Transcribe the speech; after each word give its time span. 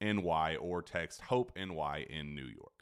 NY 0.00 0.56
or 0.60 0.82
text 0.82 1.20
Hope 1.22 1.52
NY 1.56 2.06
in 2.08 2.34
New 2.34 2.46
York. 2.46 2.72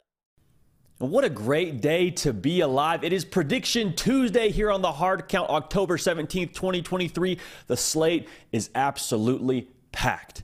What 0.99 1.23
a 1.23 1.29
great 1.29 1.79
day 1.79 2.09
to 2.09 2.33
be 2.33 2.61
alive. 2.61 3.03
It 3.03 3.13
is 3.13 3.23
Prediction 3.23 3.95
Tuesday 3.95 4.49
here 4.49 4.71
on 4.71 4.81
the 4.81 4.91
Hard 4.91 5.27
Count, 5.27 5.49
October 5.49 5.97
17th, 5.97 6.53
2023. 6.53 7.37
The 7.67 7.77
slate 7.77 8.27
is 8.51 8.71
absolutely 8.73 9.69
packed. 9.91 10.43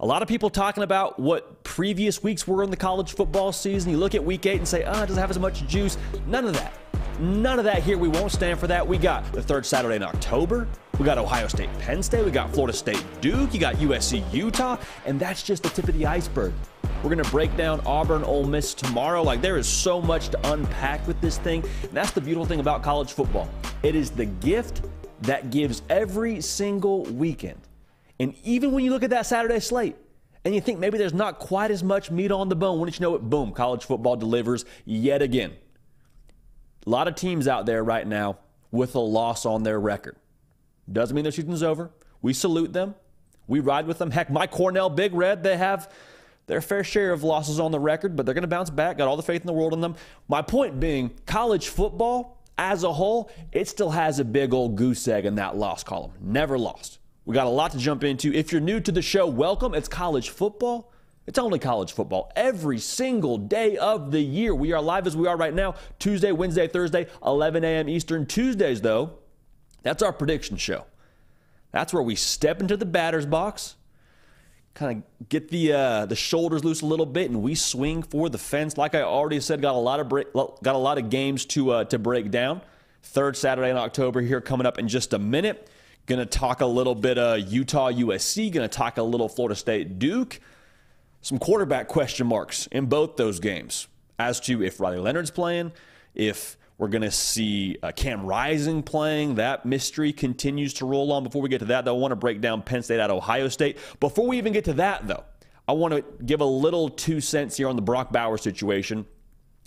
A 0.00 0.06
lot 0.06 0.20
of 0.20 0.28
people 0.28 0.50
talking 0.50 0.82
about 0.82 1.18
what 1.18 1.64
previous 1.64 2.22
weeks 2.22 2.46
were 2.46 2.62
in 2.62 2.70
the 2.70 2.76
college 2.76 3.14
football 3.14 3.50
season. 3.52 3.92
You 3.92 3.96
look 3.96 4.14
at 4.14 4.22
week 4.22 4.44
eight 4.44 4.58
and 4.58 4.68
say, 4.68 4.84
oh, 4.84 5.02
it 5.02 5.06
doesn't 5.06 5.16
have 5.16 5.30
as 5.30 5.38
much 5.38 5.66
juice. 5.66 5.96
None 6.26 6.44
of 6.46 6.52
that. 6.52 6.74
None 7.18 7.58
of 7.58 7.64
that 7.64 7.82
here. 7.82 7.96
We 7.96 8.08
won't 8.08 8.32
stand 8.32 8.60
for 8.60 8.66
that. 8.66 8.86
We 8.86 8.98
got 8.98 9.32
the 9.32 9.42
third 9.42 9.64
Saturday 9.64 9.96
in 9.96 10.02
October. 10.02 10.68
We 10.98 11.04
got 11.04 11.18
Ohio 11.18 11.48
State, 11.48 11.76
Penn 11.80 12.02
State. 12.04 12.24
We 12.24 12.30
got 12.30 12.52
Florida 12.52 12.76
State, 12.76 13.04
Duke. 13.20 13.52
You 13.52 13.58
got 13.58 13.74
USC, 13.76 14.22
Utah. 14.32 14.76
And 15.06 15.18
that's 15.18 15.42
just 15.42 15.64
the 15.64 15.68
tip 15.70 15.88
of 15.88 15.98
the 15.98 16.06
iceberg. 16.06 16.52
We're 17.02 17.10
going 17.10 17.22
to 17.22 17.30
break 17.30 17.54
down 17.56 17.80
Auburn, 17.84 18.22
Ole 18.22 18.44
Miss 18.44 18.74
tomorrow. 18.74 19.22
Like, 19.22 19.42
there 19.42 19.56
is 19.56 19.66
so 19.68 20.00
much 20.00 20.28
to 20.28 20.52
unpack 20.52 21.04
with 21.06 21.20
this 21.20 21.36
thing. 21.38 21.64
And 21.82 21.90
that's 21.90 22.12
the 22.12 22.20
beautiful 22.20 22.46
thing 22.46 22.60
about 22.60 22.84
college 22.84 23.12
football. 23.12 23.48
It 23.82 23.96
is 23.96 24.10
the 24.10 24.26
gift 24.26 24.82
that 25.22 25.50
gives 25.50 25.82
every 25.90 26.40
single 26.40 27.02
weekend. 27.04 27.60
And 28.20 28.34
even 28.44 28.70
when 28.70 28.84
you 28.84 28.92
look 28.92 29.02
at 29.02 29.10
that 29.10 29.26
Saturday 29.26 29.58
slate, 29.58 29.96
and 30.44 30.54
you 30.54 30.60
think 30.60 30.78
maybe 30.78 30.96
there's 30.96 31.14
not 31.14 31.40
quite 31.40 31.70
as 31.70 31.82
much 31.82 32.10
meat 32.10 32.30
on 32.30 32.48
the 32.48 32.56
bone, 32.56 32.78
wouldn't 32.78 32.98
you 33.00 33.02
know 33.02 33.16
it? 33.16 33.22
Boom, 33.22 33.52
college 33.52 33.84
football 33.84 34.14
delivers 34.14 34.64
yet 34.84 35.22
again. 35.22 35.54
A 36.86 36.90
lot 36.90 37.08
of 37.08 37.16
teams 37.16 37.48
out 37.48 37.66
there 37.66 37.82
right 37.82 38.06
now 38.06 38.38
with 38.70 38.94
a 38.94 39.00
loss 39.00 39.44
on 39.44 39.62
their 39.62 39.80
record. 39.80 40.16
Doesn't 40.90 41.14
mean 41.14 41.22
their 41.22 41.32
season's 41.32 41.62
over. 41.62 41.90
We 42.22 42.32
salute 42.32 42.72
them. 42.72 42.94
We 43.46 43.60
ride 43.60 43.86
with 43.86 43.98
them. 43.98 44.10
Heck, 44.10 44.30
my 44.30 44.46
Cornell 44.46 44.90
Big 44.90 45.14
Red, 45.14 45.42
they 45.42 45.56
have 45.56 45.90
their 46.46 46.60
fair 46.60 46.84
share 46.84 47.12
of 47.12 47.22
losses 47.22 47.58
on 47.58 47.70
the 47.70 47.80
record, 47.80 48.16
but 48.16 48.26
they're 48.26 48.34
going 48.34 48.42
to 48.42 48.48
bounce 48.48 48.70
back. 48.70 48.98
Got 48.98 49.08
all 49.08 49.16
the 49.16 49.22
faith 49.22 49.40
in 49.40 49.46
the 49.46 49.52
world 49.52 49.72
in 49.72 49.80
them. 49.80 49.96
My 50.28 50.42
point 50.42 50.78
being, 50.80 51.10
college 51.26 51.68
football 51.68 52.42
as 52.58 52.84
a 52.84 52.92
whole, 52.92 53.30
it 53.52 53.68
still 53.68 53.90
has 53.90 54.18
a 54.18 54.24
big 54.24 54.54
old 54.54 54.76
goose 54.76 55.06
egg 55.08 55.26
in 55.26 55.36
that 55.36 55.56
loss 55.56 55.82
column. 55.82 56.12
Never 56.20 56.58
lost. 56.58 56.98
We 57.24 57.34
got 57.34 57.46
a 57.46 57.50
lot 57.50 57.72
to 57.72 57.78
jump 57.78 58.04
into. 58.04 58.32
If 58.32 58.52
you're 58.52 58.60
new 58.60 58.80
to 58.80 58.92
the 58.92 59.02
show, 59.02 59.26
welcome. 59.26 59.74
It's 59.74 59.88
college 59.88 60.28
football. 60.28 60.92
It's 61.26 61.38
only 61.38 61.58
college 61.58 61.92
football 61.92 62.30
every 62.36 62.78
single 62.78 63.38
day 63.38 63.78
of 63.78 64.10
the 64.10 64.20
year. 64.20 64.54
We 64.54 64.72
are 64.74 64.82
live 64.82 65.06
as 65.06 65.16
we 65.16 65.26
are 65.26 65.36
right 65.36 65.54
now, 65.54 65.74
Tuesday, 65.98 66.32
Wednesday, 66.32 66.68
Thursday, 66.68 67.06
11 67.24 67.64
a.m. 67.64 67.88
Eastern. 67.88 68.26
Tuesdays, 68.26 68.82
though, 68.82 69.14
that's 69.84 70.02
our 70.02 70.12
prediction 70.12 70.56
show. 70.56 70.84
That's 71.70 71.92
where 71.92 72.02
we 72.02 72.16
step 72.16 72.60
into 72.60 72.76
the 72.76 72.86
batter's 72.86 73.26
box, 73.26 73.76
kind 74.74 75.04
of 75.20 75.28
get 75.28 75.50
the 75.50 75.72
uh, 75.72 76.06
the 76.06 76.16
shoulders 76.16 76.64
loose 76.64 76.82
a 76.82 76.86
little 76.86 77.06
bit, 77.06 77.30
and 77.30 77.40
we 77.42 77.54
swing 77.54 78.02
for 78.02 78.28
the 78.28 78.38
fence. 78.38 78.76
Like 78.76 78.96
I 78.96 79.02
already 79.02 79.38
said, 79.38 79.62
got 79.62 79.76
a 79.76 79.78
lot 79.78 80.00
of 80.00 80.08
break, 80.08 80.32
got 80.32 80.74
a 80.74 80.78
lot 80.78 80.98
of 80.98 81.10
games 81.10 81.44
to 81.46 81.70
uh, 81.70 81.84
to 81.84 81.98
break 82.00 82.32
down. 82.32 82.60
Third 83.04 83.36
Saturday 83.36 83.70
in 83.70 83.76
October 83.76 84.20
here 84.20 84.40
coming 84.40 84.66
up 84.66 84.78
in 84.78 84.88
just 84.88 85.12
a 85.12 85.18
minute. 85.20 85.70
Going 86.06 86.18
to 86.18 86.26
talk 86.26 86.60
a 86.60 86.66
little 86.66 86.94
bit 86.94 87.16
of 87.16 87.40
Utah 87.40 87.90
USC. 87.90 88.52
Going 88.52 88.68
to 88.68 88.74
talk 88.74 88.98
a 88.98 89.02
little 89.02 89.28
Florida 89.28 89.54
State 89.54 89.98
Duke 89.98 90.40
some 91.24 91.38
quarterback 91.38 91.88
question 91.88 92.26
marks 92.26 92.66
in 92.66 92.84
both 92.84 93.16
those 93.16 93.40
games 93.40 93.88
as 94.18 94.40
to 94.40 94.62
if 94.62 94.78
Riley 94.78 94.98
Leonard's 94.98 95.30
playing, 95.30 95.72
if 96.14 96.58
we're 96.78 96.88
going 96.88 97.02
to 97.02 97.10
see 97.10 97.76
uh, 97.82 97.92
Cam 97.92 98.26
Rising 98.26 98.82
playing. 98.82 99.36
That 99.36 99.64
mystery 99.64 100.12
continues 100.12 100.74
to 100.74 100.86
roll 100.86 101.12
on. 101.12 101.22
Before 101.22 101.40
we 101.40 101.48
get 101.48 101.60
to 101.60 101.66
that, 101.66 101.84
though, 101.84 101.96
I 101.96 101.98
want 101.98 102.12
to 102.12 102.16
break 102.16 102.40
down 102.40 102.62
Penn 102.62 102.82
State 102.82 103.00
at 103.00 103.10
Ohio 103.10 103.48
State. 103.48 103.78
Before 104.00 104.26
we 104.26 104.38
even 104.38 104.52
get 104.52 104.64
to 104.64 104.72
that, 104.74 105.06
though, 105.06 105.24
I 105.68 105.72
want 105.72 105.94
to 105.94 106.04
give 106.24 106.40
a 106.40 106.46
little 106.46 106.88
two 106.88 107.20
cents 107.20 107.56
here 107.56 107.68
on 107.68 107.76
the 107.76 107.82
Brock 107.82 108.12
Bowers 108.12 108.42
situation. 108.42 109.06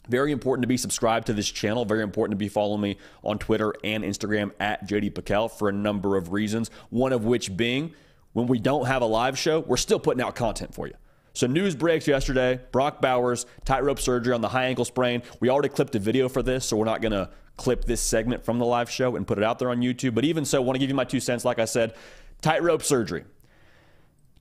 Very 0.09 0.31
important 0.31 0.63
to 0.63 0.67
be 0.67 0.77
subscribed 0.77 1.27
to 1.27 1.33
this 1.33 1.49
channel. 1.49 1.85
Very 1.85 2.03
important 2.03 2.31
to 2.31 2.37
be 2.37 2.49
following 2.49 2.81
me 2.81 2.97
on 3.23 3.39
Twitter 3.39 3.73
and 3.83 4.03
Instagram 4.03 4.51
at 4.59 4.87
JD 4.87 5.13
PicKell 5.13 5.51
for 5.51 5.69
a 5.69 5.73
number 5.73 6.17
of 6.17 6.31
reasons. 6.31 6.71
One 6.89 7.13
of 7.13 7.25
which 7.25 7.55
being 7.55 7.93
when 8.33 8.47
we 8.47 8.59
don't 8.59 8.85
have 8.85 9.01
a 9.01 9.05
live 9.05 9.37
show, 9.37 9.61
we're 9.61 9.77
still 9.77 9.99
putting 9.99 10.21
out 10.21 10.35
content 10.35 10.73
for 10.73 10.87
you. 10.87 10.93
So 11.37 11.45
news 11.45 11.75
breaks 11.75 12.07
yesterday. 12.07 12.59
Brock 12.71 12.99
Bowers, 12.99 13.45
tightrope 13.63 13.99
surgery 13.99 14.33
on 14.33 14.41
the 14.41 14.49
high 14.49 14.65
ankle 14.65 14.85
sprain. 14.85 15.21
We 15.39 15.49
already 15.49 15.69
clipped 15.69 15.93
a 15.93 15.99
video 15.99 16.27
for 16.29 16.41
this, 16.41 16.65
so 16.65 16.75
we're 16.75 16.85
not 16.85 16.99
going 16.99 17.11
to 17.11 17.29
clip 17.57 17.85
this 17.85 18.01
segment 18.01 18.43
from 18.43 18.57
the 18.57 18.65
live 18.65 18.89
show 18.89 19.15
and 19.15 19.27
put 19.27 19.37
it 19.37 19.43
out 19.43 19.59
there 19.59 19.69
on 19.69 19.79
YouTube. 19.81 20.15
But 20.15 20.25
even 20.25 20.45
so, 20.45 20.57
I 20.57 20.65
want 20.65 20.77
to 20.77 20.79
give 20.79 20.89
you 20.89 20.95
my 20.95 21.03
two 21.03 21.19
cents. 21.19 21.45
Like 21.45 21.59
I 21.59 21.65
said, 21.65 21.93
tightrope 22.41 22.81
surgery. 22.81 23.23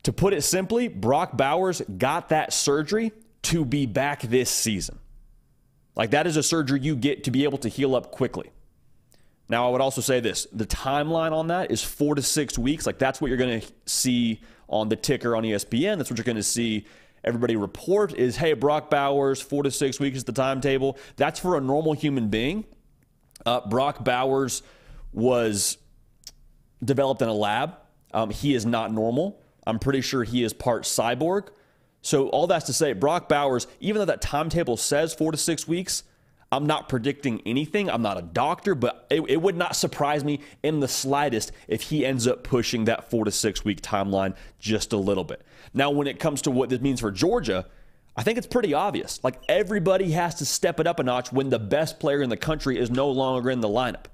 To 0.04 0.12
put 0.14 0.32
it 0.32 0.40
simply, 0.40 0.88
Brock 0.88 1.36
Bowers 1.36 1.82
got 1.98 2.30
that 2.30 2.54
surgery 2.54 3.12
to 3.42 3.66
be 3.66 3.84
back 3.84 4.22
this 4.22 4.48
season. 4.48 4.98
Like 5.96 6.12
that 6.12 6.26
is 6.26 6.38
a 6.38 6.42
surgery 6.42 6.80
you 6.80 6.96
get 6.96 7.24
to 7.24 7.30
be 7.30 7.44
able 7.44 7.58
to 7.58 7.68
heal 7.68 7.94
up 7.94 8.10
quickly. 8.10 8.50
Now, 9.50 9.68
I 9.68 9.70
would 9.70 9.82
also 9.82 10.00
say 10.00 10.20
this 10.20 10.46
the 10.50 10.66
timeline 10.66 11.32
on 11.32 11.48
that 11.48 11.70
is 11.70 11.82
four 11.82 12.14
to 12.14 12.22
six 12.22 12.58
weeks. 12.58 12.86
Like 12.86 12.98
that's 12.98 13.20
what 13.20 13.28
you're 13.28 13.36
going 13.36 13.60
to 13.60 13.66
see 13.84 14.40
on 14.68 14.88
the 14.88 14.96
ticker 14.96 15.36
on 15.36 15.42
ESPN. 15.42 15.98
That's 15.98 16.10
what 16.10 16.18
you're 16.18 16.24
going 16.24 16.36
to 16.36 16.42
see 16.42 16.86
everybody 17.24 17.56
report 17.56 18.14
is, 18.14 18.36
hey, 18.36 18.52
Brock 18.52 18.90
Bowers, 18.90 19.40
four 19.40 19.62
to 19.64 19.70
six 19.70 19.98
weeks 19.98 20.18
is 20.18 20.24
the 20.24 20.32
timetable. 20.32 20.96
That's 21.16 21.40
for 21.40 21.56
a 21.56 21.60
normal 21.60 21.92
human 21.92 22.28
being. 22.28 22.64
Uh, 23.44 23.60
Brock 23.68 24.04
Bowers 24.04 24.62
was 25.12 25.78
developed 26.84 27.22
in 27.22 27.28
a 27.28 27.34
lab. 27.34 27.74
Um, 28.12 28.30
he 28.30 28.54
is 28.54 28.64
not 28.64 28.92
normal. 28.92 29.40
I'm 29.66 29.78
pretty 29.78 30.00
sure 30.00 30.24
he 30.24 30.44
is 30.44 30.52
part 30.52 30.84
cyborg. 30.84 31.48
So 32.02 32.28
all 32.28 32.46
that's 32.46 32.66
to 32.66 32.72
say, 32.72 32.92
Brock 32.92 33.28
Bowers, 33.28 33.66
even 33.80 33.98
though 33.98 34.06
that 34.06 34.20
timetable 34.20 34.76
says 34.76 35.12
four 35.12 35.32
to 35.32 35.38
six 35.38 35.66
weeks, 35.66 36.04
I'm 36.52 36.66
not 36.66 36.88
predicting 36.88 37.42
anything. 37.44 37.90
I'm 37.90 38.02
not 38.02 38.18
a 38.18 38.22
doctor, 38.22 38.74
but 38.74 39.06
it, 39.10 39.22
it, 39.28 39.42
would 39.42 39.56
not 39.56 39.74
surprise 39.74 40.22
me 40.22 40.40
in 40.62 40.78
the 40.78 40.88
slightest 40.88 41.50
if 41.66 41.82
he 41.82 42.06
ends 42.06 42.26
up 42.26 42.44
pushing 42.44 42.84
that 42.84 43.10
four 43.10 43.24
to 43.24 43.32
six 43.32 43.64
week 43.64 43.82
timeline 43.82 44.34
just 44.60 44.92
a 44.92 44.96
little 44.96 45.24
bit. 45.24 45.42
Now, 45.74 45.90
when 45.90 46.06
it 46.06 46.20
comes 46.20 46.42
to 46.42 46.50
what 46.52 46.68
this 46.68 46.80
means 46.80 47.00
for 47.00 47.10
Georgia, 47.10 47.66
I 48.16 48.22
think 48.22 48.38
it's 48.38 48.46
pretty 48.46 48.74
obvious. 48.74 49.22
Like 49.24 49.40
everybody 49.48 50.12
has 50.12 50.36
to 50.36 50.46
step 50.46 50.78
it 50.78 50.86
up 50.86 51.00
a 51.00 51.02
notch 51.02 51.32
when 51.32 51.50
the 51.50 51.58
best 51.58 51.98
player 51.98 52.22
in 52.22 52.30
the 52.30 52.36
country 52.36 52.78
is 52.78 52.90
no 52.90 53.10
longer 53.10 53.50
in 53.50 53.60
the 53.60 53.68
lineup. 53.68 54.06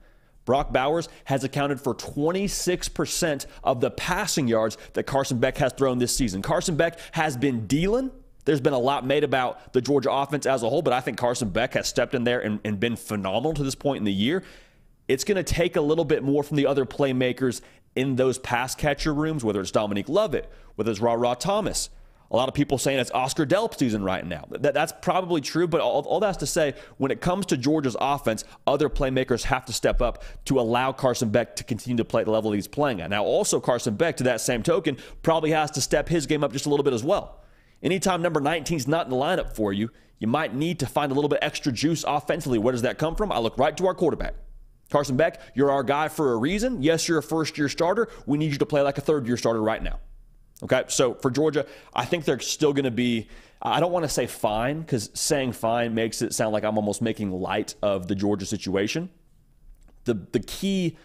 Brock 0.45 0.73
Bowers 0.73 1.09
has 1.25 1.45
accounted 1.45 1.81
for 1.81 1.95
26% 1.95 3.47
of 3.63 3.81
the 3.81 3.91
passing 3.93 4.49
yards 4.49 4.77
that 4.95 5.05
Carson 5.05 5.39
Beck 5.39 5.57
has 5.59 5.73
thrown 5.75 5.99
this 5.99 6.17
season. 6.17 6.43
Carson 6.43 6.77
Beck 6.77 6.99
has 7.13 7.37
been 7.37 7.67
dealing. 7.67 8.11
There's 8.45 8.61
been 8.61 8.73
a 8.73 8.79
lot 8.79 9.07
made 9.07 9.25
about 9.25 9.73
the 9.73 9.81
Georgia 9.81 10.11
offense 10.11 10.47
as 10.47 10.63
a 10.63 10.69
whole, 10.69 10.83
but 10.83 10.93
I 10.93 11.01
think 11.01 11.19
Carson 11.19 11.51
Beck 11.51 11.75
has 11.75 11.89
stepped 11.89 12.15
in 12.15 12.25
there 12.25 12.41
and, 12.41 12.61
and 12.65 12.81
been 12.81 12.97
phenomenal 12.97 13.55
to 13.55 13.63
this 13.63 13.75
point 13.75 13.99
in 13.99 14.05
the 14.05 14.13
year. 14.13 14.43
It's 15.09 15.25
going 15.25 15.37
to 15.37 15.43
take 15.43 15.77
a 15.77 15.81
little 15.81 16.05
bit 16.05 16.23
more 16.23 16.43
from 16.43 16.57
the 16.57 16.67
other 16.67 16.85
playmakers 16.85 17.61
in 17.95 18.17
those 18.17 18.39
pass 18.39 18.75
catcher 18.75 19.13
rooms, 19.13 19.45
whether 19.45 19.61
it's 19.61 19.71
Dominic 19.71 20.09
Lovett, 20.09 20.51
whether 20.77 20.91
it's 20.91 21.01
Ra 21.01 21.13
Ra 21.13 21.35
Thomas, 21.35 21.91
a 22.33 22.37
lot 22.37 22.49
of 22.49 22.55
people 22.55 22.79
saying 22.79 22.99
it's 22.99 23.11
Oscar 23.11 23.45
Delp 23.45 23.79
season 23.79 24.03
right 24.03 24.27
now. 24.27 24.47
That, 24.49 24.73
that's 24.73 24.93
probably 25.03 25.43
true, 25.43 25.69
but 25.69 25.83
all, 25.83 26.01
all 26.07 26.19
that's 26.19 26.39
to 26.39 26.47
say, 26.47 26.73
when 26.97 27.11
it 27.11 27.21
comes 27.21 27.45
to 27.47 27.59
Georgia's 27.59 27.97
offense, 28.01 28.45
other 28.67 28.89
playmakers 28.89 29.43
have 29.45 29.67
to 29.67 29.73
step 29.73 30.01
up 30.01 30.25
to 30.47 30.59
allow 30.59 30.93
Carson 30.93 31.29
Beck 31.29 31.57
to 31.57 31.65
continue 31.65 31.99
to 31.99 32.07
play 32.07 32.23
at 32.23 32.25
the 32.25 32.33
level 32.33 32.51
he's 32.53 32.67
playing 32.67 33.03
at. 33.03 33.11
Now, 33.11 33.23
also, 33.23 33.61
Carson 33.61 33.97
Beck, 33.97 34.17
to 34.17 34.25
that 34.25 34.41
same 34.41 34.63
token, 34.63 34.97
probably 35.23 35.51
has 35.51 35.71
to 35.73 35.83
step 35.83 36.09
his 36.09 36.27
game 36.27 36.43
up 36.43 36.53
just 36.53 36.65
a 36.65 36.71
little 36.71 36.85
bit 36.85 36.95
as 36.95 37.05
well. 37.05 37.42
Anytime 37.83 38.23
number 38.23 38.41
19 38.41 38.77
is 38.77 38.89
not 38.89 39.07
in 39.07 39.11
the 39.11 39.17
lineup 39.17 39.55
for 39.55 39.73
you, 39.73 39.91
you 40.19 40.29
might 40.29 40.55
need 40.55 40.79
to 40.79 40.87
find 40.87 41.11
a 41.11 41.15
little 41.15 41.29
bit 41.29 41.41
extra 41.43 41.73
juice 41.73 42.05
offensively. 42.07 42.59
Where 42.59 42.73
does 42.73 42.83
that 42.83 42.99
come 42.99 43.17
from? 43.17 43.33
I 43.33 43.39
look 43.39 43.59
right 43.59 43.77
to 43.77 43.87
our 43.87 43.95
quarterback. 43.95 44.35
Carson 44.91 45.17
Beck, 45.17 45.41
you're 45.55 45.71
our 45.71 45.83
guy 45.83 46.09
for 46.09 46.33
a 46.33 46.37
reason. 46.37 46.83
Yes, 46.83 47.09
you're 47.09 47.19
a 47.19 47.23
first 47.23 47.59
year 47.59 47.69
starter. 47.69 48.09
We 48.27 48.39
need 48.39 48.53
you 48.53 48.59
to 48.59 48.67
play 48.67 48.83
like 48.83 48.99
a 48.99 49.01
third 49.01 49.27
year 49.27 49.37
starter 49.37 49.61
right 49.61 49.83
now. 49.83 49.99
Okay, 50.63 50.85
so 50.87 51.15
for 51.15 51.31
Georgia, 51.31 51.67
I 51.93 52.05
think 52.05 52.25
they're 52.25 52.39
still 52.39 52.73
going 52.73 52.85
to 52.85 52.91
be. 52.93 53.29
I 53.61 53.81
don't 53.81 53.91
want 53.91 54.05
to 54.05 54.09
say 54.09 54.27
fine 54.27 54.81
because 54.81 55.11
saying 55.15 55.53
fine 55.53 55.95
makes 55.95 56.23
it 56.23 56.35
sound 56.35 56.53
like 56.53 56.63
I'm 56.63 56.77
almost 56.77 57.03
making 57.03 57.33
light 57.33 57.75
of 57.83 58.07
the 58.07 58.15
Georgia 58.15 58.47
situation. 58.47 59.11
The 60.05 60.15
the 60.15 60.41
key 60.41 60.97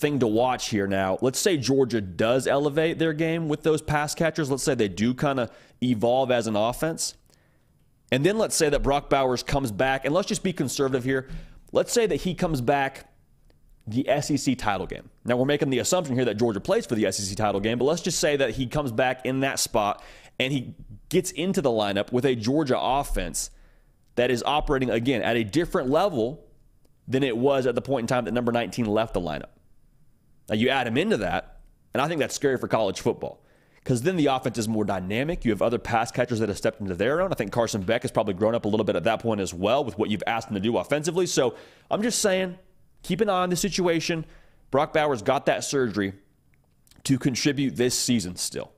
thing 0.00 0.18
to 0.20 0.26
watch 0.26 0.70
here 0.70 0.86
now. 0.86 1.18
Let's 1.20 1.38
say 1.38 1.56
Georgia 1.58 2.00
does 2.00 2.46
elevate 2.46 2.98
their 2.98 3.12
game 3.12 3.48
with 3.48 3.62
those 3.62 3.82
pass 3.82 4.14
catchers. 4.14 4.50
Let's 4.50 4.62
say 4.62 4.74
they 4.74 4.88
do 4.88 5.12
kind 5.14 5.38
of 5.38 5.50
evolve 5.82 6.30
as 6.30 6.46
an 6.46 6.56
offense. 6.56 7.14
And 8.10 8.24
then 8.24 8.38
let's 8.38 8.56
say 8.56 8.70
that 8.70 8.82
Brock 8.82 9.10
Bowers 9.10 9.42
comes 9.42 9.70
back, 9.70 10.04
and 10.04 10.12
let's 10.12 10.26
just 10.26 10.42
be 10.42 10.52
conservative 10.52 11.04
here. 11.04 11.28
Let's 11.70 11.92
say 11.92 12.06
that 12.06 12.16
he 12.16 12.34
comes 12.34 12.60
back 12.60 13.08
the 13.86 14.06
SEC 14.20 14.56
title 14.58 14.86
game. 14.86 15.10
Now, 15.24 15.36
we're 15.36 15.44
making 15.44 15.70
the 15.70 15.78
assumption 15.78 16.14
here 16.16 16.24
that 16.24 16.36
Georgia 16.36 16.60
plays 16.60 16.86
for 16.86 16.94
the 16.94 17.10
SEC 17.12 17.36
title 17.36 17.60
game, 17.60 17.78
but 17.78 17.84
let's 17.84 18.02
just 18.02 18.18
say 18.18 18.36
that 18.36 18.50
he 18.50 18.66
comes 18.66 18.90
back 18.90 19.24
in 19.24 19.40
that 19.40 19.58
spot 19.58 20.02
and 20.38 20.52
he 20.52 20.74
gets 21.08 21.30
into 21.32 21.60
the 21.60 21.70
lineup 21.70 22.10
with 22.10 22.24
a 22.24 22.34
Georgia 22.34 22.78
offense 22.78 23.50
that 24.16 24.30
is 24.30 24.42
operating, 24.44 24.90
again, 24.90 25.22
at 25.22 25.36
a 25.36 25.44
different 25.44 25.88
level 25.90 26.44
than 27.06 27.22
it 27.22 27.36
was 27.36 27.66
at 27.66 27.74
the 27.74 27.82
point 27.82 28.04
in 28.04 28.06
time 28.06 28.24
that 28.24 28.32
number 28.32 28.50
19 28.50 28.86
left 28.86 29.14
the 29.14 29.20
lineup. 29.20 29.50
Now, 30.50 30.56
you 30.56 30.68
add 30.68 30.86
him 30.86 30.98
into 30.98 31.16
that, 31.18 31.60
and 31.94 32.02
I 32.02 32.08
think 32.08 32.18
that's 32.18 32.34
scary 32.34 32.58
for 32.58 32.68
college 32.68 33.00
football 33.00 33.40
because 33.76 34.02
then 34.02 34.16
the 34.16 34.26
offense 34.26 34.58
is 34.58 34.68
more 34.68 34.84
dynamic. 34.84 35.44
You 35.44 35.52
have 35.52 35.62
other 35.62 35.78
pass 35.78 36.10
catchers 36.10 36.40
that 36.40 36.48
have 36.48 36.58
stepped 36.58 36.80
into 36.80 36.94
their 36.94 37.20
own. 37.22 37.32
I 37.32 37.34
think 37.36 37.52
Carson 37.52 37.82
Beck 37.82 38.02
has 38.02 38.10
probably 38.10 38.34
grown 38.34 38.54
up 38.54 38.64
a 38.64 38.68
little 38.68 38.84
bit 38.84 38.96
at 38.96 39.04
that 39.04 39.20
point 39.20 39.40
as 39.40 39.54
well 39.54 39.84
with 39.84 39.96
what 39.96 40.10
you've 40.10 40.24
asked 40.26 40.48
him 40.48 40.54
to 40.54 40.60
do 40.60 40.76
offensively. 40.76 41.26
So 41.26 41.54
I'm 41.90 42.02
just 42.02 42.20
saying, 42.20 42.58
keep 43.02 43.20
an 43.20 43.28
eye 43.30 43.42
on 43.42 43.50
the 43.50 43.56
situation. 43.56 44.26
Brock 44.70 44.92
Bowers 44.92 45.22
got 45.22 45.46
that 45.46 45.64
surgery 45.64 46.12
to 47.04 47.18
contribute 47.18 47.76
this 47.76 47.98
season 47.98 48.36
still. 48.36 48.72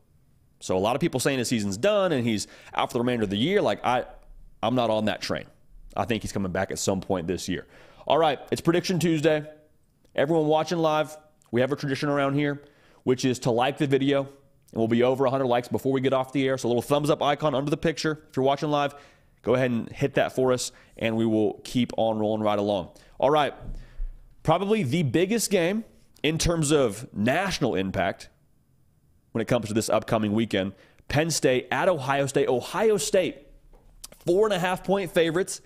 So 0.61 0.77
a 0.77 0.79
lot 0.79 0.95
of 0.95 1.01
people 1.01 1.19
saying 1.19 1.39
his 1.39 1.49
season's 1.49 1.77
done 1.77 2.13
and 2.13 2.25
he's 2.25 2.47
out 2.75 2.91
for 2.91 2.95
the 2.95 3.01
remainder 3.01 3.25
of 3.25 3.31
the 3.31 3.37
year. 3.37 3.61
Like 3.61 3.85
I, 3.85 4.05
I'm 4.63 4.77
not 4.77 4.91
on 4.91 5.07
that 5.07 5.21
train. 5.21 5.47
I 5.97 6.05
think 6.05 6.23
he's 6.23 6.33
coming 6.33 6.53
back 6.53 6.71
at 6.71 6.79
some 6.79 7.01
point 7.01 7.27
this 7.27 7.49
year. 7.49 7.67
All 8.07 8.19
right, 8.19 8.39
it's 8.51 8.61
prediction 8.61 8.99
Tuesday. 8.99 9.45
Everyone 10.15 10.47
watching 10.47 10.79
live, 10.79 11.17
we 11.53 11.61
have 11.61 11.71
a 11.71 11.77
tradition 11.77 12.09
around 12.09 12.35
here, 12.35 12.61
which 13.05 13.25
is 13.25 13.39
to 13.41 13.53
like 13.53 13.79
the 13.79 13.87
video. 13.87 14.23
And 14.23 14.79
we'll 14.79 14.89
be 14.89 15.05
over 15.05 15.23
100 15.25 15.45
likes 15.45 15.69
before 15.69 15.93
we 15.93 16.01
get 16.01 16.13
off 16.13 16.33
the 16.33 16.49
air. 16.49 16.59
So 16.59 16.67
a 16.67 16.71
little 16.71 16.83
thumbs 16.83 17.11
up 17.11 17.23
icon 17.23 17.55
under 17.55 17.71
the 17.71 17.77
picture. 17.77 18.25
If 18.29 18.37
you're 18.37 18.45
watching 18.45 18.71
live, 18.71 18.95
go 19.43 19.55
ahead 19.55 19.71
and 19.71 19.89
hit 19.93 20.15
that 20.15 20.35
for 20.35 20.53
us, 20.53 20.73
and 20.97 21.17
we 21.17 21.27
will 21.27 21.61
keep 21.63 21.93
on 21.97 22.19
rolling 22.19 22.43
right 22.43 22.59
along. 22.59 22.89
All 23.21 23.31
right 23.31 23.55
probably 24.43 24.83
the 24.83 25.03
biggest 25.03 25.51
game 25.51 25.85
in 26.23 26.39
terms 26.39 26.71
of 26.71 27.13
national 27.15 27.75
impact 27.75 28.29
when 29.33 29.43
it 29.43 29.47
comes 29.47 29.69
to 29.69 29.75
this 29.75 29.89
upcoming 29.89 30.33
weekend. 30.33 30.73
Penn 31.09 31.31
State 31.31 31.69
at 31.71 31.89
Ohio 31.89 32.27
State. 32.27 32.49
Ohio 32.49 32.97
State, 32.97 33.47
four 34.25 34.47
and 34.47 34.55
a 34.55 34.59
half 34.59 34.85
point 34.85 35.13
favorites. 35.13 35.61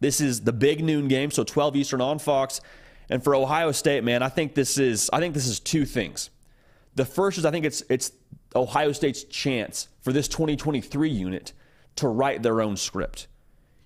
This 0.00 0.20
is 0.20 0.42
the 0.42 0.52
big 0.52 0.82
noon 0.82 1.08
game, 1.08 1.30
so 1.30 1.44
12 1.44 1.76
Eastern 1.76 2.00
on 2.00 2.18
Fox. 2.18 2.60
And 3.10 3.22
for 3.22 3.34
Ohio 3.34 3.72
State, 3.72 4.04
man, 4.04 4.22
I 4.22 4.30
think 4.30 4.54
this 4.54 4.78
is 4.78 5.10
I 5.12 5.18
think 5.18 5.34
this 5.34 5.46
is 5.46 5.60
two 5.60 5.84
things. 5.84 6.30
The 6.94 7.04
first 7.04 7.36
is 7.36 7.44
I 7.44 7.50
think 7.50 7.66
it's 7.66 7.82
it's 7.90 8.12
Ohio 8.54 8.92
State's 8.92 9.24
chance 9.24 9.88
for 10.00 10.12
this 10.12 10.28
2023 10.28 11.10
unit 11.10 11.52
to 11.96 12.08
write 12.08 12.42
their 12.42 12.62
own 12.62 12.76
script 12.76 13.26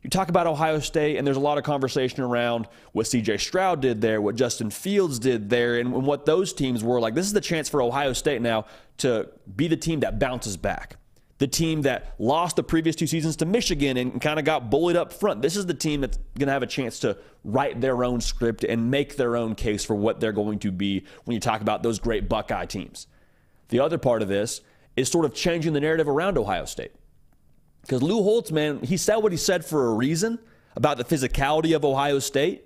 you 0.05 0.11
talk 0.11 0.29
about 0.29 0.47
Ohio 0.47 0.81
State, 0.81 1.17
and 1.17 1.27
there's 1.27 1.39
a 1.39 1.41
lot 1.41 1.57
of 1.57 1.65
conversation 1.65 2.23
around 2.23 2.69
what 2.93 3.07
CJ 3.07 3.41
Stroud 3.41 3.81
did 3.81 4.03
there, 4.03 4.21
what 4.21 4.37
Justin 4.37 4.69
Fields 4.69 5.19
did 5.19 5.49
there, 5.49 5.79
and, 5.79 5.95
and 5.95 6.07
what 6.07 6.27
those 6.27 6.53
teams 6.53 6.85
were 6.85 7.01
like. 7.01 7.15
This 7.15 7.25
is 7.25 7.33
the 7.33 7.41
chance 7.41 7.71
for 7.71 7.81
Ohio 7.81 8.13
State 8.13 8.43
now 8.43 8.67
to 8.99 9.31
be 9.57 9.67
the 9.67 9.79
team 9.79 10.01
that 10.01 10.19
bounces 10.19 10.59
back. 10.59 10.99
The 11.39 11.47
team 11.49 11.83
that 11.83 12.15
lost 12.19 12.57
the 12.57 12.63
previous 12.63 12.95
two 12.95 13.09
seasons 13.09 13.37
to 13.37 13.45
Michigan 13.45 13.97
and 13.97 14.21
kind 14.21 14.39
of 14.39 14.45
got 14.45 14.71
bullied 14.71 14.97
up 14.97 15.13
front. 15.13 15.43
This 15.43 15.57
is 15.57 15.67
the 15.67 15.75
team 15.75 16.01
that's 16.01 16.17
going 16.39 16.47
to 16.47 16.53
have 16.53 16.63
a 16.63 16.67
chance 16.67 17.01
to 17.01 17.19
write 17.43 17.81
their 17.81 18.05
own 18.05 18.21
script 18.21 18.63
and 18.63 18.91
make 18.91 19.17
their 19.17 19.37
own 19.37 19.57
case 19.57 19.85
for 19.85 19.97
what 19.97 20.21
they're 20.21 20.33
going 20.33 20.61
to 20.61 20.71
be 20.71 21.05
when 21.25 21.35
you 21.35 21.41
talk 21.41 21.61
about 21.61 21.83
those 21.83 21.99
great 21.99 22.29
Buckeye 22.29 22.67
teams. 22.67 23.09
The 23.69 23.81
other 23.81 23.99
part 23.99 24.23
of 24.23 24.29
this 24.29 24.61
is 24.97 25.11
sort 25.11 25.25
of 25.25 25.35
changing 25.35 25.73
the 25.73 25.81
narrative 25.81 26.09
around 26.09 26.39
Ohio 26.39 26.67
State. 26.67 26.93
Because 27.81 28.03
Lou 28.03 28.23
Holtz, 28.23 28.53
man, 28.53 28.81
he 28.81 28.97
said 28.97 29.17
what 29.17 29.33
he 29.33 29.39
said 29.39 29.65
for 29.65 29.89
a 29.89 29.95
reason 29.95 30.39
about 30.77 30.99
the 30.99 31.05
physicality 31.05 31.75
of 31.75 31.85
Ohio 31.85 32.19
State. 32.19 32.64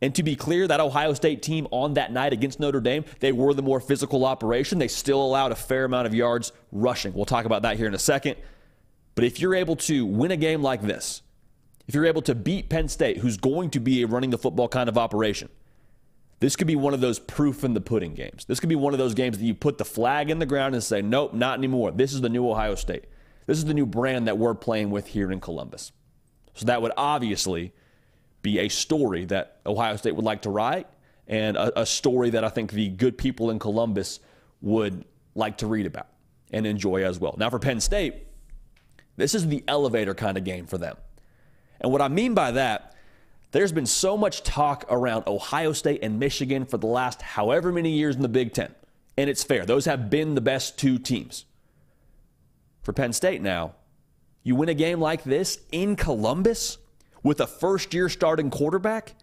And 0.00 0.14
to 0.14 0.22
be 0.22 0.36
clear, 0.36 0.68
that 0.68 0.80
Ohio 0.80 1.12
State 1.12 1.42
team 1.42 1.66
on 1.70 1.94
that 1.94 2.12
night 2.12 2.32
against 2.32 2.60
Notre 2.60 2.80
Dame, 2.80 3.04
they 3.18 3.32
were 3.32 3.52
the 3.52 3.62
more 3.62 3.80
physical 3.80 4.24
operation. 4.24 4.78
They 4.78 4.88
still 4.88 5.20
allowed 5.20 5.50
a 5.50 5.56
fair 5.56 5.84
amount 5.84 6.06
of 6.06 6.14
yards 6.14 6.52
rushing. 6.70 7.12
We'll 7.14 7.24
talk 7.24 7.46
about 7.46 7.62
that 7.62 7.76
here 7.76 7.88
in 7.88 7.94
a 7.94 7.98
second. 7.98 8.36
But 9.16 9.24
if 9.24 9.40
you're 9.40 9.56
able 9.56 9.74
to 9.76 10.06
win 10.06 10.30
a 10.30 10.36
game 10.36 10.62
like 10.62 10.82
this, 10.82 11.22
if 11.88 11.94
you're 11.94 12.06
able 12.06 12.22
to 12.22 12.34
beat 12.34 12.68
Penn 12.68 12.86
State, 12.86 13.18
who's 13.18 13.36
going 13.36 13.70
to 13.70 13.80
be 13.80 14.02
a 14.02 14.06
running 14.06 14.30
the 14.30 14.38
football 14.38 14.68
kind 14.68 14.88
of 14.88 14.96
operation, 14.96 15.48
this 16.38 16.54
could 16.54 16.68
be 16.68 16.76
one 16.76 16.94
of 16.94 17.00
those 17.00 17.18
proof 17.18 17.64
in 17.64 17.74
the 17.74 17.80
pudding 17.80 18.14
games. 18.14 18.44
This 18.44 18.60
could 18.60 18.68
be 18.68 18.76
one 18.76 18.94
of 18.94 18.98
those 18.98 19.14
games 19.14 19.38
that 19.38 19.44
you 19.44 19.54
put 19.54 19.78
the 19.78 19.84
flag 19.84 20.30
in 20.30 20.38
the 20.38 20.46
ground 20.46 20.74
and 20.74 20.84
say, 20.84 21.02
nope, 21.02 21.34
not 21.34 21.58
anymore. 21.58 21.90
This 21.90 22.12
is 22.12 22.20
the 22.20 22.28
new 22.28 22.48
Ohio 22.48 22.76
State. 22.76 23.06
This 23.46 23.58
is 23.58 23.64
the 23.64 23.74
new 23.74 23.86
brand 23.86 24.28
that 24.28 24.38
we're 24.38 24.54
playing 24.54 24.90
with 24.90 25.08
here 25.08 25.32
in 25.32 25.40
Columbus. 25.40 25.90
So 26.54 26.66
that 26.66 26.82
would 26.82 26.92
obviously 26.96 27.72
be 28.42 28.58
a 28.60 28.68
story 28.68 29.24
that 29.26 29.60
Ohio 29.66 29.96
State 29.96 30.14
would 30.14 30.24
like 30.24 30.42
to 30.42 30.50
write 30.50 30.86
and 31.26 31.56
a, 31.56 31.80
a 31.80 31.86
story 31.86 32.30
that 32.30 32.44
I 32.44 32.48
think 32.48 32.72
the 32.72 32.88
good 32.88 33.18
people 33.18 33.50
in 33.50 33.58
Columbus 33.58 34.20
would 34.60 35.04
like 35.34 35.58
to 35.58 35.66
read 35.66 35.86
about 35.86 36.08
and 36.52 36.66
enjoy 36.66 37.04
as 37.04 37.18
well. 37.18 37.34
Now, 37.38 37.50
for 37.50 37.58
Penn 37.58 37.80
State, 37.80 38.26
this 39.16 39.34
is 39.34 39.46
the 39.48 39.62
elevator 39.68 40.14
kind 40.14 40.38
of 40.38 40.44
game 40.44 40.66
for 40.66 40.78
them. 40.78 40.96
And 41.80 41.92
what 41.92 42.00
I 42.00 42.08
mean 42.08 42.34
by 42.34 42.52
that, 42.52 42.94
there's 43.50 43.72
been 43.72 43.86
so 43.86 44.16
much 44.16 44.42
talk 44.42 44.84
around 44.90 45.24
Ohio 45.26 45.72
State 45.72 46.00
and 46.02 46.18
Michigan 46.18 46.64
for 46.64 46.78
the 46.78 46.86
last 46.86 47.22
however 47.22 47.72
many 47.72 47.90
years 47.90 48.16
in 48.16 48.22
the 48.22 48.28
Big 48.28 48.52
Ten. 48.52 48.74
And 49.16 49.28
it's 49.28 49.42
fair. 49.42 49.64
Those 49.64 49.84
have 49.86 50.10
been 50.10 50.34
the 50.34 50.40
best 50.40 50.78
two 50.78 50.98
teams 50.98 51.44
for 52.82 52.92
Penn 52.92 53.12
State 53.12 53.42
now. 53.42 53.74
You 54.42 54.54
win 54.54 54.68
a 54.68 54.74
game 54.74 55.00
like 55.00 55.24
this 55.24 55.60
in 55.72 55.96
Columbus 55.96 56.78
with 57.22 57.40
a 57.40 57.46
first 57.46 57.94
year 57.94 58.08
starting 58.08 58.50
quarterback. 58.50 59.14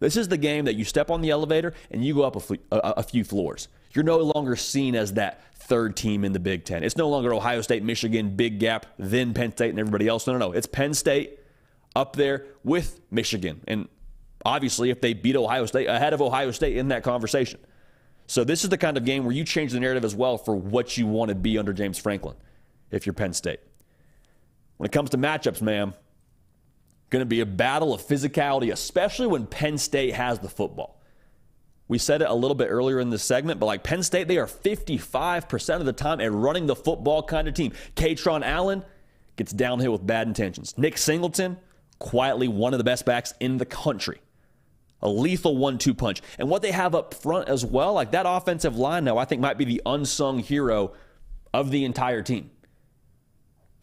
This 0.00 0.16
is 0.16 0.28
the 0.28 0.36
game 0.36 0.66
that 0.66 0.74
you 0.74 0.84
step 0.84 1.10
on 1.10 1.22
the 1.22 1.30
elevator 1.30 1.72
and 1.90 2.04
you 2.04 2.14
go 2.14 2.22
up 2.22 2.36
a, 2.36 2.58
a, 2.70 2.78
a 2.98 3.02
few 3.02 3.24
floors. 3.24 3.68
You're 3.92 4.04
no 4.04 4.18
longer 4.18 4.56
seen 4.56 4.94
as 4.96 5.14
that 5.14 5.40
third 5.54 5.96
team 5.96 6.24
in 6.24 6.32
the 6.32 6.40
Big 6.40 6.64
Ten. 6.64 6.82
It's 6.82 6.96
no 6.96 7.08
longer 7.08 7.32
Ohio 7.32 7.60
State, 7.60 7.82
Michigan, 7.82 8.36
big 8.36 8.58
gap, 8.58 8.86
then 8.98 9.32
Penn 9.34 9.52
State 9.52 9.70
and 9.70 9.78
everybody 9.78 10.08
else. 10.08 10.26
No, 10.26 10.32
no, 10.32 10.38
no. 10.38 10.52
It's 10.52 10.66
Penn 10.66 10.94
State 10.94 11.38
up 11.94 12.16
there 12.16 12.44
with 12.64 13.00
Michigan. 13.10 13.60
And 13.68 13.88
obviously, 14.44 14.90
if 14.90 15.00
they 15.00 15.14
beat 15.14 15.36
Ohio 15.36 15.64
State, 15.66 15.86
ahead 15.86 16.12
of 16.12 16.20
Ohio 16.20 16.50
State 16.50 16.76
in 16.76 16.88
that 16.88 17.04
conversation. 17.04 17.60
So 18.26 18.42
this 18.42 18.64
is 18.64 18.70
the 18.70 18.78
kind 18.78 18.96
of 18.96 19.04
game 19.04 19.24
where 19.24 19.34
you 19.34 19.44
change 19.44 19.72
the 19.72 19.80
narrative 19.80 20.04
as 20.04 20.14
well 20.14 20.38
for 20.38 20.56
what 20.56 20.96
you 20.96 21.06
want 21.06 21.28
to 21.28 21.34
be 21.34 21.56
under 21.56 21.72
James 21.72 21.98
Franklin 21.98 22.36
if 22.90 23.06
you're 23.06 23.12
Penn 23.12 23.32
State. 23.32 23.60
When 24.76 24.86
it 24.86 24.92
comes 24.92 25.10
to 25.10 25.18
matchups, 25.18 25.62
man, 25.62 25.94
going 27.14 27.20
to 27.20 27.26
be 27.26 27.40
a 27.40 27.46
battle 27.46 27.94
of 27.94 28.02
physicality, 28.02 28.72
especially 28.72 29.26
when 29.26 29.46
Penn 29.46 29.78
State 29.78 30.14
has 30.14 30.40
the 30.40 30.48
football. 30.48 31.00
We 31.86 31.98
said 31.98 32.22
it 32.22 32.28
a 32.28 32.34
little 32.34 32.54
bit 32.54 32.66
earlier 32.66 32.98
in 32.98 33.10
this 33.10 33.22
segment, 33.22 33.60
but 33.60 33.66
like 33.66 33.84
Penn 33.84 34.02
State, 34.02 34.26
they 34.26 34.38
are 34.38 34.46
55% 34.46 35.76
of 35.76 35.86
the 35.86 35.92
time 35.92 36.20
a 36.20 36.30
running 36.30 36.66
the 36.66 36.74
football 36.74 37.22
kind 37.22 37.46
of 37.46 37.54
team. 37.54 37.72
Kaytron 37.94 38.42
Allen 38.42 38.84
gets 39.36 39.52
downhill 39.52 39.92
with 39.92 40.06
bad 40.06 40.26
intentions. 40.26 40.76
Nick 40.76 40.98
Singleton, 40.98 41.58
quietly 41.98 42.48
one 42.48 42.74
of 42.74 42.78
the 42.78 42.84
best 42.84 43.04
backs 43.04 43.32
in 43.38 43.58
the 43.58 43.66
country. 43.66 44.20
A 45.02 45.08
lethal 45.08 45.56
one 45.56 45.78
two 45.78 45.94
punch. 45.94 46.22
And 46.38 46.48
what 46.48 46.62
they 46.62 46.72
have 46.72 46.94
up 46.94 47.14
front 47.14 47.48
as 47.48 47.64
well, 47.64 47.92
like 47.92 48.12
that 48.12 48.24
offensive 48.26 48.76
line 48.76 49.04
now, 49.04 49.18
I 49.18 49.26
think 49.26 49.40
might 49.40 49.58
be 49.58 49.66
the 49.66 49.82
unsung 49.84 50.38
hero 50.38 50.94
of 51.52 51.70
the 51.70 51.84
entire 51.84 52.22
team. 52.22 52.50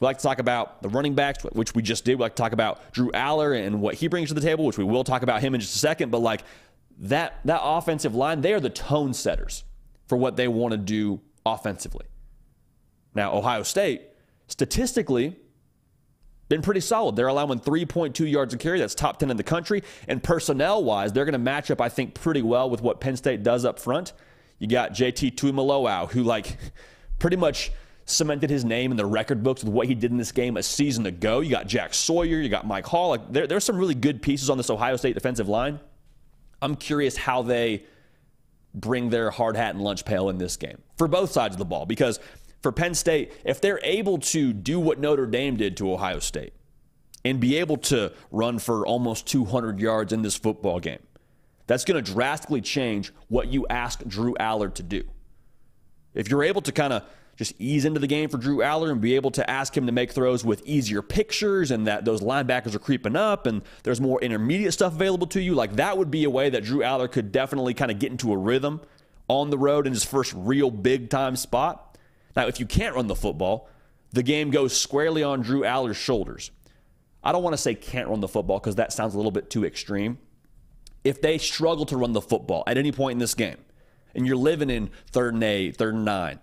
We 0.02 0.06
like 0.06 0.18
to 0.18 0.24
talk 0.24 0.40
about 0.40 0.82
the 0.82 0.90
running 0.90 1.14
backs, 1.14 1.44
which 1.44 1.76
we 1.76 1.84
just 1.84 2.04
did. 2.04 2.16
We 2.16 2.24
like 2.24 2.36
to 2.36 2.42
talk 2.42 2.54
about 2.54 2.92
Drew 2.92 3.12
Allar 3.12 3.56
and 3.56 3.82
what 3.82 3.94
he 3.94 4.08
brings 4.08 4.30
to 4.30 4.34
the 4.34 4.42
table, 4.42 4.66
which 4.66 4.80
we 4.80 4.84
will 4.84 5.04
talk 5.04 5.22
about 5.22 5.42
him 5.42 5.54
in 5.54 5.62
just 5.62 5.76
a 5.76 5.78
second. 5.78 6.10
But 6.10 6.20
like 6.20 6.44
that 6.98 7.40
that 7.46 7.62
offensive 7.64 8.16
line, 8.16 8.42
they 8.42 8.54
are 8.54 8.60
the 8.60 8.72
tone 8.72 9.14
setters 9.14 9.64
for 10.08 10.18
what 10.18 10.38
they 10.38 10.48
want 10.48 10.72
to 10.72 10.78
do 10.78 11.22
offensively. 11.46 12.08
Now, 13.14 13.34
Ohio 13.34 13.62
State, 13.62 14.02
statistically, 14.48 15.36
been 16.50 16.64
pretty 16.64 16.80
solid. 16.80 17.16
They're 17.16 17.28
allowing 17.28 17.60
3.2 17.60 18.30
yards 18.30 18.56
a 18.56 18.58
carry. 18.58 18.80
That's 18.80 18.96
top 18.96 19.20
10 19.20 19.30
in 19.30 19.38
the 19.38 19.44
country. 19.44 19.84
And 20.08 20.24
personnel 20.24 20.84
wise, 20.84 21.14
they're 21.14 21.26
going 21.26 21.34
to 21.34 21.40
match 21.40 21.70
up, 21.70 21.80
I 21.80 21.90
think, 21.90 22.16
pretty 22.16 22.42
well 22.42 22.70
with 22.70 22.82
what 22.82 23.00
Penn 23.00 23.16
State 23.18 23.44
does 23.44 23.66
up 23.66 23.80
front. 23.80 24.14
You 24.58 24.68
got 24.68 24.94
JT 24.94 25.36
Tuimoloau, 25.36 26.10
who, 26.12 26.24
like, 26.24 26.58
pretty 27.20 27.38
much 27.38 27.72
cemented 28.12 28.50
his 28.50 28.66
name 28.66 28.92
in 28.92 28.98
the 28.98 29.06
record 29.06 29.44
books 29.44 29.64
with 29.64 29.74
what 29.74 29.88
he 29.88 29.96
did 29.96 30.12
in 30.12 30.18
this 30.18 30.32
game 30.32 30.58
a 30.58 30.64
season 30.64 31.06
ago. 31.06 31.40
You 31.40 31.52
got 31.52 31.68
Jack 31.68 31.94
Sawyer, 31.94 32.40
you 32.42 32.50
got 32.50 32.68
Mike 32.68 32.86
Hall. 32.86 33.10
Like, 33.10 33.32
there, 33.32 33.48
there's 33.48 33.64
some 33.64 33.78
really 33.78 33.96
good 33.96 34.22
pieces 34.22 34.50
on 34.50 34.58
this 34.58 34.70
Ohio 34.70 34.96
State 34.98 35.14
defensive 35.14 35.48
line. 35.48 35.80
I'm 36.62 36.76
curious 36.76 37.18
how 37.18 37.42
they 37.42 37.86
bring 38.74 39.10
their 39.10 39.32
hard 39.32 39.56
hat 39.56 39.76
and 39.76 39.84
lunch 39.84 40.06
pail 40.06 40.30
in 40.30 40.38
this 40.38 40.56
game 40.58 40.82
for 40.98 41.08
both 41.08 41.32
sides 41.32 41.56
of 41.56 41.60
the 41.60 41.66
ball 41.66 41.86
because 41.86 42.20
for 42.62 42.72
Penn 42.72 42.94
State, 42.94 43.34
if 43.44 43.60
they're 43.60 43.80
able 43.84 44.20
to 44.20 44.54
do 44.54 44.80
what 44.80 45.00
Notre 45.00 45.26
Dame 45.26 45.58
did 45.58 45.78
to 45.78 45.92
Ohio 45.92 46.20
State 46.20 46.54
and 47.26 47.40
be 47.40 47.58
able 47.58 47.78
to 47.78 48.14
run 48.32 48.60
for 48.60 48.86
almost 48.86 49.28
200 49.28 49.80
yards 49.80 50.14
in 50.14 50.22
this 50.22 50.38
football 50.38 50.80
game, 50.80 51.02
that's 51.68 51.86
going 51.86 52.04
to 52.04 52.12
drastically 52.12 52.62
change 52.62 53.12
what 53.30 53.48
you 53.48 53.66
ask 53.70 54.06
Drew 54.06 54.36
Allar 54.40 54.74
to 54.76 54.84
do. 54.84 55.04
If 56.14 56.30
you're 56.30 56.44
able 56.44 56.62
to 56.62 56.72
kind 56.72 56.94
of 56.94 57.04
just 57.42 57.60
ease 57.60 57.86
into 57.86 58.00
the 58.00 58.06
game 58.06 58.30
for 58.30 58.38
Drew 58.38 58.58
Allar 58.58 58.92
and 58.92 59.02
be 59.02 59.16
able 59.16 59.32
to 59.32 59.50
ask 59.50 59.76
him 59.76 59.88
to 59.88 59.92
make 59.92 60.12
throws 60.12 60.46
with 60.46 60.62
easier 60.64 61.02
pictures 61.02 61.72
and 61.72 61.88
that 61.88 62.06
those 62.06 62.22
linebackers 62.22 62.76
are 62.76 62.80
creeping 62.80 63.16
up 63.16 63.48
and 63.48 63.64
there's 63.82 64.00
more 64.00 64.22
intermediate 64.22 64.74
stuff 64.74 64.94
available 64.94 65.26
to 65.26 65.42
you. 65.42 65.56
Like 65.56 65.78
that 65.78 65.98
would 65.98 66.12
be 66.12 66.24
a 66.24 66.30
way 66.30 66.52
that 66.52 66.64
Drew 66.64 66.82
Allar 66.82 67.12
could 67.12 67.32
definitely 67.32 67.74
kind 67.74 67.90
of 67.90 67.98
get 67.98 68.12
into 68.12 68.32
a 68.32 68.38
rhythm 68.38 68.80
on 69.28 69.50
the 69.50 69.58
road 69.58 69.88
in 69.88 69.94
his 69.94 70.06
first 70.06 70.36
real 70.36 70.70
big 70.70 71.10
time 71.10 71.36
spot. 71.36 71.98
Now, 72.36 72.46
if 72.46 72.60
you 72.60 72.68
can't 72.68 72.96
run 72.96 73.08
the 73.08 73.16
football, 73.16 73.68
the 74.12 74.22
game 74.22 74.52
goes 74.52 74.80
squarely 74.80 75.24
on 75.24 75.42
Drew 75.42 75.62
Allar's 75.62 75.98
shoulders. 75.98 76.52
I 77.24 77.32
don't 77.32 77.42
want 77.42 77.54
to 77.56 77.58
say 77.58 77.74
can't 77.74 78.08
run 78.08 78.20
the 78.20 78.28
football 78.28 78.60
because 78.60 78.76
that 78.76 78.94
sounds 78.94 79.16
a 79.16 79.18
little 79.18 79.32
bit 79.32 79.50
too 79.50 79.66
extreme. 79.66 80.20
If 81.04 81.24
they 81.24 81.40
struggle 81.40 81.88
to 81.88 81.98
run 81.98 82.14
the 82.14 82.22
football 82.22 82.64
at 82.68 82.78
any 82.78 82.92
point 82.92 83.14
in 83.14 83.20
this 83.20 83.34
game, 83.34 83.58
and 84.14 84.28
you're 84.28 84.36
living 84.36 84.70
in 84.70 84.92
third 85.08 85.34
and 85.34 85.44
eight, 85.44 85.76
third 85.76 85.96
and 85.96 86.06
nine, 86.06 86.40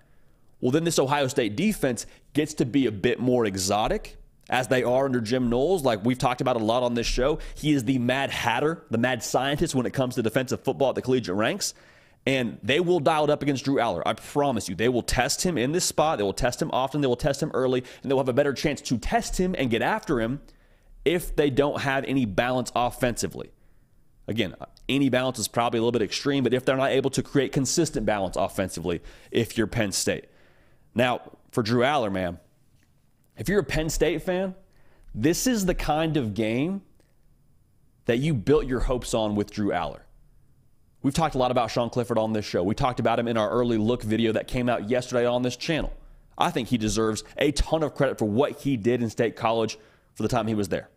well, 0.60 0.70
then 0.72 0.84
this 0.84 0.98
Ohio 0.98 1.28
State 1.28 1.56
defense 1.56 2.06
gets 2.32 2.54
to 2.54 2.64
be 2.64 2.86
a 2.86 2.92
bit 2.92 3.20
more 3.20 3.46
exotic 3.46 4.16
as 4.50 4.68
they 4.68 4.82
are 4.82 5.04
under 5.04 5.20
Jim 5.20 5.50
Knowles. 5.50 5.84
Like 5.84 6.04
we've 6.04 6.18
talked 6.18 6.40
about 6.40 6.56
a 6.56 6.64
lot 6.64 6.82
on 6.82 6.94
this 6.94 7.06
show, 7.06 7.38
he 7.54 7.72
is 7.72 7.84
the 7.84 7.98
mad 7.98 8.30
hatter, 8.30 8.84
the 8.90 8.98
mad 8.98 9.22
scientist 9.22 9.74
when 9.74 9.86
it 9.86 9.92
comes 9.92 10.14
to 10.16 10.22
defensive 10.22 10.62
football 10.62 10.90
at 10.90 10.94
the 10.94 11.02
collegiate 11.02 11.36
ranks. 11.36 11.74
And 12.26 12.58
they 12.62 12.80
will 12.80 13.00
dial 13.00 13.24
it 13.24 13.30
up 13.30 13.42
against 13.42 13.64
Drew 13.64 13.76
Allar. 13.76 14.02
I 14.04 14.12
promise 14.12 14.68
you. 14.68 14.74
They 14.74 14.90
will 14.90 15.02
test 15.02 15.42
him 15.46 15.56
in 15.56 15.72
this 15.72 15.86
spot. 15.86 16.18
They 16.18 16.24
will 16.24 16.34
test 16.34 16.60
him 16.60 16.70
often. 16.72 17.00
They 17.00 17.06
will 17.06 17.16
test 17.16 17.42
him 17.42 17.50
early. 17.54 17.82
And 18.02 18.10
they'll 18.10 18.18
have 18.18 18.28
a 18.28 18.34
better 18.34 18.52
chance 18.52 18.82
to 18.82 18.98
test 18.98 19.38
him 19.38 19.54
and 19.56 19.70
get 19.70 19.80
after 19.80 20.20
him 20.20 20.40
if 21.06 21.34
they 21.36 21.48
don't 21.48 21.80
have 21.80 22.04
any 22.04 22.26
balance 22.26 22.70
offensively. 22.76 23.50
Again, 24.26 24.54
any 24.90 25.08
balance 25.08 25.38
is 25.38 25.48
probably 25.48 25.78
a 25.78 25.80
little 25.80 25.92
bit 25.92 26.02
extreme, 26.02 26.44
but 26.44 26.52
if 26.52 26.66
they're 26.66 26.76
not 26.76 26.90
able 26.90 27.08
to 27.10 27.22
create 27.22 27.50
consistent 27.50 28.04
balance 28.04 28.36
offensively, 28.36 29.00
if 29.30 29.56
you're 29.56 29.66
Penn 29.66 29.92
State. 29.92 30.26
Now, 30.98 31.20
for 31.52 31.62
Drew 31.62 31.82
Allar, 31.82 32.10
man, 32.10 32.38
if 33.36 33.48
you're 33.48 33.60
a 33.60 33.64
Penn 33.64 33.88
State 33.88 34.20
fan, 34.20 34.56
this 35.14 35.46
is 35.46 35.64
the 35.64 35.74
kind 35.74 36.16
of 36.16 36.34
game 36.34 36.82
that 38.06 38.18
you 38.18 38.34
built 38.34 38.66
your 38.66 38.80
hopes 38.80 39.14
on 39.14 39.36
with 39.36 39.52
Drew 39.52 39.68
Allar. 39.68 40.00
We've 41.04 41.14
talked 41.14 41.36
a 41.36 41.38
lot 41.38 41.52
about 41.52 41.70
Sean 41.70 41.88
Clifford 41.88 42.18
on 42.18 42.32
this 42.32 42.44
show. 42.44 42.64
We 42.64 42.74
talked 42.74 42.98
about 42.98 43.20
him 43.20 43.28
in 43.28 43.36
our 43.36 43.48
early 43.48 43.78
look 43.78 44.02
video 44.02 44.32
that 44.32 44.48
came 44.48 44.68
out 44.68 44.90
yesterday 44.90 45.24
on 45.24 45.42
this 45.42 45.54
channel. 45.54 45.92
I 46.36 46.50
think 46.50 46.66
he 46.66 46.78
deserves 46.78 47.22
a 47.36 47.52
ton 47.52 47.84
of 47.84 47.94
credit 47.94 48.18
for 48.18 48.24
what 48.24 48.58
he 48.62 48.76
did 48.76 49.00
in 49.00 49.08
State 49.08 49.36
College 49.36 49.78
for 50.14 50.24
the 50.24 50.28
time 50.28 50.48
he 50.48 50.56
was 50.56 50.68
there. 50.68 50.88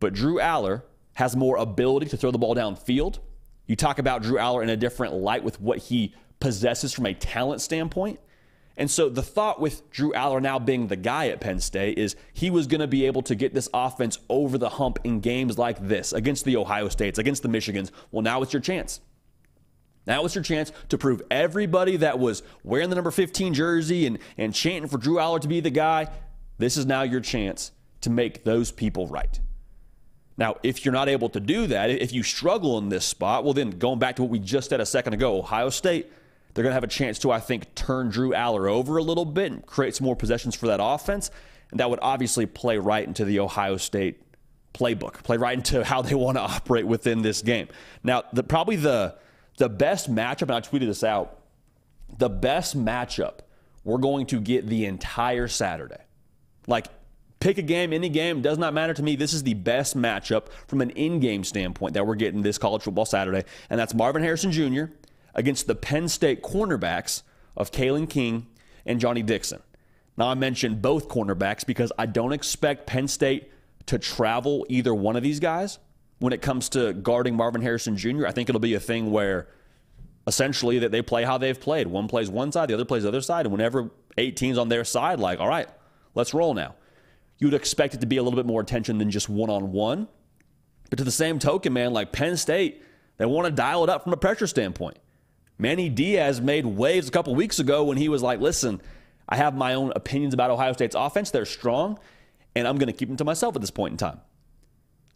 But 0.00 0.12
Drew 0.12 0.40
Allar 0.40 0.82
has 1.12 1.36
more 1.36 1.56
ability 1.56 2.06
to 2.06 2.16
throw 2.16 2.32
the 2.32 2.38
ball 2.38 2.56
downfield. 2.56 3.20
You 3.68 3.76
talk 3.76 4.00
about 4.00 4.24
Drew 4.24 4.38
Allar 4.38 4.64
in 4.64 4.70
a 4.70 4.76
different 4.76 5.14
light 5.14 5.44
with 5.44 5.60
what 5.60 5.78
he 5.78 6.16
possesses 6.40 6.92
from 6.92 7.06
a 7.06 7.14
talent 7.14 7.60
standpoint. 7.60 8.18
And 8.76 8.90
so 8.90 9.08
the 9.08 9.22
thought 9.22 9.60
with 9.60 9.90
Drew 9.90 10.12
Allar 10.12 10.40
now 10.40 10.58
being 10.58 10.86
the 10.86 10.96
guy 10.96 11.28
at 11.28 11.40
Penn 11.40 11.60
State 11.60 11.98
is 11.98 12.16
he 12.32 12.50
was 12.50 12.66
going 12.66 12.80
to 12.80 12.86
be 12.86 13.06
able 13.06 13.22
to 13.22 13.34
get 13.34 13.54
this 13.54 13.68
offense 13.74 14.18
over 14.28 14.56
the 14.56 14.70
hump 14.70 14.98
in 15.04 15.20
games 15.20 15.58
like 15.58 15.86
this 15.86 16.12
against 16.12 16.44
the 16.44 16.56
Ohio 16.56 16.88
States, 16.88 17.18
against 17.18 17.42
the 17.42 17.48
Michigans. 17.48 17.90
Well, 18.10 18.22
now 18.22 18.42
it's 18.42 18.52
your 18.52 18.62
chance. 18.62 19.00
Now 20.06 20.24
it's 20.24 20.34
your 20.34 20.42
chance 20.42 20.72
to 20.88 20.98
prove 20.98 21.22
everybody 21.30 21.96
that 21.98 22.18
was 22.18 22.42
wearing 22.64 22.88
the 22.88 22.96
number 22.96 23.10
15 23.10 23.54
jersey 23.54 24.06
and, 24.06 24.18
and 24.36 24.54
chanting 24.54 24.88
for 24.88 24.98
Drew 24.98 25.16
Allar 25.16 25.40
to 25.40 25.48
be 25.48 25.60
the 25.60 25.70
guy. 25.70 26.08
This 26.58 26.76
is 26.76 26.86
now 26.86 27.02
your 27.02 27.20
chance 27.20 27.72
to 28.00 28.10
make 28.10 28.44
those 28.44 28.72
people 28.72 29.06
right. 29.06 29.38
Now, 30.36 30.56
if 30.62 30.84
you're 30.84 30.92
not 30.92 31.08
able 31.08 31.28
to 31.30 31.40
do 31.40 31.66
that, 31.68 31.90
if 31.90 32.12
you 32.12 32.22
struggle 32.22 32.78
in 32.78 32.88
this 32.88 33.04
spot, 33.04 33.44
well, 33.44 33.52
then 33.52 33.70
going 33.70 33.98
back 33.98 34.16
to 34.16 34.22
what 34.22 34.30
we 34.30 34.38
just 34.38 34.70
said 34.70 34.80
a 34.80 34.86
second 34.86 35.12
ago, 35.12 35.38
Ohio 35.38 35.68
State 35.68 36.10
they're 36.54 36.62
going 36.62 36.70
to 36.70 36.74
have 36.74 36.84
a 36.84 36.88
chance 36.88 37.18
to, 37.20 37.30
I 37.30 37.40
think, 37.40 37.74
turn 37.74 38.10
Drew 38.10 38.30
Allar 38.30 38.70
over 38.70 38.96
a 38.96 39.02
little 39.02 39.24
bit 39.24 39.52
and 39.52 39.64
create 39.64 39.94
some 39.96 40.04
more 40.04 40.16
possessions 40.16 40.54
for 40.54 40.66
that 40.66 40.80
offense. 40.82 41.30
And 41.70 41.80
that 41.80 41.88
would 41.88 42.00
obviously 42.02 42.46
play 42.46 42.78
right 42.78 43.06
into 43.06 43.24
the 43.24 43.40
Ohio 43.40 43.78
State 43.78 44.22
playbook, 44.74 45.22
play 45.22 45.36
right 45.38 45.56
into 45.56 45.84
how 45.84 46.02
they 46.02 46.14
want 46.14 46.36
to 46.36 46.42
operate 46.42 46.86
within 46.86 47.22
this 47.22 47.42
game. 47.42 47.68
Now, 48.02 48.24
the, 48.32 48.42
probably 48.42 48.76
the, 48.76 49.16
the 49.58 49.68
best 49.68 50.12
matchup, 50.12 50.42
and 50.42 50.52
I 50.52 50.60
tweeted 50.60 50.86
this 50.86 51.04
out, 51.04 51.38
the 52.18 52.28
best 52.28 52.78
matchup 52.78 53.40
we're 53.84 53.98
going 53.98 54.26
to 54.26 54.40
get 54.40 54.66
the 54.66 54.84
entire 54.84 55.48
Saturday. 55.48 56.00
Like, 56.66 56.86
pick 57.40 57.58
a 57.58 57.62
game, 57.62 57.92
any 57.92 58.10
game, 58.10 58.42
does 58.42 58.58
not 58.58 58.74
matter 58.74 58.94
to 58.94 59.02
me. 59.02 59.16
This 59.16 59.32
is 59.32 59.42
the 59.42 59.54
best 59.54 59.96
matchup 59.96 60.48
from 60.68 60.82
an 60.82 60.90
in 60.90 61.18
game 61.18 61.42
standpoint 61.42 61.94
that 61.94 62.06
we're 62.06 62.14
getting 62.14 62.42
this 62.42 62.58
college 62.58 62.82
football 62.82 63.06
Saturday, 63.06 63.44
and 63.70 63.80
that's 63.80 63.94
Marvin 63.94 64.22
Harrison 64.22 64.52
Jr 64.52 64.84
against 65.34 65.66
the 65.66 65.74
Penn 65.74 66.08
State 66.08 66.42
cornerbacks 66.42 67.22
of 67.56 67.70
Kalen 67.70 68.08
King 68.08 68.46
and 68.86 69.00
Johnny 69.00 69.22
Dixon. 69.22 69.62
Now, 70.16 70.28
I 70.28 70.34
mentioned 70.34 70.82
both 70.82 71.08
cornerbacks 71.08 71.66
because 71.66 71.92
I 71.98 72.06
don't 72.06 72.32
expect 72.32 72.86
Penn 72.86 73.08
State 73.08 73.50
to 73.86 73.98
travel 73.98 74.66
either 74.68 74.94
one 74.94 75.16
of 75.16 75.22
these 75.22 75.40
guys 75.40 75.78
when 76.18 76.32
it 76.32 76.42
comes 76.42 76.68
to 76.70 76.92
guarding 76.92 77.34
Marvin 77.34 77.62
Harrison 77.62 77.96
Jr. 77.96 78.26
I 78.26 78.30
think 78.32 78.48
it'll 78.48 78.60
be 78.60 78.74
a 78.74 78.80
thing 78.80 79.10
where 79.10 79.48
essentially 80.26 80.78
that 80.80 80.92
they 80.92 81.02
play 81.02 81.24
how 81.24 81.38
they've 81.38 81.58
played. 81.58 81.86
One 81.86 82.06
plays 82.08 82.30
one 82.30 82.52
side, 82.52 82.68
the 82.68 82.74
other 82.74 82.84
plays 82.84 83.02
the 83.02 83.08
other 83.08 83.20
side, 83.20 83.46
and 83.46 83.52
whenever 83.52 83.90
18's 84.18 84.58
on 84.58 84.68
their 84.68 84.84
side, 84.84 85.18
like, 85.18 85.40
all 85.40 85.48
right, 85.48 85.68
let's 86.14 86.32
roll 86.34 86.54
now. 86.54 86.74
You'd 87.38 87.54
expect 87.54 87.94
it 87.94 88.00
to 88.02 88.06
be 88.06 88.18
a 88.18 88.22
little 88.22 88.36
bit 88.36 88.46
more 88.46 88.60
attention 88.60 88.98
than 88.98 89.10
just 89.10 89.28
one 89.28 89.50
on 89.50 89.72
one. 89.72 90.06
But 90.90 90.98
to 90.98 91.04
the 91.04 91.10
same 91.10 91.38
token, 91.38 91.72
man, 91.72 91.92
like 91.92 92.12
Penn 92.12 92.36
State, 92.36 92.82
they 93.16 93.26
want 93.26 93.46
to 93.46 93.50
dial 93.50 93.82
it 93.82 93.90
up 93.90 94.04
from 94.04 94.12
a 94.12 94.16
pressure 94.16 94.46
standpoint. 94.46 94.98
Manny 95.62 95.88
Diaz 95.88 96.40
made 96.40 96.66
waves 96.66 97.06
a 97.06 97.12
couple 97.12 97.34
weeks 97.36 97.60
ago 97.60 97.84
when 97.84 97.96
he 97.96 98.08
was 98.08 98.20
like, 98.20 98.40
listen, 98.40 98.82
I 99.28 99.36
have 99.36 99.54
my 99.54 99.74
own 99.74 99.92
opinions 99.94 100.34
about 100.34 100.50
Ohio 100.50 100.72
State's 100.72 100.96
offense. 100.96 101.30
They're 101.30 101.44
strong, 101.44 102.00
and 102.56 102.66
I'm 102.66 102.78
going 102.78 102.88
to 102.88 102.92
keep 102.92 103.08
them 103.08 103.16
to 103.18 103.24
myself 103.24 103.54
at 103.54 103.60
this 103.60 103.70
point 103.70 103.92
in 103.92 103.96
time. 103.96 104.20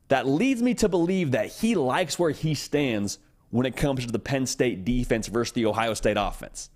That 0.06 0.24
leads 0.24 0.62
me 0.62 0.74
to 0.74 0.88
believe 0.88 1.32
that 1.32 1.48
he 1.48 1.74
likes 1.74 2.16
where 2.16 2.30
he 2.30 2.54
stands 2.54 3.18
when 3.50 3.66
it 3.66 3.74
comes 3.74 4.06
to 4.06 4.12
the 4.12 4.20
Penn 4.20 4.46
State 4.46 4.84
defense 4.84 5.26
versus 5.26 5.52
the 5.52 5.66
Ohio 5.66 5.94
State 5.94 6.16
offense. 6.16 6.70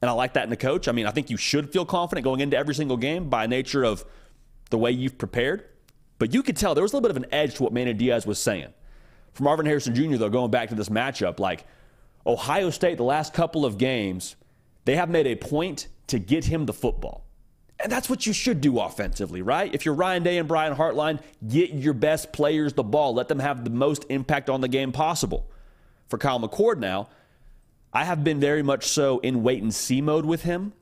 And 0.00 0.08
I 0.08 0.12
like 0.12 0.34
that 0.34 0.44
in 0.44 0.50
the 0.50 0.56
coach. 0.56 0.86
I 0.86 0.92
mean, 0.92 1.06
I 1.06 1.10
think 1.10 1.28
you 1.28 1.36
should 1.36 1.72
feel 1.72 1.84
confident 1.84 2.22
going 2.22 2.38
into 2.38 2.56
every 2.56 2.76
single 2.76 2.96
game 2.96 3.28
by 3.28 3.48
nature 3.48 3.82
of 3.82 4.04
the 4.70 4.78
way 4.78 4.92
you've 4.92 5.18
prepared. 5.18 5.64
But 6.20 6.32
you 6.32 6.44
could 6.44 6.56
tell 6.56 6.76
there 6.76 6.82
was 6.82 6.92
a 6.92 6.96
little 6.96 7.08
bit 7.08 7.16
of 7.16 7.22
an 7.24 7.34
edge 7.34 7.56
to 7.56 7.64
what 7.64 7.72
Manny 7.72 7.92
Diaz 7.92 8.24
was 8.24 8.38
saying. 8.38 8.72
For 9.32 9.42
Marvin 9.42 9.66
Harrison 9.66 9.96
Jr., 9.96 10.16
though, 10.16 10.30
going 10.30 10.52
back 10.52 10.68
to 10.68 10.76
this 10.76 10.90
matchup, 10.90 11.40
like 11.40 11.66
Ohio 12.26 12.70
State, 12.70 12.96
the 12.96 13.04
last 13.04 13.32
couple 13.32 13.64
of 13.64 13.78
games, 13.78 14.36
they 14.84 14.96
have 14.96 15.08
made 15.08 15.26
a 15.26 15.36
point 15.36 15.88
to 16.08 16.18
get 16.18 16.46
him 16.46 16.66
the 16.66 16.72
football. 16.72 17.24
And 17.78 17.92
that's 17.92 18.08
what 18.08 18.26
you 18.26 18.32
should 18.32 18.60
do 18.60 18.80
offensively, 18.80 19.42
right? 19.42 19.72
If 19.74 19.84
you're 19.84 19.94
Ryan 19.94 20.22
Day 20.22 20.38
and 20.38 20.48
Brian 20.48 20.74
Hartline, 20.74 21.20
get 21.46 21.70
your 21.70 21.92
best 21.92 22.32
players 22.32 22.72
the 22.72 22.82
ball. 22.82 23.14
Let 23.14 23.28
them 23.28 23.38
have 23.38 23.64
the 23.64 23.70
most 23.70 24.06
impact 24.08 24.48
on 24.48 24.60
the 24.60 24.68
game 24.68 24.92
possible. 24.92 25.50
For 26.08 26.18
Kyle 26.18 26.40
McCord 26.40 26.78
now, 26.78 27.08
I 27.92 28.04
have 28.04 28.24
been 28.24 28.40
very 28.40 28.62
much 28.62 28.86
so 28.86 29.18
in 29.18 29.42
wait 29.42 29.62
and 29.62 29.74
see 29.74 30.00
mode 30.00 30.24
with 30.24 30.42
him. 30.42 30.72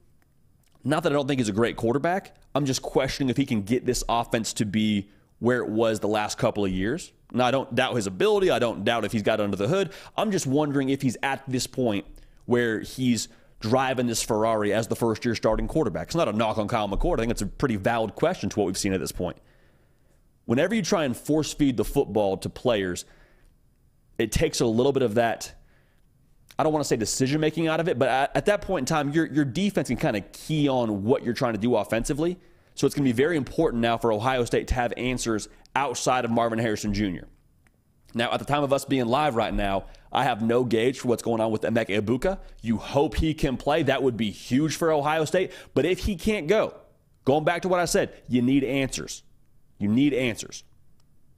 Not 0.85 1.03
that 1.03 1.13
I 1.13 1.15
don't 1.15 1.27
think 1.27 1.41
he's 1.41 1.49
a 1.49 1.53
great 1.53 1.77
quarterback. 1.77 2.37
I'm 2.55 2.67
just 2.67 2.83
questioning 2.83 3.31
if 3.31 3.37
he 3.37 3.47
can 3.47 3.63
get 3.63 3.87
this 3.87 4.05
offense 4.09 4.53
to 4.55 4.65
be 4.65 5.09
where 5.45 5.59
it 5.59 5.69
was 5.69 6.01
the 6.01 6.09
last 6.09 6.39
couple 6.39 6.65
of 6.65 6.71
years. 6.71 7.13
Now, 7.31 7.45
I 7.45 7.51
don't 7.51 7.75
doubt 7.75 7.95
his 7.97 8.07
ability. 8.07 8.51
I 8.51 8.59
don't 8.59 8.83
doubt 8.83 9.05
if 9.05 9.13
he's 9.13 9.21
got 9.21 9.41
under 9.41 9.59
the 9.59 9.69
hood. 9.69 9.93
I'm 10.17 10.31
just 10.31 10.47
wondering 10.47 10.89
if 10.89 11.03
he's 11.03 11.19
at 11.23 11.43
this 11.47 11.67
point 11.67 12.07
where 12.47 12.81
he's 12.81 13.29
driving 13.61 14.07
this 14.07 14.23
Ferrari 14.23 14.73
as 14.73 14.89
the 14.89 14.97
first 14.97 15.23
year 15.23 15.35
starting 15.35 15.69
quarterback. 15.69 16.07
It's 16.07 16.17
not 16.17 16.31
a 16.31 16.33
knock 16.33 16.57
on 16.57 16.67
Kyle 16.67 16.89
McCord. 16.89 17.19
I 17.19 17.23
think 17.23 17.31
it's 17.31 17.43
a 17.43 17.47
pretty 17.47 17.77
valid 17.77 18.15
question 18.15 18.49
to 18.49 18.59
what 18.59 18.65
we've 18.65 18.79
seen 18.79 18.95
at 18.95 19.01
this 19.01 19.13
point. 19.13 19.37
Whenever 20.47 20.75
you 20.75 20.81
try 20.81 21.05
and 21.05 21.15
force 21.15 21.53
feed 21.53 21.77
the 21.77 21.85
football 21.85 22.39
to 22.39 22.49
players, 22.49 23.05
it 24.17 24.33
takes 24.33 24.61
a 24.61 24.67
little 24.67 24.93
bit 24.93 25.03
of 25.03 25.17
that. 25.17 25.55
I 26.59 26.63
don't 26.63 26.73
want 26.73 26.85
to 26.85 26.89
say 26.89 26.97
decision 26.97 27.39
making 27.43 27.69
out 27.69 27.81
of 27.81 27.89
it, 27.89 27.99
but 27.99 28.09
at, 28.09 28.35
at 28.35 28.47
that 28.47 28.63
point 28.63 28.85
in 28.85 28.87
time, 28.87 29.11
your, 29.13 29.27
your 29.27 29.45
defense 29.45 29.89
can 29.89 29.99
kind 29.99 30.17
of 30.17 30.33
key 30.33 30.71
on 30.71 31.05
what 31.05 31.23
you're 31.23 31.35
trying 31.35 31.53
to 31.53 31.61
do 31.61 31.77
offensively. 31.77 32.39
So 32.75 32.87
it's 32.87 32.95
going 32.95 33.05
to 33.05 33.09
be 33.09 33.17
very 33.17 33.37
important 33.37 33.81
now 33.83 33.99
for 33.99 34.13
Ohio 34.13 34.45
State 34.45 34.69
to 34.69 34.75
have 34.75 34.93
answers 34.97 35.49
outside 35.77 36.25
of 36.25 36.31
Marvin 36.31 36.59
Harrison 36.59 36.93
Jr. 36.93 37.27
Now, 38.15 38.33
at 38.33 38.39
the 38.39 38.45
time 38.45 38.63
of 38.63 38.73
us 38.73 38.85
being 38.85 39.07
live 39.07 39.35
right 39.35 39.53
now, 39.53 39.87
I 40.13 40.25
have 40.25 40.43
no 40.43 40.63
gauge 40.65 41.01
for 41.01 41.09
what's 41.09 41.23
going 41.23 41.41
on 41.41 41.51
with 41.51 41.63
Emeka 41.63 42.01
Egbuka. 42.01 42.39
You 42.63 42.77
hope 42.77 43.17
he 43.17 43.35
can 43.35 43.57
play. 43.57 43.83
That 43.83 44.03
would 44.03 44.17
be 44.17 44.31
huge 44.31 44.77
for 44.77 44.93
Ohio 44.93 45.25
State. 45.25 45.53
But 45.75 45.85
if 45.85 46.01
he 46.01 46.15
can't 46.15 46.47
go, 46.47 46.75
going 47.25 47.45
back 47.45 47.63
to 47.63 47.69
what 47.69 47.81
I 47.81 47.85
said, 47.87 48.13
you 48.29 48.41
need 48.41 48.63
answers. 48.63 49.25
You 49.79 49.89
need 49.89 50.15
answers. 50.15 50.63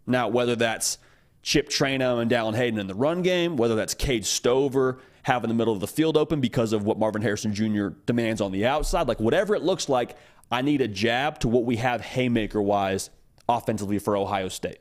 Now, 0.07 0.29
whether 0.29 0.55
that's 0.55 0.99
Chip 1.43 1.71
Trayanum 1.71 2.21
and 2.21 2.31
Dallan 2.31 2.55
Hayden 2.55 2.79
in 2.79 2.87
the 2.87 2.95
run 2.95 3.23
game, 3.23 3.57
whether 3.57 3.75
that's 3.75 3.95
Cade 3.95 4.27
Stover 4.27 4.99
having 5.23 5.49
the 5.49 5.55
middle 5.55 5.73
of 5.73 5.81
the 5.81 5.87
field 5.89 6.17
open 6.17 6.41
because 6.41 6.73
of 6.73 6.85
what 6.85 6.99
Marvin 6.99 7.23
Harrison 7.23 7.53
Jr. 7.55 7.89
demands 8.05 8.41
on 8.41 8.53
the 8.53 8.67
outside, 8.67 9.09
like 9.09 9.19
whatever 9.19 9.57
it 9.57 9.63
looks 9.63 9.89
like, 9.89 10.17
I 10.51 10.63
need 10.63 10.81
a 10.81 10.89
jab 10.89 11.41
to 11.41 11.49
what 11.49 11.65
we 11.65 11.77
have 11.77 12.01
haymaker 12.01 12.63
wise 12.63 13.11
offensively 13.49 13.99
for 13.99 14.17
Ohio 14.17 14.49
State. 14.49 14.79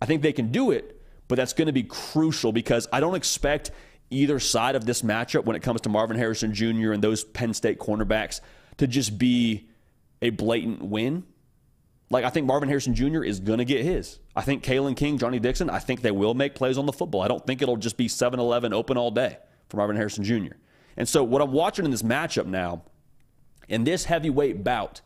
I 0.00 0.06
think 0.06 0.22
they 0.22 0.32
can 0.32 0.50
do 0.50 0.70
it, 0.70 1.00
but 1.28 1.36
that's 1.36 1.52
going 1.52 1.66
to 1.66 1.72
be 1.72 1.84
crucial 1.84 2.52
because 2.52 2.88
I 2.92 3.00
don't 3.00 3.14
expect 3.14 3.70
either 4.10 4.38
side 4.38 4.76
of 4.76 4.86
this 4.86 5.02
matchup 5.02 5.44
when 5.44 5.56
it 5.56 5.62
comes 5.62 5.80
to 5.82 5.88
Marvin 5.88 6.16
Harrison 6.16 6.54
Jr. 6.54 6.92
and 6.92 7.02
those 7.02 7.24
Penn 7.24 7.54
State 7.54 7.78
cornerbacks 7.78 8.40
to 8.78 8.86
just 8.86 9.18
be 9.18 9.68
a 10.22 10.30
blatant 10.30 10.82
win. 10.82 11.24
Like, 12.08 12.24
I 12.24 12.30
think 12.30 12.46
Marvin 12.46 12.68
Harrison 12.68 12.94
Jr. 12.94 13.24
is 13.24 13.40
going 13.40 13.58
to 13.58 13.64
get 13.64 13.84
his. 13.84 14.20
I 14.36 14.42
think 14.42 14.62
Kalen 14.62 14.96
King, 14.96 15.18
Johnny 15.18 15.40
Dixon, 15.40 15.68
I 15.68 15.80
think 15.80 16.02
they 16.02 16.12
will 16.12 16.34
make 16.34 16.54
plays 16.54 16.78
on 16.78 16.86
the 16.86 16.92
football. 16.92 17.22
I 17.22 17.28
don't 17.28 17.44
think 17.44 17.62
it'll 17.62 17.76
just 17.76 17.96
be 17.96 18.06
7 18.06 18.38
11 18.38 18.72
open 18.72 18.96
all 18.96 19.10
day 19.10 19.38
for 19.68 19.78
Marvin 19.78 19.96
Harrison 19.96 20.22
Jr. 20.22 20.54
And 20.96 21.08
so, 21.08 21.24
what 21.24 21.42
I'm 21.42 21.52
watching 21.52 21.84
in 21.84 21.90
this 21.90 22.02
matchup 22.02 22.46
now 22.46 22.84
in 23.68 23.84
this 23.84 24.04
heavyweight 24.04 24.62
bout, 24.64 25.00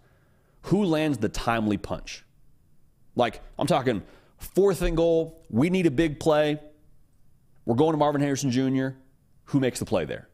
who 0.63 0.85
lands 0.85 1.19
the 1.19 1.29
timely 1.29 1.77
punch? 1.77 2.25
Like, 3.17 3.41
I'm 3.59 3.67
talking 3.67 4.03
fourth 4.39 4.83
and 4.83 4.97
goal, 4.97 5.45
we 5.51 5.71
need 5.71 5.87
a 5.87 5.91
big 5.91 6.21
play. 6.21 6.61
We're 7.65 7.77
going 7.77 7.93
to 7.93 7.99
Marvin 7.99 8.21
Harrison 8.21 8.51
Jr. 8.51 8.97
Who 9.45 9.61
makes 9.61 9.79
the 9.79 9.85
play 9.85 10.05
there? 10.05 10.29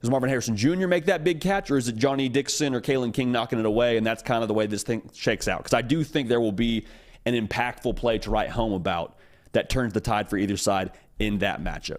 Does 0.00 0.10
Marvin 0.10 0.30
Harrison 0.30 0.56
Jr. 0.56 0.86
make 0.86 1.04
that 1.06 1.24
big 1.24 1.40
catch, 1.40 1.70
or 1.70 1.76
is 1.76 1.88
it 1.88 1.96
Johnny 1.96 2.28
Dixon 2.28 2.74
or 2.74 2.80
Kalen 2.80 3.12
King 3.12 3.32
knocking 3.32 3.58
it 3.58 3.66
away? 3.66 3.98
And 3.98 4.06
that's 4.06 4.22
kind 4.22 4.42
of 4.42 4.48
the 4.48 4.54
way 4.54 4.66
this 4.66 4.82
thing 4.82 5.08
shakes 5.12 5.46
out. 5.46 5.58
Because 5.58 5.74
I 5.74 5.82
do 5.82 6.02
think 6.02 6.28
there 6.28 6.40
will 6.40 6.52
be 6.52 6.86
an 7.26 7.34
impactful 7.34 7.96
play 7.96 8.18
to 8.18 8.30
write 8.30 8.48
home 8.48 8.72
about 8.72 9.18
that 9.52 9.68
turns 9.68 9.92
the 9.92 10.00
tide 10.00 10.30
for 10.30 10.38
either 10.38 10.56
side 10.56 10.92
in 11.18 11.38
that 11.38 11.62
matchup. 11.62 11.98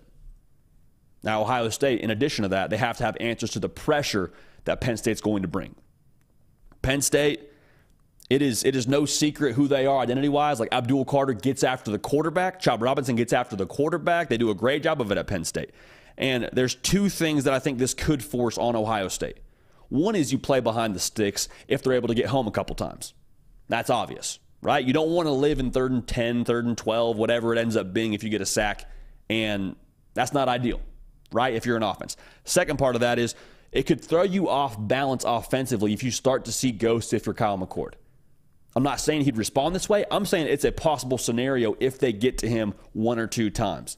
Now, 1.21 1.41
Ohio 1.41 1.69
State, 1.69 2.01
in 2.01 2.09
addition 2.09 2.41
to 2.41 2.49
that, 2.49 2.71
they 2.71 2.77
have 2.77 2.97
to 2.97 3.03
have 3.03 3.15
answers 3.19 3.51
to 3.51 3.59
the 3.59 3.69
pressure 3.69 4.31
that 4.65 4.81
Penn 4.81 4.97
State's 4.97 5.21
going 5.21 5.41
to 5.41 5.47
bring. 5.47 5.75
Penn 6.81 7.01
State, 7.01 7.49
it 8.29 8.41
is 8.41 8.63
it 8.63 8.75
is 8.75 8.87
no 8.87 9.05
secret 9.05 9.55
who 9.55 9.67
they 9.67 9.85
are 9.85 9.99
identity 9.99 10.29
wise. 10.29 10.59
Like 10.59 10.69
Abdul 10.71 11.05
Carter 11.05 11.33
gets 11.33 11.63
after 11.63 11.91
the 11.91 11.99
quarterback, 11.99 12.59
Chop 12.59 12.81
Robinson 12.81 13.15
gets 13.15 13.33
after 13.33 13.55
the 13.55 13.65
quarterback. 13.65 14.29
They 14.29 14.37
do 14.37 14.49
a 14.49 14.55
great 14.55 14.83
job 14.83 15.01
of 15.01 15.11
it 15.11 15.17
at 15.17 15.27
Penn 15.27 15.43
State. 15.43 15.71
And 16.17 16.49
there's 16.53 16.75
two 16.75 17.09
things 17.09 17.43
that 17.45 17.53
I 17.53 17.59
think 17.59 17.77
this 17.77 17.93
could 17.93 18.23
force 18.23 18.57
on 18.57 18.75
Ohio 18.75 19.07
State. 19.07 19.39
One 19.89 20.15
is 20.15 20.31
you 20.31 20.37
play 20.37 20.61
behind 20.61 20.95
the 20.95 20.99
sticks 20.99 21.49
if 21.67 21.83
they're 21.83 21.93
able 21.93 22.07
to 22.07 22.13
get 22.13 22.27
home 22.27 22.47
a 22.47 22.51
couple 22.51 22.75
times. 22.75 23.13
That's 23.67 23.89
obvious, 23.89 24.39
right? 24.61 24.85
You 24.85 24.93
don't 24.93 25.09
want 25.09 25.27
to 25.27 25.31
live 25.31 25.59
in 25.59 25.71
third 25.71 25.91
and 25.91 26.07
10, 26.07 26.45
third 26.45 26.65
and 26.65 26.77
12, 26.77 27.17
whatever 27.17 27.53
it 27.53 27.59
ends 27.59 27.75
up 27.75 27.93
being 27.93 28.13
if 28.13 28.23
you 28.23 28.29
get 28.29 28.41
a 28.41 28.45
sack. 28.45 28.89
And 29.29 29.75
that's 30.13 30.31
not 30.31 30.47
ideal, 30.47 30.79
right? 31.33 31.53
If 31.53 31.65
you're 31.65 31.77
an 31.77 31.83
offense. 31.83 32.15
Second 32.45 32.79
part 32.79 32.95
of 32.95 33.01
that 33.01 33.19
is 33.19 33.35
it 33.71 33.83
could 33.83 34.01
throw 34.01 34.23
you 34.23 34.49
off 34.49 34.75
balance 34.77 35.23
offensively 35.25 35.93
if 35.93 36.03
you 36.03 36.11
start 36.11 36.45
to 36.45 36.51
see 36.51 36.71
ghosts 36.71 37.13
if 37.13 37.25
you're 37.25 37.33
Kyle 37.35 37.57
McCord. 37.57 37.93
I'm 38.75 38.83
not 38.83 38.99
saying 38.99 39.25
he'd 39.25 39.37
respond 39.37 39.75
this 39.75 39.89
way. 39.89 40.05
I'm 40.09 40.25
saying 40.25 40.47
it's 40.47 40.65
a 40.65 40.71
possible 40.71 41.17
scenario 41.17 41.75
if 41.79 41.99
they 41.99 42.13
get 42.13 42.37
to 42.39 42.49
him 42.49 42.73
one 42.93 43.19
or 43.19 43.27
two 43.27 43.49
times. 43.49 43.97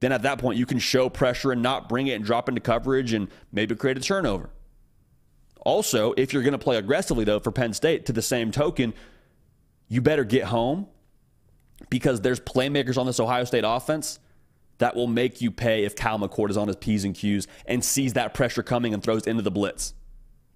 Then 0.00 0.12
at 0.12 0.22
that 0.22 0.38
point, 0.38 0.58
you 0.58 0.66
can 0.66 0.78
show 0.78 1.08
pressure 1.08 1.52
and 1.52 1.62
not 1.62 1.88
bring 1.88 2.06
it 2.06 2.14
and 2.14 2.24
drop 2.24 2.48
into 2.48 2.60
coverage 2.60 3.12
and 3.12 3.28
maybe 3.52 3.74
create 3.74 3.98
a 3.98 4.00
turnover. 4.00 4.50
Also, 5.60 6.14
if 6.16 6.32
you're 6.32 6.42
going 6.42 6.52
to 6.52 6.58
play 6.58 6.76
aggressively, 6.76 7.24
though, 7.24 7.38
for 7.38 7.52
Penn 7.52 7.74
State, 7.74 8.06
to 8.06 8.12
the 8.12 8.22
same 8.22 8.50
token, 8.50 8.94
you 9.88 10.00
better 10.00 10.24
get 10.24 10.44
home 10.44 10.88
because 11.90 12.22
there's 12.22 12.40
playmakers 12.40 12.96
on 12.96 13.06
this 13.06 13.20
Ohio 13.20 13.44
State 13.44 13.64
offense 13.66 14.18
that 14.80 14.96
will 14.96 15.06
make 15.06 15.40
you 15.40 15.50
pay 15.50 15.84
if 15.84 15.94
Kyle 15.94 16.18
McCord 16.18 16.50
is 16.50 16.56
on 16.56 16.66
his 16.66 16.76
P's 16.76 17.04
and 17.04 17.14
Q's 17.14 17.46
and 17.66 17.84
sees 17.84 18.14
that 18.14 18.34
pressure 18.34 18.62
coming 18.62 18.92
and 18.92 19.02
throws 19.02 19.26
into 19.26 19.42
the 19.42 19.50
blitz. 19.50 19.94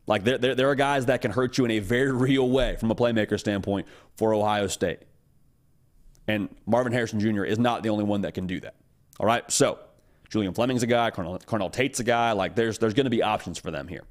Like 0.06 0.24
there, 0.24 0.38
there, 0.38 0.54
there 0.54 0.70
are 0.70 0.74
guys 0.74 1.06
that 1.06 1.22
can 1.22 1.30
hurt 1.30 1.56
you 1.56 1.64
in 1.64 1.70
a 1.70 1.78
very 1.78 2.12
real 2.28 2.50
way 2.50 2.76
from 2.76 2.90
a 2.90 2.94
playmaker 2.94 3.38
standpoint 3.38 3.86
for 4.16 4.34
Ohio 4.34 4.66
State. 4.66 5.00
And 6.26 6.48
Marvin 6.66 6.92
Harrison 6.92 7.20
Jr. 7.20 7.44
is 7.44 7.58
not 7.58 7.82
the 7.82 7.90
only 7.90 8.04
one 8.04 8.22
that 8.22 8.34
can 8.34 8.46
do 8.46 8.60
that. 8.60 8.74
All 9.20 9.26
right. 9.26 9.48
So 9.50 9.78
Julian 10.30 10.54
Fleming's 10.54 10.82
a 10.82 10.86
guy, 10.86 11.10
Carnell, 11.10 11.44
Carnell 11.44 11.70
Tate's 11.70 12.00
a 12.00 12.04
guy. 12.04 12.32
Like 12.32 12.54
there's 12.54 12.78
there's 12.78 12.94
going 12.94 13.04
to 13.04 13.10
be 13.10 13.22
options 13.22 13.58
for 13.58 13.70
them 13.70 13.88
here. 13.88 14.04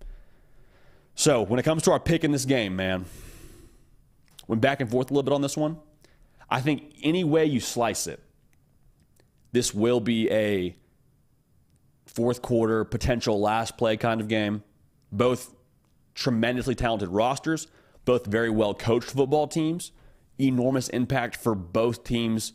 So 1.15 1.41
when 1.41 1.59
it 1.59 1.63
comes 1.63 1.83
to 1.83 1.91
our 1.91 1.99
pick 1.99 2.23
in 2.23 2.31
this 2.31 2.45
game, 2.45 2.75
man, 2.75 3.05
went 4.47 4.61
back 4.61 4.79
and 4.79 4.89
forth 4.89 5.11
a 5.11 5.13
little 5.13 5.23
bit 5.23 5.33
on 5.33 5.41
this 5.41 5.57
one. 5.57 5.79
I 6.49 6.61
think 6.61 6.93
any 7.03 7.23
way 7.23 7.45
you 7.45 7.59
slice 7.59 8.07
it, 8.07 8.22
this 9.53 9.73
will 9.73 9.99
be 9.99 10.29
a 10.31 10.75
fourth 12.05 12.41
quarter 12.41 12.83
potential 12.83 13.39
last 13.39 13.77
play 13.77 13.95
kind 13.95 14.19
of 14.19 14.27
game. 14.27 14.63
Both 15.11 15.55
tremendously 16.15 16.75
talented 16.75 17.09
rosters, 17.09 17.67
both 18.03 18.25
very 18.25 18.49
well 18.49 18.73
coached 18.73 19.11
football 19.11 19.47
teams. 19.47 19.91
Enormous 20.39 20.89
impact 20.89 21.37
for 21.37 21.53
both 21.53 22.03
teams 22.03 22.53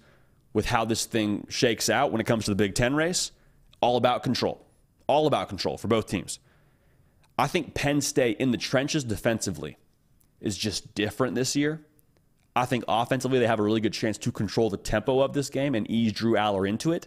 with 0.52 0.66
how 0.66 0.84
this 0.84 1.06
thing 1.06 1.46
shakes 1.48 1.88
out 1.88 2.10
when 2.10 2.20
it 2.20 2.26
comes 2.26 2.44
to 2.44 2.50
the 2.50 2.56
Big 2.56 2.74
Ten 2.74 2.94
race. 2.94 3.30
All 3.80 3.96
about 3.96 4.24
control. 4.24 4.66
All 5.06 5.28
about 5.28 5.48
control 5.48 5.78
for 5.78 5.86
both 5.86 6.08
teams. 6.08 6.40
I 7.38 7.46
think 7.46 7.74
Penn 7.74 8.00
State 8.00 8.38
in 8.38 8.50
the 8.50 8.58
trenches 8.58 9.04
defensively 9.04 9.78
is 10.40 10.58
just 10.58 10.94
different 10.94 11.36
this 11.36 11.54
year. 11.54 11.86
I 12.58 12.66
think 12.66 12.82
offensively, 12.88 13.38
they 13.38 13.46
have 13.46 13.60
a 13.60 13.62
really 13.62 13.80
good 13.80 13.92
chance 13.92 14.18
to 14.18 14.32
control 14.32 14.68
the 14.68 14.76
tempo 14.76 15.20
of 15.20 15.32
this 15.32 15.48
game 15.48 15.76
and 15.76 15.88
ease 15.88 16.12
Drew 16.12 16.32
Allar 16.32 16.68
into 16.68 16.90
it. 16.90 17.06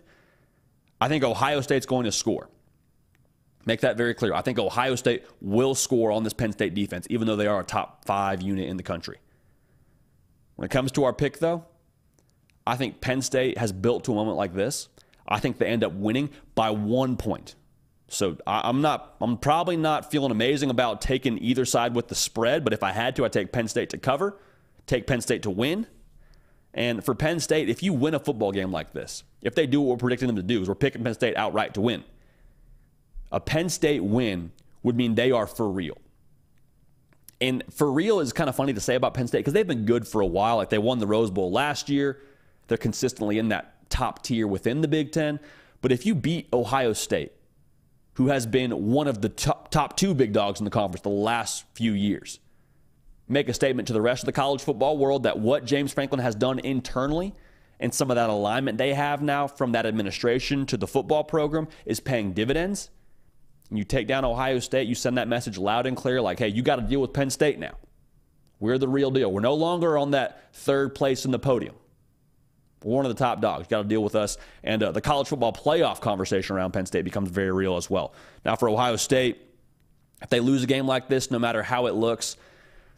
I 1.01 1.09
think 1.09 1.25
Ohio 1.25 1.59
State's 1.59 1.85
going 1.85 2.05
to 2.05 2.11
score. 2.13 2.49
Make 3.65 3.81
that 3.81 3.97
very 3.97 4.13
clear. 4.13 4.33
I 4.33 4.43
think 4.43 4.59
Ohio 4.59 4.95
State 4.95 5.25
will 5.41 5.75
score 5.75 6.09
on 6.13 6.23
this 6.23 6.31
Penn 6.31 6.53
State 6.53 6.73
defense, 6.73 7.05
even 7.09 7.27
though 7.27 7.35
they 7.35 7.47
are 7.47 7.59
a 7.59 7.65
top 7.65 8.05
five 8.05 8.41
unit 8.41 8.69
in 8.69 8.77
the 8.77 8.83
country. 8.83 9.17
When 10.55 10.65
it 10.65 10.71
comes 10.71 10.93
to 10.93 11.03
our 11.03 11.11
pick, 11.11 11.39
though, 11.39 11.65
I 12.65 12.77
think 12.77 13.01
Penn 13.01 13.21
State 13.21 13.57
has 13.57 13.73
built 13.73 14.05
to 14.05 14.13
a 14.13 14.15
moment 14.15 14.37
like 14.37 14.53
this. 14.53 14.87
I 15.27 15.41
think 15.41 15.57
they 15.57 15.67
end 15.67 15.83
up 15.83 15.91
winning 15.91 16.29
by 16.55 16.69
one 16.69 17.17
point. 17.17 17.55
So 18.07 18.37
I'm 18.47 18.81
not. 18.81 19.15
I'm 19.19 19.37
probably 19.37 19.75
not 19.75 20.11
feeling 20.11 20.31
amazing 20.31 20.69
about 20.69 21.01
taking 21.01 21.37
either 21.39 21.65
side 21.65 21.93
with 21.93 22.07
the 22.07 22.15
spread. 22.15 22.63
But 22.63 22.71
if 22.71 22.83
I 22.83 22.93
had 22.93 23.17
to, 23.17 23.25
I'd 23.25 23.33
take 23.33 23.51
Penn 23.51 23.67
State 23.67 23.89
to 23.89 23.97
cover 23.97 24.37
take 24.87 25.07
Penn 25.07 25.21
State 25.21 25.43
to 25.43 25.49
win. 25.49 25.87
And 26.73 27.03
for 27.03 27.13
Penn 27.13 27.39
State, 27.39 27.69
if 27.69 27.83
you 27.83 27.93
win 27.93 28.13
a 28.13 28.19
football 28.19 28.51
game 28.51 28.71
like 28.71 28.93
this, 28.93 29.23
if 29.41 29.55
they 29.55 29.67
do 29.67 29.81
what 29.81 29.89
we're 29.89 29.97
predicting 29.97 30.27
them 30.27 30.37
to 30.37 30.43
do, 30.43 30.61
is 30.61 30.69
we're 30.69 30.75
picking 30.75 31.03
Penn 31.03 31.13
State 31.13 31.35
outright 31.35 31.73
to 31.73 31.81
win. 31.81 32.03
A 33.31 33.39
Penn 33.39 33.69
State 33.69 34.03
win 34.03 34.51
would 34.83 34.95
mean 34.95 35.15
they 35.15 35.31
are 35.31 35.47
for 35.47 35.69
real. 35.69 35.97
And 37.39 37.63
for 37.71 37.91
real 37.91 38.19
is 38.19 38.31
kind 38.33 38.49
of 38.49 38.55
funny 38.55 38.73
to 38.73 38.79
say 38.79 38.95
about 38.95 39.13
Penn 39.13 39.27
State 39.27 39.39
because 39.39 39.53
they've 39.53 39.67
been 39.67 39.85
good 39.85 40.07
for 40.07 40.21
a 40.21 40.25
while. 40.25 40.57
Like 40.57 40.69
they 40.69 40.77
won 40.77 40.99
the 40.99 41.07
Rose 41.07 41.31
Bowl 41.31 41.51
last 41.51 41.89
year. 41.89 42.21
They're 42.67 42.77
consistently 42.77 43.39
in 43.39 43.49
that 43.49 43.89
top 43.89 44.23
tier 44.23 44.47
within 44.47 44.81
the 44.81 44.87
Big 44.87 45.11
Ten. 45.11 45.39
But 45.81 45.91
if 45.91 46.05
you 46.05 46.13
beat 46.13 46.47
Ohio 46.53 46.93
State 46.93 47.33
who 48.15 48.27
has 48.27 48.45
been 48.45 48.91
one 48.91 49.07
of 49.07 49.21
the 49.21 49.29
top, 49.29 49.71
top 49.71 49.95
two 49.95 50.13
big 50.13 50.33
dogs 50.33 50.59
in 50.59 50.65
the 50.65 50.71
conference 50.71 51.01
the 51.01 51.09
last 51.09 51.65
few 51.73 51.93
years, 51.93 52.39
make 53.31 53.49
a 53.49 53.53
statement 53.53 53.87
to 53.87 53.93
the 53.93 54.01
rest 54.01 54.23
of 54.23 54.25
the 54.25 54.33
college 54.33 54.61
football 54.61 54.97
world 54.97 55.23
that 55.23 55.39
what 55.39 55.65
James 55.65 55.93
Franklin 55.93 56.19
has 56.19 56.35
done 56.35 56.59
internally 56.59 57.33
and 57.79 57.93
some 57.93 58.11
of 58.11 58.15
that 58.15 58.29
alignment 58.29 58.77
they 58.77 58.93
have 58.93 59.21
now 59.21 59.47
from 59.47 59.71
that 59.71 59.85
administration 59.85 60.65
to 60.67 60.77
the 60.77 60.85
football 60.85 61.23
program 61.23 61.67
is 61.85 61.99
paying 61.99 62.33
dividends. 62.33 62.89
You 63.71 63.85
take 63.85 64.07
down 64.07 64.25
Ohio 64.25 64.59
State, 64.59 64.87
you 64.87 64.95
send 64.95 65.17
that 65.17 65.29
message 65.29 65.57
loud 65.57 65.85
and 65.85 65.95
clear 65.95 66.21
like, 66.21 66.39
hey, 66.39 66.49
you 66.49 66.61
got 66.61 66.75
to 66.75 66.81
deal 66.81 66.99
with 66.99 67.13
Penn 67.13 67.29
State 67.29 67.57
now. 67.57 67.75
We're 68.59 68.77
the 68.77 68.87
real 68.87 69.09
deal. 69.09 69.31
We're 69.31 69.39
no 69.39 69.55
longer 69.55 69.97
on 69.97 70.11
that 70.11 70.53
third 70.53 70.93
place 70.93 71.25
in 71.25 71.31
the 71.31 71.39
podium. 71.39 71.73
We're 72.83 72.95
one 72.95 73.05
of 73.05 73.15
the 73.15 73.23
top 73.23 73.41
dogs. 73.41 73.67
Got 73.67 73.83
to 73.83 73.87
deal 73.87 74.03
with 74.03 74.15
us. 74.15 74.37
And 74.63 74.83
uh, 74.83 74.91
the 74.91 75.01
college 75.01 75.29
football 75.29 75.53
playoff 75.53 76.01
conversation 76.01 76.55
around 76.55 76.71
Penn 76.71 76.85
State 76.85 77.05
becomes 77.05 77.29
very 77.29 77.51
real 77.51 77.77
as 77.77 77.89
well. 77.89 78.13
Now, 78.43 78.55
for 78.55 78.69
Ohio 78.69 78.97
State, 78.97 79.39
if 80.21 80.29
they 80.29 80.39
lose 80.39 80.63
a 80.63 80.67
game 80.67 80.85
like 80.85 81.07
this, 81.07 81.31
no 81.31 81.39
matter 81.39 81.63
how 81.63 81.87
it 81.87 81.95
looks, 81.95 82.37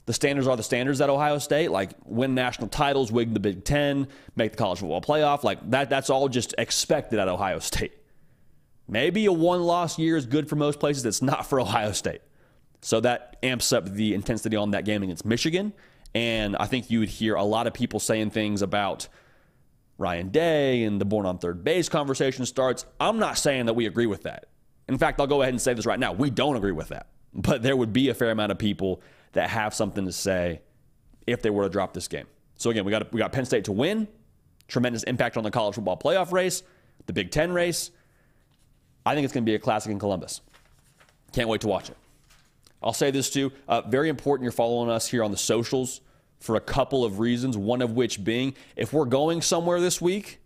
the 0.06 0.14
standards 0.14 0.48
are 0.48 0.58
the 0.58 0.64
standards 0.64 1.00
at 1.00 1.10
Ohio 1.10 1.38
State, 1.38 1.72
like 1.72 1.92
win 2.04 2.36
national 2.36 2.68
titles, 2.68 3.12
win 3.12 3.34
the 3.34 3.40
Big 3.40 3.64
Ten, 3.64 4.08
make 4.36 4.52
the 4.52 4.58
college 4.58 4.80
football 4.80 5.02
playoff. 5.02 5.44
Like 5.44 5.70
that, 5.72 5.90
that's 5.90 6.10
all 6.10 6.28
just 6.28 6.54
expected 6.58 7.20
at 7.20 7.28
Ohio 7.28 7.60
State. 7.60 7.94
Maybe 8.88 9.26
a 9.26 9.32
one 9.32 9.64
loss 9.64 9.98
year 9.98 10.18
is 10.18 10.26
good 10.26 10.50
for 10.50 10.56
most 10.58 10.80
places. 10.80 11.06
It's 11.06 11.22
not 11.22 11.46
for 11.46 11.60
Ohio 11.62 11.94
State. 11.94 12.22
So 12.82 13.00
that 13.00 13.38
amps 13.44 13.72
up 13.72 13.86
the 13.86 14.14
intensity 14.14 14.58
on 14.58 14.72
that 14.72 14.84
game 14.84 15.04
against 15.04 15.26
Michigan. 15.26 15.72
And 16.14 16.58
I 16.58 16.66
think 16.66 16.92
you 16.92 17.00
would 17.00 17.10
hear 17.10 17.36
a 17.36 17.44
lot 17.44 17.66
of 17.66 17.74
people 17.74 18.00
saying 18.00 18.32
things 18.32 18.62
about 18.62 19.08
Ryan 19.98 20.30
Day 20.30 20.84
and 20.84 21.00
the 21.00 21.06
born 21.06 21.26
on 21.26 21.38
third 21.38 21.64
base 21.64 21.88
conversation 21.88 22.46
starts. 22.46 22.86
I'm 23.00 23.20
not 23.20 23.38
saying 23.38 23.68
that 23.68 23.74
we 23.74 23.86
agree 23.86 24.06
with 24.06 24.24
that. 24.24 24.48
In 24.90 24.98
fact, 24.98 25.22
I'll 25.22 25.28
go 25.28 25.42
ahead 25.42 25.54
and 25.54 25.62
say 25.62 25.74
this 25.74 25.86
right 25.86 26.00
now. 26.00 26.12
We 26.12 26.30
don't 26.30 26.58
agree 26.58 26.74
with 26.74 26.90
that. 26.90 27.08
But 27.34 27.64
there 27.64 27.76
would 27.76 27.94
be 27.94 28.10
a 28.10 28.14
fair 28.14 28.32
amount 28.32 28.52
of 28.52 28.60
people 28.60 29.02
that 29.34 29.50
have 29.50 29.74
something 29.74 30.06
to 30.06 30.12
say 30.12 30.62
if 31.28 31.42
they 31.42 31.50
were 31.50 31.64
to 31.64 31.70
drop 31.70 31.94
this 31.94 32.08
game. 32.08 32.26
So 32.56 32.70
again, 32.70 32.86
we 32.86 32.92
got 32.92 33.12
we 33.12 33.20
got 33.20 33.32
Penn 33.32 33.46
State 33.46 33.66
to 33.66 33.72
win, 33.72 34.08
tremendous 34.68 35.04
impact 35.04 35.38
on 35.38 35.44
the 35.44 35.52
college 35.52 35.76
football 35.76 35.98
playoff 35.98 36.32
race, 36.32 36.64
the 37.06 37.14
Big 37.14 37.32
Ten 37.32 37.52
race. 37.52 37.92
I 39.06 39.16
think 39.16 39.26
it's 39.26 39.34
going 39.34 39.44
to 39.44 39.50
be 39.50 39.56
a 39.56 39.60
classic 39.60 39.92
in 39.92 40.00
Columbus. 40.00 40.42
Can't 41.34 41.50
wait 41.50 41.62
to 41.62 41.68
watch 41.68 41.90
it. 41.90 41.98
I'll 42.82 42.94
say 42.94 43.12
this 43.12 43.30
too. 43.30 43.52
Uh, 43.68 43.82
very 43.82 44.10
important. 44.10 44.44
You're 44.44 44.52
following 44.52 44.90
us 44.90 45.08
here 45.08 45.24
on 45.24 45.32
the 45.32 45.38
socials 45.38 46.02
for 46.40 46.56
a 46.56 46.62
couple 46.62 47.04
of 47.04 47.20
reasons. 47.20 47.58
One 47.58 47.82
of 47.82 47.94
which 47.94 48.24
being, 48.24 48.56
if 48.76 48.94
we're 48.94 49.06
going 49.06 49.42
somewhere 49.42 49.82
this 49.82 50.00
week. 50.00 50.40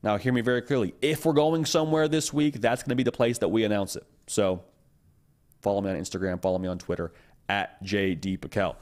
Now, 0.00 0.16
hear 0.16 0.32
me 0.32 0.42
very 0.42 0.62
clearly. 0.62 0.94
If 1.02 1.26
we're 1.26 1.32
going 1.32 1.64
somewhere 1.64 2.06
this 2.06 2.32
week, 2.32 2.60
that's 2.60 2.84
going 2.84 2.90
to 2.90 2.94
be 2.94 3.02
the 3.02 3.10
place 3.10 3.38
that 3.38 3.48
we 3.48 3.64
announce 3.64 3.96
it. 3.96 4.04
So, 4.28 4.62
follow 5.60 5.80
me 5.80 5.90
on 5.90 5.96
Instagram. 5.96 6.40
Follow 6.40 6.58
me 6.58 6.68
on 6.68 6.78
Twitter 6.78 7.12
at 7.48 7.82
JD 7.84 8.40
PicKell. 8.40 8.76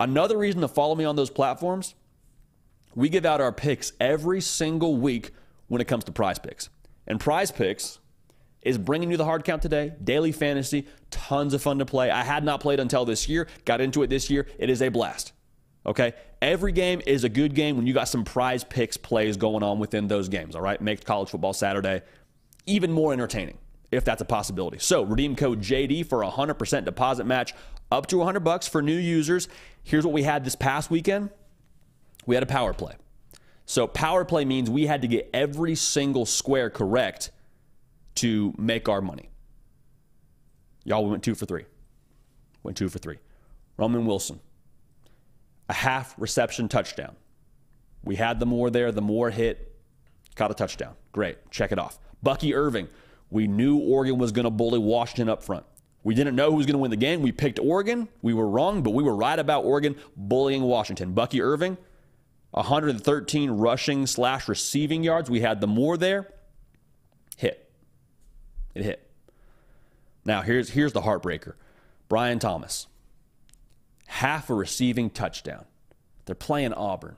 Another 0.00 0.36
reason 0.36 0.60
to 0.60 0.68
follow 0.68 0.94
me 0.94 1.04
on 1.04 1.16
those 1.16 1.30
platforms, 1.30 1.94
we 2.94 3.08
give 3.08 3.24
out 3.24 3.40
our 3.40 3.52
picks 3.52 3.92
every 4.00 4.40
single 4.40 4.96
week 4.96 5.30
when 5.68 5.80
it 5.80 5.86
comes 5.86 6.04
to 6.04 6.12
prize 6.12 6.38
picks. 6.38 6.68
And 7.06 7.18
prize 7.18 7.50
picks 7.50 7.98
is 8.62 8.78
bringing 8.78 9.10
you 9.10 9.16
the 9.16 9.24
hard 9.24 9.44
count 9.44 9.62
today, 9.62 9.92
daily 10.02 10.32
fantasy, 10.32 10.86
tons 11.10 11.54
of 11.54 11.62
fun 11.62 11.78
to 11.78 11.86
play. 11.86 12.10
I 12.10 12.22
had 12.22 12.44
not 12.44 12.60
played 12.60 12.80
until 12.80 13.04
this 13.04 13.28
year, 13.28 13.48
got 13.64 13.80
into 13.80 14.02
it 14.02 14.10
this 14.10 14.30
year. 14.30 14.46
It 14.58 14.70
is 14.70 14.82
a 14.82 14.88
blast. 14.88 15.32
Okay? 15.84 16.12
Every 16.40 16.72
game 16.72 17.00
is 17.06 17.24
a 17.24 17.28
good 17.28 17.54
game 17.54 17.76
when 17.76 17.86
you 17.86 17.94
got 17.94 18.08
some 18.08 18.24
prize 18.24 18.62
picks 18.64 18.96
plays 18.96 19.36
going 19.36 19.62
on 19.62 19.78
within 19.78 20.06
those 20.06 20.28
games, 20.28 20.54
all 20.54 20.62
right? 20.62 20.80
Make 20.80 21.04
college 21.04 21.30
football 21.30 21.52
Saturday 21.52 22.02
even 22.66 22.92
more 22.92 23.12
entertaining 23.12 23.58
if 23.90 24.04
that's 24.04 24.22
a 24.22 24.24
possibility. 24.24 24.78
So, 24.78 25.02
redeem 25.02 25.36
code 25.36 25.60
JD 25.60 26.06
for 26.06 26.22
a 26.22 26.30
100% 26.30 26.84
deposit 26.84 27.24
match 27.24 27.54
up 27.92 28.06
to 28.08 28.18
100 28.18 28.40
bucks 28.40 28.66
for 28.66 28.82
new 28.82 28.96
users. 28.96 29.48
Here's 29.82 30.04
what 30.04 30.12
we 30.12 30.22
had 30.22 30.44
this 30.44 30.56
past 30.56 30.90
weekend. 30.90 31.30
We 32.26 32.34
had 32.34 32.42
a 32.42 32.46
power 32.46 32.72
play. 32.72 32.94
So, 33.66 33.86
power 33.86 34.24
play 34.24 34.44
means 34.44 34.68
we 34.68 34.86
had 34.86 35.02
to 35.02 35.08
get 35.08 35.30
every 35.32 35.74
single 35.74 36.26
square 36.26 36.70
correct 36.70 37.30
to 38.16 38.54
make 38.58 38.88
our 38.88 39.00
money. 39.00 39.30
Y'all, 40.84 41.04
we 41.04 41.10
went 41.10 41.22
two 41.22 41.34
for 41.34 41.46
three. 41.46 41.64
Went 42.62 42.76
two 42.76 42.88
for 42.88 42.98
three. 42.98 43.18
Roman 43.76 44.04
Wilson, 44.04 44.40
a 45.68 45.74
half 45.74 46.14
reception 46.18 46.68
touchdown. 46.68 47.16
We 48.04 48.16
had 48.16 48.40
the 48.40 48.46
more 48.46 48.68
there, 48.70 48.90
the 48.90 49.00
more 49.00 49.30
hit, 49.30 49.76
got 50.34 50.50
a 50.50 50.54
touchdown. 50.54 50.94
Great. 51.12 51.50
Check 51.50 51.72
it 51.72 51.78
off. 51.78 51.98
Bucky 52.22 52.54
Irving, 52.54 52.88
we 53.30 53.46
knew 53.46 53.78
Oregon 53.78 54.18
was 54.18 54.32
going 54.32 54.44
to 54.44 54.50
bully 54.50 54.78
Washington 54.78 55.28
up 55.28 55.42
front. 55.42 55.64
We 56.04 56.14
didn't 56.14 56.34
know 56.34 56.50
who 56.50 56.56
was 56.56 56.66
going 56.66 56.74
to 56.74 56.78
win 56.78 56.90
the 56.90 56.96
game. 56.96 57.22
We 57.22 57.32
picked 57.32 57.58
Oregon. 57.58 58.08
We 58.22 58.34
were 58.34 58.48
wrong, 58.48 58.82
but 58.82 58.90
we 58.90 59.02
were 59.02 59.14
right 59.14 59.38
about 59.38 59.64
Oregon 59.64 59.96
bullying 60.16 60.62
Washington. 60.62 61.12
Bucky 61.12 61.40
Irving, 61.40 61.78
113 62.50 63.50
rushing 63.52 64.06
slash 64.06 64.48
receiving 64.48 65.04
yards. 65.04 65.30
We 65.30 65.40
had 65.40 65.60
the 65.60 65.66
more 65.68 65.96
there. 65.96 66.28
Hit. 67.36 67.70
It 68.74 68.84
hit. 68.84 69.10
Now 70.24 70.42
here's 70.42 70.70
here's 70.70 70.92
the 70.92 71.02
heartbreaker. 71.02 71.54
Brian 72.08 72.38
Thomas. 72.38 72.88
Half 74.06 74.50
a 74.50 74.54
receiving 74.54 75.08
touchdown. 75.08 75.64
They're 76.26 76.34
playing 76.34 76.74
Auburn. 76.74 77.16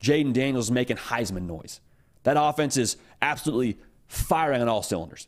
Jayden 0.00 0.32
Daniels 0.32 0.70
making 0.70 0.96
Heisman 0.96 1.46
noise. 1.46 1.80
That 2.22 2.36
offense 2.38 2.76
is 2.76 2.96
absolutely 3.20 3.78
firing 4.06 4.62
on 4.62 4.68
all 4.68 4.82
cylinders. 4.82 5.26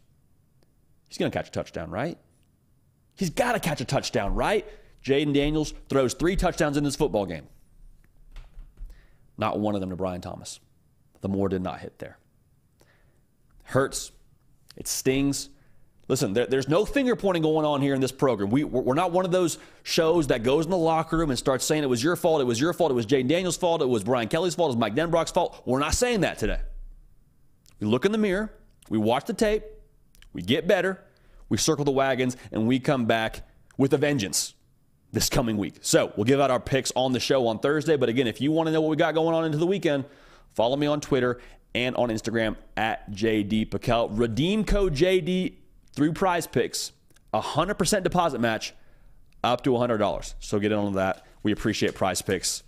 He's 1.08 1.18
going 1.18 1.30
to 1.30 1.36
catch 1.36 1.48
a 1.48 1.52
touchdown, 1.52 1.90
right? 1.90 2.18
He's 3.16 3.30
got 3.30 3.52
to 3.52 3.60
catch 3.60 3.80
a 3.80 3.84
touchdown, 3.84 4.34
right? 4.34 4.66
Jayden 5.04 5.34
Daniels 5.34 5.74
throws 5.88 6.14
three 6.14 6.36
touchdowns 6.36 6.76
in 6.76 6.84
this 6.84 6.96
football 6.96 7.26
game. 7.26 7.46
Not 9.36 9.58
one 9.58 9.74
of 9.74 9.80
them 9.80 9.90
to 9.90 9.96
Brian 9.96 10.20
Thomas. 10.20 10.60
The 11.20 11.28
more 11.28 11.48
did 11.48 11.62
not 11.62 11.80
hit 11.80 11.98
there. 11.98 12.18
Hurts. 13.64 14.12
It 14.76 14.88
stings. 14.88 15.48
Listen, 16.08 16.32
there, 16.32 16.46
there's 16.46 16.68
no 16.68 16.84
finger 16.84 17.16
pointing 17.16 17.42
going 17.42 17.64
on 17.64 17.80
here 17.80 17.94
in 17.94 18.00
this 18.00 18.12
program. 18.12 18.50
We, 18.50 18.64
we're 18.64 18.94
not 18.94 19.12
one 19.12 19.24
of 19.24 19.30
those 19.30 19.58
shows 19.82 20.26
that 20.28 20.42
goes 20.42 20.64
in 20.64 20.70
the 20.70 20.76
locker 20.76 21.16
room 21.16 21.30
and 21.30 21.38
starts 21.38 21.64
saying 21.64 21.82
it 21.82 21.88
was 21.88 22.02
your 22.02 22.16
fault, 22.16 22.40
it 22.40 22.44
was 22.44 22.60
your 22.60 22.72
fault, 22.72 22.90
it 22.90 22.94
was 22.94 23.06
Jayden 23.06 23.28
Daniels' 23.28 23.56
fault, 23.56 23.82
it 23.82 23.88
was 23.88 24.04
Brian 24.04 24.28
Kelly's 24.28 24.54
fault, 24.54 24.68
it 24.68 24.76
was 24.76 24.80
Mike 24.80 24.94
Denbrock's 24.94 25.30
fault. 25.30 25.62
We're 25.64 25.78
not 25.78 25.94
saying 25.94 26.20
that 26.20 26.38
today. 26.38 26.60
We 27.80 27.86
look 27.86 28.04
in 28.04 28.12
the 28.12 28.18
mirror, 28.18 28.52
we 28.90 28.98
watch 28.98 29.26
the 29.26 29.32
tape, 29.32 29.62
we 30.32 30.42
get 30.42 30.66
better, 30.66 31.02
we 31.52 31.58
circle 31.58 31.84
the 31.84 31.90
wagons, 31.90 32.34
and 32.50 32.66
we 32.66 32.80
come 32.80 33.04
back 33.04 33.46
with 33.76 33.92
a 33.92 33.98
vengeance 33.98 34.54
this 35.12 35.28
coming 35.28 35.58
week. 35.58 35.74
So 35.82 36.10
we'll 36.16 36.24
give 36.24 36.40
out 36.40 36.50
our 36.50 36.58
picks 36.58 36.90
on 36.96 37.12
the 37.12 37.20
show 37.20 37.46
on 37.46 37.58
Thursday. 37.58 37.98
But 37.98 38.08
again, 38.08 38.26
if 38.26 38.40
you 38.40 38.50
want 38.50 38.68
to 38.68 38.72
know 38.72 38.80
what 38.80 38.88
we 38.88 38.96
got 38.96 39.12
going 39.12 39.34
on 39.34 39.44
into 39.44 39.58
the 39.58 39.66
weekend, 39.66 40.06
follow 40.54 40.76
me 40.76 40.86
on 40.86 41.02
Twitter 41.02 41.42
and 41.74 41.94
on 41.96 42.08
Instagram 42.08 42.56
at 42.78 43.10
JD 43.10 43.68
PicKell. 43.68 44.08
Redeem 44.18 44.64
code 44.64 44.94
JD 44.94 45.56
through 45.92 46.14
prize 46.14 46.46
picks, 46.46 46.92
100% 47.34 48.02
deposit 48.02 48.40
match 48.40 48.72
up 49.44 49.62
to 49.64 49.72
$100. 49.72 50.34
So 50.40 50.58
get 50.58 50.72
in 50.72 50.78
on 50.78 50.94
that. 50.94 51.26
We 51.42 51.52
appreciate 51.52 51.94
prize 51.94 52.22
picks 52.22 52.62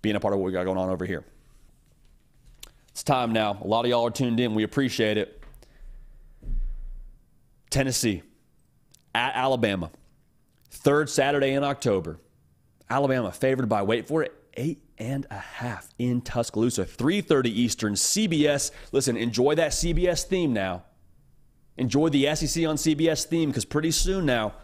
being 0.00 0.16
a 0.16 0.20
part 0.20 0.32
of 0.32 0.40
what 0.40 0.46
we 0.46 0.52
got 0.52 0.64
going 0.64 0.78
on 0.78 0.88
over 0.88 1.04
here. 1.04 1.26
It's 2.88 3.02
time 3.02 3.34
now. 3.34 3.58
A 3.62 3.66
lot 3.66 3.84
of 3.84 3.90
y'all 3.90 4.06
are 4.06 4.10
tuned 4.10 4.40
in. 4.40 4.54
We 4.54 4.62
appreciate 4.62 5.18
it. 5.18 5.37
Tennessee 7.70 8.22
at 9.14 9.34
Alabama. 9.34 9.90
Third 10.70 11.10
Saturday 11.10 11.52
in 11.52 11.64
October. 11.64 12.18
Alabama 12.90 13.32
favored 13.32 13.68
by, 13.68 13.82
wait 13.82 14.08
for 14.08 14.22
it, 14.22 14.32
eight 14.54 14.82
and 14.98 15.26
a 15.30 15.38
half 15.38 15.88
in 15.98 16.20
Tuscaloosa. 16.20 16.84
3.30 16.84 17.46
Eastern, 17.46 17.94
CBS. 17.94 18.70
Listen, 18.92 19.16
enjoy 19.16 19.54
that 19.54 19.72
CBS 19.72 20.24
theme 20.24 20.52
now. 20.52 20.84
Enjoy 21.76 22.08
the 22.08 22.34
SEC 22.34 22.66
on 22.66 22.76
CBS 22.76 23.24
theme 23.24 23.50
because 23.50 23.64
pretty 23.64 23.90
soon 23.90 24.26
now 24.26 24.54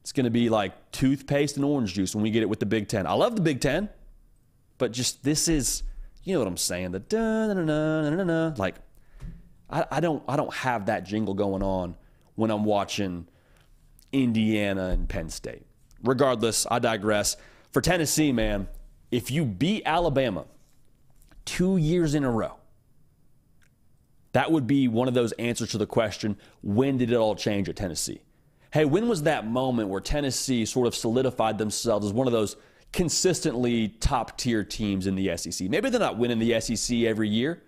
it's 0.00 0.12
going 0.12 0.24
to 0.24 0.30
be 0.30 0.48
like 0.48 0.92
toothpaste 0.92 1.56
and 1.56 1.64
orange 1.64 1.94
juice 1.94 2.14
when 2.14 2.22
we 2.22 2.30
get 2.30 2.42
it 2.42 2.48
with 2.48 2.60
the 2.60 2.66
Big 2.66 2.88
Ten. 2.88 3.06
I 3.06 3.14
love 3.14 3.36
the 3.36 3.42
Big 3.42 3.60
Ten, 3.60 3.88
but 4.76 4.92
just 4.92 5.24
this 5.24 5.48
is, 5.48 5.82
you 6.24 6.34
know 6.34 6.40
what 6.40 6.48
I'm 6.48 6.56
saying? 6.58 6.90
The 6.90 6.98
da 6.98 7.46
da 7.48 7.54
da 7.54 8.02
da 8.02 8.10
da 8.10 8.24
da. 8.24 8.54
Like, 8.56 8.74
I 9.70 10.00
don't 10.00 10.22
I 10.28 10.36
don't 10.36 10.52
have 10.52 10.86
that 10.86 11.04
jingle 11.04 11.32
going 11.32 11.62
on 11.62 11.96
when 12.34 12.50
I'm 12.50 12.64
watching 12.64 13.26
Indiana 14.12 14.88
and 14.88 15.08
Penn 15.08 15.30
State. 15.30 15.66
Regardless, 16.02 16.66
I 16.70 16.78
digress. 16.78 17.36
For 17.70 17.80
Tennessee, 17.80 18.32
man, 18.32 18.68
if 19.10 19.30
you 19.30 19.44
beat 19.44 19.82
Alabama 19.86 20.44
two 21.44 21.76
years 21.76 22.14
in 22.14 22.24
a 22.24 22.30
row, 22.30 22.56
that 24.32 24.50
would 24.50 24.66
be 24.66 24.88
one 24.88 25.08
of 25.08 25.14
those 25.14 25.32
answers 25.32 25.70
to 25.70 25.78
the 25.78 25.86
question 25.86 26.36
when 26.62 26.96
did 26.96 27.12
it 27.12 27.16
all 27.16 27.34
change 27.34 27.68
at 27.68 27.76
Tennessee? 27.76 28.22
Hey, 28.72 28.86
when 28.86 29.06
was 29.06 29.24
that 29.24 29.46
moment 29.46 29.90
where 29.90 30.00
Tennessee 30.00 30.64
sort 30.64 30.86
of 30.86 30.94
solidified 30.94 31.58
themselves 31.58 32.06
as 32.06 32.12
one 32.12 32.26
of 32.26 32.32
those 32.32 32.56
consistently 32.92 33.88
top 33.88 34.38
tier 34.38 34.64
teams 34.64 35.06
in 35.06 35.14
the 35.14 35.36
SEC? 35.36 35.68
Maybe 35.68 35.90
they're 35.90 36.00
not 36.00 36.16
winning 36.16 36.38
the 36.38 36.58
SEC 36.58 37.00
every 37.00 37.28
year. 37.28 37.62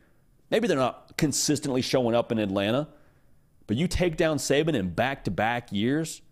Maybe 0.50 0.66
they're 0.66 0.78
not 0.78 1.16
consistently 1.18 1.82
showing 1.82 2.14
up 2.14 2.32
in 2.32 2.38
Atlanta. 2.38 2.88
But 3.66 3.76
you 3.76 3.88
take 3.88 4.16
down 4.16 4.38
Saban 4.38 4.74
in 4.74 4.90
back 4.90 5.24
to 5.24 5.30
back 5.30 5.72
years. 5.72 6.22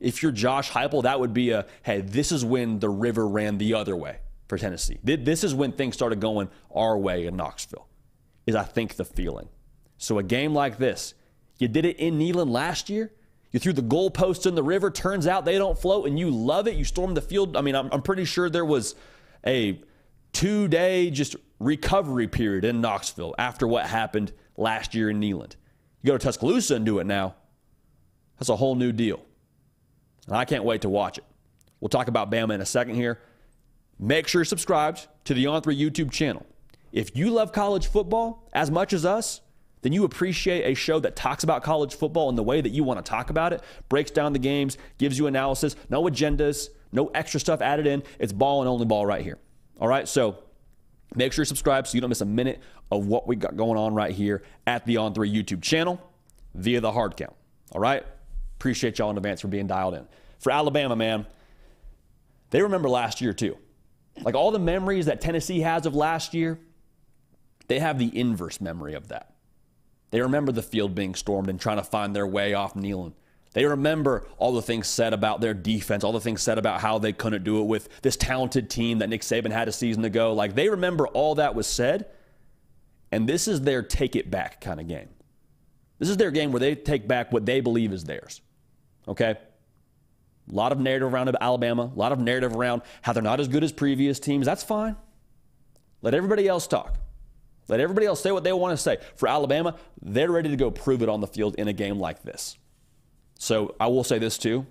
If 0.00 0.22
you're 0.22 0.32
Josh 0.32 0.70
Heupel, 0.70 1.02
that 1.02 1.20
would 1.20 1.34
be 1.34 1.50
a 1.50 1.66
hey, 1.82 2.00
this 2.00 2.32
is 2.32 2.44
when 2.44 2.78
the 2.78 2.88
river 2.88 3.26
ran 3.26 3.58
the 3.58 3.74
other 3.74 3.94
way 3.94 4.18
for 4.48 4.58
Tennessee. 4.58 4.98
This 5.04 5.44
is 5.44 5.54
when 5.54 5.72
things 5.72 5.94
started 5.94 6.20
going 6.20 6.48
our 6.74 6.98
way 6.98 7.26
in 7.26 7.36
Knoxville, 7.36 7.86
is 8.46 8.56
I 8.56 8.64
think 8.64 8.96
the 8.96 9.04
feeling. 9.04 9.48
So 9.98 10.18
a 10.18 10.22
game 10.22 10.54
like 10.54 10.78
this, 10.78 11.14
you 11.58 11.68
did 11.68 11.84
it 11.84 11.98
in 11.98 12.18
Neyland 12.18 12.50
last 12.50 12.88
year. 12.88 13.12
You 13.52 13.60
threw 13.60 13.72
the 13.72 13.82
goalposts 13.82 14.46
in 14.46 14.54
the 14.54 14.62
river. 14.62 14.90
Turns 14.90 15.26
out 15.26 15.44
they 15.44 15.58
don't 15.58 15.78
float, 15.78 16.06
and 16.06 16.18
you 16.18 16.30
love 16.30 16.66
it. 16.68 16.76
You 16.76 16.84
stormed 16.84 17.16
the 17.16 17.20
field. 17.20 17.56
I 17.56 17.60
mean, 17.60 17.74
I'm, 17.74 17.88
I'm 17.92 18.02
pretty 18.02 18.24
sure 18.24 18.48
there 18.48 18.64
was 18.64 18.94
a 19.46 19.80
two 20.32 20.68
day 20.68 21.10
just 21.10 21.36
recovery 21.58 22.28
period 22.28 22.64
in 22.64 22.80
Knoxville 22.80 23.34
after 23.38 23.66
what 23.66 23.86
happened 23.86 24.32
last 24.56 24.94
year 24.94 25.10
in 25.10 25.20
Neyland. 25.20 25.56
You 26.02 26.08
go 26.08 26.18
to 26.18 26.24
Tuscaloosa 26.24 26.74
and 26.76 26.86
do 26.86 26.98
it 26.98 27.04
now. 27.04 27.34
That's 28.38 28.48
a 28.48 28.56
whole 28.56 28.74
new 28.74 28.92
deal. 28.92 29.20
And 30.26 30.36
I 30.36 30.44
can't 30.44 30.64
wait 30.64 30.82
to 30.82 30.88
watch 30.88 31.18
it. 31.18 31.24
We'll 31.80 31.88
talk 31.88 32.08
about 32.08 32.30
Bama 32.30 32.54
in 32.54 32.60
a 32.60 32.66
second 32.66 32.94
here. 32.94 33.20
Make 33.98 34.28
sure 34.28 34.40
you're 34.40 34.46
subscribed 34.46 35.08
to 35.24 35.34
the 35.34 35.44
On3 35.44 35.78
YouTube 35.78 36.10
channel. 36.10 36.46
If 36.92 37.16
you 37.16 37.30
love 37.30 37.52
college 37.52 37.86
football 37.86 38.48
as 38.52 38.70
much 38.70 38.92
as 38.92 39.04
us, 39.04 39.42
then 39.82 39.92
you 39.92 40.04
appreciate 40.04 40.64
a 40.64 40.74
show 40.74 40.98
that 41.00 41.16
talks 41.16 41.44
about 41.44 41.62
college 41.62 41.94
football 41.94 42.28
in 42.28 42.36
the 42.36 42.42
way 42.42 42.60
that 42.60 42.70
you 42.70 42.84
want 42.84 43.04
to 43.04 43.08
talk 43.08 43.30
about 43.30 43.52
it, 43.52 43.62
breaks 43.88 44.10
down 44.10 44.32
the 44.32 44.38
games, 44.38 44.76
gives 44.98 45.18
you 45.18 45.26
analysis, 45.26 45.76
no 45.88 46.02
agendas, 46.04 46.68
no 46.92 47.06
extra 47.08 47.40
stuff 47.40 47.62
added 47.62 47.86
in. 47.86 48.02
It's 48.18 48.32
ball 48.32 48.60
and 48.60 48.68
only 48.68 48.84
ball 48.84 49.06
right 49.06 49.22
here. 49.22 49.38
All 49.80 49.88
right, 49.88 50.06
so 50.06 50.38
make 51.14 51.32
sure 51.32 51.42
you 51.42 51.46
subscribe 51.46 51.86
so 51.86 51.94
you 51.94 52.00
don't 52.00 52.10
miss 52.10 52.20
a 52.20 52.26
minute 52.26 52.60
of 52.90 53.06
what 53.06 53.26
we 53.26 53.36
got 53.36 53.56
going 53.56 53.78
on 53.78 53.94
right 53.94 54.12
here 54.12 54.42
at 54.66 54.84
the 54.86 54.96
On3 54.96 55.14
YouTube 55.14 55.62
channel 55.62 56.00
via 56.54 56.80
the 56.80 56.92
hard 56.92 57.16
count. 57.16 57.34
All 57.72 57.80
right, 57.80 58.04
appreciate 58.58 58.98
y'all 58.98 59.10
in 59.10 59.16
advance 59.16 59.40
for 59.40 59.48
being 59.48 59.66
dialed 59.66 59.94
in. 59.94 60.06
For 60.38 60.50
Alabama, 60.50 60.96
man, 60.96 61.26
they 62.50 62.62
remember 62.62 62.88
last 62.88 63.20
year 63.20 63.32
too. 63.32 63.56
Like 64.22 64.34
all 64.34 64.50
the 64.50 64.58
memories 64.58 65.06
that 65.06 65.20
Tennessee 65.20 65.60
has 65.60 65.86
of 65.86 65.94
last 65.94 66.34
year, 66.34 66.58
they 67.68 67.78
have 67.78 67.98
the 67.98 68.16
inverse 68.18 68.60
memory 68.60 68.94
of 68.94 69.08
that. 69.08 69.34
They 70.10 70.20
remember 70.20 70.50
the 70.50 70.62
field 70.62 70.94
being 70.94 71.14
stormed 71.14 71.48
and 71.48 71.60
trying 71.60 71.76
to 71.76 71.84
find 71.84 72.14
their 72.14 72.26
way 72.26 72.54
off 72.54 72.74
Neyland. 72.74 73.12
They 73.52 73.64
remember 73.64 74.26
all 74.38 74.52
the 74.52 74.62
things 74.62 74.86
said 74.86 75.12
about 75.12 75.40
their 75.40 75.54
defense, 75.54 76.04
all 76.04 76.12
the 76.12 76.20
things 76.20 76.40
said 76.40 76.58
about 76.58 76.80
how 76.80 76.98
they 76.98 77.12
couldn't 77.12 77.42
do 77.42 77.60
it 77.60 77.64
with 77.64 77.88
this 78.02 78.16
talented 78.16 78.70
team 78.70 78.98
that 78.98 79.08
Nick 79.08 79.22
Saban 79.22 79.50
had 79.50 79.66
a 79.66 79.72
season 79.72 80.04
ago. 80.04 80.32
Like 80.32 80.54
they 80.54 80.68
remember 80.68 81.08
all 81.08 81.34
that 81.36 81.54
was 81.54 81.66
said. 81.66 82.06
And 83.12 83.28
this 83.28 83.48
is 83.48 83.62
their 83.62 83.82
take 83.82 84.14
it 84.14 84.30
back 84.30 84.60
kind 84.60 84.78
of 84.78 84.86
game. 84.86 85.08
This 85.98 86.08
is 86.08 86.16
their 86.16 86.30
game 86.30 86.52
where 86.52 86.60
they 86.60 86.76
take 86.76 87.08
back 87.08 87.32
what 87.32 87.44
they 87.44 87.60
believe 87.60 87.92
is 87.92 88.04
theirs. 88.04 88.40
Okay? 89.08 89.30
A 89.32 90.54
lot 90.54 90.70
of 90.70 90.78
narrative 90.78 91.12
around 91.12 91.36
Alabama, 91.40 91.90
a 91.94 91.98
lot 91.98 92.12
of 92.12 92.20
narrative 92.20 92.54
around 92.54 92.82
how 93.02 93.12
they're 93.12 93.22
not 93.22 93.40
as 93.40 93.48
good 93.48 93.64
as 93.64 93.72
previous 93.72 94.20
teams. 94.20 94.46
That's 94.46 94.62
fine. 94.62 94.96
Let 96.02 96.14
everybody 96.14 96.46
else 96.46 96.66
talk. 96.66 96.96
Let 97.68 97.80
everybody 97.80 98.06
else 98.06 98.20
say 98.20 98.32
what 98.32 98.44
they 98.44 98.52
want 98.52 98.72
to 98.72 98.82
say. 98.82 98.98
For 99.16 99.28
Alabama, 99.28 99.76
they're 100.00 100.30
ready 100.30 100.48
to 100.48 100.56
go 100.56 100.70
prove 100.70 101.02
it 101.02 101.08
on 101.08 101.20
the 101.20 101.26
field 101.26 101.56
in 101.56 101.68
a 101.68 101.72
game 101.72 101.98
like 101.98 102.22
this. 102.22 102.56
So 103.40 103.74
I 103.80 103.86
will 103.86 104.04
say 104.04 104.18
this 104.18 104.36
too. 104.36 104.66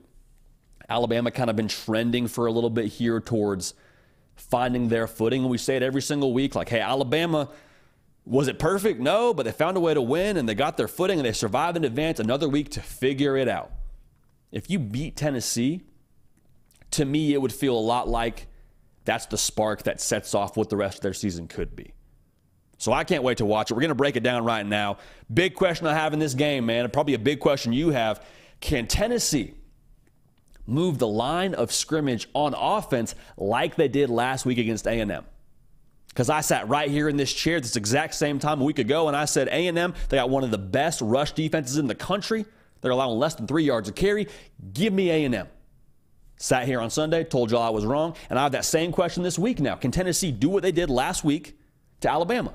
Alabama 0.88 1.32
kind 1.32 1.50
of 1.50 1.56
been 1.56 1.68
trending 1.68 2.28
for 2.28 2.46
a 2.46 2.52
little 2.52 2.70
bit 2.70 2.86
here 2.86 3.20
towards 3.20 3.74
finding 4.36 4.90
their 4.90 5.08
footing. 5.08 5.42
And 5.42 5.50
we 5.50 5.58
say 5.58 5.76
it 5.76 5.82
every 5.82 6.04
single 6.04 6.34
week 6.34 6.54
like, 6.54 6.70
hey, 6.70 6.80
Alabama, 6.80 7.50
was 8.26 8.48
it 8.48 8.60
perfect? 8.60 9.00
No, 9.00 9.34
but 9.34 9.48
they 9.48 9.52
found 9.52 9.76
a 9.76 9.80
way 9.80 9.96
to 9.96 10.02
win 10.04 10.38
and 10.38 10.48
they 10.48 10.54
got 10.54 10.78
their 10.78 10.88
footing 10.88 11.18
and 11.18 11.26
they 11.26 11.32
survived 11.32 11.78
in 11.78 11.84
advance 11.84 12.20
another 12.20 12.48
week 12.48 12.70
to 12.70 12.80
figure 12.80 13.36
it 13.36 13.48
out. 13.48 13.72
If 14.52 14.70
you 14.70 14.78
beat 14.78 15.16
Tennessee, 15.16 15.82
to 16.92 17.06
me, 17.06 17.34
it 17.34 17.42
would 17.42 17.54
feel 17.54 17.76
a 17.76 17.82
lot 17.82 18.08
like 18.08 18.46
that's 19.04 19.26
the 19.26 19.38
spark 19.38 19.84
that 19.84 20.00
sets 20.00 20.36
off 20.36 20.56
what 20.56 20.70
the 20.70 20.78
rest 20.78 21.00
of 21.00 21.02
their 21.02 21.14
season 21.14 21.48
could 21.48 21.76
be. 21.76 21.94
So 22.78 22.94
I 22.94 23.04
can't 23.04 23.24
wait 23.24 23.40
to 23.40 23.46
watch 23.46 23.72
it. 23.72 23.74
We're 23.74 23.82
going 23.82 23.90
to 23.90 23.96
break 23.96 24.16
it 24.16 24.24
down 24.24 24.46
right 24.46 24.66
now. 24.66 24.98
Big 25.34 25.56
question 25.56 25.88
I 25.88 25.96
have 25.96 26.14
in 26.14 26.20
this 26.20 26.36
game, 26.36 26.68
man, 26.68 26.88
probably 26.92 27.16
a 27.16 27.20
big 27.20 27.40
question 27.40 27.74
you 27.74 27.90
have. 27.90 28.24
Can 28.62 28.88
Tennessee 28.88 29.54
move 30.66 31.00
the 31.00 31.08
line 31.08 31.54
of 31.54 31.72
scrimmage 31.72 32.28
on 32.34 32.54
offense 32.54 33.16
like 33.38 33.76
they 33.76 33.88
did 33.88 34.10
last 34.10 34.46
week 34.46 34.58
against 34.58 34.88
A&M? 34.88 35.26
Because 36.10 36.30
I 36.30 36.42
sat 36.42 36.68
right 36.68 36.90
here 36.90 37.08
in 37.08 37.18
this 37.18 37.32
chair 37.32 37.60
this 37.62 37.76
exact 37.76 38.16
same 38.16 38.40
time 38.40 38.62
a 38.62 38.64
week 38.64 38.80
ago, 38.80 39.08
and 39.08 39.16
I 39.16 39.26
said 39.26 39.48
A&M, 39.48 39.94
they 40.10 40.18
got 40.18 40.30
one 40.30 40.44
of 40.44 40.52
the 40.52 40.58
best 40.58 41.02
rush 41.02 41.32
defenses 41.32 41.78
in 41.78 41.88
the 41.88 41.96
country. 41.96 42.46
They're 42.82 42.92
allowing 42.92 43.20
less 43.20 43.36
than 43.36 43.48
three 43.48 43.64
yards 43.64 43.90
a 43.90 43.92
carry. 43.92 44.28
Give 44.74 44.92
me 44.92 45.10
A&M. 45.10 45.48
Sat 46.38 46.66
here 46.66 46.80
on 46.80 46.90
Sunday, 46.90 47.26
told 47.26 47.52
y'all 47.52 47.62
I 47.62 47.70
was 47.70 47.86
wrong, 47.86 48.16
and 48.30 48.40
I 48.40 48.44
have 48.44 48.54
that 48.54 48.66
same 48.66 48.92
question 48.92 49.24
this 49.24 49.38
week 49.38 49.60
now. 49.60 49.76
Can 49.76 49.92
Tennessee 49.92 50.32
do 50.32 50.50
what 50.50 50.64
they 50.64 50.72
did 50.72 50.90
last 50.90 51.24
week 51.24 51.60
to 52.02 52.10
Alabama? 52.10 52.54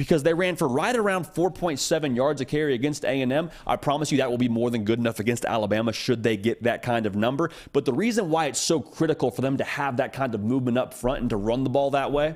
Because 0.00 0.22
they 0.22 0.32
ran 0.32 0.56
for 0.56 0.66
right 0.66 0.96
around 0.96 1.26
4.7 1.26 2.16
yards 2.16 2.40
a 2.40 2.46
carry 2.46 2.72
against 2.72 3.04
A&M. 3.04 3.50
I 3.66 3.76
promise 3.76 4.10
you 4.10 4.16
that 4.16 4.30
will 4.30 4.38
be 4.38 4.48
more 4.48 4.70
than 4.70 4.84
good 4.84 4.98
enough 4.98 5.20
against 5.20 5.44
Alabama 5.44 5.92
should 5.92 6.22
they 6.22 6.38
get 6.38 6.62
that 6.62 6.80
kind 6.80 7.04
of 7.04 7.14
number. 7.14 7.50
But 7.74 7.84
the 7.84 7.92
reason 7.92 8.30
why 8.30 8.46
it's 8.46 8.58
so 8.58 8.80
critical 8.80 9.30
for 9.30 9.42
them 9.42 9.58
to 9.58 9.64
have 9.64 9.98
that 9.98 10.14
kind 10.14 10.34
of 10.34 10.40
movement 10.40 10.78
up 10.78 10.94
front 10.94 11.20
and 11.20 11.28
to 11.28 11.36
run 11.36 11.64
the 11.64 11.68
ball 11.68 11.90
that 11.90 12.12
way, 12.12 12.34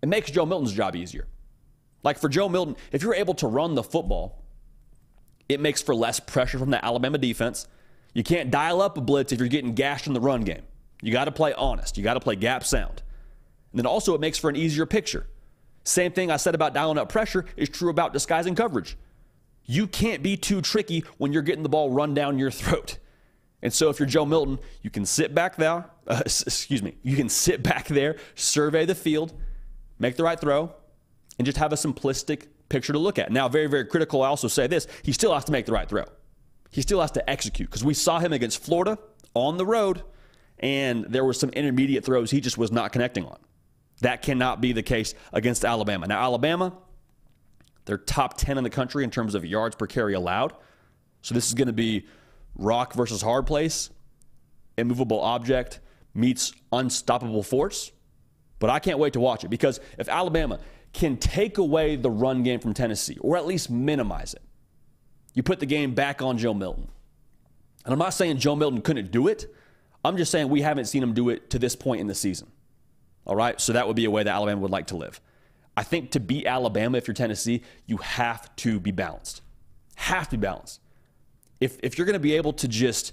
it 0.00 0.08
makes 0.08 0.30
Joe 0.30 0.46
Milton's 0.46 0.72
job 0.72 0.96
easier. 0.96 1.26
Like 2.02 2.16
for 2.18 2.30
Joe 2.30 2.48
Milton, 2.48 2.76
if 2.90 3.02
you're 3.02 3.14
able 3.14 3.34
to 3.34 3.46
run 3.46 3.74
the 3.74 3.82
football, 3.82 4.42
it 5.50 5.60
makes 5.60 5.82
for 5.82 5.94
less 5.94 6.20
pressure 6.20 6.58
from 6.58 6.70
the 6.70 6.82
Alabama 6.82 7.18
defense. 7.18 7.68
You 8.14 8.22
can't 8.22 8.50
dial 8.50 8.80
up 8.80 8.96
a 8.96 9.02
blitz 9.02 9.30
if 9.30 9.40
you're 9.40 9.48
getting 9.50 9.74
gashed 9.74 10.06
in 10.06 10.14
the 10.14 10.20
run 10.20 10.40
game. 10.40 10.62
You 11.02 11.12
got 11.12 11.26
to 11.26 11.32
play 11.32 11.52
honest. 11.52 11.98
You 11.98 12.02
got 12.02 12.14
to 12.14 12.20
play 12.20 12.34
gap 12.34 12.64
sound. 12.64 13.02
And 13.72 13.78
then 13.80 13.84
also 13.84 14.14
it 14.14 14.22
makes 14.22 14.38
for 14.38 14.48
an 14.48 14.56
easier 14.56 14.86
picture. 14.86 15.26
Same 15.86 16.10
thing 16.10 16.30
I 16.32 16.36
said 16.36 16.54
about 16.54 16.74
dialing 16.74 16.98
up 16.98 17.08
pressure 17.08 17.44
is 17.56 17.68
true 17.68 17.90
about 17.90 18.12
disguising 18.12 18.56
coverage. 18.56 18.96
You 19.64 19.86
can't 19.86 20.22
be 20.22 20.36
too 20.36 20.60
tricky 20.60 21.04
when 21.18 21.32
you're 21.32 21.42
getting 21.42 21.62
the 21.62 21.68
ball 21.68 21.90
run 21.90 22.12
down 22.12 22.38
your 22.38 22.50
throat. 22.50 22.98
And 23.62 23.72
so 23.72 23.88
if 23.88 23.98
you're 23.98 24.08
Joe 24.08 24.26
Milton, 24.26 24.58
you 24.82 24.90
can 24.90 25.06
sit 25.06 25.34
back 25.34 25.56
there, 25.56 25.86
uh, 26.06 26.22
excuse 26.26 26.82
me, 26.82 26.96
you 27.02 27.16
can 27.16 27.28
sit 27.28 27.62
back 27.62 27.86
there, 27.86 28.16
survey 28.34 28.84
the 28.84 28.94
field, 28.94 29.32
make 29.98 30.16
the 30.16 30.24
right 30.24 30.38
throw, 30.38 30.72
and 31.38 31.46
just 31.46 31.58
have 31.58 31.72
a 31.72 31.76
simplistic 31.76 32.46
picture 32.68 32.92
to 32.92 32.98
look 32.98 33.18
at. 33.18 33.30
Now, 33.30 33.48
very, 33.48 33.68
very 33.68 33.84
critical, 33.84 34.22
I 34.22 34.28
also 34.28 34.48
say 34.48 34.66
this, 34.66 34.88
he 35.02 35.12
still 35.12 35.32
has 35.34 35.44
to 35.44 35.52
make 35.52 35.66
the 35.66 35.72
right 35.72 35.88
throw. 35.88 36.04
He 36.70 36.82
still 36.82 37.00
has 37.00 37.12
to 37.12 37.30
execute 37.30 37.70
because 37.70 37.84
we 37.84 37.94
saw 37.94 38.18
him 38.18 38.32
against 38.32 38.62
Florida 38.62 38.98
on 39.34 39.56
the 39.56 39.66
road, 39.66 40.02
and 40.58 41.04
there 41.04 41.24
were 41.24 41.32
some 41.32 41.50
intermediate 41.50 42.04
throws 42.04 42.32
he 42.32 42.40
just 42.40 42.58
was 42.58 42.72
not 42.72 42.92
connecting 42.92 43.24
on. 43.24 43.38
That 44.00 44.22
cannot 44.22 44.60
be 44.60 44.72
the 44.72 44.82
case 44.82 45.14
against 45.32 45.64
Alabama. 45.64 46.06
Now, 46.06 46.22
Alabama, 46.22 46.72
they're 47.86 47.98
top 47.98 48.36
10 48.36 48.58
in 48.58 48.64
the 48.64 48.70
country 48.70 49.04
in 49.04 49.10
terms 49.10 49.34
of 49.34 49.44
yards 49.44 49.76
per 49.76 49.86
carry 49.86 50.14
allowed. 50.14 50.54
So 51.22 51.34
this 51.34 51.46
is 51.46 51.54
going 51.54 51.68
to 51.68 51.72
be 51.72 52.06
rock 52.54 52.94
versus 52.94 53.22
hard 53.22 53.46
place, 53.46 53.90
immovable 54.76 55.20
object 55.20 55.80
meets 56.16 56.52
unstoppable 56.72 57.42
force. 57.42 57.92
But 58.58 58.70
I 58.70 58.78
can't 58.78 58.98
wait 58.98 59.12
to 59.12 59.20
watch 59.20 59.44
it 59.44 59.48
because 59.48 59.80
if 59.98 60.08
Alabama 60.08 60.58
can 60.92 61.18
take 61.18 61.58
away 61.58 61.96
the 61.96 62.10
run 62.10 62.42
game 62.42 62.58
from 62.58 62.72
Tennessee, 62.72 63.18
or 63.20 63.36
at 63.36 63.46
least 63.46 63.70
minimize 63.70 64.32
it, 64.32 64.42
you 65.34 65.42
put 65.42 65.60
the 65.60 65.66
game 65.66 65.94
back 65.94 66.22
on 66.22 66.38
Joe 66.38 66.54
Milton. 66.54 66.88
And 67.84 67.92
I'm 67.92 67.98
not 67.98 68.14
saying 68.14 68.38
Joe 68.38 68.56
Milton 68.56 68.80
couldn't 68.80 69.10
do 69.10 69.28
it. 69.28 69.54
I'm 70.02 70.16
just 70.16 70.32
saying 70.32 70.48
we 70.48 70.62
haven't 70.62 70.86
seen 70.86 71.02
him 71.02 71.12
do 71.12 71.28
it 71.28 71.50
to 71.50 71.58
this 71.58 71.76
point 71.76 72.00
in 72.00 72.06
the 72.06 72.14
season. 72.14 72.50
All 73.26 73.36
right. 73.36 73.60
So 73.60 73.72
that 73.72 73.86
would 73.86 73.96
be 73.96 74.04
a 74.04 74.10
way 74.10 74.22
that 74.22 74.30
Alabama 74.30 74.60
would 74.60 74.70
like 74.70 74.88
to 74.88 74.96
live. 74.96 75.20
I 75.76 75.82
think 75.82 76.12
to 76.12 76.20
beat 76.20 76.46
Alabama, 76.46 76.96
if 76.96 77.06
you're 77.06 77.14
Tennessee, 77.14 77.62
you 77.86 77.98
have 77.98 78.54
to 78.56 78.80
be 78.80 78.92
balanced. 78.92 79.42
Have 79.96 80.28
to 80.30 80.38
be 80.38 80.42
balanced. 80.42 80.80
If, 81.60 81.78
if 81.82 81.98
you're 81.98 82.06
going 82.06 82.14
to 82.14 82.20
be 82.20 82.34
able 82.34 82.52
to 82.54 82.68
just 82.68 83.12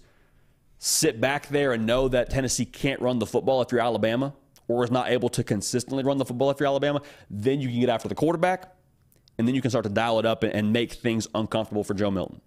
sit 0.77 1.19
back 1.19 1.47
there 1.47 1.73
and 1.73 1.85
know 1.85 2.07
that 2.09 2.29
Tennessee 2.29 2.65
can't 2.65 3.01
run 3.01 3.19
the 3.19 3.25
football 3.25 3.61
if 3.61 3.71
you're 3.71 3.81
Alabama, 3.81 4.33
or 4.67 4.83
is 4.83 4.91
not 4.91 5.09
able 5.09 5.29
to 5.29 5.43
consistently 5.43 6.03
run 6.03 6.17
the 6.17 6.25
football 6.25 6.49
if 6.49 6.59
you're 6.59 6.67
Alabama, 6.67 7.01
then 7.29 7.59
you 7.59 7.69
can 7.69 7.79
get 7.79 7.89
after 7.89 8.07
the 8.07 8.15
quarterback, 8.15 8.75
and 9.37 9.47
then 9.47 9.55
you 9.55 9.61
can 9.61 9.69
start 9.69 9.83
to 9.83 9.89
dial 9.89 10.19
it 10.19 10.25
up 10.25 10.43
and, 10.43 10.53
and 10.53 10.71
make 10.71 10.93
things 10.93 11.27
uncomfortable 11.35 11.83
for 11.83 11.93
Joe 11.93 12.11
Milton. 12.11 12.41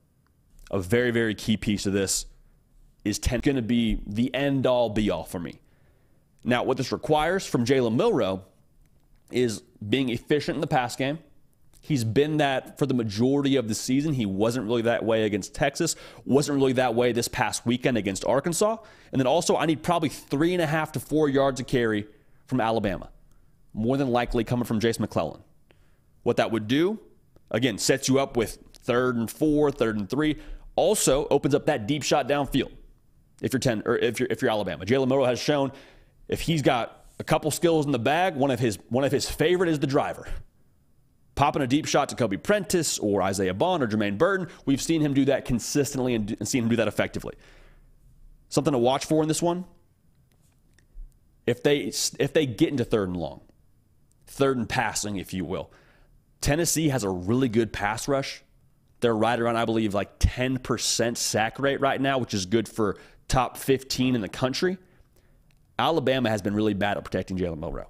A 0.71 0.79
very, 0.79 1.11
very 1.11 1.35
key 1.35 1.57
piece 1.57 1.87
of 1.87 1.93
this 1.93 2.27
is 3.05 3.19
going 3.19 3.57
to 3.57 3.63
be 3.63 4.01
the 4.07 4.35
end 4.35 4.67
all 4.67 4.91
be 4.91 5.11
all 5.11 5.25
for 5.25 5.39
me. 5.39 5.61
Now, 6.47 6.63
what 6.63 6.77
this 6.77 6.93
requires 6.93 7.45
from 7.45 7.67
Jalen 7.67 7.97
Milroe 7.97 8.43
is 9.33 9.63
being 9.87 10.09
efficient 10.11 10.55
in 10.55 10.61
the 10.61 10.69
pass 10.69 10.95
game. 10.95 11.19
He's 11.81 12.05
been 12.05 12.37
that 12.37 12.79
for 12.79 12.87
the 12.87 12.95
majority 12.95 13.57
of 13.57 13.69
the 13.69 13.75
season. 13.75 14.13
He 14.13 14.27
wasn't 14.27 14.67
really 14.67 14.83
that 14.83 15.05
way 15.05 15.25
against 15.25 15.55
Texas, 15.55 15.97
wasn't 16.25 16.59
really 16.59 16.73
that 16.75 16.95
way 16.95 17.11
this 17.13 17.27
past 17.27 17.67
weekend 17.67 17.99
against 17.99 18.25
Arkansas. 18.25 18.77
And 19.13 19.21
then 19.21 19.27
also, 19.27 19.57
I 19.57 19.67
need 19.67 19.83
probably 19.83 20.09
three 20.09 20.53
and 20.53 20.63
a 20.63 20.67
half 20.67 20.93
to 20.93 21.01
four 21.01 21.29
yards 21.29 21.61
of 21.61 21.67
carry 21.67 22.07
from 22.47 22.61
Alabama, 22.61 23.11
more 23.75 23.97
than 23.97 24.09
likely 24.09 24.45
coming 24.45 24.65
from 24.65 24.79
Jase 24.79 25.01
McClellan. 25.01 25.43
What 26.23 26.37
that 26.37 26.53
would 26.53 26.69
do, 26.69 27.01
again, 27.51 27.77
sets 27.79 28.09
you 28.09 28.21
up 28.21 28.37
with 28.37 28.59
third 28.85 29.17
and 29.17 29.29
four, 29.29 29.73
third 29.73 29.97
and 29.97 30.09
three. 30.09 30.37
Also 30.77 31.27
opens 31.29 31.57
up 31.57 31.67
that 31.67 31.89
deep 31.89 32.05
shot 32.05 32.29
downfield. 32.29 32.71
If 33.41 33.53
you're 33.53 33.61
ten 33.61 33.83
or 33.85 33.97
if 33.97 34.21
you're 34.21 34.29
if 34.31 34.43
you're 34.43 34.51
Alabama, 34.51 34.85
Jalen 34.85 35.09
Milroe 35.09 35.25
has 35.25 35.41
shown 35.41 35.73
if 36.29 36.41
he's 36.41 36.63
got 36.63 37.05
a 37.19 37.25
couple 37.25 37.51
skills 37.51 37.87
in 37.87 37.93
the 37.93 37.99
bag, 37.99 38.37
one 38.37 38.51
of 38.51 38.61
his 38.61 38.79
one 38.89 39.05
of 39.05 39.13
his 39.13 39.29
favorite 39.29 39.69
is 39.69 39.79
the 39.79 39.87
driver. 39.87 40.27
Popping 41.35 41.63
a 41.63 41.67
deep 41.67 41.87
shot 41.87 42.09
to 42.09 42.15
Kobe 42.15 42.39
Prentice 42.39 42.99
or 42.99 43.23
Isaiah 43.23 43.53
Bond 43.55 43.83
or 43.83 43.87
Jermaine 43.87 44.17
Burton, 44.17 44.49
we've 44.65 44.81
seen 44.81 45.03
him 45.03 45.13
do 45.13 45.27
that 45.27 45.45
consistently 45.45 46.15
and, 46.15 46.35
and 46.39 46.49
seen 46.49 46.65
him 46.65 46.71
do 46.71 46.77
that 46.77 46.89
effectively. 46.89 47.35
Something 48.49 48.73
to 48.73 48.79
watch 48.79 49.05
for 49.05 49.23
in 49.23 49.29
this 49.29 49.43
one. 49.43 49.65
If 51.47 51.63
they 51.63 51.93
if 52.19 52.33
they 52.33 52.47
get 52.47 52.71
into 52.71 52.85
third 52.85 53.09
and 53.09 53.17
long, 53.17 53.43
third 54.27 54.57
and 54.57 54.69
passing, 54.69 55.17
if 55.17 55.33
you 55.33 55.45
will, 55.45 55.71
Tennessee 56.41 56.89
has 56.89 57.05
a 57.05 57.11
really 57.11 57.49
good 57.49 57.73
pass 57.73 58.09
rush. 58.09 58.43
They're 59.01 59.15
right 59.15 59.39
around, 59.39 59.57
I 59.57 59.67
believe, 59.67 59.95
like 59.95 60.19
10% 60.19 61.17
sack 61.17 61.59
rate 61.59 61.81
right 61.81 62.01
now, 62.01 62.19
which 62.19 62.33
is 62.33 62.47
good 62.47 62.67
for 62.69 62.97
top 63.29 63.59
15 63.59 64.15
in 64.15 64.21
the 64.23 64.29
country. 64.29 64.79
Alabama 65.79 66.31
has 66.31 66.43
been 66.43 66.55
really 66.55 66.75
bad 66.75 66.97
at 66.97 67.05
protecting 67.05 67.37
Jalen 67.37 67.59
Milroe. 67.59 67.89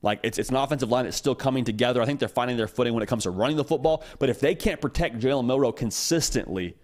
Like 0.00 0.20
it's 0.22 0.38
it's 0.38 0.50
an 0.50 0.56
offensive 0.56 0.90
line 0.90 1.04
that's 1.04 1.16
still 1.16 1.34
coming 1.34 1.64
together. 1.64 2.00
I 2.00 2.06
think 2.06 2.20
they're 2.20 2.28
finding 2.28 2.56
their 2.56 2.68
footing 2.68 2.94
when 2.94 3.02
it 3.02 3.06
comes 3.06 3.24
to 3.24 3.30
running 3.30 3.56
the 3.56 3.64
football. 3.64 4.04
But 4.18 4.30
if 4.30 4.40
they 4.40 4.54
can't 4.54 4.80
protect 4.80 5.18
Jalen 5.18 5.46
Milroe 5.46 5.72
consistently, 5.72 6.76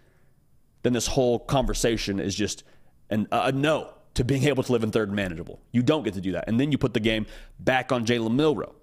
then 0.82 0.92
this 0.92 1.06
whole 1.06 1.38
conversation 1.38 2.18
is 2.18 2.34
just 2.34 2.64
an, 3.10 3.28
a 3.30 3.52
no 3.52 3.94
to 4.14 4.24
being 4.24 4.44
able 4.44 4.62
to 4.62 4.72
live 4.72 4.82
in 4.82 4.90
third 4.90 5.08
and 5.08 5.16
manageable. 5.16 5.60
You 5.72 5.82
don't 5.82 6.02
get 6.02 6.14
to 6.14 6.20
do 6.20 6.32
that. 6.32 6.44
And 6.48 6.58
then 6.58 6.72
you 6.72 6.78
put 6.78 6.94
the 6.94 7.00
game 7.00 7.26
back 7.58 7.92
on 7.92 8.04
Jalen 8.04 8.34
Milroe. 8.34 8.74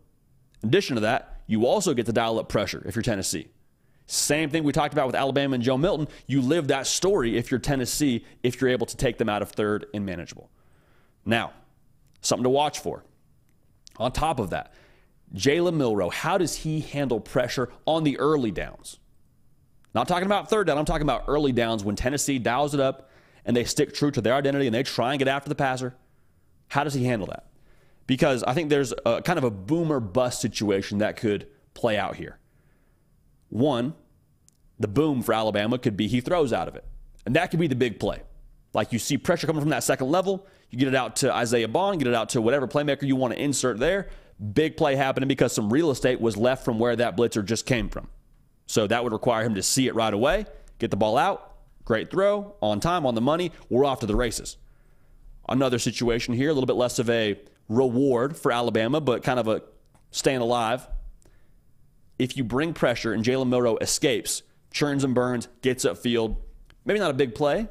In 0.63 0.69
addition 0.69 0.95
to 0.95 1.01
that, 1.01 1.41
you 1.47 1.65
also 1.65 1.93
get 1.93 2.05
to 2.05 2.13
dial 2.13 2.39
up 2.39 2.49
pressure 2.49 2.81
if 2.85 2.95
you're 2.95 3.03
Tennessee. 3.03 3.47
Same 4.05 4.49
thing 4.49 4.63
we 4.63 4.73
talked 4.73 4.93
about 4.93 5.07
with 5.07 5.15
Alabama 5.15 5.55
and 5.55 5.63
Joe 5.63 5.77
Milton. 5.77 6.07
You 6.27 6.41
live 6.41 6.67
that 6.67 6.85
story 6.85 7.37
if 7.37 7.49
you're 7.49 7.59
Tennessee, 7.59 8.25
if 8.43 8.59
you're 8.59 8.69
able 8.69 8.85
to 8.87 8.97
take 8.97 9.17
them 9.17 9.29
out 9.29 9.41
of 9.41 9.51
third 9.51 9.85
and 9.93 10.05
manageable. 10.05 10.49
Now, 11.25 11.53
something 12.21 12.43
to 12.43 12.49
watch 12.49 12.79
for. 12.79 13.03
On 13.97 14.11
top 14.11 14.39
of 14.39 14.49
that, 14.51 14.73
Jalen 15.35 15.75
Milroe, 15.75 16.09
how 16.09 16.37
does 16.37 16.55
he 16.57 16.81
handle 16.81 17.19
pressure 17.19 17.69
on 17.85 18.03
the 18.03 18.17
early 18.19 18.51
downs? 18.51 18.99
Not 19.93 20.07
talking 20.07 20.25
about 20.25 20.49
third 20.49 20.67
down, 20.67 20.77
I'm 20.77 20.85
talking 20.85 21.03
about 21.03 21.25
early 21.27 21.51
downs 21.51 21.83
when 21.83 21.95
Tennessee 21.95 22.39
dials 22.39 22.73
it 22.73 22.79
up 22.79 23.09
and 23.45 23.55
they 23.55 23.63
stick 23.63 23.93
true 23.93 24.11
to 24.11 24.21
their 24.21 24.35
identity 24.35 24.67
and 24.67 24.75
they 24.75 24.83
try 24.83 25.11
and 25.11 25.19
get 25.19 25.27
after 25.27 25.49
the 25.49 25.55
passer. 25.55 25.95
How 26.69 26.83
does 26.83 26.93
he 26.93 27.03
handle 27.05 27.27
that? 27.27 27.47
Because 28.07 28.43
I 28.43 28.53
think 28.53 28.69
there's 28.69 28.93
a 29.05 29.21
kind 29.21 29.37
of 29.37 29.43
a 29.43 29.51
boomer 29.51 29.99
bust 29.99 30.41
situation 30.41 30.99
that 30.99 31.17
could 31.17 31.47
play 31.73 31.97
out 31.97 32.15
here. 32.15 32.39
One, 33.49 33.93
the 34.79 34.87
boom 34.87 35.21
for 35.21 35.33
Alabama 35.33 35.77
could 35.77 35.95
be 35.95 36.07
he 36.07 36.21
throws 36.21 36.53
out 36.53 36.67
of 36.67 36.75
it. 36.75 36.85
And 37.25 37.35
that 37.35 37.51
could 37.51 37.59
be 37.59 37.67
the 37.67 37.75
big 37.75 37.99
play. 37.99 38.21
Like 38.73 38.93
you 38.93 38.99
see 38.99 39.17
pressure 39.17 39.47
coming 39.47 39.61
from 39.61 39.69
that 39.69 39.83
second 39.83 40.09
level, 40.09 40.47
you 40.71 40.77
get 40.77 40.87
it 40.87 40.95
out 40.95 41.17
to 41.17 41.33
Isaiah 41.33 41.67
Bond, 41.67 41.99
get 41.99 42.07
it 42.07 42.15
out 42.15 42.29
to 42.29 42.41
whatever 42.41 42.67
playmaker 42.67 43.03
you 43.03 43.15
want 43.15 43.33
to 43.33 43.41
insert 43.41 43.77
there. 43.77 44.09
Big 44.53 44.77
play 44.77 44.95
happening 44.95 45.27
because 45.27 45.53
some 45.53 45.71
real 45.71 45.91
estate 45.91 46.19
was 46.19 46.35
left 46.37 46.65
from 46.65 46.79
where 46.79 46.95
that 46.95 47.15
blitzer 47.15 47.45
just 47.45 47.65
came 47.65 47.89
from. 47.89 48.07
So 48.65 48.87
that 48.87 49.03
would 49.03 49.11
require 49.11 49.43
him 49.43 49.55
to 49.55 49.63
see 49.63 49.87
it 49.87 49.95
right 49.95 50.13
away, 50.13 50.45
get 50.79 50.89
the 50.89 50.97
ball 50.97 51.17
out, 51.17 51.57
great 51.83 52.09
throw, 52.09 52.55
on 52.61 52.79
time, 52.79 53.05
on 53.05 53.15
the 53.15 53.21
money. 53.21 53.51
We're 53.69 53.85
off 53.85 53.99
to 53.99 54.05
the 54.05 54.15
races. 54.15 54.57
Another 55.49 55.77
situation 55.77 56.33
here, 56.33 56.49
a 56.49 56.53
little 56.53 56.67
bit 56.67 56.77
less 56.77 56.97
of 56.97 57.09
a 57.09 57.37
reward 57.67 58.37
for 58.37 58.51
Alabama, 58.51 59.01
but 59.01 59.23
kind 59.23 59.39
of 59.39 59.47
a 59.49 59.61
staying 60.11 60.39
alive. 60.39 60.87
If 62.17 62.37
you 62.37 62.45
bring 62.45 62.73
pressure 62.73 63.11
and 63.11 63.25
Jalen 63.25 63.49
Milroe 63.49 63.77
escapes, 63.81 64.43
churns 64.71 65.03
and 65.03 65.13
burns, 65.13 65.49
gets 65.61 65.83
upfield, 65.83 66.37
maybe 66.85 66.99
not 66.99 67.11
a 67.11 67.15
big 67.15 67.35
play, 67.35 67.67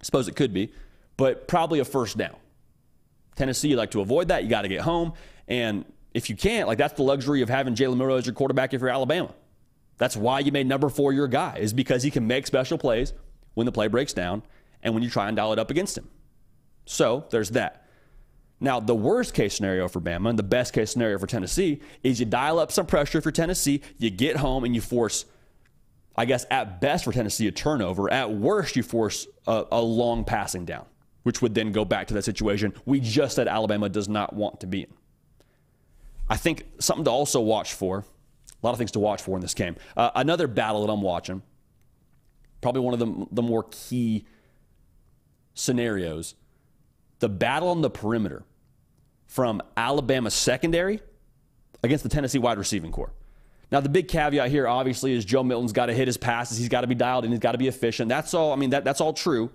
I 0.00 0.02
suppose 0.02 0.28
it 0.28 0.36
could 0.36 0.52
be, 0.52 0.72
but 1.18 1.46
probably 1.46 1.80
a 1.80 1.84
first 1.84 2.16
down. 2.16 2.36
Tennessee, 3.36 3.68
you 3.68 3.76
like 3.76 3.90
to 3.90 4.00
avoid 4.00 4.28
that. 4.28 4.44
You 4.44 4.48
got 4.48 4.62
to 4.62 4.68
get 4.68 4.80
home. 4.80 5.12
And 5.46 5.84
if 6.14 6.30
you 6.30 6.36
can't, 6.36 6.66
like 6.66 6.78
that's 6.78 6.94
the 6.94 7.02
luxury 7.02 7.42
of 7.42 7.50
having 7.50 7.74
Jalen 7.74 7.98
Milroe 7.98 8.16
as 8.16 8.24
your 8.24 8.34
quarterback 8.34 8.72
if 8.72 8.80
you're 8.80 8.88
Alabama. 8.88 9.34
That's 9.98 10.16
why 10.16 10.38
you 10.38 10.52
made 10.52 10.66
number 10.66 10.88
four 10.88 11.12
your 11.12 11.28
guy, 11.28 11.58
is 11.58 11.74
because 11.74 12.02
he 12.02 12.10
can 12.10 12.26
make 12.26 12.46
special 12.46 12.78
plays 12.78 13.12
when 13.54 13.66
the 13.66 13.72
play 13.72 13.88
breaks 13.88 14.14
down 14.14 14.42
and 14.82 14.94
when 14.94 15.02
you 15.02 15.10
try 15.10 15.28
and 15.28 15.36
dial 15.36 15.52
it 15.52 15.58
up 15.58 15.70
against 15.70 15.98
him. 15.98 16.08
So 16.86 17.26
there's 17.30 17.50
that. 17.50 17.84
Now, 18.60 18.80
the 18.80 18.94
worst 18.94 19.34
case 19.34 19.54
scenario 19.54 19.88
for 19.88 20.00
Bama 20.00 20.30
and 20.30 20.38
the 20.38 20.44
best 20.44 20.72
case 20.72 20.90
scenario 20.90 21.18
for 21.18 21.26
Tennessee 21.26 21.80
is 22.02 22.18
you 22.18 22.26
dial 22.26 22.58
up 22.58 22.72
some 22.72 22.86
pressure 22.86 23.20
for 23.20 23.30
Tennessee, 23.30 23.82
you 23.98 24.10
get 24.10 24.36
home 24.36 24.64
and 24.64 24.74
you 24.74 24.80
force 24.80 25.26
I 26.18 26.24
guess 26.24 26.44
at 26.50 26.80
best 26.80 27.04
for 27.04 27.12
Tennessee, 27.12 27.46
a 27.46 27.52
turnover. 27.52 28.12
At 28.12 28.32
worst, 28.32 28.74
you 28.74 28.82
force 28.82 29.28
a, 29.46 29.64
a, 29.70 29.80
long 29.80 30.24
passing 30.24 30.64
down, 30.64 30.84
which 31.28 31.42
would 31.42 31.54
then 31.54 31.72
go 31.72 31.84
back 31.84 32.06
to 32.06 32.14
that 32.14 32.24
situation 32.24 32.72
we 32.86 33.00
just 33.00 33.36
said 33.36 33.46
Alabama 33.46 33.86
does 33.86 34.08
not 34.08 34.32
want 34.32 34.60
to 34.60 34.66
be 34.66 34.84
in. 34.84 34.94
I 36.26 36.38
think 36.38 36.64
something 36.78 37.04
to 37.04 37.10
also 37.10 37.38
watch 37.42 37.74
for, 37.74 37.98
a 37.98 38.66
lot 38.66 38.70
of 38.70 38.78
things 38.78 38.92
to 38.92 38.98
watch 38.98 39.20
for 39.20 39.36
in 39.36 39.42
this 39.42 39.52
game. 39.52 39.76
Uh, 39.94 40.10
another 40.14 40.46
battle 40.46 40.86
that 40.86 40.90
I'm 40.90 41.02
watching, 41.02 41.42
probably 42.62 42.80
one 42.80 42.94
of 42.94 42.98
the, 42.98 43.26
the 43.30 43.42
more 43.42 43.66
key 43.70 44.24
scenarios, 45.52 46.34
the 47.18 47.28
battle 47.28 47.68
on 47.68 47.82
the 47.82 47.90
perimeter 47.90 48.42
from 49.26 49.60
Alabama 49.76 50.30
secondary 50.30 51.02
against 51.84 52.04
the 52.04 52.08
Tennessee 52.08 52.38
wide 52.38 52.56
receiving 52.56 52.90
corps. 52.90 53.12
Now, 53.70 53.80
the 53.80 53.90
big 53.90 54.08
caveat 54.08 54.50
here, 54.50 54.66
obviously, 54.66 55.12
is 55.12 55.26
Joe 55.26 55.44
Milton's 55.44 55.74
got 55.74 55.86
to 55.86 55.92
hit 55.92 56.08
his 56.08 56.16
passes. 56.16 56.56
He's 56.56 56.70
got 56.70 56.80
to 56.80 56.86
be 56.86 56.94
dialed 56.94 57.26
in. 57.26 57.32
He's 57.32 57.40
got 57.40 57.52
to 57.52 57.58
be 57.58 57.68
efficient. 57.68 58.08
That's 58.08 58.32
all. 58.32 58.50
I 58.50 58.56
mean, 58.56 58.70
that, 58.70 58.82
that's 58.82 59.02
all 59.02 59.12
true. 59.12 59.50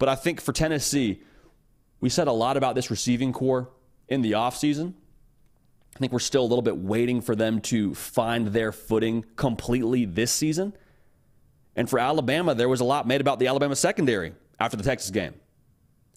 But 0.00 0.08
I 0.08 0.14
think 0.16 0.40
for 0.40 0.52
Tennessee, 0.52 1.22
we 2.00 2.08
said 2.08 2.26
a 2.26 2.32
lot 2.32 2.56
about 2.56 2.74
this 2.74 2.90
receiving 2.90 3.32
corps 3.32 3.68
in 4.08 4.22
the 4.22 4.32
offseason. 4.32 4.94
I 5.94 5.98
think 5.98 6.10
we're 6.10 6.20
still 6.20 6.42
a 6.42 6.48
little 6.48 6.62
bit 6.62 6.78
waiting 6.78 7.20
for 7.20 7.36
them 7.36 7.60
to 7.62 7.94
find 7.94 8.48
their 8.48 8.72
footing 8.72 9.26
completely 9.36 10.06
this 10.06 10.32
season. 10.32 10.72
And 11.76 11.88
for 11.88 11.98
Alabama, 11.98 12.54
there 12.54 12.68
was 12.68 12.80
a 12.80 12.84
lot 12.84 13.06
made 13.06 13.20
about 13.20 13.38
the 13.40 13.48
Alabama 13.48 13.76
secondary 13.76 14.32
after 14.58 14.78
the 14.78 14.82
Texas 14.82 15.10
game. 15.10 15.34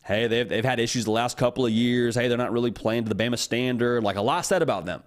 Hey, 0.01 0.27
they've, 0.27 0.47
they've 0.47 0.63
had 0.63 0.79
issues 0.79 1.03
the 1.03 1.11
last 1.11 1.37
couple 1.37 1.65
of 1.65 1.71
years. 1.71 2.15
Hey, 2.15 2.29
they're 2.29 2.37
not 2.37 2.53
really 2.53 2.71
playing 2.71 3.03
to 3.03 3.13
the 3.13 3.21
Bama 3.21 3.37
standard. 3.37 4.01
Like 4.01 4.15
a 4.15 4.21
lot 4.21 4.45
said 4.45 4.61
about 4.61 4.85
them. 4.85 5.03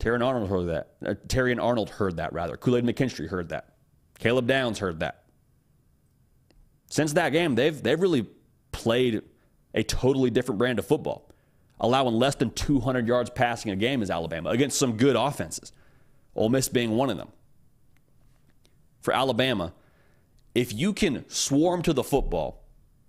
Terrion 0.00 0.26
Arnold 0.26 0.48
heard 0.48 0.68
that. 0.68 0.94
Uh, 1.04 1.14
Terrion 1.28 1.62
Arnold 1.62 1.90
heard 1.90 2.16
that, 2.16 2.32
rather. 2.32 2.56
Kool 2.56 2.78
Aid 2.78 2.84
McKinstry 2.84 3.28
heard 3.28 3.50
that. 3.50 3.74
Caleb 4.18 4.46
Downs 4.46 4.78
heard 4.78 5.00
that. 5.00 5.21
Since 6.92 7.14
that 7.14 7.30
game, 7.30 7.54
they've, 7.54 7.82
they've 7.82 7.98
really 7.98 8.26
played 8.70 9.22
a 9.72 9.82
totally 9.82 10.28
different 10.28 10.58
brand 10.58 10.78
of 10.78 10.86
football, 10.86 11.26
allowing 11.80 12.14
less 12.16 12.34
than 12.34 12.50
200 12.50 13.08
yards 13.08 13.30
passing 13.30 13.72
a 13.72 13.76
game 13.76 14.02
as 14.02 14.10
Alabama 14.10 14.50
against 14.50 14.78
some 14.78 14.98
good 14.98 15.16
offenses, 15.16 15.72
Ole 16.36 16.50
Miss 16.50 16.68
being 16.68 16.90
one 16.90 17.08
of 17.08 17.16
them. 17.16 17.28
For 19.00 19.14
Alabama, 19.14 19.72
if 20.54 20.74
you 20.74 20.92
can 20.92 21.26
swarm 21.30 21.80
to 21.80 21.94
the 21.94 22.04
football, 22.04 22.62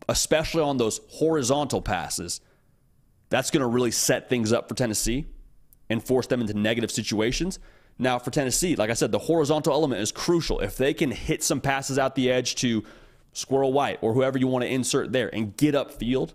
especially 0.08 0.62
on 0.62 0.78
those 0.78 1.02
horizontal 1.10 1.82
passes, 1.82 2.40
that's 3.28 3.52
going 3.52 3.64
to 3.64 3.68
really 3.68 3.92
set 3.92 4.30
things 4.30 4.54
up 4.54 4.70
for 4.70 4.76
Tennessee 4.76 5.26
and 5.90 6.02
force 6.02 6.28
them 6.28 6.40
into 6.40 6.54
negative 6.54 6.90
situations. 6.90 7.60
Now, 8.00 8.18
for 8.18 8.32
Tennessee, 8.32 8.78
like 8.78 8.90
I 8.90 8.94
said, 8.94 9.12
the 9.12 9.20
horizontal 9.20 9.74
element 9.74 10.00
is 10.00 10.14
crucial. 10.14 10.62
If 10.62 10.78
they 10.78 10.94
can 10.94 11.12
hit 11.12 11.44
some 11.44 11.60
passes 11.60 12.00
out 12.00 12.16
the 12.16 12.32
edge 12.32 12.56
to 12.56 12.86
Squirrel 13.34 13.74
White 13.74 14.00
or 14.02 14.14
whoever 14.14 14.38
you 14.38 14.48
want 14.48 14.64
to 14.64 14.70
insert 14.72 15.12
there 15.12 15.34
and 15.34 15.56
get 15.58 15.76
upfield, 15.76 16.34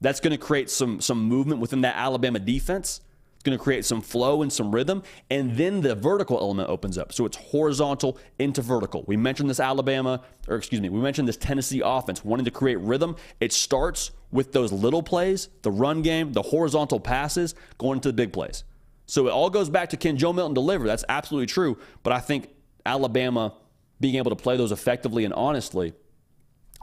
that's 0.00 0.20
going 0.20 0.32
to 0.32 0.38
create 0.38 0.70
some 0.70 1.00
some 1.00 1.22
movement 1.24 1.60
within 1.60 1.80
that 1.80 1.96
Alabama 1.96 2.38
defense. 2.38 3.00
It's 3.34 3.42
going 3.42 3.56
to 3.56 3.62
create 3.62 3.84
some 3.84 4.00
flow 4.00 4.42
and 4.42 4.52
some 4.52 4.74
rhythm, 4.74 5.02
and 5.30 5.56
then 5.56 5.80
the 5.80 5.94
vertical 5.94 6.38
element 6.38 6.68
opens 6.68 6.98
up. 6.98 7.12
So 7.12 7.26
it's 7.26 7.36
horizontal 7.36 8.18
into 8.38 8.62
vertical. 8.62 9.04
We 9.06 9.16
mentioned 9.16 9.50
this 9.50 9.60
Alabama, 9.60 10.22
or 10.48 10.56
excuse 10.56 10.80
me, 10.80 10.88
we 10.88 11.00
mentioned 11.00 11.28
this 11.28 11.36
Tennessee 11.36 11.82
offense 11.84 12.24
wanting 12.24 12.44
to 12.46 12.50
create 12.50 12.78
rhythm. 12.80 13.16
It 13.40 13.52
starts 13.52 14.10
with 14.32 14.52
those 14.52 14.72
little 14.72 15.02
plays, 15.02 15.48
the 15.62 15.70
run 15.70 16.02
game, 16.02 16.32
the 16.32 16.42
horizontal 16.42 16.98
passes, 16.98 17.54
going 17.78 17.98
into 17.98 18.08
the 18.08 18.14
big 18.14 18.32
plays. 18.32 18.64
So 19.06 19.28
it 19.28 19.30
all 19.30 19.50
goes 19.50 19.70
back 19.70 19.90
to 19.90 19.96
can 19.96 20.16
Joe 20.16 20.32
Milton 20.32 20.54
deliver? 20.54 20.86
That's 20.86 21.04
absolutely 21.08 21.46
true. 21.46 21.78
But 22.02 22.12
I 22.12 22.18
think 22.18 22.48
Alabama 22.84 23.54
being 24.00 24.16
able 24.16 24.30
to 24.30 24.36
play 24.36 24.56
those 24.56 24.72
effectively 24.72 25.24
and 25.24 25.32
honestly, 25.32 25.94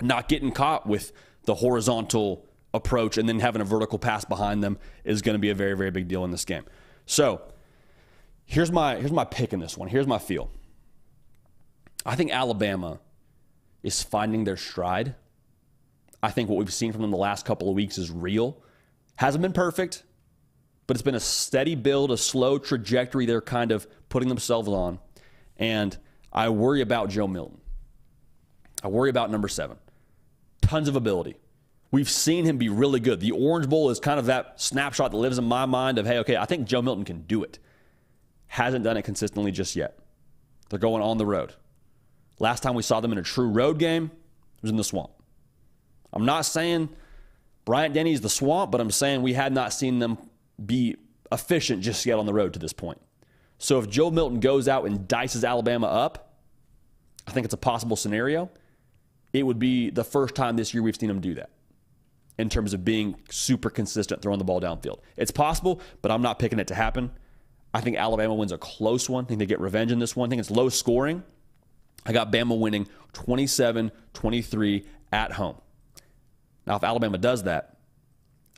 not 0.02 0.28
getting 0.28 0.52
caught 0.52 0.88
with 0.88 1.12
the 1.46 1.56
horizontal 1.56 2.46
approach 2.74 3.18
and 3.18 3.28
then 3.30 3.40
having 3.40 3.62
a 3.62 3.66
vertical 3.66 4.00
pass 4.00 4.26
behind 4.26 4.64
them 4.64 4.78
is 5.04 5.22
going 5.22 5.36
to 5.36 5.40
be 5.40 5.50
a 5.50 5.56
very, 5.56 5.76
very 5.76 5.92
big 5.92 6.08
deal 6.08 6.24
in 6.26 6.32
this 6.32 6.46
game. 6.46 6.64
So 7.06 7.42
here's 8.46 8.72
my 8.72 8.96
here's 8.96 9.12
my 9.12 9.26
pick 9.26 9.54
in 9.54 9.60
this 9.60 9.78
one. 9.78 9.88
Here's 9.90 10.08
my 10.08 10.20
feel. 10.20 10.50
I 12.06 12.16
think 12.16 12.32
Alabama 12.32 13.00
is 13.82 14.02
finding 14.02 14.44
their 14.44 14.58
stride. 14.58 15.16
I 16.22 16.32
think 16.32 16.50
what 16.50 16.58
we've 16.58 16.74
seen 16.74 16.92
from 16.92 17.02
them 17.02 17.12
the 17.12 17.18
last 17.18 17.46
couple 17.46 17.70
of 17.70 17.76
weeks 17.76 17.98
is 17.98 18.10
real. 18.10 18.62
Hasn't 19.18 19.42
been 19.42 19.54
perfect 19.54 20.04
but 20.88 20.96
it's 20.96 21.04
been 21.04 21.16
a 21.16 21.20
steady 21.20 21.76
build, 21.76 22.12
a 22.12 22.18
slow 22.18 22.58
trajectory 22.58 23.26
they're 23.26 23.42
kind 23.42 23.72
of 23.72 23.88
putting 24.10 24.30
themselves 24.30 24.68
on. 24.68 25.00
And 25.58 25.98
I 26.32 26.50
worry 26.50 26.82
about 26.82 27.10
Joe 27.10 27.28
Milton. 27.28 27.62
I 28.84 28.90
worry 28.90 29.10
about 29.10 29.32
number 29.32 29.48
seven. 29.48 29.78
Tons 30.64 30.88
of 30.88 30.96
ability. 30.96 31.36
We've 31.92 32.10
seen 32.10 32.46
him 32.46 32.58
be 32.58 32.70
really 32.70 33.00
good. 33.00 33.20
The 33.20 33.32
Orange 33.32 33.70
Bowl 33.70 33.92
is 33.92 34.00
kind 34.00 34.20
of 34.20 34.26
that 34.26 34.60
snapshot 34.60 35.12
that 35.12 35.18
lives 35.18 35.38
in 35.38 35.44
my 35.44 35.68
mind 35.68 36.00
of, 36.00 36.08
hey, 36.08 36.18
okay, 36.20 36.38
I 36.38 36.46
think 36.46 36.68
Joe 36.68 36.82
Milton 36.82 37.06
can 37.06 37.22
do 37.22 37.44
it. 37.44 37.60
Hasn't 38.48 38.84
done 38.84 38.98
it 38.98 39.04
consistently 39.04 39.52
just 39.52 39.76
yet. 39.76 40.00
They're 40.70 40.80
going 40.80 41.04
on 41.04 41.20
the 41.20 41.26
road. 41.26 41.54
Last 42.40 42.64
time 42.64 42.74
we 42.74 42.82
saw 42.82 43.00
them 43.00 43.12
in 43.12 43.20
a 43.20 43.24
true 43.24 43.48
road 43.48 43.78
game 43.78 44.06
it 44.06 44.62
was 44.64 44.72
in 44.72 44.78
the 44.78 44.84
swamp. 44.84 45.12
I'm 46.12 46.26
not 46.26 46.46
saying 46.46 46.90
Bryant 47.66 47.94
Denny's 47.94 48.22
the 48.22 48.30
swamp, 48.30 48.72
but 48.72 48.82
I'm 48.82 48.92
saying 48.92 49.22
we 49.22 49.34
had 49.34 49.54
not 49.54 49.74
seen 49.74 50.00
them 50.00 50.18
be 50.64 50.96
efficient 51.32 51.82
just 51.82 52.06
yet 52.06 52.18
on 52.18 52.26
the 52.26 52.34
road 52.34 52.54
to 52.54 52.60
this 52.60 52.74
point. 52.74 53.02
So 53.58 53.80
if 53.80 53.90
Joe 53.90 54.10
Milton 54.10 54.40
goes 54.40 54.68
out 54.68 54.86
and 54.86 55.08
dices 55.08 55.44
Alabama 55.44 55.88
up, 55.88 56.34
I 57.28 57.32
think 57.32 57.46
it's 57.46 57.54
a 57.54 57.58
possible 57.58 57.96
scenario. 57.96 58.50
It 59.34 59.44
would 59.44 59.60
be 59.60 59.90
the 59.90 60.04
first 60.04 60.36
time 60.36 60.56
this 60.56 60.74
year 60.74 60.84
we've 60.84 60.96
seen 60.96 61.10
him 61.10 61.20
do 61.20 61.34
that 61.36 61.50
in 62.38 62.50
terms 62.50 62.74
of 62.74 62.86
being 62.86 63.16
super 63.30 63.70
consistent 63.70 64.22
throwing 64.22 64.40
the 64.40 64.46
ball 64.46 64.62
downfield. 64.62 65.00
It's 65.18 65.32
possible, 65.32 65.82
but 66.02 66.12
I'm 66.12 66.22
not 66.22 66.40
picking 66.40 66.60
it 66.60 66.68
to 66.68 66.76
happen. 66.76 67.12
I 67.74 67.82
think 67.82 67.98
Alabama 67.98 68.36
wins 68.36 68.52
a 68.52 68.58
close 68.58 69.10
one. 69.10 69.26
I 69.26 69.28
think 69.28 69.40
they 69.40 69.46
get 69.46 69.60
revenge 69.60 69.92
in 69.92 70.00
this 70.00 70.16
one. 70.16 70.28
I 70.28 70.30
think 70.30 70.40
it's 70.40 70.52
low 70.52 70.70
scoring. 70.70 71.24
I 72.06 72.14
got 72.14 72.32
Bama 72.32 72.58
winning 72.58 72.88
27 73.14 73.92
23 74.14 74.86
at 75.12 75.32
home. 75.32 75.56
Now, 76.66 76.76
if 76.76 76.84
Alabama 76.84 77.18
does 77.18 77.44
that, 77.44 77.78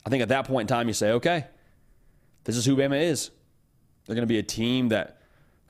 I 0.04 0.10
think 0.10 0.22
at 0.22 0.28
that 0.28 0.46
point 0.46 0.70
in 0.70 0.76
time, 0.76 0.88
you 0.88 0.94
say, 0.94 1.12
okay, 1.12 1.46
this 2.44 2.56
is 2.56 2.64
who 2.64 2.76
Bama 2.76 3.00
is. 3.00 3.30
They're 4.06 4.14
going 4.14 4.22
to 4.22 4.32
be 4.32 4.38
a 4.38 4.42
team 4.42 4.90
that 4.90 5.20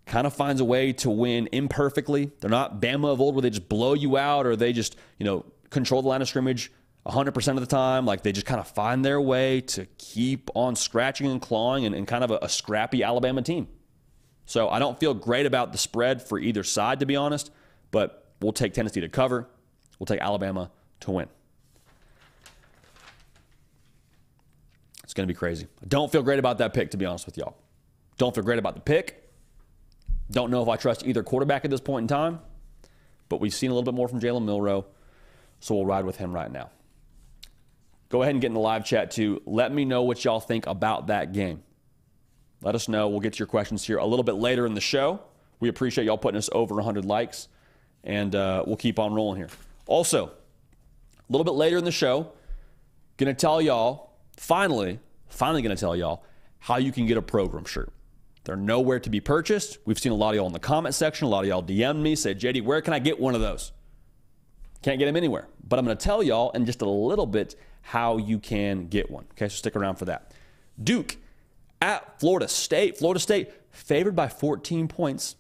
kind 0.07 0.26
of 0.26 0.32
finds 0.32 0.61
a 0.61 0.64
way 0.64 0.92
to 0.92 1.11
win 1.11 1.48
imperfectly. 1.52 2.30
They're 2.40 2.50
not 2.50 2.80
Bama 2.80 3.12
of 3.12 3.20
old 3.20 3.34
where 3.34 3.42
they 3.42 3.50
just 3.50 3.68
blow 3.68 3.92
you 3.94 4.16
out 4.16 4.46
or 4.46 4.54
they 4.57 4.72
just, 4.72 4.96
you 5.18 5.26
know, 5.26 5.44
control 5.70 6.00
the 6.00 6.09
line 6.09 6.22
of 6.22 6.28
scrimmage 6.28 6.72
100% 7.04 7.48
of 7.48 7.61
the 7.61 7.66
time. 7.66 8.07
Like 8.07 8.22
they 8.22 8.32
just 8.32 8.46
kind 8.46 8.61
of 8.61 8.68
find 8.68 9.04
their 9.04 9.20
way 9.20 9.61
to 9.62 9.86
keep 9.98 10.48
on 10.54 10.76
scratching 10.76 11.26
and 11.30 11.42
clawing 11.42 11.84
and, 11.86 11.94
and 11.94 12.07
kind 12.07 12.22
of 12.22 12.30
a, 12.30 12.38
a 12.42 12.48
scrappy 12.48 13.02
Alabama 13.02 13.42
team. 13.42 13.66
So 14.44 14.68
I 14.68 14.78
don't 14.78 14.98
feel 14.98 15.12
great 15.12 15.44
about 15.44 15.72
the 15.72 15.78
spread 15.78 16.22
for 16.22 16.38
either 16.38 16.62
side, 16.62 17.00
to 17.00 17.07
be 17.07 17.16
honest, 17.16 17.50
but 17.90 18.30
we'll 18.40 18.52
take 18.52 18.74
Tennessee 18.74 19.00
to 19.00 19.09
cover. 19.09 19.48
We'll 19.98 20.07
take 20.07 20.20
Alabama 20.20 20.70
to 21.00 21.11
win. 21.11 21.28
It's 25.02 25.14
going 25.14 25.26
to 25.26 25.32
be 25.32 25.36
crazy. 25.36 25.66
I 25.82 25.86
don't 25.86 26.12
feel 26.12 26.22
great 26.22 26.38
about 26.38 26.59
that 26.59 26.74
pick, 26.74 26.92
to 26.92 26.96
be 26.96 27.07
honest 27.07 27.26
with 27.26 27.36
y'all. 27.36 27.57
Don't 28.18 28.34
feel 28.34 28.44
great 28.44 28.61
about 28.61 28.76
the 28.76 28.80
pick. 28.80 29.26
Don't 30.31 30.51
know 30.51 30.62
if 30.62 30.68
I 30.68 30.77
trust 30.77 31.07
either 31.07 31.22
quarterback 31.22 31.64
at 31.64 31.70
this 31.70 31.81
point 31.81 32.05
in 32.05 32.09
time, 32.09 32.41
but 33.29 33.41
we've 33.41 33.55
seen 33.55 33.70
a 33.70 33.74
little 33.74 33.85
bit 33.85 33.95
more 33.95 34.09
from 34.09 34.20
Jalen 34.20 34.45
Milroe, 34.45 34.87
so 35.61 35.74
we'll 35.74 35.87
ride 35.87 36.05
with 36.05 36.16
him 36.16 36.33
right 36.33 36.51
now. 36.51 36.70
Go 38.09 38.22
ahead 38.22 38.35
and 38.35 38.41
get 38.41 38.49
in 38.49 38.55
the 38.55 38.61
live 38.61 38.85
chat 38.85 39.11
too. 39.11 39.43
Let 39.47 39.72
me 39.72 39.85
know 39.85 40.03
what 40.03 40.24
y'all 40.24 40.41
think 40.41 40.66
about 40.66 41.09
that 41.09 41.33
game. 41.33 41.62
Let 42.62 42.74
us 42.74 42.89
know. 42.89 43.09
We'll 43.09 43.20
get 43.20 43.35
to 43.35 43.39
your 43.39 43.47
questions 43.47 43.85
here 43.85 43.99
a 43.99 44.07
little 44.07 44.22
bit 44.22 44.35
later 44.35 44.66
in 44.66 44.74
the 44.74 44.81
show. 44.81 45.20
We 45.61 45.68
appreciate 45.68 46.05
y'all 46.05 46.18
putting 46.18 46.39
us 46.39 46.49
over 46.53 46.74
100 46.77 47.05
likes, 47.05 47.49
and 48.05 48.35
uh, 48.35 48.64
we'll 48.66 48.77
keep 48.77 48.99
on 48.99 49.14
rolling 49.14 49.39
here. 49.39 49.49
Also, 49.87 50.27
a 50.27 51.33
little 51.33 51.45
bit 51.45 51.55
later 51.55 51.77
in 51.77 51.85
the 51.85 51.93
show, 51.93 52.33
gonna 53.16 53.35
tell 53.35 53.61
y'all 53.61 54.12
finally, 54.37 55.01
finally 55.29 55.62
gonna 55.62 55.77
tell 55.77 55.97
y'all 55.97 56.24
how 56.59 56.77
you 56.77 56.93
can 56.93 57.07
get 57.07 57.16
a 57.16 57.22
program 57.22 57.64
shirt. 57.64 57.93
They're 58.47 58.57
nowhere 58.57 59.01
to 59.01 59.11
be 59.11 59.20
purchased. 59.20 59.78
We've 59.84 59.99
seen 59.99 60.12
a 60.12 60.14
lot 60.14 60.30
of 60.30 60.36
y'all 60.36 60.47
in 60.47 60.53
the 60.53 60.61
comment 60.61 60.94
section. 60.94 61.26
A 61.26 61.28
lot 61.28 61.40
of 61.40 61.49
y'all 61.49 61.62
DM 61.62 62.01
me, 62.01 62.14
say, 62.14 62.32
JD, 62.32 62.62
where 62.62 62.80
can 62.80 62.94
I 62.94 63.01
get 63.01 63.18
one 63.18 63.34
of 63.34 63.40
those? 63.40 63.72
Can't 64.82 65.01
get 65.01 65.07
them 65.07 65.16
anywhere. 65.16 65.49
But 65.66 65.80
I'm 65.80 65.84
going 65.84 65.97
to 65.97 66.03
tell 66.03 66.22
y'all 66.22 66.53
in 66.53 66.64
just 66.64 66.80
a 66.80 66.88
little 66.88 67.26
bit 67.26 67.57
how 67.82 68.18
you 68.18 68.38
can 68.38 68.86
get 68.86 69.11
one. 69.11 69.24
Okay, 69.32 69.49
so 69.49 69.57
stick 69.57 69.74
around 69.74 69.97
for 69.97 70.05
that. 70.05 70.32
Duke 70.82 71.16
at 71.82 72.20
Florida 72.20 72.47
State. 72.47 72.97
Florida 72.97 73.18
State 73.18 73.51
favored 73.70 74.14
by 74.14 74.28
14 74.28 74.86
points 74.86 75.34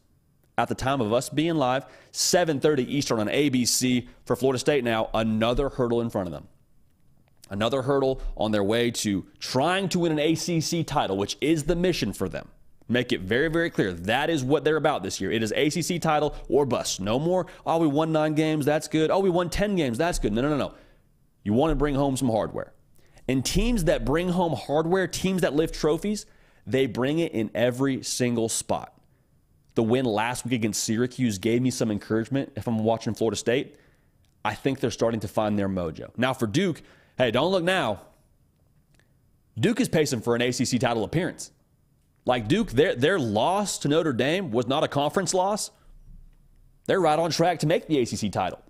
at 0.58 0.68
the 0.68 0.74
time 0.74 1.00
of 1.00 1.12
us 1.12 1.28
being 1.28 1.54
live. 1.54 1.86
7:30 2.10 2.88
Eastern 2.88 3.20
on 3.20 3.28
ABC 3.28 4.08
for 4.24 4.34
Florida 4.34 4.58
State. 4.58 4.82
Now 4.82 5.10
another 5.14 5.68
hurdle 5.68 6.00
in 6.00 6.10
front 6.10 6.26
of 6.26 6.32
them. 6.32 6.48
Another 7.50 7.82
hurdle 7.82 8.20
on 8.36 8.50
their 8.50 8.64
way 8.64 8.90
to 8.90 9.26
trying 9.38 9.88
to 9.90 10.00
win 10.00 10.18
an 10.18 10.18
ACC 10.18 10.84
title, 10.84 11.16
which 11.16 11.36
is 11.40 11.64
the 11.64 11.76
mission 11.76 12.12
for 12.12 12.28
them. 12.28 12.48
Make 12.88 13.12
it 13.12 13.22
very, 13.22 13.48
very 13.48 13.68
clear. 13.70 13.92
That 13.92 14.30
is 14.30 14.44
what 14.44 14.64
they're 14.64 14.76
about 14.76 15.02
this 15.02 15.20
year. 15.20 15.32
It 15.32 15.42
is 15.42 15.50
ACC 15.52 16.00
title 16.00 16.36
or 16.48 16.64
bust. 16.64 17.00
No 17.00 17.18
more, 17.18 17.46
oh, 17.64 17.78
we 17.78 17.88
won 17.88 18.12
nine 18.12 18.34
games. 18.34 18.64
That's 18.64 18.86
good. 18.86 19.10
Oh, 19.10 19.18
we 19.18 19.30
won 19.30 19.50
10 19.50 19.74
games. 19.74 19.98
That's 19.98 20.18
good. 20.18 20.32
No, 20.32 20.42
no, 20.42 20.50
no, 20.50 20.56
no. 20.56 20.74
You 21.42 21.52
want 21.52 21.72
to 21.72 21.76
bring 21.76 21.94
home 21.94 22.16
some 22.16 22.28
hardware. 22.28 22.72
And 23.28 23.44
teams 23.44 23.84
that 23.84 24.04
bring 24.04 24.28
home 24.28 24.52
hardware, 24.52 25.08
teams 25.08 25.42
that 25.42 25.52
lift 25.52 25.74
trophies, 25.74 26.26
they 26.64 26.86
bring 26.86 27.18
it 27.18 27.32
in 27.32 27.50
every 27.54 28.02
single 28.04 28.48
spot. 28.48 28.92
The 29.74 29.82
win 29.82 30.04
last 30.04 30.44
week 30.44 30.54
against 30.54 30.82
Syracuse 30.84 31.38
gave 31.38 31.62
me 31.62 31.70
some 31.70 31.90
encouragement 31.90 32.52
if 32.56 32.66
I'm 32.66 32.78
watching 32.78 33.14
Florida 33.14 33.36
State. 33.36 33.76
I 34.44 34.54
think 34.54 34.78
they're 34.78 34.90
starting 34.92 35.20
to 35.20 35.28
find 35.28 35.58
their 35.58 35.68
mojo. 35.68 36.10
Now, 36.16 36.32
for 36.32 36.46
Duke, 36.46 36.82
hey, 37.18 37.32
don't 37.32 37.50
look 37.50 37.64
now. 37.64 38.00
Duke 39.58 39.80
is 39.80 39.88
pacing 39.88 40.20
for 40.20 40.36
an 40.36 40.42
ACC 40.42 40.78
title 40.80 41.02
appearance. 41.02 41.50
Like 42.26 42.48
Duke, 42.48 42.72
their, 42.72 42.94
their 42.94 43.18
loss 43.18 43.78
to 43.78 43.88
Notre 43.88 44.12
Dame 44.12 44.50
was 44.50 44.66
not 44.66 44.82
a 44.84 44.88
conference 44.88 45.32
loss. 45.32 45.70
They're 46.86 47.00
right 47.00 47.18
on 47.18 47.30
track 47.30 47.60
to 47.60 47.66
make 47.66 47.86
the 47.86 48.00
ACC 48.00 48.32
title. 48.32 48.60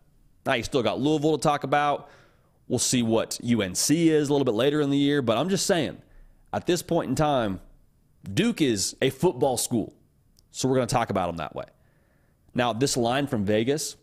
Now, 0.44 0.54
you 0.54 0.62
still 0.62 0.82
got 0.82 1.00
Louisville 1.00 1.38
to 1.38 1.42
talk 1.42 1.64
about. 1.64 2.11
We'll 2.68 2.78
see 2.78 3.02
what 3.02 3.40
UNC 3.42 3.90
is 3.90 4.28
a 4.28 4.32
little 4.32 4.44
bit 4.44 4.54
later 4.54 4.80
in 4.80 4.90
the 4.90 4.98
year. 4.98 5.22
But 5.22 5.38
I'm 5.38 5.48
just 5.48 5.66
saying, 5.66 6.00
at 6.52 6.66
this 6.66 6.82
point 6.82 7.09
in 7.09 7.14
time, 7.16 7.61
Duke 8.32 8.61
is 8.61 8.94
a 9.00 9.11
football 9.11 9.57
school. 9.57 9.94
So 10.50 10.68
we're 10.68 10.76
going 10.76 10.88
to 10.88 10.94
talk 10.94 11.11
about 11.11 11.28
them 11.28 11.36
that 11.38 11.54
way. 11.54 11.64
Now, 12.54 12.72
this 12.72 12.96
line 12.96 13.26
from 13.26 13.44
Vegas 13.44 13.96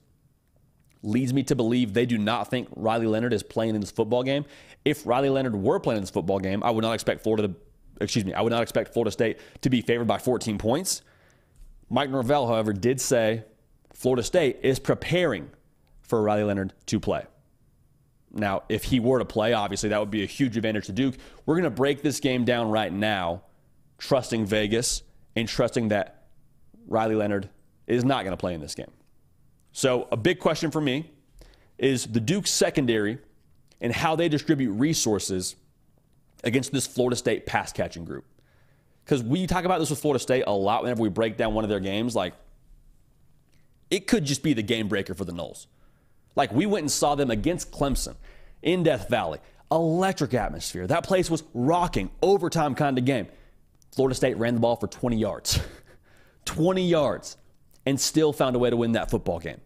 leads 1.04 1.34
me 1.34 1.44
to 1.44 1.56
believe 1.56 1.94
they 1.94 2.06
do 2.06 2.18
not 2.18 2.50
think 2.50 2.68
Riley 2.76 3.08
Leonard 3.08 3.34
is 3.34 3.44
playing 3.44 3.76
in 3.76 3.82
this 3.82 3.92
football 3.92 4.24
game. 4.24 4.46
If 4.86 5.06
Riley 5.06 5.30
Leonard 5.30 5.56
were 5.56 5.80
playing 5.80 5.98
in 5.98 6.04
this 6.04 6.12
football 6.12 6.40
game, 6.40 6.64
I 6.64 6.72
would 6.72 6.84
not 6.84 6.94
expect 6.94 7.24
Florida 7.24 7.48
to 7.50 7.56
excuse 8.00 8.26
me, 8.26 8.34
I 8.34 8.42
would 8.42 8.52
not 8.52 8.62
expect 8.62 8.94
Florida 8.94 9.12
State 9.12 9.38
to 9.62 9.70
be 9.70 9.82
favored 9.82 10.08
by 10.08 10.18
14 10.18 10.58
points. 10.58 11.02
Mike 11.90 12.10
Norvell, 12.10 12.48
however, 12.48 12.74
did 12.74 13.00
say 13.00 13.44
Florida 13.94 14.24
State 14.24 14.60
is 14.64 14.80
preparing 14.80 15.50
for 16.02 16.22
Riley 16.22 16.44
Leonard 16.44 16.74
to 16.88 17.00
play. 17.00 17.26
Now, 18.32 18.64
if 18.68 18.86
he 18.86 19.00
were 19.00 19.20
to 19.20 19.26
play, 19.26 19.54
obviously 19.54 19.90
that 19.90 20.00
would 20.00 20.10
be 20.10 20.24
a 20.24 20.28
huge 20.28 20.58
advantage 20.58 20.88
to 20.88 20.92
Duke. 20.92 21.16
We're 21.46 21.56
going 21.56 21.66
to 21.66 21.70
break 21.70 22.02
this 22.02 22.20
game 22.20 22.46
down 22.46 22.70
right 22.70 22.92
now, 22.92 23.44
trusting 24.00 24.46
Vegas 24.48 25.04
and 25.36 25.48
trusting 25.48 25.90
that 25.90 26.24
Riley 26.88 27.16
Leonard 27.16 27.50
is 27.86 28.04
not 28.04 28.24
going 28.24 28.32
to 28.32 28.38
play 28.38 28.54
in 28.54 28.62
this 28.62 28.76
game. 28.76 28.92
So, 29.72 30.08
a 30.12 30.18
big 30.18 30.40
question 30.40 30.72
for 30.72 30.82
me 30.82 31.12
is 31.78 32.06
the 32.06 32.20
Duke 32.20 32.48
secondary 32.48 33.20
and 33.82 33.94
how 33.94 34.16
they 34.16 34.30
distribute 34.30 34.72
resources 34.72 35.56
against 36.44 36.72
this 36.72 36.88
Florida 36.88 37.16
State 37.16 37.46
pass 37.46 37.72
catching 37.72 38.06
group. 38.06 38.26
Because 39.04 39.22
we 39.24 39.48
talk 39.48 39.66
about 39.66 39.80
this 39.80 39.90
with 39.90 40.00
Florida 40.00 40.20
State 40.20 40.44
a 40.48 40.54
lot 40.54 40.84
whenever 40.84 41.02
we 41.02 41.10
break 41.10 41.38
down 41.38 41.54
one 41.54 41.64
of 41.64 41.70
their 41.70 41.80
games. 41.80 42.16
Like, 42.16 42.34
it 43.90 44.08
could 44.08 44.26
just 44.26 44.44
be 44.44 44.54
the 44.54 44.64
game 44.64 44.88
breaker 44.88 45.14
for 45.14 45.26
the 45.26 45.34
Noles. 45.34 45.68
Like, 46.36 46.52
we 46.52 46.66
went 46.66 46.84
and 46.84 46.92
saw 46.92 47.16
them 47.16 47.30
against 47.30 47.72
Clemson 47.72 48.16
in 48.62 48.84
Death 48.84 49.10
Valley. 49.10 49.40
Electric 49.72 50.34
atmosphere. 50.34 50.88
That 50.88 51.04
place 51.04 51.30
was 51.30 51.44
rocking, 51.54 52.12
overtime 52.22 52.76
kind 52.76 52.98
of 52.98 53.06
game. 53.06 53.28
Florida 53.92 54.16
State 54.16 54.38
ran 54.38 54.56
the 54.56 54.60
ball 54.60 54.76
for 54.76 54.88
20 54.88 55.18
yards. 55.18 55.60
20 56.46 56.88
yards 56.88 57.38
and 57.86 58.00
still 58.00 58.34
found 58.34 58.56
a 58.56 58.60
way 58.60 58.70
to 58.70 58.78
win 58.78 58.94
that 58.94 59.10
football 59.10 59.40
game. 59.40 59.60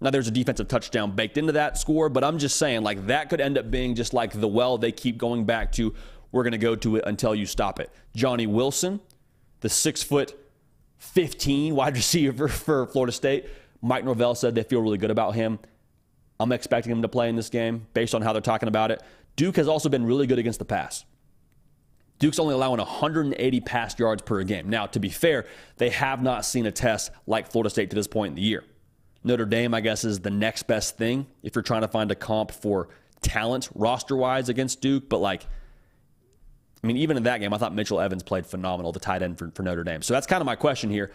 Now, 0.00 0.10
there's 0.10 0.28
a 0.28 0.32
defensive 0.32 0.68
touchdown 0.68 1.12
baked 1.12 1.38
into 1.38 1.52
that 1.52 1.76
score, 1.76 2.08
but 2.08 2.22
I'm 2.22 2.38
just 2.38 2.56
saying, 2.56 2.82
like, 2.82 3.06
that 3.06 3.30
could 3.30 3.40
end 3.40 3.58
up 3.58 3.70
being 3.70 3.94
just 3.96 4.14
like 4.14 4.32
the 4.32 4.46
well 4.46 4.78
they 4.78 4.92
keep 4.92 5.18
going 5.18 5.44
back 5.44 5.72
to. 5.72 5.94
We're 6.30 6.44
going 6.44 6.52
to 6.52 6.58
go 6.58 6.76
to 6.76 6.96
it 6.96 7.04
until 7.06 7.34
you 7.34 7.46
stop 7.46 7.80
it. 7.80 7.90
Johnny 8.14 8.46
Wilson, 8.46 9.00
the 9.60 9.68
six 9.68 10.02
foot 10.02 10.38
15 10.98 11.74
wide 11.74 11.96
receiver 11.96 12.48
for 12.48 12.86
Florida 12.86 13.12
State. 13.12 13.46
Mike 13.80 14.04
Norvell 14.04 14.34
said 14.34 14.54
they 14.54 14.62
feel 14.62 14.80
really 14.82 14.98
good 14.98 15.10
about 15.10 15.34
him. 15.34 15.58
I'm 16.40 16.52
expecting 16.52 16.92
him 16.92 17.02
to 17.02 17.08
play 17.08 17.28
in 17.28 17.36
this 17.36 17.48
game 17.48 17.86
based 17.94 18.14
on 18.14 18.22
how 18.22 18.32
they're 18.32 18.42
talking 18.42 18.68
about 18.68 18.90
it. 18.90 19.02
Duke 19.36 19.56
has 19.56 19.68
also 19.68 19.88
been 19.88 20.04
really 20.04 20.26
good 20.26 20.38
against 20.38 20.58
the 20.58 20.64
pass. 20.64 21.04
Duke's 22.18 22.38
only 22.38 22.54
allowing 22.54 22.78
180 22.78 23.60
pass 23.60 23.98
yards 23.98 24.22
per 24.22 24.42
game. 24.42 24.68
Now, 24.68 24.86
to 24.86 24.98
be 24.98 25.08
fair, 25.08 25.46
they 25.76 25.90
have 25.90 26.22
not 26.22 26.44
seen 26.44 26.66
a 26.66 26.72
test 26.72 27.12
like 27.26 27.50
Florida 27.50 27.70
State 27.70 27.90
to 27.90 27.96
this 27.96 28.08
point 28.08 28.32
in 28.32 28.34
the 28.34 28.42
year. 28.42 28.64
Notre 29.24 29.46
Dame, 29.46 29.74
I 29.74 29.80
guess, 29.80 30.04
is 30.04 30.20
the 30.20 30.30
next 30.30 30.64
best 30.64 30.96
thing 30.96 31.26
if 31.42 31.54
you're 31.54 31.62
trying 31.62 31.82
to 31.82 31.88
find 31.88 32.10
a 32.10 32.14
comp 32.14 32.52
for 32.52 32.88
talent 33.20 33.68
roster 33.74 34.16
wise 34.16 34.48
against 34.48 34.80
Duke. 34.80 35.08
But 35.08 35.18
like, 35.18 35.46
I 36.82 36.86
mean, 36.86 36.96
even 36.96 37.16
in 37.16 37.24
that 37.24 37.38
game, 37.38 37.52
I 37.52 37.58
thought 37.58 37.74
Mitchell 37.74 38.00
Evans 38.00 38.22
played 38.22 38.46
phenomenal, 38.46 38.92
the 38.92 39.00
tight 39.00 39.22
end 39.22 39.38
for, 39.38 39.50
for 39.50 39.62
Notre 39.62 39.84
Dame. 39.84 40.02
So 40.02 40.14
that's 40.14 40.26
kind 40.26 40.40
of 40.40 40.46
my 40.46 40.56
question 40.56 40.90
here. 40.90 41.10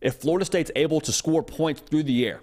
If 0.00 0.16
Florida 0.16 0.44
State's 0.44 0.70
able 0.76 1.00
to 1.00 1.12
score 1.12 1.42
points 1.42 1.80
through 1.80 2.02
the 2.02 2.26
air, 2.26 2.42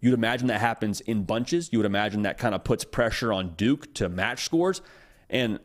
you'd 0.00 0.14
imagine 0.14 0.48
that 0.48 0.60
happens 0.60 1.00
in 1.00 1.22
bunches. 1.24 1.72
You 1.72 1.78
would 1.78 1.86
imagine 1.86 2.22
that 2.22 2.36
kind 2.36 2.54
of 2.54 2.64
puts 2.64 2.84
pressure 2.84 3.32
on 3.32 3.54
Duke 3.54 3.94
to 3.94 4.08
match 4.08 4.44
scores. 4.44 4.82
And 5.30 5.60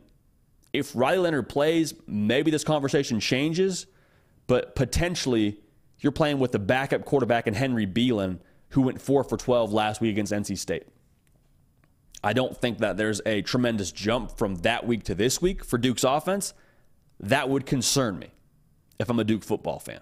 if 0.72 0.94
Riley 0.94 1.18
Leonard 1.18 1.48
plays, 1.48 1.94
maybe 2.06 2.50
this 2.50 2.64
conversation 2.64 3.20
changes, 3.20 3.86
but 4.46 4.74
potentially 4.74 5.60
you're 5.98 6.12
playing 6.12 6.38
with 6.38 6.52
the 6.52 6.58
backup 6.58 7.04
quarterback 7.04 7.46
and 7.46 7.56
Henry 7.56 7.86
Belin, 7.86 8.40
who 8.70 8.82
went 8.82 9.00
4 9.00 9.24
for 9.24 9.36
12 9.36 9.72
last 9.72 10.00
week 10.00 10.12
against 10.12 10.32
NC 10.32 10.58
State. 10.58 10.86
I 12.22 12.32
don't 12.32 12.56
think 12.56 12.78
that 12.78 12.96
there's 12.96 13.20
a 13.24 13.42
tremendous 13.42 13.92
jump 13.92 14.36
from 14.36 14.56
that 14.56 14.86
week 14.86 15.04
to 15.04 15.14
this 15.14 15.40
week 15.40 15.64
for 15.64 15.78
Duke's 15.78 16.04
offense. 16.04 16.52
That 17.18 17.48
would 17.48 17.66
concern 17.66 18.18
me 18.18 18.28
if 18.98 19.08
I'm 19.08 19.18
a 19.18 19.24
Duke 19.24 19.44
football 19.44 19.78
fan. 19.78 20.00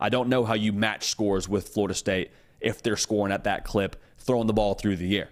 I 0.00 0.08
don't 0.08 0.28
know 0.28 0.44
how 0.44 0.54
you 0.54 0.72
match 0.72 1.08
scores 1.08 1.48
with 1.48 1.68
Florida 1.68 1.94
State 1.94 2.30
if 2.60 2.82
they're 2.82 2.96
scoring 2.96 3.32
at 3.32 3.44
that 3.44 3.64
clip, 3.64 3.96
throwing 4.18 4.46
the 4.46 4.52
ball 4.52 4.74
through 4.74 4.96
the 4.96 5.18
air. 5.18 5.30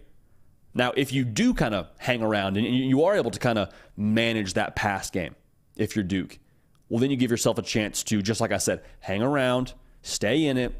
Now, 0.74 0.92
if 0.96 1.12
you 1.12 1.24
do 1.24 1.54
kind 1.54 1.74
of 1.74 1.88
hang 1.98 2.22
around 2.22 2.56
and 2.56 2.66
you 2.66 3.04
are 3.04 3.14
able 3.14 3.30
to 3.30 3.38
kind 3.38 3.58
of 3.58 3.72
manage 3.96 4.54
that 4.54 4.74
pass 4.76 5.10
game, 5.10 5.36
if 5.76 5.94
you're 5.94 6.04
Duke, 6.04 6.38
well, 6.88 7.00
then 7.00 7.10
you 7.10 7.16
give 7.16 7.30
yourself 7.30 7.58
a 7.58 7.62
chance 7.62 8.02
to, 8.04 8.22
just 8.22 8.40
like 8.40 8.52
I 8.52 8.58
said, 8.58 8.82
hang 9.00 9.22
around, 9.22 9.72
stay 10.02 10.46
in 10.46 10.56
it, 10.56 10.74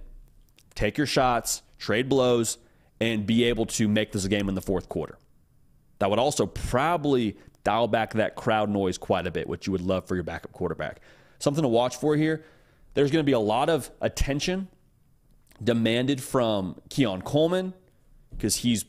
take 0.74 0.98
your 0.98 1.06
shots, 1.06 1.62
trade 1.78 2.08
blows, 2.08 2.58
and 3.00 3.26
be 3.26 3.44
able 3.44 3.66
to 3.66 3.88
make 3.88 4.12
this 4.12 4.24
a 4.24 4.28
game 4.28 4.48
in 4.48 4.54
the 4.54 4.62
fourth 4.62 4.88
quarter. 4.88 5.18
That 5.98 6.10
would 6.10 6.18
also 6.18 6.46
probably 6.46 7.36
dial 7.64 7.88
back 7.88 8.14
that 8.14 8.36
crowd 8.36 8.68
noise 8.68 8.98
quite 8.98 9.26
a 9.26 9.30
bit, 9.30 9.48
which 9.48 9.66
you 9.66 9.72
would 9.72 9.80
love 9.80 10.06
for 10.06 10.14
your 10.14 10.24
backup 10.24 10.52
quarterback. 10.52 11.00
Something 11.38 11.62
to 11.62 11.68
watch 11.68 11.96
for 11.96 12.16
here. 12.16 12.44
There's 12.94 13.10
going 13.10 13.22
to 13.22 13.26
be 13.26 13.32
a 13.32 13.38
lot 13.38 13.68
of 13.68 13.90
attention 14.00 14.68
demanded 15.62 16.22
from 16.22 16.80
Keon 16.90 17.22
Coleman 17.22 17.74
because 18.30 18.56
he's, 18.56 18.84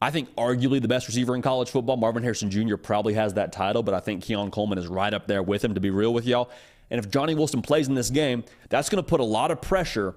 I 0.00 0.10
think, 0.10 0.34
arguably 0.36 0.80
the 0.80 0.88
best 0.88 1.06
receiver 1.06 1.34
in 1.34 1.42
college 1.42 1.70
football. 1.70 1.96
Marvin 1.96 2.22
Harrison 2.22 2.50
Jr. 2.50 2.76
probably 2.76 3.14
has 3.14 3.34
that 3.34 3.52
title, 3.52 3.82
but 3.82 3.94
I 3.94 4.00
think 4.00 4.22
Keon 4.22 4.50
Coleman 4.50 4.78
is 4.78 4.86
right 4.86 5.12
up 5.12 5.26
there 5.26 5.42
with 5.42 5.64
him, 5.64 5.74
to 5.74 5.80
be 5.80 5.90
real 5.90 6.14
with 6.14 6.26
y'all. 6.26 6.50
And 6.90 6.98
if 6.98 7.10
Johnny 7.10 7.34
Wilson 7.34 7.62
plays 7.62 7.88
in 7.88 7.94
this 7.94 8.10
game, 8.10 8.44
that's 8.68 8.88
going 8.88 9.02
to 9.02 9.08
put 9.08 9.20
a 9.20 9.24
lot 9.24 9.50
of 9.50 9.60
pressure 9.60 10.14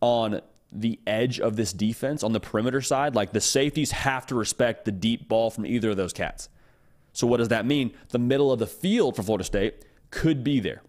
on 0.00 0.40
the 0.70 0.98
edge 1.06 1.40
of 1.40 1.56
this 1.56 1.72
defense 1.72 2.22
on 2.22 2.32
the 2.32 2.40
perimeter 2.40 2.80
side. 2.80 3.14
Like 3.14 3.32
the 3.32 3.40
safeties 3.40 3.90
have 3.90 4.26
to 4.26 4.34
respect 4.34 4.84
the 4.84 4.92
deep 4.92 5.28
ball 5.28 5.50
from 5.50 5.66
either 5.66 5.90
of 5.90 5.96
those 5.96 6.12
cats. 6.12 6.48
So, 7.12 7.26
what 7.26 7.38
does 7.38 7.48
that 7.48 7.66
mean? 7.66 7.92
The 8.10 8.18
middle 8.18 8.52
of 8.52 8.58
the 8.58 8.66
field 8.66 9.16
for 9.16 9.22
Florida 9.22 9.44
State 9.44 9.84
could 10.10 10.44
be 10.44 10.60
there. 10.60 10.82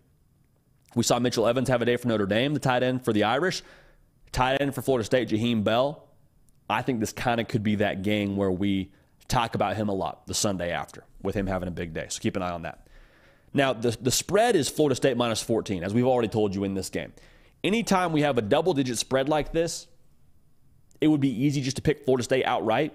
We 0.95 1.03
saw 1.03 1.19
Mitchell 1.19 1.47
Evans 1.47 1.69
have 1.69 1.81
a 1.81 1.85
day 1.85 1.97
for 1.97 2.07
Notre 2.07 2.25
Dame, 2.25 2.53
the 2.53 2.59
tight 2.59 2.83
end 2.83 3.05
for 3.05 3.13
the 3.13 3.23
Irish. 3.23 3.61
Tight 4.31 4.61
end 4.61 4.75
for 4.75 4.81
Florida 4.81 5.03
State, 5.05 5.29
Jaheim 5.29 5.63
Bell. 5.63 6.07
I 6.69 6.81
think 6.81 6.99
this 6.99 7.11
kind 7.11 7.41
of 7.41 7.47
could 7.47 7.63
be 7.63 7.75
that 7.75 8.03
game 8.03 8.35
where 8.35 8.51
we 8.51 8.91
talk 9.27 9.55
about 9.55 9.75
him 9.75 9.89
a 9.89 9.93
lot 9.93 10.27
the 10.27 10.33
Sunday 10.33 10.71
after 10.71 11.03
with 11.21 11.35
him 11.35 11.47
having 11.47 11.67
a 11.67 11.71
big 11.71 11.93
day. 11.93 12.07
So 12.09 12.19
keep 12.19 12.35
an 12.35 12.41
eye 12.41 12.51
on 12.51 12.63
that. 12.63 12.87
Now, 13.53 13.73
the, 13.73 13.97
the 13.99 14.11
spread 14.11 14.55
is 14.55 14.69
Florida 14.69 14.95
State 14.95 15.17
minus 15.17 15.41
14, 15.41 15.83
as 15.83 15.93
we've 15.93 16.05
already 16.05 16.27
told 16.27 16.53
you 16.53 16.63
in 16.63 16.75
this 16.75 16.89
game. 16.89 17.13
Anytime 17.63 18.13
we 18.13 18.21
have 18.21 18.37
a 18.37 18.41
double 18.41 18.73
digit 18.73 18.97
spread 18.97 19.27
like 19.27 19.51
this, 19.51 19.87
it 21.01 21.07
would 21.07 21.21
be 21.21 21.43
easy 21.45 21.61
just 21.61 21.75
to 21.77 21.81
pick 21.81 22.05
Florida 22.05 22.23
State 22.23 22.45
outright. 22.45 22.93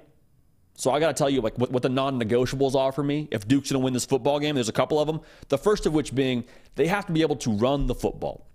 So 0.77 0.91
I 0.91 1.01
got 1.01 1.09
to 1.09 1.15
tell 1.15 1.31
you, 1.31 1.41
like 1.41 1.57
what, 1.59 1.71
what 1.71 1.83
the 1.83 1.89
non-negotiables 1.89 2.75
are 2.75 2.91
for 2.91 3.03
me. 3.03 3.29
If 3.31 3.47
Duke's 3.47 3.71
going 3.71 3.81
to 3.81 3.85
win 3.85 3.93
this 3.93 4.05
football 4.05 4.41
game, 4.41 4.55
there's 4.55 4.69
a 4.69 4.73
couple 4.73 4.99
of 4.99 5.07
them. 5.07 5.21
The 5.49 5.59
first 5.59 5.87
of 5.87 5.93
which 5.93 6.15
being 6.15 6.45
they 6.75 6.87
have 6.89 7.07
to 7.07 7.13
be 7.13 7.23
able 7.23 7.37
to 7.37 7.51
run 7.51 7.87
the 7.87 7.95
football. 7.95 8.47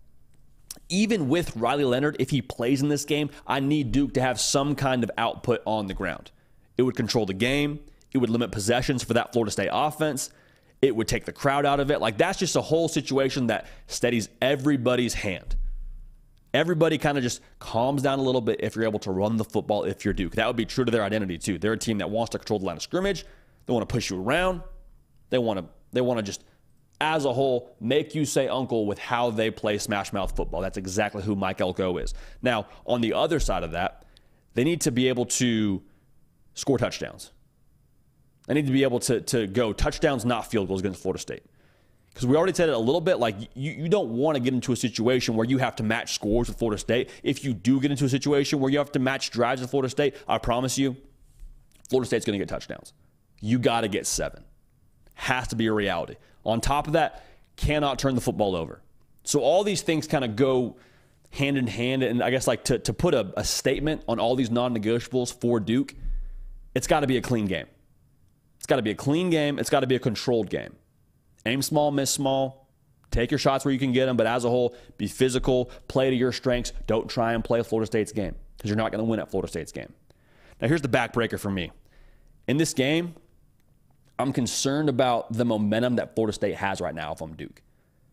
Even 0.89 1.29
with 1.29 1.55
Riley 1.55 1.85
Leonard, 1.85 2.17
if 2.19 2.31
he 2.31 2.41
plays 2.41 2.81
in 2.81 2.89
this 2.89 3.05
game, 3.05 3.29
I 3.47 3.59
need 3.59 3.91
Duke 3.91 4.15
to 4.15 4.21
have 4.21 4.39
some 4.41 4.75
kind 4.75 5.03
of 5.03 5.11
output 5.17 5.61
on 5.65 5.87
the 5.87 5.93
ground. 5.93 6.31
It 6.77 6.83
would 6.83 6.95
control 6.95 7.25
the 7.25 7.33
game. 7.33 7.79
It 8.11 8.17
would 8.17 8.29
limit 8.29 8.51
possessions 8.51 9.03
for 9.03 9.13
that 9.13 9.31
Florida 9.31 9.51
State 9.51 9.69
offense. 9.71 10.31
It 10.81 10.95
would 10.95 11.07
take 11.07 11.25
the 11.25 11.33
crowd 11.33 11.65
out 11.65 11.79
of 11.79 11.91
it. 11.91 12.01
Like 12.01 12.17
that's 12.17 12.39
just 12.39 12.55
a 12.55 12.61
whole 12.61 12.87
situation 12.87 13.47
that 13.47 13.67
steadies 13.87 14.29
everybody's 14.41 15.13
hand 15.13 15.55
everybody 16.53 16.97
kind 16.97 17.17
of 17.17 17.23
just 17.23 17.41
calms 17.59 18.01
down 18.01 18.19
a 18.19 18.21
little 18.21 18.41
bit 18.41 18.59
if 18.61 18.75
you're 18.75 18.85
able 18.85 18.99
to 18.99 19.11
run 19.11 19.37
the 19.37 19.43
football 19.43 19.83
if 19.83 20.03
you're 20.03 20.13
Duke. 20.13 20.35
That 20.35 20.47
would 20.47 20.55
be 20.55 20.65
true 20.65 20.85
to 20.85 20.91
their 20.91 21.03
identity 21.03 21.37
too. 21.37 21.57
They're 21.57 21.73
a 21.73 21.77
team 21.77 21.99
that 21.99 22.09
wants 22.09 22.31
to 22.31 22.39
control 22.39 22.59
the 22.59 22.65
line 22.65 22.77
of 22.77 22.83
scrimmage. 22.83 23.25
They 23.65 23.73
want 23.73 23.87
to 23.87 23.93
push 23.93 24.09
you 24.09 24.21
around. 24.21 24.61
They 25.29 25.37
want 25.37 25.59
to 25.59 25.65
they 25.91 26.01
want 26.01 26.17
to 26.17 26.23
just 26.23 26.43
as 27.01 27.25
a 27.25 27.31
whole 27.31 27.75
make 27.79 28.13
you 28.13 28.25
say 28.25 28.47
uncle 28.47 28.85
with 28.85 28.99
how 28.99 29.29
they 29.29 29.49
play 29.49 29.77
smash 29.77 30.11
mouth 30.11 30.35
football. 30.35 30.61
That's 30.61 30.77
exactly 30.77 31.23
who 31.23 31.35
Mike 31.35 31.61
Elko 31.61 31.97
is. 31.97 32.13
Now, 32.41 32.67
on 32.85 33.01
the 33.01 33.13
other 33.13 33.39
side 33.39 33.63
of 33.63 33.71
that, 33.71 34.03
they 34.53 34.63
need 34.63 34.81
to 34.81 34.91
be 34.91 35.07
able 35.07 35.25
to 35.25 35.81
score 36.55 36.77
touchdowns. 36.77 37.31
They 38.47 38.55
need 38.55 38.65
to 38.65 38.73
be 38.73 38.83
able 38.83 38.99
to, 39.01 39.21
to 39.21 39.47
go 39.47 39.71
touchdowns, 39.71 40.25
not 40.25 40.49
field 40.51 40.67
goals 40.67 40.81
against 40.81 41.01
Florida 41.01 41.21
State 41.21 41.43
because 42.09 42.25
we 42.25 42.35
already 42.35 42.53
said 42.53 42.69
it 42.69 42.75
a 42.75 42.79
little 42.79 43.01
bit 43.01 43.19
like 43.19 43.35
you, 43.53 43.71
you 43.71 43.87
don't 43.89 44.09
want 44.09 44.35
to 44.35 44.41
get 44.41 44.53
into 44.53 44.71
a 44.71 44.75
situation 44.75 45.35
where 45.35 45.45
you 45.45 45.57
have 45.59 45.75
to 45.77 45.83
match 45.83 46.15
scores 46.15 46.47
with 46.47 46.57
Florida 46.57 46.77
State. 46.77 47.09
If 47.23 47.43
you 47.43 47.53
do 47.53 47.79
get 47.79 47.91
into 47.91 48.05
a 48.05 48.09
situation 48.09 48.59
where 48.59 48.71
you 48.71 48.77
have 48.77 48.91
to 48.93 48.99
match 48.99 49.29
drives 49.31 49.61
with 49.61 49.69
Florida 49.69 49.89
State, 49.89 50.15
I 50.27 50.37
promise 50.37 50.77
you, 50.77 50.97
Florida 51.89 52.07
State's 52.07 52.25
going 52.25 52.37
to 52.37 52.43
get 52.43 52.49
touchdowns. 52.49 52.93
You 53.41 53.57
got 53.59 53.81
to 53.81 53.87
get 53.87 54.05
seven. 54.05 54.43
Has 55.13 55.47
to 55.49 55.55
be 55.55 55.67
a 55.67 55.73
reality. 55.73 56.15
On 56.43 56.61
top 56.61 56.87
of 56.87 56.93
that, 56.93 57.25
cannot 57.55 57.99
turn 57.99 58.15
the 58.15 58.21
football 58.21 58.55
over. 58.55 58.81
So 59.23 59.41
all 59.41 59.63
these 59.63 59.81
things 59.81 60.07
kind 60.07 60.23
of 60.23 60.35
go 60.35 60.77
hand 61.31 61.57
in 61.57 61.67
hand. 61.67 62.03
And 62.03 62.23
I 62.23 62.31
guess 62.31 62.47
like 62.47 62.63
to, 62.65 62.79
to 62.79 62.93
put 62.93 63.13
a, 63.13 63.31
a 63.37 63.43
statement 63.43 64.03
on 64.07 64.19
all 64.19 64.35
these 64.35 64.49
non-negotiables 64.49 65.33
for 65.39 65.59
Duke, 65.59 65.95
it's 66.73 66.87
got 66.87 67.01
to 67.01 67.07
be 67.07 67.17
a 67.17 67.21
clean 67.21 67.45
game. 67.45 67.67
It's 68.57 68.65
got 68.65 68.77
to 68.77 68.81
be 68.81 68.91
a 68.91 68.95
clean 68.95 69.29
game. 69.29 69.59
It's 69.59 69.69
got 69.69 69.81
to 69.81 69.87
be 69.87 69.95
a 69.95 69.99
controlled 69.99 70.49
game. 70.49 70.75
Aim 71.49 71.61
small, 71.63 71.89
miss 71.89 72.11
small. 72.11 72.67
Take 73.11 73.31
your 73.31 73.39
shots 73.39 73.65
where 73.65 73.73
you 73.73 73.79
can 73.79 73.91
get 73.91 74.05
them, 74.05 74.17
but 74.17 74.27
as 74.27 74.45
a 74.45 74.49
whole, 74.49 74.75
be 74.97 75.07
physical, 75.07 75.71
play 75.87 76.11
to 76.11 76.15
your 76.15 76.31
strengths. 76.31 76.73
Don't 76.85 77.09
try 77.09 77.33
and 77.33 77.43
play 77.43 77.63
Florida 77.63 77.87
State's 77.87 78.11
game 78.11 78.35
because 78.55 78.69
you're 78.69 78.77
not 78.77 78.91
going 78.91 78.99
to 78.99 79.09
win 79.09 79.19
at 79.19 79.31
Florida 79.31 79.47
State's 79.47 79.71
game. 79.71 79.91
Now, 80.61 80.67
here's 80.67 80.83
the 80.83 80.89
backbreaker 80.89 81.39
for 81.39 81.49
me. 81.49 81.71
In 82.47 82.57
this 82.57 82.73
game, 82.73 83.15
I'm 84.19 84.31
concerned 84.31 84.89
about 84.89 85.33
the 85.33 85.45
momentum 85.45 85.95
that 85.95 86.13
Florida 86.13 86.33
State 86.33 86.55
has 86.55 86.81
right 86.81 86.93
now 86.93 87.13
if 87.13 87.21
I'm 87.21 87.35
Duke. 87.35 87.61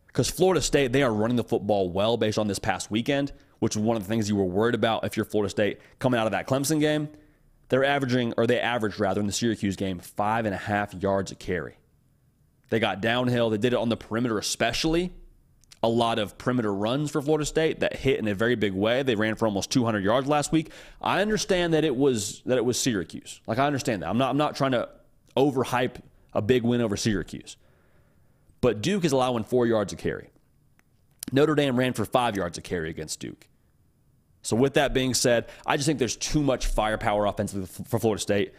Because 0.07 0.29
Florida 0.31 0.61
State, 0.61 0.93
they 0.93 1.03
are 1.03 1.13
running 1.13 1.37
the 1.37 1.43
football 1.43 1.89
well 1.89 2.17
based 2.17 2.39
on 2.39 2.47
this 2.47 2.57
past 2.57 2.89
weekend, 2.89 3.33
which 3.59 3.75
was 3.75 3.83
one 3.83 3.97
of 3.97 4.03
the 4.03 4.09
things 4.09 4.27
you 4.27 4.35
were 4.35 4.45
worried 4.45 4.73
about 4.73 5.05
if 5.05 5.15
you're 5.15 5.25
Florida 5.25 5.49
State 5.49 5.79
coming 5.99 6.19
out 6.19 6.25
of 6.25 6.31
that 6.31 6.47
Clemson 6.47 6.79
game. 6.79 7.09
They're 7.69 7.85
averaging, 7.85 8.33
or 8.37 8.47
they 8.47 8.59
averaged 8.59 8.99
rather, 8.99 9.19
in 9.21 9.27
the 9.27 9.33
Syracuse 9.33 9.75
game, 9.75 9.99
five 9.99 10.45
and 10.45 10.55
a 10.55 10.57
half 10.57 10.93
yards 10.95 11.31
a 11.31 11.35
carry. 11.35 11.77
They 12.69 12.79
got 12.79 13.01
downhill. 13.01 13.49
They 13.49 13.57
did 13.57 13.73
it 13.73 13.79
on 13.79 13.89
the 13.89 13.97
perimeter, 13.97 14.37
especially. 14.37 15.11
A 15.83 15.87
lot 15.87 16.17
of 16.17 16.37
perimeter 16.37 16.73
runs 16.73 17.11
for 17.11 17.21
Florida 17.21 17.45
State 17.45 17.81
that 17.81 17.95
hit 17.95 18.19
in 18.19 18.27
a 18.27 18.33
very 18.33 18.55
big 18.55 18.73
way. 18.73 19.03
They 19.03 19.15
ran 19.15 19.35
for 19.35 19.45
almost 19.45 19.71
200 19.71 20.03
yards 20.03 20.27
last 20.27 20.51
week. 20.51 20.71
I 21.01 21.21
understand 21.21 21.73
that 21.73 21.83
it 21.83 21.95
was 21.95 22.41
that 22.45 22.57
it 22.57 22.65
was 22.65 22.79
Syracuse. 22.79 23.41
Like 23.45 23.59
I 23.59 23.67
understand 23.67 24.01
that. 24.01 24.09
I'm 24.09 24.17
not 24.17 24.31
I'm 24.31 24.37
not 24.37 24.55
trying 24.55 24.71
to 24.71 24.89
overhype 25.35 26.01
a 26.33 26.41
big 26.41 26.63
win 26.63 26.81
over 26.81 26.97
Syracuse. 26.97 27.57
But 28.59 28.81
Duke 28.81 29.05
is 29.05 29.11
allowing 29.11 29.43
4 29.43 29.67
yards 29.67 29.93
a 29.93 29.95
carry. 29.95 30.31
Notre 31.31 31.53
Dame 31.53 31.77
ran 31.77 31.93
for 31.93 32.05
5 32.05 32.35
yards 32.35 32.57
a 32.57 32.61
carry 32.61 32.89
against 32.89 33.19
Duke. 33.19 33.47
So 34.41 34.55
with 34.55 34.73
that 34.73 34.93
being 34.93 35.13
said, 35.13 35.47
I 35.65 35.77
just 35.77 35.85
think 35.85 35.99
there's 35.99 36.15
too 36.15 36.41
much 36.41 36.65
firepower 36.65 37.25
offensively 37.25 37.67
for 37.67 37.99
Florida 37.99 38.21
State. 38.21 38.53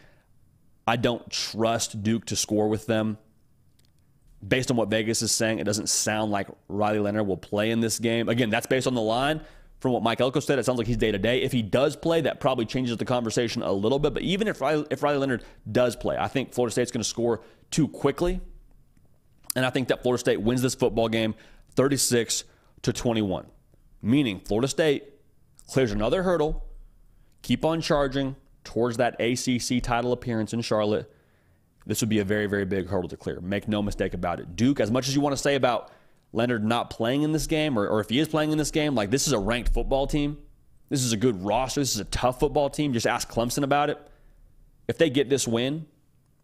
I 0.87 0.97
don't 0.97 1.29
trust 1.31 2.03
Duke 2.03 2.27
to 2.27 2.37
score 2.37 2.69
with 2.69 2.87
them 2.87 3.19
based 4.47 4.71
on 4.71 4.77
what 4.77 4.89
Vegas 4.89 5.23
is 5.23 5.33
saying, 5.33 5.59
it 5.59 5.65
doesn't 5.65 5.89
sound 5.89 6.31
like 6.31 6.49
Riley 6.69 7.01
Leonard 7.01 7.27
will 7.27 7.37
play 7.37 7.71
in 7.71 7.81
this 7.81 7.99
game. 7.99 8.29
Again, 8.29 8.51
that's 8.51 8.67
based 8.67 8.87
on 8.87 8.95
the 8.95 9.01
line. 9.01 9.41
From 9.81 9.93
what 9.93 10.03
Mike 10.03 10.21
Elko 10.21 10.41
said, 10.41 10.59
it 10.59 10.65
sounds 10.65 10.79
like 10.79 10.89
he's 10.89 10.97
day 10.97 11.13
to 11.13 11.19
day. 11.19 11.43
If 11.43 11.53
he 11.53 11.63
does 11.63 11.95
play, 11.95 12.21
that 12.23 12.41
probably 12.41 12.67
changes 12.67 12.97
the 12.97 13.05
conversation 13.05 13.63
a 13.63 13.73
little 13.73 14.01
bit. 14.01 14.13
But 14.13 14.23
even 14.23 14.49
if 14.49 14.61
Riley, 14.61 14.87
if 14.91 15.03
Riley 15.03 15.19
Leonard 15.19 15.45
does 15.71 15.95
play, 15.95 16.17
I 16.19 16.27
think 16.27 16.53
Florida 16.53 16.73
State's 16.73 16.91
going 16.91 17.03
to 17.03 17.09
score 17.09 17.43
too 17.71 17.87
quickly. 17.87 18.41
And 19.55 19.65
I 19.65 19.71
think 19.71 19.89
that 19.89 20.03
Florida 20.03 20.19
State 20.19 20.41
wins 20.41 20.63
this 20.63 20.75
football 20.75 21.09
game 21.09 21.35
36 21.77 22.45
to 22.83 22.93
21. 22.93 23.47
Meaning 24.03 24.41
Florida 24.41 24.69
State 24.69 25.05
clears 25.69 25.93
another 25.93 26.25
hurdle, 26.25 26.65
keep 27.43 27.65
on 27.65 27.81
charging 27.81 28.35
towards 28.65 28.97
that 28.97 29.21
ACC 29.21 29.83
title 29.83 30.13
appearance 30.13 30.53
in 30.53 30.61
Charlotte 30.61 31.13
this 31.89 32.03
would 32.03 32.11
be 32.11 32.19
a 32.19 32.25
very, 32.25 32.47
very 32.47 32.67
big 32.67 32.87
hurdle 32.87 33.09
to 33.09 33.17
clear. 33.17 33.41
Make 33.41 33.67
no 33.67 33.83
mistake 33.83 34.13
about 34.13 34.41
it. 34.41 34.55
Duke, 34.55 34.79
as 34.79 34.91
much 34.91 35.09
as 35.09 35.15
you 35.15 35.23
want 35.23 35.33
to 35.33 35.39
say 35.39 35.55
about 35.55 35.91
Leonard 36.35 36.63
not 36.63 36.91
playing 36.91 37.23
in 37.23 37.33
this 37.33 37.47
game, 37.47 37.79
or, 37.79 37.89
or 37.89 38.01
if 38.01 38.11
he 38.11 38.19
is 38.19 38.29
playing 38.29 38.53
in 38.53 38.59
this 38.59 38.71
game, 38.71 38.95
like 38.95 39.11
this 39.11 39.27
is 39.27 39.33
a 39.33 39.39
ranked 39.39 39.73
football 39.73 40.07
team. 40.07 40.37
This 40.91 41.03
is 41.03 41.13
a 41.13 41.17
good 41.17 41.43
roster. 41.43 41.81
This 41.81 41.95
is 41.95 42.01
a 42.01 42.05
tough 42.05 42.41
football 42.41 42.69
team. 42.69 42.93
Just 42.93 43.07
ask 43.07 43.31
Clemson 43.31 43.63
about 43.63 43.89
it. 43.89 43.99
If 44.87 44.99
they 44.99 45.09
get 45.09 45.31
this 45.31 45.49
win, 45.49 45.87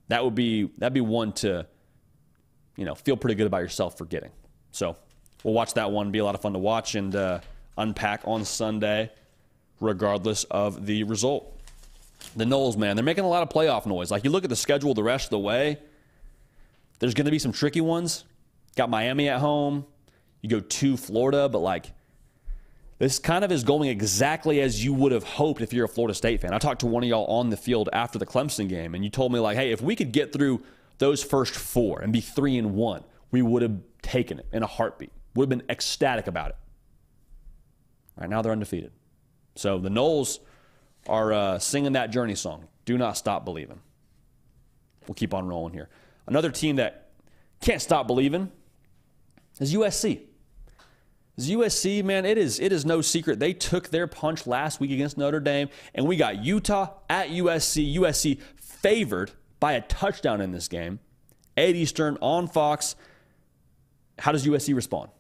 that 0.09 0.25
would 0.25 0.35
be 0.35 0.71
that'd 0.79 0.95
be 0.95 1.03
one 1.03 1.33
to, 1.33 1.67
you 2.77 2.87
know, 2.87 2.95
feel 2.95 3.17
pretty 3.17 3.35
good 3.35 3.47
about 3.47 3.61
yourself 3.61 3.99
for 3.99 4.07
getting. 4.07 4.31
So 4.71 4.97
we'll 5.43 5.55
watch 5.55 5.75
that 5.75 5.93
one. 5.93 6.11
Be 6.11 6.21
a 6.21 6.25
lot 6.25 6.35
of 6.35 6.41
fun 6.41 6.55
to 6.55 6.59
watch. 6.59 6.95
And 6.95 7.15
uh, 7.15 7.41
unpack 7.77 8.23
on 8.25 8.47
Sunday, 8.47 9.11
regardless 9.79 10.45
of 10.45 10.87
the 10.87 11.05
result. 11.05 11.54
The 12.37 12.45
Noles, 12.45 12.77
man, 12.77 12.97
they're 12.97 13.05
making 13.05 13.25
a 13.25 13.29
lot 13.29 13.43
of 13.43 13.49
playoff 13.49 13.87
noise. 13.87 14.11
Like 14.11 14.25
you 14.25 14.31
look 14.31 14.45
at 14.45 14.51
the 14.51 14.57
schedule 14.57 14.95
the 14.95 15.03
rest 15.03 15.27
of 15.27 15.31
the 15.31 15.39
way, 15.39 15.79
there's 16.99 17.15
going 17.15 17.27
to 17.27 17.31
be 17.31 17.39
some 17.39 17.53
tricky 17.53 17.81
ones. 17.81 18.25
Got 18.77 18.91
Miami 18.91 19.29
at 19.29 19.41
home. 19.41 19.87
You 20.41 20.49
go 20.49 20.61
to 20.61 20.97
Florida, 20.97 21.49
but 21.49 21.61
like 21.61 21.93
this 22.99 23.19
kind 23.19 23.45
of 23.45 23.53
is 23.53 23.65
going 23.65 23.89
exactly 23.89 24.61
as 24.61 24.85
you 24.85 24.95
would 24.95 25.13
have 25.13 25.25
hoped 25.25 25.61
if 25.61 25.73
you're 25.73 25.85
a 25.85 25.89
Florida 25.89 26.15
State 26.15 26.41
fan. 26.41 26.53
I 26.53 26.59
talked 26.59 26.81
to 26.81 26.87
one 26.87 27.03
of 27.03 27.09
y'all 27.09 27.27
on 27.27 27.51
the 27.51 27.57
field 27.57 27.89
after 27.93 28.19
the 28.19 28.27
Clemson 28.27 28.69
game, 28.69 28.95
and 28.95 29.05
you 29.05 29.11
told 29.11 29.33
me 29.33 29.39
like, 29.39 29.57
hey, 29.57 29.73
if 29.73 29.81
we 29.81 29.97
could 29.97 30.13
get 30.13 30.33
through 30.33 30.63
those 30.99 31.23
first 31.23 31.55
four 31.55 32.01
and 32.01 32.13
be 32.13 32.21
three 32.21 32.57
and 32.57 32.75
one, 32.75 33.03
we 33.31 33.43
would 33.43 33.63
have 33.63 33.77
taken 34.03 34.39
it 34.39 34.47
in 34.53 34.63
a 34.63 34.67
heartbeat. 34.67 35.13
Would 35.35 35.51
have 35.51 35.59
been 35.59 35.69
ecstatic 35.69 36.27
about 36.27 36.51
it. 36.51 36.57
Right 38.17 38.31
now 38.31 38.43
they're 38.43 38.53
undefeated. 38.53 38.93
So 39.57 39.79
the 39.79 39.89
Noles 39.89 40.39
are 41.09 41.33
uh, 41.33 41.59
singing 41.59 41.93
that 41.93 42.11
journey 42.11 42.35
song. 42.35 42.69
Do 42.85 42.99
not 42.99 43.17
stop 43.17 43.45
believing. 43.45 43.81
We'll 45.07 45.15
keep 45.15 45.35
on 45.35 45.47
rolling 45.47 45.75
here. 45.75 45.89
Another 46.27 46.51
team 46.51 46.77
that 46.77 47.11
can't 47.61 47.83
stop 47.83 48.07
believing 48.07 48.51
is 49.61 49.75
USC. 49.75 50.21
Is 51.37 51.51
USC, 51.51 52.05
man, 52.05 52.25
it 52.25 52.39
is 52.39 52.61
it 52.61 52.73
is 52.73 52.87
no 52.87 53.01
secret. 53.01 53.41
They 53.41 53.53
took 53.53 53.89
their 53.89 54.07
punch 54.07 54.47
last 54.47 54.79
week 54.79 54.93
against 54.93 55.19
Notre 55.19 55.41
Dame, 55.41 55.69
and 55.95 56.07
we 56.07 56.17
got 56.17 56.45
Utah 56.45 56.91
at 57.11 57.29
USC. 57.29 57.97
USC 57.97 58.41
favored 58.57 59.33
by 59.59 59.73
a 59.73 59.81
touchdown 59.81 60.41
in 60.41 60.53
this 60.53 60.69
game. 60.69 61.01
8 61.57 61.75
Eastern 61.77 62.19
on 62.21 62.47
Fox. 62.47 62.97
How 64.19 64.33
does 64.33 64.47
USC 64.47 64.75
respond? 64.75 65.11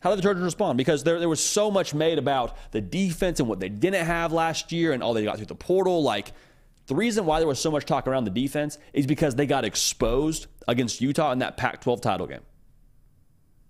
How 0.00 0.10
did 0.10 0.18
the 0.18 0.22
Trojans 0.22 0.44
respond? 0.44 0.78
Because 0.78 1.02
there, 1.02 1.18
there 1.18 1.28
was 1.28 1.44
so 1.44 1.70
much 1.70 1.92
made 1.92 2.18
about 2.18 2.56
the 2.70 2.80
defense 2.80 3.40
and 3.40 3.48
what 3.48 3.60
they 3.60 3.68
didn't 3.68 4.06
have 4.06 4.32
last 4.32 4.70
year 4.70 4.92
and 4.92 5.02
all 5.02 5.12
they 5.12 5.24
got 5.24 5.36
through 5.36 5.46
the 5.46 5.54
portal. 5.54 6.02
Like, 6.02 6.32
the 6.86 6.94
reason 6.94 7.26
why 7.26 7.40
there 7.40 7.48
was 7.48 7.58
so 7.58 7.70
much 7.70 7.84
talk 7.84 8.06
around 8.06 8.24
the 8.24 8.30
defense 8.30 8.78
is 8.92 9.06
because 9.06 9.34
they 9.34 9.46
got 9.46 9.64
exposed 9.64 10.46
against 10.66 11.00
Utah 11.00 11.32
in 11.32 11.40
that 11.40 11.56
Pac 11.56 11.80
12 11.80 12.00
title 12.00 12.26
game. 12.26 12.42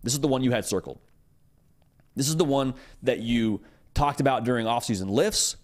This 0.02 0.12
is 0.12 0.20
the 0.20 0.28
one 0.28 0.42
you 0.42 0.50
had 0.50 0.64
circled. 0.64 1.00
This 2.14 2.28
is 2.28 2.36
the 2.36 2.44
one 2.44 2.74
that 3.02 3.20
you 3.20 3.62
talked 3.94 4.20
about 4.20 4.44
during 4.44 4.66
offseason 4.66 5.10
lifts. 5.10 5.56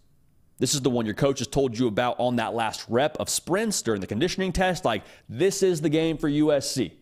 This 0.59 0.75
is 0.75 0.81
the 0.81 0.91
one 0.91 1.05
your 1.05 1.15
coaches 1.15 1.47
told 1.47 1.79
you 1.79 1.89
about 1.89 2.19
on 2.19 2.37
that 2.37 2.55
last 2.55 2.85
rep 2.89 3.17
of 3.19 3.29
sprints 3.29 3.83
during 3.83 4.01
the 4.01 4.07
conditioning 4.07 4.53
test. 4.53 4.85
Like, 4.85 5.03
this 5.29 5.63
is 5.63 5.81
the 5.81 5.89
game 5.89 6.17
for 6.17 6.29
USC 6.29 6.93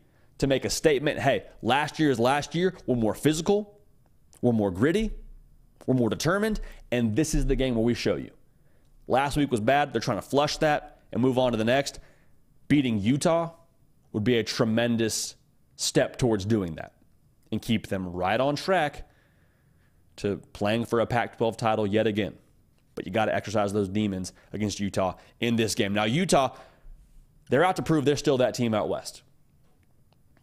to 0.43 0.49
make 0.49 0.65
a 0.65 0.71
statement 0.71 1.21
hey, 1.21 1.45
last 1.63 2.01
year 2.01 2.11
is 2.11 2.19
last 2.19 2.55
year. 2.57 2.75
We're 2.87 2.97
more 2.97 3.15
physical, 3.15 3.79
we're 4.41 4.53
more 4.53 4.73
gritty, 4.73 5.13
we're 5.87 5.95
more 5.95 6.11
determined, 6.11 6.61
and 6.91 7.15
this 7.15 7.33
is 7.33 7.47
the 7.47 7.55
game 7.55 7.77
where 7.77 7.85
we 7.85 7.95
show 7.95 8.17
you. 8.17 8.33
Last 9.07 9.37
week 9.37 9.53
was 9.53 9.61
bad. 9.61 9.93
They're 9.93 10.01
trying 10.01 10.19
to 10.19 10.23
flush 10.23 10.57
that 10.59 10.99
and 11.13 11.23
move 11.23 11.39
on 11.39 11.53
to 11.53 11.59
the 11.59 11.65
next. 11.65 12.01
Beating 12.67 12.99
Utah 12.99 13.53
would 14.13 14.25
be 14.25 14.37
a 14.39 14.43
tremendous 14.43 15.37
step 15.77 16.19
towards 16.19 16.45
doing 16.45 16.75
that 16.75 16.93
and 17.53 17.63
keep 17.63 17.87
them 17.87 18.13
right 18.13 18.41
on 18.41 18.57
track 18.57 19.09
to 20.17 20.39
playing 20.53 20.87
for 20.87 20.99
a 20.99 21.07
Pac 21.07 21.39
12 21.39 21.57
title 21.57 21.87
yet 21.87 22.09
again. 22.09 22.35
But 22.97 23.07
you 23.07 23.13
got 23.13 23.27
to 23.27 23.35
exercise 23.35 23.73
those 23.73 23.89
demons 23.89 24.33
against 24.53 24.81
Utah 24.81 25.15
in 25.39 25.55
this 25.55 25.77
game. 25.77 25.95
Now, 25.95 26.05
Utah, 26.05 26.57
they're 27.49 27.65
out 27.65 27.77
to 27.77 27.83
prove 27.83 28.05
they're 28.05 28.17
still 28.17 28.39
that 28.39 28.55
team 28.55 28.75
out 28.75 28.89
west. 28.89 29.23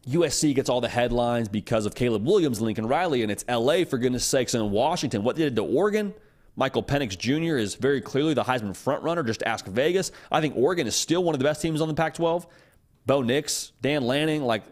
USC 0.08 0.56
gets 0.56 0.70
all 0.70 0.82
the 0.82 0.90
headlines 0.90 1.50
because 1.50 1.86
of 1.86 1.94
Caleb 1.94 2.26
Williams, 2.26 2.62
Lincoln 2.62 2.88
Riley, 2.88 3.22
and 3.22 3.32
it's 3.32 3.46
LA 3.48 3.84
for 3.84 3.98
goodness 3.98 4.26
sakes, 4.26 4.54
and 4.54 4.72
Washington. 4.72 5.24
What 5.24 5.36
they 5.36 5.44
did 5.44 5.56
to 5.58 5.64
Oregon? 5.64 6.14
Michael 6.56 6.84
Penix 6.84 7.18
Jr. 7.18 7.58
is 7.58 7.76
very 7.76 8.02
clearly 8.02 8.34
the 8.34 8.44
Heisman 8.44 8.72
frontrunner. 8.72 9.26
Just 9.26 9.44
ask 9.44 9.66
Vegas. 9.66 10.12
I 10.32 10.42
think 10.42 10.56
Oregon 10.58 10.88
is 10.88 10.96
still 10.96 11.24
one 11.24 11.36
of 11.36 11.40
the 11.40 11.46
best 11.46 11.62
teams 11.62 11.82
on 11.82 11.88
the 11.88 11.94
Pac 11.94 12.16
12. 12.16 12.48
Bo 13.06 13.22
Nix, 13.22 13.72
Dan 13.82 14.04
Lanning, 14.04 14.44
like 14.44 14.64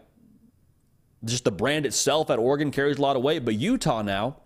just 1.24 1.44
the 1.44 1.50
brand 1.50 1.86
itself 1.86 2.30
at 2.30 2.38
Oregon 2.38 2.70
carries 2.70 2.98
a 2.98 3.02
lot 3.02 3.16
of 3.16 3.22
weight. 3.22 3.44
But 3.44 3.54
Utah 3.54 4.02
now, 4.02 4.36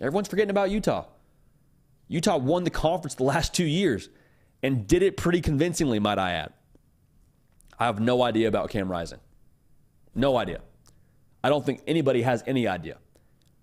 everyone's 0.00 0.28
forgetting 0.28 0.50
about 0.50 0.70
Utah. 0.70 1.06
Utah 2.08 2.36
won 2.36 2.64
the 2.64 2.70
conference 2.70 3.14
the 3.14 3.24
last 3.24 3.54
two 3.54 3.64
years 3.64 4.08
and 4.62 4.86
did 4.86 5.02
it 5.02 5.16
pretty 5.16 5.40
convincingly, 5.40 5.98
might 5.98 6.18
I 6.18 6.32
add. 6.32 6.52
I 7.78 7.86
have 7.86 8.00
no 8.00 8.22
idea 8.22 8.48
about 8.48 8.70
Cam 8.70 8.90
Rising. 8.90 9.18
No 10.16 10.36
idea. 10.36 10.60
I 11.44 11.48
don't 11.50 11.64
think 11.64 11.82
anybody 11.86 12.22
has 12.22 12.42
any 12.46 12.66
idea. 12.66 12.96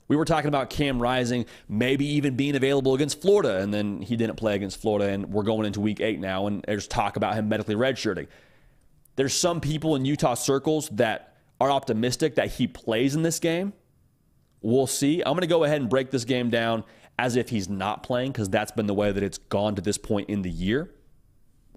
We 0.07 0.15
were 0.15 0.25
talking 0.25 0.47
about 0.47 0.69
Cam 0.69 1.01
Rising 1.01 1.45
maybe 1.67 2.05
even 2.05 2.35
being 2.35 2.55
available 2.55 2.93
against 2.93 3.21
Florida, 3.21 3.59
and 3.59 3.73
then 3.73 4.01
he 4.01 4.15
didn't 4.15 4.35
play 4.35 4.55
against 4.55 4.79
Florida, 4.79 5.09
and 5.11 5.33
we're 5.33 5.43
going 5.43 5.65
into 5.65 5.81
week 5.81 5.99
eight 5.99 6.19
now, 6.19 6.47
and 6.47 6.63
there's 6.67 6.87
talk 6.87 7.15
about 7.15 7.33
him 7.33 7.49
medically 7.49 7.75
redshirting. 7.75 8.27
There's 9.15 9.33
some 9.33 9.59
people 9.59 9.95
in 9.95 10.05
Utah 10.05 10.35
circles 10.35 10.89
that 10.89 11.35
are 11.59 11.71
optimistic 11.71 12.35
that 12.35 12.51
he 12.51 12.67
plays 12.67 13.15
in 13.15 13.23
this 13.23 13.39
game. 13.39 13.73
We'll 14.61 14.87
see. 14.87 15.21
I'm 15.21 15.33
going 15.33 15.41
to 15.41 15.47
go 15.47 15.63
ahead 15.63 15.81
and 15.81 15.89
break 15.89 16.11
this 16.11 16.25
game 16.25 16.49
down 16.49 16.83
as 17.17 17.35
if 17.35 17.49
he's 17.49 17.69
not 17.69 18.03
playing 18.03 18.31
because 18.31 18.49
that's 18.49 18.71
been 18.71 18.87
the 18.87 18.93
way 18.93 19.11
that 19.11 19.23
it's 19.23 19.37
gone 19.37 19.75
to 19.75 19.81
this 19.81 19.97
point 19.97 20.29
in 20.29 20.41
the 20.41 20.49
year. 20.49 20.93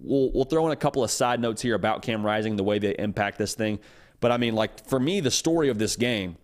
We'll, 0.01 0.31
we'll 0.33 0.45
throw 0.45 0.66
in 0.66 0.72
a 0.72 0.77
couple 0.77 1.03
of 1.03 1.11
side 1.11 1.41
notes 1.41 1.62
here 1.62 1.74
about 1.74 2.03
Cam 2.03 2.24
Rising, 2.24 2.57
the 2.57 2.64
way 2.64 2.79
they 2.79 2.95
impact 2.99 3.39
this 3.39 3.55
thing. 3.55 3.79
But 4.20 4.32
I 4.32 4.36
mean, 4.36 4.54
like, 4.54 4.86
for 4.86 4.98
me, 4.98 5.20
the 5.20 5.30
story 5.30 5.68
of 5.68 5.78
this 5.78 5.96
game, 5.96 6.36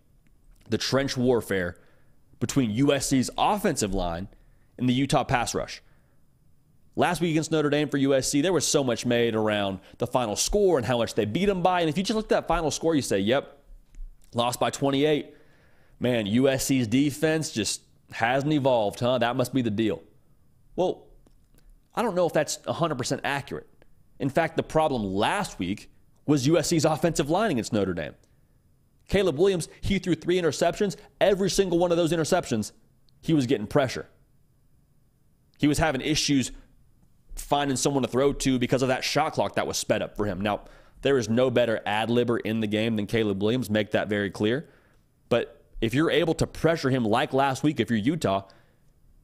the 0.69 0.79
trench 0.79 1.17
warfare 1.17 1.77
between 2.41 2.77
USC's 2.77 3.31
offensive 3.39 3.95
line 3.95 4.29
and 4.79 4.89
the 4.89 4.93
Utah 4.93 5.25
pass 5.25 5.55
rush. 5.55 5.83
Last 6.95 7.21
week 7.21 7.31
against 7.31 7.51
Notre 7.51 7.71
Dame 7.71 7.89
for 7.89 7.99
USC, 7.99 8.43
there 8.43 8.53
was 8.53 8.67
so 8.67 8.85
much 8.85 9.07
made 9.07 9.35
around 9.35 9.81
the 9.99 10.07
final 10.07 10.37
score 10.37 10.77
and 10.77 10.87
how 10.87 10.99
much 10.99 11.15
they 11.15 11.25
beat 11.25 11.47
them 11.47 11.63
by. 11.63 11.81
And 11.81 11.89
if 11.89 11.97
you 11.97 12.03
just 12.03 12.17
look 12.17 12.27
at 12.27 12.31
that 12.31 12.49
final 12.49 12.71
score, 12.71 12.95
you 12.95 13.01
say, 13.01 13.19
yep, 13.19 13.59
lost 14.35 14.61
by 14.61 14.71
28. 14.71 15.35
Man, 16.01 16.27
USC's 16.27 16.87
defense 16.87 17.51
just 17.53 17.81
hasn't 18.11 18.53
evolved, 18.53 19.01
huh? 19.01 19.19
That 19.19 19.37
must 19.37 19.55
be 19.55 19.63
the 19.63 19.71
deal. 19.71 20.03
Well, 20.77 21.05
I 21.95 22.03
don't 22.03 22.15
know 22.15 22.27
if 22.27 22.33
that's 22.33 22.59
100% 22.59 23.21
accurate. 23.25 23.69
In 24.19 24.29
fact, 24.29 24.57
the 24.57 24.63
problem 24.63 25.05
last 25.05 25.59
week 25.59 25.92
was 26.27 26.47
USC's 26.47 26.85
offensive 26.85 27.31
line 27.31 27.51
against 27.51 27.73
Notre 27.73 27.95
Dame. 27.95 28.15
Caleb 29.09 29.39
Williams, 29.39 29.69
he 29.81 29.99
threw 29.99 30.15
three 30.15 30.41
interceptions. 30.41 30.97
Every 31.21 31.51
single 31.51 31.79
one 31.79 31.91
of 31.91 31.97
those 31.97 32.13
interceptions, 32.13 32.73
he 33.21 33.35
was 33.35 33.47
getting 33.47 33.67
pressure. 33.67 34.07
He 35.59 35.67
was 35.67 35.79
having 35.79 36.01
issues 36.01 36.53
finding 37.37 37.77
someone 37.77 38.03
to 38.03 38.09
throw 38.09 38.33
to 38.33 38.59
because 38.59 38.83
of 38.83 38.89
that 38.89 39.05
shot 39.05 39.33
clock 39.33 39.55
that 39.57 39.67
was 39.67 39.77
sped 39.77 40.03
up 40.03 40.17
for 40.17 40.27
him. 40.27 40.41
Now, 40.41 40.63
there 41.03 41.19
is 41.19 41.29
no 41.29 41.51
better 41.51 41.81
ad 41.85 42.09
libber 42.09 42.39
in 42.45 42.61
the 42.61 42.67
game 42.67 42.97
than 42.97 43.07
Caleb 43.07 43.43
Williams, 43.43 43.69
make 43.69 43.91
that 43.93 44.09
very 44.09 44.31
clear. 44.31 44.69
But 45.29 45.63
if 45.81 45.95
you're 45.95 46.11
able 46.11 46.35
to 46.35 46.47
pressure 46.47 46.91
him 46.91 47.05
like 47.05 47.33
last 47.33 47.63
week, 47.63 47.81
if 47.81 47.91
you're 47.91 47.99
Utah, 47.99 48.43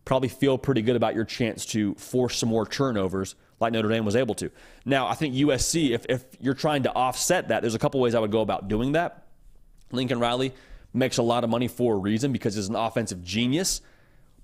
probably 0.04 0.28
feel 0.28 0.58
pretty 0.58 0.82
good 0.82 0.96
about 0.96 1.14
your 1.14 1.24
chance 1.24 1.64
to 1.66 1.94
force 1.94 2.38
some 2.38 2.48
more 2.48 2.66
turnovers 2.66 3.34
like 3.60 3.72
Notre 3.72 3.88
Dame 3.88 4.04
was 4.04 4.16
able 4.16 4.34
to. 4.36 4.50
Now, 4.84 5.06
I 5.08 5.14
think 5.14 5.34
USC, 5.34 5.90
if, 5.90 6.06
if 6.08 6.24
you're 6.40 6.54
trying 6.54 6.84
to 6.84 6.92
offset 6.94 7.48
that, 7.48 7.62
there's 7.62 7.74
a 7.74 7.78
couple 7.78 8.00
ways 8.00 8.14
I 8.14 8.20
would 8.20 8.30
go 8.30 8.40
about 8.40 8.68
doing 8.68 8.92
that. 8.92 9.26
Lincoln 9.90 10.20
Riley 10.20 10.52
makes 10.92 11.18
a 11.18 11.22
lot 11.22 11.44
of 11.44 11.50
money 11.50 11.68
for 11.68 11.94
a 11.94 11.98
reason 11.98 12.32
because 12.32 12.54
he's 12.54 12.68
an 12.68 12.76
offensive 12.76 13.22
genius. 13.22 13.80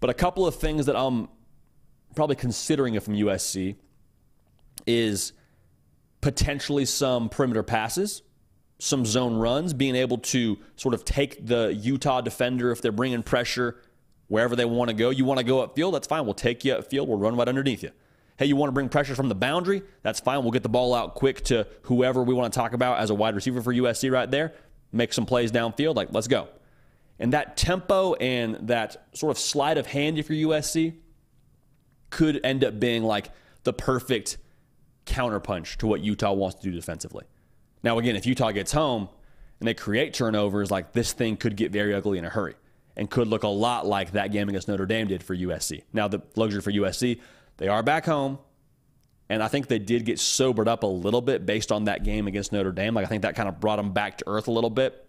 But 0.00 0.10
a 0.10 0.14
couple 0.14 0.46
of 0.46 0.56
things 0.56 0.86
that 0.86 0.96
I'm 0.96 1.28
probably 2.14 2.36
considering 2.36 2.98
from 3.00 3.14
USC 3.14 3.76
is 4.86 5.32
potentially 6.20 6.84
some 6.84 7.28
perimeter 7.28 7.62
passes, 7.62 8.22
some 8.78 9.04
zone 9.04 9.36
runs, 9.36 9.72
being 9.72 9.94
able 9.94 10.18
to 10.18 10.58
sort 10.76 10.94
of 10.94 11.04
take 11.04 11.46
the 11.46 11.72
Utah 11.74 12.20
defender 12.20 12.70
if 12.70 12.82
they're 12.82 12.92
bringing 12.92 13.22
pressure 13.22 13.76
wherever 14.28 14.56
they 14.56 14.64
want 14.64 14.88
to 14.88 14.94
go. 14.94 15.10
You 15.10 15.24
want 15.24 15.38
to 15.38 15.44
go 15.44 15.66
upfield? 15.66 15.92
That's 15.92 16.06
fine. 16.06 16.24
We'll 16.24 16.34
take 16.34 16.64
you 16.64 16.74
upfield. 16.74 17.06
We'll 17.06 17.18
run 17.18 17.36
right 17.36 17.48
underneath 17.48 17.82
you. 17.82 17.90
Hey, 18.36 18.46
you 18.46 18.56
want 18.56 18.68
to 18.68 18.72
bring 18.72 18.88
pressure 18.88 19.14
from 19.14 19.28
the 19.28 19.34
boundary? 19.34 19.82
That's 20.02 20.18
fine. 20.18 20.42
We'll 20.42 20.50
get 20.50 20.64
the 20.64 20.68
ball 20.68 20.92
out 20.92 21.14
quick 21.14 21.44
to 21.44 21.68
whoever 21.82 22.22
we 22.22 22.34
want 22.34 22.52
to 22.52 22.58
talk 22.58 22.72
about 22.72 22.98
as 22.98 23.10
a 23.10 23.14
wide 23.14 23.34
receiver 23.34 23.62
for 23.62 23.72
USC 23.72 24.10
right 24.10 24.28
there. 24.28 24.54
Make 24.90 25.12
some 25.12 25.24
plays 25.24 25.52
downfield. 25.52 25.94
Like, 25.94 26.08
let's 26.12 26.26
go. 26.26 26.48
And 27.20 27.32
that 27.32 27.56
tempo 27.56 28.14
and 28.14 28.68
that 28.68 29.06
sort 29.14 29.30
of 29.30 29.38
sleight 29.38 29.78
of 29.78 29.86
hand 29.86 30.18
if 30.18 30.28
you're 30.28 30.50
USC 30.50 30.94
could 32.10 32.40
end 32.44 32.64
up 32.64 32.80
being 32.80 33.04
like 33.04 33.30
the 33.62 33.72
perfect 33.72 34.38
counterpunch 35.06 35.76
to 35.76 35.86
what 35.86 36.00
Utah 36.00 36.32
wants 36.32 36.56
to 36.56 36.62
do 36.62 36.72
defensively. 36.72 37.24
Now, 37.82 37.98
again, 37.98 38.16
if 38.16 38.26
Utah 38.26 38.50
gets 38.50 38.72
home 38.72 39.08
and 39.60 39.68
they 39.68 39.74
create 39.74 40.12
turnovers, 40.12 40.70
like 40.70 40.92
this 40.92 41.12
thing 41.12 41.36
could 41.36 41.56
get 41.56 41.70
very 41.70 41.94
ugly 41.94 42.18
in 42.18 42.24
a 42.24 42.30
hurry 42.30 42.54
and 42.96 43.10
could 43.10 43.28
look 43.28 43.42
a 43.42 43.48
lot 43.48 43.86
like 43.86 44.12
that 44.12 44.32
game 44.32 44.48
against 44.48 44.68
Notre 44.68 44.86
Dame 44.86 45.06
did 45.06 45.22
for 45.22 45.36
USC. 45.36 45.82
Now, 45.92 46.08
the 46.08 46.22
luxury 46.36 46.62
for 46.62 46.72
USC, 46.72 47.20
they 47.56 47.68
are 47.68 47.82
back 47.82 48.04
home. 48.04 48.38
And 49.28 49.42
I 49.42 49.48
think 49.48 49.68
they 49.68 49.78
did 49.78 50.04
get 50.04 50.20
sobered 50.20 50.68
up 50.68 50.82
a 50.82 50.86
little 50.86 51.22
bit 51.22 51.46
based 51.46 51.72
on 51.72 51.84
that 51.84 52.04
game 52.04 52.26
against 52.26 52.52
Notre 52.52 52.72
Dame. 52.72 52.94
Like, 52.94 53.06
I 53.06 53.08
think 53.08 53.22
that 53.22 53.34
kind 53.34 53.48
of 53.48 53.58
brought 53.58 53.76
them 53.76 53.92
back 53.92 54.18
to 54.18 54.24
earth 54.26 54.48
a 54.48 54.50
little 54.50 54.70
bit. 54.70 55.00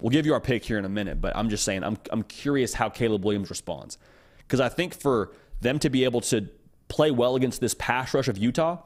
We'll 0.00 0.10
give 0.10 0.26
you 0.26 0.32
our 0.32 0.40
pick 0.40 0.64
here 0.64 0.78
in 0.78 0.84
a 0.84 0.90
minute, 0.90 1.20
but 1.20 1.36
I'm 1.36 1.48
just 1.48 1.64
saying 1.64 1.82
I'm 1.82 1.96
I'm 2.10 2.22
curious 2.22 2.74
how 2.74 2.90
Caleb 2.90 3.24
Williams 3.24 3.48
responds. 3.48 3.98
Because 4.38 4.60
I 4.60 4.68
think 4.68 4.94
for 4.94 5.32
them 5.60 5.78
to 5.80 5.90
be 5.90 6.04
able 6.04 6.20
to 6.22 6.48
play 6.88 7.10
well 7.10 7.34
against 7.34 7.60
this 7.60 7.74
pass 7.74 8.12
rush 8.12 8.28
of 8.28 8.36
Utah, 8.36 8.82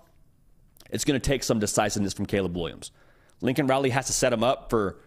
it's 0.91 1.05
going 1.05 1.21
to 1.21 1.25
take 1.25 1.43
some 1.43 1.59
decisiveness 1.59 2.13
from 2.13 2.27
Caleb 2.27 2.57
Williams. 2.57 2.93
Lincoln 3.41 3.67
Riley 3.67 3.91
has 3.91 4.07
to 4.07 4.13
set 4.13 4.33
him 4.33 4.45
up 4.45 4.71
for 4.71 5.01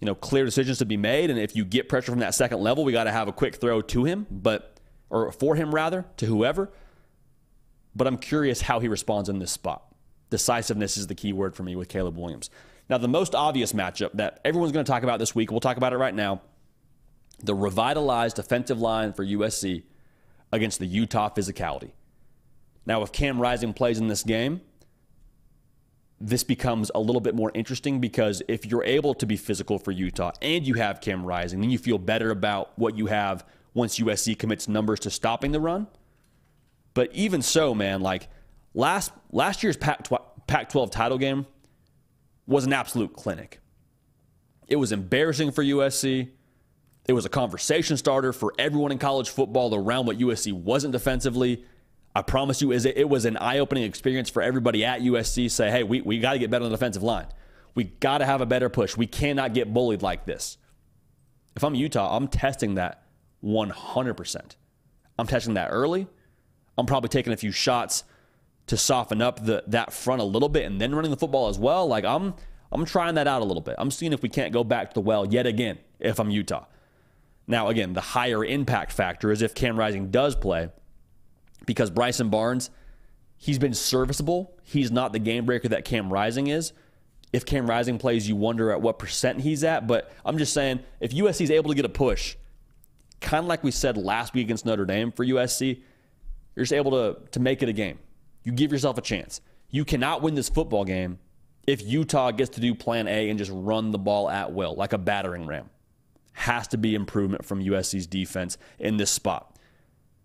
you 0.00 0.06
know 0.06 0.14
clear 0.14 0.44
decisions 0.44 0.78
to 0.78 0.86
be 0.86 0.96
made, 0.96 1.30
and 1.30 1.38
if 1.38 1.56
you 1.56 1.64
get 1.64 1.88
pressure 1.88 2.12
from 2.12 2.20
that 2.20 2.34
second 2.34 2.60
level, 2.60 2.84
we 2.84 2.92
got 2.92 3.04
to 3.04 3.12
have 3.12 3.28
a 3.28 3.32
quick 3.32 3.56
throw 3.56 3.82
to 3.82 4.04
him, 4.04 4.26
but 4.30 4.78
or 5.10 5.32
for 5.32 5.56
him 5.56 5.74
rather 5.74 6.06
to 6.18 6.26
whoever. 6.26 6.70
But 7.94 8.06
I'm 8.06 8.18
curious 8.18 8.62
how 8.62 8.80
he 8.80 8.88
responds 8.88 9.28
in 9.28 9.38
this 9.38 9.50
spot. 9.50 9.82
Decisiveness 10.30 10.96
is 10.96 11.08
the 11.08 11.14
key 11.14 11.32
word 11.32 11.56
for 11.56 11.62
me 11.64 11.74
with 11.74 11.88
Caleb 11.88 12.16
Williams. 12.16 12.50
Now, 12.88 12.98
the 12.98 13.08
most 13.08 13.34
obvious 13.34 13.72
matchup 13.72 14.12
that 14.14 14.40
everyone's 14.44 14.72
going 14.72 14.84
to 14.84 14.90
talk 14.90 15.02
about 15.02 15.18
this 15.18 15.34
week, 15.34 15.50
we'll 15.50 15.60
talk 15.60 15.76
about 15.76 15.92
it 15.92 15.96
right 15.96 16.14
now 16.14 16.40
the 17.42 17.54
revitalized 17.54 18.36
defensive 18.36 18.80
line 18.80 19.12
for 19.12 19.24
USC 19.24 19.84
against 20.52 20.78
the 20.78 20.86
Utah 20.86 21.30
physicality. 21.30 21.92
Now, 22.86 23.02
if 23.02 23.12
Cam 23.12 23.40
Rising 23.40 23.72
plays 23.72 23.98
in 23.98 24.08
this 24.08 24.22
game, 24.22 24.60
this 26.20 26.44
becomes 26.44 26.90
a 26.94 27.00
little 27.00 27.20
bit 27.20 27.34
more 27.34 27.50
interesting 27.54 27.98
because 28.00 28.42
if 28.46 28.66
you're 28.66 28.84
able 28.84 29.14
to 29.14 29.26
be 29.26 29.36
physical 29.36 29.78
for 29.78 29.90
Utah 29.90 30.32
and 30.42 30.66
you 30.66 30.74
have 30.74 31.00
Cam 31.00 31.24
Rising, 31.24 31.60
then 31.60 31.70
you 31.70 31.78
feel 31.78 31.98
better 31.98 32.30
about 32.30 32.78
what 32.78 32.96
you 32.96 33.06
have 33.06 33.46
once 33.72 33.98
USC 33.98 34.38
commits 34.38 34.68
numbers 34.68 35.00
to 35.00 35.10
stopping 35.10 35.52
the 35.52 35.60
run. 35.60 35.86
But 36.94 37.12
even 37.12 37.42
so, 37.42 37.74
man, 37.74 38.00
like 38.00 38.28
last 38.74 39.12
last 39.30 39.62
year's 39.62 39.76
Pac-12 39.76 40.90
title 40.90 41.18
game 41.18 41.46
was 42.46 42.66
an 42.66 42.72
absolute 42.72 43.14
clinic. 43.14 43.60
It 44.66 44.76
was 44.76 44.92
embarrassing 44.92 45.52
for 45.52 45.62
USC. 45.64 46.30
It 47.06 47.12
was 47.12 47.24
a 47.24 47.28
conversation 47.28 47.96
starter 47.96 48.32
for 48.32 48.52
everyone 48.58 48.92
in 48.92 48.98
college 48.98 49.30
football 49.30 49.74
around 49.74 50.06
what 50.06 50.18
USC 50.18 50.52
wasn't 50.52 50.92
defensively. 50.92 51.64
I 52.14 52.22
promise 52.22 52.60
you, 52.60 52.72
it 52.72 53.08
was 53.08 53.24
an 53.24 53.36
eye-opening 53.36 53.84
experience 53.84 54.30
for 54.30 54.42
everybody 54.42 54.84
at 54.84 55.00
USC. 55.00 55.50
Say, 55.50 55.70
hey, 55.70 55.84
we, 55.84 56.00
we 56.00 56.18
got 56.18 56.32
to 56.32 56.38
get 56.38 56.50
better 56.50 56.64
on 56.64 56.70
the 56.70 56.76
defensive 56.76 57.02
line. 57.02 57.26
We 57.74 57.84
got 57.84 58.18
to 58.18 58.26
have 58.26 58.40
a 58.40 58.46
better 58.46 58.68
push. 58.68 58.96
We 58.96 59.06
cannot 59.06 59.54
get 59.54 59.72
bullied 59.72 60.02
like 60.02 60.26
this. 60.26 60.58
If 61.56 61.62
I'm 61.62 61.74
Utah, 61.74 62.16
I'm 62.16 62.28
testing 62.28 62.74
that 62.74 63.02
100%. 63.44 64.56
I'm 65.18 65.26
testing 65.26 65.54
that 65.54 65.68
early. 65.70 66.08
I'm 66.78 66.86
probably 66.86 67.08
taking 67.08 67.32
a 67.32 67.36
few 67.36 67.52
shots 67.52 68.04
to 68.66 68.76
soften 68.76 69.20
up 69.20 69.44
the 69.44 69.64
that 69.66 69.92
front 69.92 70.20
a 70.20 70.24
little 70.24 70.48
bit 70.48 70.64
and 70.64 70.80
then 70.80 70.94
running 70.94 71.10
the 71.10 71.16
football 71.16 71.48
as 71.48 71.58
well. 71.58 71.86
Like 71.86 72.04
I'm 72.04 72.34
I'm 72.72 72.84
trying 72.84 73.16
that 73.16 73.26
out 73.26 73.42
a 73.42 73.44
little 73.44 73.62
bit. 73.62 73.74
I'm 73.78 73.90
seeing 73.90 74.12
if 74.12 74.22
we 74.22 74.28
can't 74.28 74.52
go 74.52 74.62
back 74.64 74.90
to 74.90 74.94
the 74.94 75.00
well 75.00 75.26
yet 75.26 75.46
again 75.46 75.78
if 75.98 76.18
I'm 76.18 76.30
Utah. 76.30 76.66
Now 77.46 77.68
again, 77.68 77.94
the 77.94 78.00
higher 78.00 78.44
impact 78.44 78.92
factor 78.92 79.32
is 79.32 79.42
if 79.42 79.54
Cam 79.54 79.78
Rising 79.78 80.10
does 80.10 80.36
play 80.36 80.70
because 81.66 81.90
Bryson 81.90 82.30
Barnes 82.30 82.70
he's 83.40 83.58
been 83.58 83.74
serviceable. 83.74 84.54
He's 84.62 84.92
not 84.92 85.12
the 85.12 85.18
game 85.18 85.46
breaker 85.46 85.68
that 85.68 85.84
Cam 85.84 86.12
Rising 86.12 86.46
is. 86.46 86.72
If 87.32 87.46
Cam 87.46 87.68
Rising 87.68 87.98
plays, 87.98 88.28
you 88.28 88.36
wonder 88.36 88.70
at 88.70 88.82
what 88.82 88.98
percent 88.98 89.40
he's 89.40 89.64
at. 89.64 89.86
But 89.86 90.12
I'm 90.24 90.36
just 90.38 90.52
saying, 90.52 90.80
if 91.00 91.12
USC 91.12 91.40
is 91.42 91.50
able 91.50 91.70
to 91.70 91.74
get 91.74 91.84
a 91.84 91.88
push, 91.90 92.36
kind 93.20 93.44
of 93.44 93.48
like 93.48 93.64
we 93.64 93.70
said 93.70 93.96
last 93.96 94.34
week 94.34 94.44
against 94.44 94.66
Notre 94.66 94.84
Dame 94.84 95.10
for 95.10 95.24
USC, 95.24 95.80
you're 96.54 96.64
just 96.64 96.72
able 96.72 96.90
to, 96.92 97.16
to 97.30 97.40
make 97.40 97.62
it 97.62 97.68
a 97.68 97.72
game. 97.72 97.98
You 98.42 98.52
give 98.52 98.72
yourself 98.72 98.98
a 98.98 99.02
chance. 99.02 99.40
You 99.70 99.84
cannot 99.84 100.22
win 100.22 100.34
this 100.34 100.48
football 100.48 100.84
game 100.84 101.18
if 101.66 101.82
Utah 101.82 102.30
gets 102.30 102.50
to 102.50 102.60
do 102.60 102.74
plan 102.74 103.06
A 103.06 103.28
and 103.30 103.38
just 103.38 103.50
run 103.54 103.90
the 103.90 103.98
ball 103.98 104.28
at 104.28 104.52
will, 104.52 104.74
like 104.74 104.92
a 104.92 104.98
battering 104.98 105.46
ram. 105.46 105.70
Has 106.32 106.68
to 106.68 106.78
be 106.78 106.94
improvement 106.94 107.44
from 107.44 107.62
USC's 107.62 108.06
defense 108.06 108.56
in 108.78 108.96
this 108.96 109.10
spot. 109.10 109.56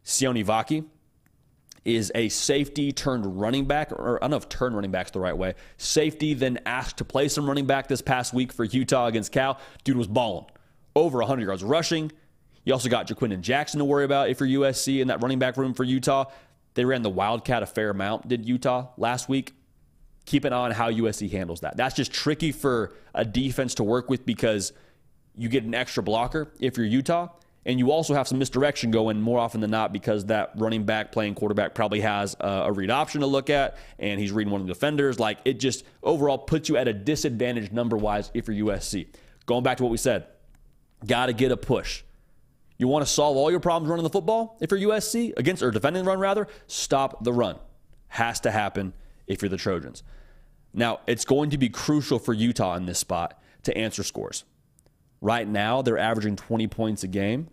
Sione 0.04 0.46
Vaki 0.46 0.86
is 1.84 2.12
a 2.16 2.30
safety 2.30 2.92
turned 2.92 3.40
running 3.40 3.66
back, 3.66 3.92
or 3.92 4.18
I 4.18 4.26
don't 4.26 4.32
know 4.32 4.38
if 4.38 4.50
turned 4.50 4.76
running 4.76 4.92
back's 4.92 5.12
the 5.12 5.20
right 5.20 5.38
way. 5.38 5.54
Safety 5.78 6.34
then 6.34 6.60
asked 6.66 6.98
to 6.98 7.06
play 7.06 7.28
some 7.28 7.48
running 7.48 7.68
back 7.68 7.88
this 7.88 8.02
past 8.02 8.34
week 8.34 8.52
for 8.52 8.64
Utah 8.64 9.06
against 9.06 9.32
Cal. 9.32 9.60
Dude 9.84 9.98
was 9.98 10.08
balling. 10.08 10.46
Over 10.96 11.20
100 11.20 11.44
yards 11.44 11.64
rushing, 11.64 12.12
you 12.66 12.74
also 12.74 12.90
got 12.90 13.08
Ja'Quinden 13.08 13.42
Jackson 13.42 13.78
to 13.78 13.86
worry 13.86 14.04
about 14.04 14.30
if 14.30 14.40
you're 14.40 14.62
USC 14.62 15.00
in 15.00 15.08
that 15.08 15.22
running 15.22 15.40
back 15.40 15.56
room 15.56 15.74
for 15.74 15.84
Utah. 15.84 16.26
They 16.74 16.84
ran 16.84 17.04
the 17.04 17.10
Wildcat 17.10 17.64
a 17.64 17.66
fair 17.66 17.92
amount, 17.92 18.28
did 18.28 18.46
Utah 18.46 18.90
last 18.98 19.30
week. 19.30 19.54
Keep 20.26 20.44
an 20.44 20.54
eye 20.54 20.58
on 20.58 20.72
how 20.72 20.92
USC 20.92 21.32
handles 21.32 21.62
that. 21.62 21.78
That's 21.78 21.96
just 21.96 22.12
tricky 22.12 22.52
for 22.52 22.94
a 23.14 23.24
defense 23.24 23.76
to 23.76 23.84
work 23.84 24.10
with 24.10 24.26
because 24.26 24.74
you 25.38 25.48
get 25.48 25.64
an 25.64 25.76
extra 25.76 26.02
blocker 26.02 26.52
if 26.60 26.76
you're 26.76 26.86
Utah. 26.86 27.30
And 27.68 27.80
you 27.80 27.92
also 27.92 28.14
have 28.14 28.28
some 28.28 28.38
misdirection 28.38 28.92
going 28.92 29.20
more 29.22 29.40
often 29.40 29.60
than 29.60 29.72
not 29.72 29.92
because 29.92 30.26
that 30.26 30.52
running 30.56 30.84
back 30.84 31.12
playing 31.12 31.34
quarterback 31.34 31.74
probably 31.74 32.02
has 32.02 32.36
a 32.40 32.72
read 32.72 32.92
option 32.92 33.22
to 33.22 33.28
look 33.28 33.50
at 33.50 33.78
and 33.98 34.20
he's 34.20 34.32
reading 34.32 34.52
one 34.52 34.62
of 34.62 34.68
the 34.68 34.74
defenders. 34.74 35.20
Like 35.20 35.40
it 35.46 35.60
just 35.60 35.84
overall 36.04 36.38
puts 36.38 36.70
you 36.70 36.78
at 36.78 36.88
a 36.88 36.94
disadvantage 36.94 37.72
number 37.72 37.98
wise 37.98 38.30
if 38.34 38.48
you're 38.48 38.68
USC. 38.68 39.08
Going 39.46 39.64
back 39.64 39.78
to 39.78 39.84
what 39.84 39.92
we 39.92 39.98
said, 39.98 40.28
got 41.06 41.28
to 41.28 41.34
get 41.34 41.52
a 41.52 41.58
push. 41.58 42.04
You 42.78 42.88
want 42.88 43.06
to 43.06 43.12
solve 43.12 43.38
all 43.38 43.50
your 43.50 43.60
problems 43.60 43.90
running 43.90 44.04
the 44.04 44.10
football 44.10 44.58
if 44.60 44.72
you're 44.72 44.92
USC 44.92 45.34
against 45.38 45.64
or 45.64 45.72
defending 45.72 46.04
the 46.04 46.10
run 46.10 46.20
rather, 46.20 46.48
stop 46.68 47.24
the 47.24 47.32
run. 47.32 47.58
Has 48.10 48.40
to 48.42 48.52
happen 48.52 48.94
if 49.28 49.42
you're 49.42 49.50
the 49.50 49.58
Trojans. 49.58 50.04
Now, 50.74 51.00
it's 51.08 51.24
going 51.24 51.52
to 51.52 51.58
be 51.58 51.70
crucial 51.70 52.20
for 52.20 52.34
Utah 52.34 52.76
in 52.76 52.86
this 52.86 53.00
spot 53.00 53.42
to 53.64 53.76
answer 53.78 54.04
scores. 54.04 54.44
Right 55.22 55.48
now, 55.48 55.82
they're 55.82 55.98
averaging 55.98 56.36
20 56.36 56.68
points 56.68 57.04
a 57.04 57.08
game. 57.08 57.48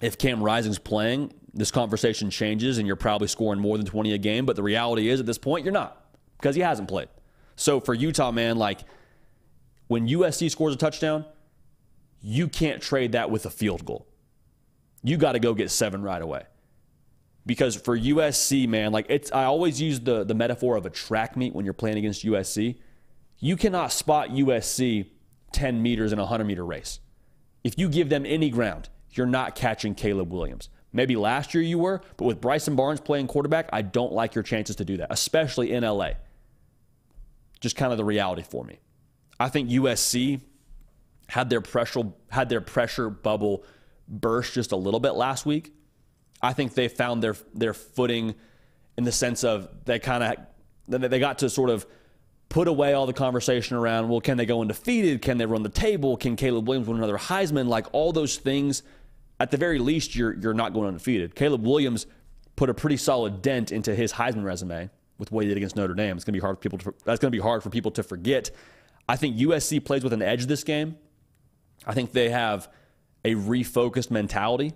If 0.00 0.18
Cam 0.18 0.42
Rising's 0.42 0.78
playing, 0.78 1.32
this 1.54 1.70
conversation 1.70 2.28
changes 2.28 2.76
and 2.76 2.86
you're 2.86 2.96
probably 2.96 3.28
scoring 3.28 3.58
more 3.58 3.78
than 3.78 3.86
20 3.86 4.12
a 4.12 4.18
game, 4.18 4.44
but 4.44 4.56
the 4.56 4.62
reality 4.62 5.08
is 5.08 5.18
at 5.18 5.26
this 5.26 5.38
point 5.38 5.64
you're 5.64 5.72
not 5.72 6.04
because 6.36 6.54
he 6.54 6.60
hasn't 6.60 6.88
played. 6.88 7.08
So 7.56 7.80
for 7.80 7.94
Utah, 7.94 8.30
man, 8.30 8.58
like 8.58 8.80
when 9.86 10.06
USC 10.06 10.50
scores 10.50 10.74
a 10.74 10.76
touchdown, 10.76 11.24
you 12.20 12.48
can't 12.48 12.82
trade 12.82 13.12
that 13.12 13.30
with 13.30 13.46
a 13.46 13.50
field 13.50 13.86
goal 13.86 14.06
you 15.02 15.16
got 15.16 15.32
to 15.32 15.38
go 15.38 15.54
get 15.54 15.70
seven 15.70 16.02
right 16.02 16.20
away. 16.20 16.44
Because 17.44 17.76
for 17.76 17.96
USC, 17.96 18.68
man, 18.68 18.92
like 18.92 19.06
it's 19.08 19.30
I 19.30 19.44
always 19.44 19.80
use 19.80 20.00
the 20.00 20.24
the 20.24 20.34
metaphor 20.34 20.76
of 20.76 20.84
a 20.84 20.90
track 20.90 21.36
meet 21.36 21.54
when 21.54 21.64
you're 21.64 21.74
playing 21.74 21.98
against 21.98 22.24
USC. 22.24 22.76
You 23.38 23.56
cannot 23.56 23.92
spot 23.92 24.30
USC 24.30 25.06
10 25.52 25.80
meters 25.82 26.12
in 26.12 26.18
a 26.18 26.22
100 26.22 26.44
meter 26.44 26.64
race. 26.64 27.00
If 27.62 27.78
you 27.78 27.88
give 27.88 28.08
them 28.08 28.26
any 28.26 28.50
ground, 28.50 28.88
you're 29.10 29.26
not 29.26 29.54
catching 29.54 29.94
Caleb 29.94 30.32
Williams. 30.32 30.68
Maybe 30.92 31.16
last 31.16 31.52
year 31.54 31.62
you 31.62 31.78
were, 31.78 32.00
but 32.16 32.24
with 32.24 32.40
Bryson 32.40 32.74
Barnes 32.74 33.00
playing 33.00 33.26
quarterback, 33.26 33.68
I 33.72 33.82
don't 33.82 34.12
like 34.12 34.34
your 34.34 34.42
chances 34.42 34.76
to 34.76 34.84
do 34.84 34.96
that, 34.96 35.08
especially 35.10 35.72
in 35.72 35.84
LA. 35.84 36.12
Just 37.60 37.76
kind 37.76 37.92
of 37.92 37.98
the 37.98 38.04
reality 38.04 38.42
for 38.42 38.64
me. 38.64 38.78
I 39.38 39.48
think 39.48 39.68
USC 39.68 40.40
had 41.28 41.50
their 41.50 41.60
pressure 41.60 42.12
had 42.30 42.48
their 42.48 42.60
pressure 42.60 43.10
bubble 43.10 43.64
burst 44.08 44.54
just 44.54 44.72
a 44.72 44.76
little 44.76 45.00
bit 45.00 45.12
last 45.12 45.46
week. 45.46 45.72
I 46.42 46.52
think 46.52 46.74
they 46.74 46.88
found 46.88 47.22
their 47.22 47.36
their 47.54 47.74
footing 47.74 48.34
in 48.96 49.04
the 49.04 49.12
sense 49.12 49.44
of 49.44 49.68
they 49.84 49.98
kind 49.98 50.22
of 50.22 51.10
they 51.10 51.18
got 51.18 51.38
to 51.38 51.50
sort 51.50 51.70
of 51.70 51.86
put 52.48 52.68
away 52.68 52.92
all 52.92 53.06
the 53.06 53.12
conversation 53.12 53.76
around 53.76 54.08
well 54.08 54.20
can 54.20 54.36
they 54.36 54.46
go 54.46 54.60
undefeated? 54.60 55.22
Can 55.22 55.38
they 55.38 55.46
run 55.46 55.62
the 55.62 55.68
table? 55.68 56.16
Can 56.16 56.36
Caleb 56.36 56.68
Williams 56.68 56.88
win 56.88 56.98
another 56.98 57.18
Heisman? 57.18 57.68
Like 57.68 57.86
all 57.92 58.12
those 58.12 58.36
things 58.36 58.82
at 59.40 59.50
the 59.50 59.56
very 59.56 59.78
least 59.78 60.14
you're 60.14 60.34
you're 60.34 60.54
not 60.54 60.72
going 60.72 60.88
undefeated. 60.88 61.34
Caleb 61.34 61.64
Williams 61.64 62.06
put 62.54 62.70
a 62.70 62.74
pretty 62.74 62.96
solid 62.96 63.42
dent 63.42 63.72
into 63.72 63.94
his 63.94 64.12
Heisman 64.12 64.44
resume 64.44 64.90
with 65.18 65.32
what 65.32 65.44
he 65.44 65.48
did 65.48 65.56
against 65.56 65.76
Notre 65.76 65.94
Dame. 65.94 66.16
It's 66.16 66.24
going 66.24 66.34
to 66.34 66.40
be 66.40 66.44
hard 66.44 66.56
for 66.56 66.62
people 66.62 66.78
to 66.78 66.94
that's 67.04 67.18
going 67.18 67.32
to 67.32 67.36
be 67.36 67.42
hard 67.42 67.62
for 67.62 67.70
people 67.70 67.90
to 67.92 68.02
forget. 68.02 68.50
I 69.08 69.16
think 69.16 69.36
USC 69.36 69.84
plays 69.84 70.02
with 70.02 70.12
an 70.12 70.22
edge 70.22 70.46
this 70.46 70.64
game. 70.64 70.96
I 71.86 71.94
think 71.94 72.12
they 72.12 72.30
have 72.30 72.68
a 73.26 73.34
refocused 73.34 74.10
mentality. 74.10 74.72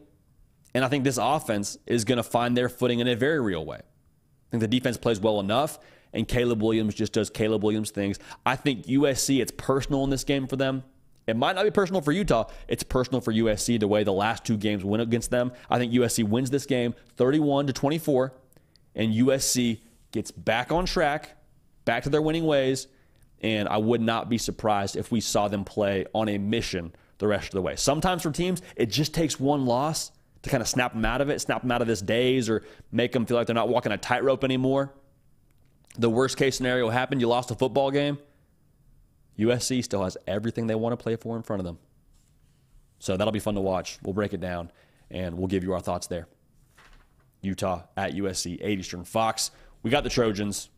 And 0.75 0.85
I 0.85 0.89
think 0.89 1.05
this 1.05 1.19
offense 1.19 1.79
is 1.87 2.05
going 2.05 2.17
to 2.17 2.25
find 2.25 2.57
their 2.57 2.69
footing 2.69 2.99
in 2.99 3.07
a 3.07 3.15
very 3.15 3.41
real 3.41 3.65
way. 3.65 3.79
I 3.79 4.51
think 4.51 4.61
the 4.61 4.69
defense 4.69 4.97
plays 4.97 5.21
well 5.21 5.39
enough, 5.39 5.79
and 6.13 6.27
Caleb 6.27 6.61
Williams 6.61 6.97
just 6.97 7.13
does 7.13 7.31
Caleb 7.31 7.63
Williams 7.63 7.93
things. 7.93 8.19
I 8.45 8.57
think 8.57 8.87
USC, 8.87 9.41
it's 9.41 9.53
personal 9.57 10.03
in 10.03 10.11
this 10.11 10.25
game 10.25 10.49
for 10.49 10.57
them. 10.57 10.83
It 11.29 11.37
might 11.37 11.55
not 11.55 11.65
be 11.65 11.71
personal 11.71 12.01
for 12.01 12.11
Utah. 12.11 12.47
It's 12.67 12.83
personal 12.83 13.21
for 13.21 13.33
USC 13.33 13.79
the 13.79 13.87
way 13.87 14.03
the 14.03 14.13
last 14.13 14.45
two 14.45 14.57
games 14.57 14.85
went 14.85 15.01
against 15.01 15.31
them. 15.31 15.53
I 15.71 15.79
think 15.79 15.93
USC 15.93 16.29
wins 16.29 16.51
this 16.51 16.67
game 16.67 16.97
31 17.17 17.69
to 17.69 17.73
24, 17.73 18.33
and 18.97 19.15
USC 19.15 19.79
gets 20.11 20.33
back 20.33 20.73
on 20.73 20.87
track, 20.87 21.37
back 21.85 22.03
to 22.03 22.11
their 22.11 22.23
winning 22.23 22.47
ways. 22.47 22.89
And 23.43 23.69
I 23.69 23.77
would 23.77 24.01
not 24.01 24.29
be 24.29 24.39
surprised 24.39 24.97
if 24.97 25.13
we 25.13 25.21
saw 25.21 25.47
them 25.47 25.65
play 25.65 26.05
on 26.13 26.29
a 26.29 26.37
mission 26.37 26.93
the 27.21 27.29
rest 27.29 27.47
of 27.47 27.53
the 27.53 27.63
way. 27.63 27.77
Sometimes 27.77 28.23
for 28.23 28.33
teams, 28.33 28.61
it 28.75 28.87
just 28.87 29.15
takes 29.15 29.39
one 29.39 29.67
loss 29.67 30.11
to 30.43 30.51
kind 30.51 30.63
of 30.63 30.69
snap 30.69 30.95
them 30.95 31.05
out 31.05 31.21
of 31.21 31.29
it, 31.29 31.41
snap 31.41 31.63
them 31.63 31.71
out 31.71 31.83
of 31.83 31.87
this 31.87 32.01
daze, 32.01 32.49
or 32.49 32.65
make 32.91 33.13
them 33.13 33.27
feel 33.27 33.37
like 33.37 33.47
they're 33.47 33.55
not 33.55 33.69
walking 33.69 33.93
a 33.93 33.99
tightrope 33.99 34.43
anymore. 34.43 34.93
The 35.99 36.11
worst 36.11 36.37
case 36.37 36.57
scenario 36.57 36.89
happened 36.89 37.21
you 37.21 37.29
lost 37.29 37.51
a 37.51 37.55
football 37.55 37.91
game. 37.91 38.19
USC 39.39 39.85
still 39.85 40.03
has 40.03 40.17
everything 40.27 40.67
they 40.67 40.75
want 40.75 40.93
to 40.93 40.97
play 40.97 41.17
for 41.17 41.37
in 41.37 41.43
front 41.43 41.61
of 41.61 41.67
them. 41.67 41.79
So 42.99 43.17
that'll 43.17 43.33
be 43.33 43.39
fun 43.39 43.55
to 43.55 43.61
watch. 43.61 43.99
We'll 44.03 44.15
break 44.15 44.33
it 44.33 44.41
down 44.41 44.71
and 45.11 45.37
we'll 45.37 45.49
give 45.49 45.63
you 45.63 45.73
our 45.73 45.81
thoughts 45.81 46.07
there. 46.07 46.27
Utah 47.43 47.83
at 47.97 48.15
USC, 48.15 48.59
8 48.61 48.79
Eastern 48.79 49.05
Fox. 49.05 49.51
We 49.83 49.91
got 49.91 50.05
the 50.05 50.11
Trojans. 50.11 50.69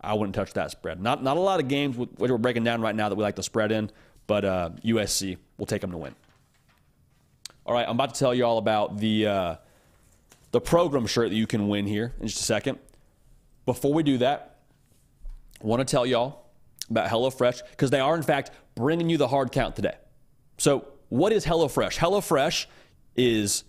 I 0.00 0.14
wouldn't 0.14 0.34
touch 0.34 0.52
that 0.54 0.70
spread. 0.70 1.00
Not 1.00 1.22
not 1.22 1.36
a 1.36 1.40
lot 1.40 1.60
of 1.60 1.68
games 1.68 1.96
which 1.96 2.10
we're 2.30 2.36
breaking 2.36 2.64
down 2.64 2.82
right 2.82 2.94
now 2.94 3.08
that 3.08 3.14
we 3.14 3.22
like 3.22 3.36
to 3.36 3.42
spread 3.42 3.72
in, 3.72 3.90
but 4.26 4.44
uh, 4.44 4.70
USC 4.84 5.36
will 5.58 5.66
take 5.66 5.80
them 5.80 5.90
to 5.92 5.98
win. 5.98 6.14
All 7.66 7.74
right, 7.74 7.86
I'm 7.86 7.94
about 7.94 8.14
to 8.14 8.18
tell 8.18 8.34
you 8.34 8.44
all 8.44 8.58
about 8.58 8.98
the 8.98 9.26
uh, 9.26 9.56
the 10.50 10.60
program 10.60 11.06
shirt 11.06 11.30
that 11.30 11.36
you 11.36 11.46
can 11.46 11.68
win 11.68 11.86
here 11.86 12.12
in 12.20 12.26
just 12.28 12.40
a 12.40 12.44
second. 12.44 12.78
Before 13.66 13.92
we 13.92 14.02
do 14.02 14.18
that, 14.18 14.58
I 15.62 15.66
want 15.66 15.80
to 15.80 15.90
tell 15.90 16.04
y'all 16.04 16.44
about 16.90 17.08
HelloFresh 17.08 17.62
because 17.70 17.90
they 17.90 18.00
are 18.00 18.14
in 18.14 18.22
fact 18.22 18.50
bringing 18.74 19.08
you 19.08 19.16
the 19.16 19.28
hard 19.28 19.50
count 19.50 19.76
today. 19.76 19.96
So, 20.58 20.86
what 21.08 21.32
is 21.32 21.44
HelloFresh? 21.46 21.96
HelloFresh 21.96 22.66
is 23.16 23.64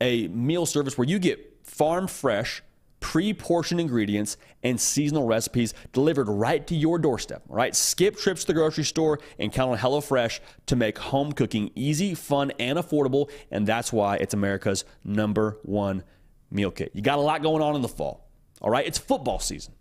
a 0.00 0.28
meal 0.28 0.66
service 0.66 0.96
where 0.96 1.08
you 1.08 1.18
get 1.18 1.58
farm 1.64 2.06
fresh 2.06 2.62
pre-portioned 3.00 3.80
ingredients 3.80 4.36
and 4.62 4.80
seasonal 4.80 5.26
recipes 5.26 5.74
delivered 5.92 6.28
right 6.28 6.66
to 6.66 6.74
your 6.74 6.98
doorstep. 6.98 7.42
Right? 7.48 7.74
Skip 7.74 8.16
trips 8.16 8.42
to 8.42 8.48
the 8.48 8.52
grocery 8.54 8.84
store 8.84 9.18
and 9.38 9.52
count 9.52 9.72
on 9.72 9.78
HelloFresh 9.78 10.40
to 10.66 10.76
make 10.76 10.98
home 10.98 11.32
cooking 11.32 11.70
easy, 11.74 12.14
fun, 12.14 12.52
and 12.58 12.78
affordable. 12.78 13.30
And 13.50 13.66
that's 13.66 13.92
why 13.92 14.16
it's 14.16 14.34
America's 14.34 14.84
number 15.04 15.58
one 15.62 16.04
meal 16.50 16.70
kit. 16.70 16.92
You 16.94 17.02
got 17.02 17.18
a 17.18 17.22
lot 17.22 17.42
going 17.42 17.62
on 17.62 17.74
in 17.74 17.82
the 17.82 17.88
fall. 17.88 18.28
All 18.60 18.70
right, 18.70 18.86
it's 18.86 18.98
football 18.98 19.38
season. 19.38 19.74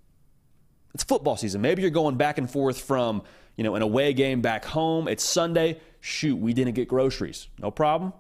It's 0.94 1.04
football 1.04 1.38
season. 1.38 1.62
Maybe 1.62 1.82
you're 1.82 1.92
going 1.92 2.18
back 2.18 2.38
and 2.38 2.50
forth 2.50 2.82
from 2.82 3.24
you 3.56 3.64
know 3.64 3.76
an 3.76 3.82
away 3.82 4.14
game 4.14 4.42
back 4.42 4.66
home. 4.66 5.08
It's 5.08 5.24
Sunday. 5.24 5.80
Shoot, 6.00 6.38
we 6.38 6.54
didn't 6.54 6.76
get 6.76 6.88
groceries. 6.88 7.50
No 7.60 7.72
problem. 7.72 8.14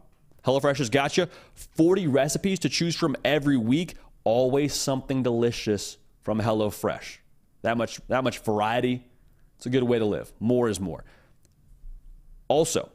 HelloFresh 0.45 0.77
has 0.77 0.89
got 0.89 1.17
you 1.17 1.27
40 1.55 2.07
recipes 2.07 2.59
to 2.59 2.69
choose 2.69 2.95
from 2.95 3.15
every 3.25 3.57
week 3.57 3.95
always 4.29 4.75
something 4.75 5.23
delicious 5.23 5.97
from 6.21 6.39
HelloFresh. 6.39 7.17
That 7.63 7.77
much, 7.77 7.99
that 8.07 8.23
much 8.23 8.39
variety. 8.39 9.03
It's 9.57 9.65
a 9.65 9.69
good 9.69 9.83
way 9.83 9.97
to 9.97 10.05
live. 10.05 10.31
More 10.39 10.69
is 10.69 10.79
more. 10.79 11.03
Also, 12.47 12.89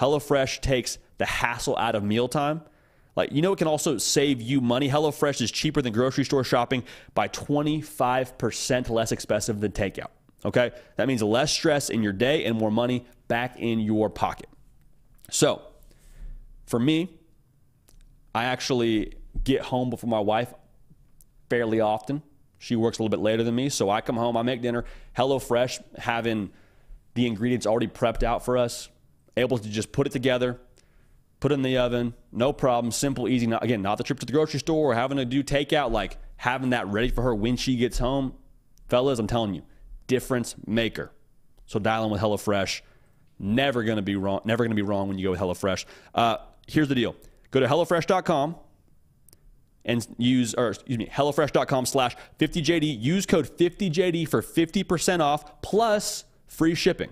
HelloFresh 0.00 0.60
takes 0.60 0.98
the 1.18 1.26
hassle 1.26 1.76
out 1.76 1.96
of 1.96 2.04
mealtime. 2.04 2.62
Like, 3.16 3.32
you 3.32 3.42
know, 3.42 3.52
it 3.52 3.56
can 3.56 3.66
also 3.66 3.98
save 3.98 4.40
you 4.40 4.60
money. 4.60 4.88
HelloFresh 4.88 5.42
is 5.42 5.50
cheaper 5.50 5.82
than 5.82 5.92
grocery 5.92 6.24
store 6.24 6.44
shopping 6.44 6.84
by 7.12 7.26
25% 7.28 8.88
less 8.88 9.12
expensive 9.12 9.60
than 9.60 9.72
takeout. 9.72 10.10
Okay? 10.44 10.70
That 10.96 11.08
means 11.08 11.22
less 11.22 11.52
stress 11.52 11.90
in 11.90 12.02
your 12.02 12.12
day 12.12 12.44
and 12.44 12.56
more 12.56 12.70
money 12.70 13.04
back 13.26 13.58
in 13.58 13.80
your 13.80 14.08
pocket. 14.08 14.48
So, 15.28 15.60
for 16.66 16.78
me, 16.78 17.18
I 18.34 18.44
actually 18.44 19.14
get 19.44 19.62
home 19.62 19.90
before 19.90 20.08
my 20.08 20.20
wife 20.20 20.52
fairly 21.48 21.80
often. 21.80 22.22
She 22.58 22.76
works 22.76 22.98
a 22.98 23.02
little 23.02 23.10
bit 23.10 23.22
later 23.22 23.42
than 23.42 23.54
me, 23.54 23.68
so 23.68 23.90
I 23.90 24.00
come 24.00 24.16
home, 24.16 24.36
I 24.36 24.42
make 24.42 24.62
dinner. 24.62 24.84
HelloFresh 25.16 25.98
having 25.98 26.50
the 27.14 27.26
ingredients 27.26 27.66
already 27.66 27.88
prepped 27.88 28.22
out 28.22 28.44
for 28.44 28.56
us, 28.56 28.88
able 29.36 29.58
to 29.58 29.68
just 29.68 29.92
put 29.92 30.06
it 30.06 30.10
together, 30.10 30.60
put 31.40 31.50
it 31.50 31.54
in 31.54 31.62
the 31.62 31.76
oven, 31.76 32.14
no 32.30 32.52
problem, 32.52 32.92
simple, 32.92 33.28
easy. 33.28 33.46
Not, 33.46 33.64
again, 33.64 33.82
not 33.82 33.98
the 33.98 34.04
trip 34.04 34.20
to 34.20 34.26
the 34.26 34.32
grocery 34.32 34.60
store 34.60 34.92
or 34.92 34.94
having 34.94 35.18
to 35.18 35.24
do 35.24 35.42
takeout, 35.42 35.90
like 35.90 36.18
having 36.36 36.70
that 36.70 36.86
ready 36.86 37.08
for 37.08 37.22
her 37.22 37.34
when 37.34 37.56
she 37.56 37.76
gets 37.76 37.98
home. 37.98 38.34
Fellas, 38.88 39.18
I'm 39.18 39.26
telling 39.26 39.54
you, 39.54 39.62
difference 40.06 40.54
maker. 40.66 41.10
So 41.66 41.78
dial 41.78 42.04
in 42.04 42.10
with 42.10 42.20
HelloFresh. 42.20 42.82
Never 43.38 43.82
gonna 43.82 44.02
be 44.02 44.14
wrong. 44.14 44.40
Never 44.44 44.64
gonna 44.64 44.76
be 44.76 44.82
wrong 44.82 45.08
when 45.08 45.18
you 45.18 45.26
go 45.26 45.30
with 45.32 45.40
HelloFresh. 45.40 45.84
Uh, 46.14 46.36
here's 46.68 46.88
the 46.88 46.94
deal: 46.94 47.16
go 47.50 47.58
to 47.58 47.66
hellofresh.com 47.66 48.54
and 49.84 50.06
use, 50.18 50.54
or 50.54 50.68
excuse 50.68 50.98
me, 50.98 51.06
HelloFresh.com 51.06 51.86
slash 51.86 52.16
50JD. 52.38 53.00
Use 53.00 53.26
code 53.26 53.56
50JD 53.56 54.28
for 54.28 54.42
50% 54.42 55.20
off 55.20 55.62
plus 55.62 56.24
free 56.46 56.74
shipping. 56.74 57.10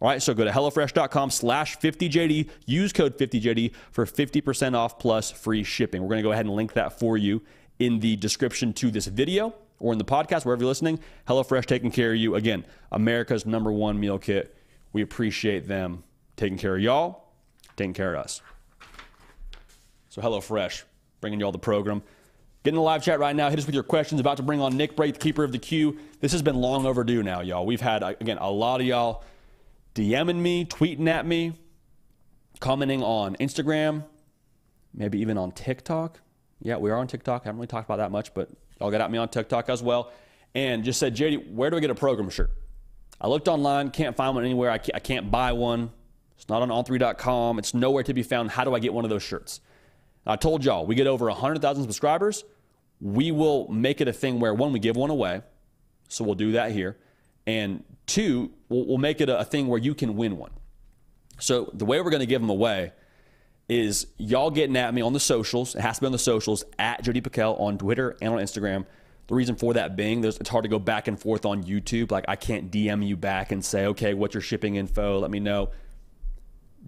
All 0.00 0.08
right, 0.08 0.22
so 0.22 0.32
go 0.32 0.44
to 0.44 0.50
HelloFresh.com 0.50 1.30
slash 1.30 1.78
50JD. 1.78 2.48
Use 2.66 2.92
code 2.92 3.18
50JD 3.18 3.74
for 3.90 4.06
50% 4.06 4.74
off 4.74 4.98
plus 4.98 5.30
free 5.30 5.62
shipping. 5.62 6.02
We're 6.02 6.08
going 6.08 6.18
to 6.18 6.22
go 6.22 6.32
ahead 6.32 6.46
and 6.46 6.54
link 6.54 6.72
that 6.72 6.98
for 6.98 7.18
you 7.18 7.42
in 7.78 8.00
the 8.00 8.16
description 8.16 8.72
to 8.74 8.90
this 8.90 9.06
video 9.06 9.54
or 9.78 9.92
in 9.92 9.98
the 9.98 10.04
podcast, 10.04 10.44
wherever 10.44 10.62
you're 10.62 10.68
listening. 10.68 11.00
HelloFresh 11.28 11.66
taking 11.66 11.90
care 11.90 12.12
of 12.12 12.16
you. 12.16 12.34
Again, 12.34 12.64
America's 12.92 13.44
number 13.44 13.70
one 13.72 14.00
meal 14.00 14.18
kit. 14.18 14.56
We 14.92 15.02
appreciate 15.02 15.68
them 15.68 16.04
taking 16.36 16.58
care 16.58 16.76
of 16.76 16.82
y'all, 16.82 17.24
taking 17.76 17.94
care 17.94 18.14
of 18.14 18.24
us. 18.24 18.42
So, 20.08 20.20
HelloFresh 20.20 20.82
bringing 21.20 21.40
you 21.40 21.46
all 21.46 21.52
the 21.52 21.58
program. 21.58 22.02
Get 22.62 22.70
in 22.70 22.74
the 22.74 22.82
live 22.82 23.02
chat 23.02 23.18
right 23.18 23.34
now. 23.34 23.48
Hit 23.48 23.58
us 23.58 23.66
with 23.66 23.74
your 23.74 23.84
questions. 23.84 24.20
About 24.20 24.36
to 24.36 24.42
bring 24.42 24.60
on 24.60 24.76
Nick 24.76 24.94
Brake, 24.94 25.14
the 25.14 25.20
keeper 25.20 25.44
of 25.44 25.52
the 25.52 25.58
queue. 25.58 25.98
This 26.20 26.32
has 26.32 26.42
been 26.42 26.56
long 26.56 26.84
overdue 26.84 27.22
now, 27.22 27.40
y'all. 27.40 27.64
We've 27.64 27.80
had, 27.80 28.02
uh, 28.02 28.14
again, 28.20 28.36
a 28.38 28.50
lot 28.50 28.80
of 28.80 28.86
y'all 28.86 29.24
DMing 29.94 30.36
me, 30.36 30.66
tweeting 30.66 31.08
at 31.08 31.24
me, 31.24 31.54
commenting 32.60 33.02
on 33.02 33.34
Instagram, 33.36 34.04
maybe 34.92 35.20
even 35.20 35.38
on 35.38 35.52
TikTok. 35.52 36.20
Yeah, 36.60 36.76
we 36.76 36.90
are 36.90 36.96
on 36.96 37.06
TikTok. 37.06 37.42
I 37.42 37.48
haven't 37.48 37.58
really 37.58 37.66
talked 37.66 37.88
about 37.88 37.96
that 37.96 38.10
much, 38.10 38.34
but 38.34 38.50
y'all 38.78 38.90
got 38.90 39.00
at 39.00 39.10
me 39.10 39.16
on 39.16 39.28
TikTok 39.28 39.70
as 39.70 39.82
well. 39.82 40.12
And 40.54 40.84
just 40.84 41.00
said, 41.00 41.16
JD, 41.16 41.54
where 41.54 41.70
do 41.70 41.78
I 41.78 41.80
get 41.80 41.90
a 41.90 41.94
program 41.94 42.28
shirt? 42.28 42.50
I 43.20 43.28
looked 43.28 43.48
online, 43.48 43.90
can't 43.90 44.16
find 44.16 44.34
one 44.34 44.44
anywhere. 44.44 44.70
I 44.70 44.78
can't, 44.78 44.96
I 44.96 44.98
can't 44.98 45.30
buy 45.30 45.52
one. 45.52 45.92
It's 46.36 46.48
not 46.48 46.62
on 46.62 46.68
on3.com. 46.68 47.58
It's 47.58 47.72
nowhere 47.72 48.02
to 48.02 48.14
be 48.14 48.22
found. 48.22 48.50
How 48.50 48.64
do 48.64 48.74
I 48.74 48.78
get 48.78 48.92
one 48.92 49.04
of 49.04 49.10
those 49.10 49.22
shirts? 49.22 49.60
I 50.26 50.36
told 50.36 50.64
y'all, 50.64 50.86
we 50.86 50.94
get 50.94 51.06
over 51.06 51.26
100,000 51.26 51.82
subscribers, 51.82 52.44
we 53.00 53.30
will 53.30 53.68
make 53.68 54.00
it 54.00 54.08
a 54.08 54.12
thing 54.12 54.40
where 54.40 54.52
one, 54.52 54.72
we 54.72 54.78
give 54.78 54.96
one 54.96 55.10
away. 55.10 55.42
So 56.08 56.24
we'll 56.24 56.34
do 56.34 56.52
that 56.52 56.72
here. 56.72 56.98
And 57.46 57.82
two, 58.06 58.50
we'll, 58.68 58.86
we'll 58.86 58.98
make 58.98 59.20
it 59.20 59.28
a, 59.28 59.40
a 59.40 59.44
thing 59.44 59.68
where 59.68 59.78
you 59.78 59.94
can 59.94 60.16
win 60.16 60.36
one. 60.36 60.50
So 61.38 61.70
the 61.72 61.84
way 61.84 62.00
we're 62.00 62.10
going 62.10 62.20
to 62.20 62.26
give 62.26 62.42
them 62.42 62.50
away 62.50 62.92
is 63.68 64.08
y'all 64.18 64.50
getting 64.50 64.76
at 64.76 64.92
me 64.92 65.00
on 65.00 65.12
the 65.12 65.20
socials. 65.20 65.74
It 65.74 65.80
has 65.80 65.96
to 65.96 66.02
be 66.02 66.06
on 66.06 66.12
the 66.12 66.18
socials 66.18 66.64
at 66.78 67.04
JD 67.04 67.22
Pickell 67.22 67.56
on 67.60 67.78
Twitter 67.78 68.16
and 68.20 68.34
on 68.34 68.40
Instagram. 68.40 68.84
The 69.28 69.34
reason 69.34 69.54
for 69.54 69.74
that 69.74 69.94
being, 69.94 70.24
it's 70.24 70.48
hard 70.48 70.64
to 70.64 70.68
go 70.68 70.80
back 70.80 71.06
and 71.06 71.18
forth 71.18 71.46
on 71.46 71.62
YouTube. 71.62 72.10
Like 72.10 72.24
I 72.26 72.34
can't 72.34 72.70
DM 72.70 73.06
you 73.06 73.16
back 73.16 73.52
and 73.52 73.64
say, 73.64 73.86
okay, 73.86 74.12
what's 74.12 74.34
your 74.34 74.40
shipping 74.40 74.74
info? 74.74 75.20
Let 75.20 75.30
me 75.30 75.38
know. 75.38 75.70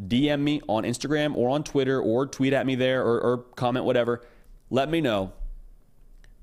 DM 0.07 0.40
me 0.40 0.61
on 0.68 0.84
Instagram 0.84 1.36
or 1.36 1.51
on 1.51 1.64
Twitter 1.64 2.01
or 2.01 2.26
tweet 2.26 2.53
at 2.53 2.66
me 2.66 2.74
there 2.74 3.03
or, 3.03 3.20
or 3.20 3.38
comment, 3.57 3.84
whatever. 3.84 4.22
Let 4.70 4.88
me 4.88 5.01
know 5.01 5.32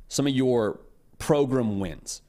some 0.07 0.27
of 0.27 0.33
your 0.33 0.79
program 1.17 1.79
wins. 1.79 2.21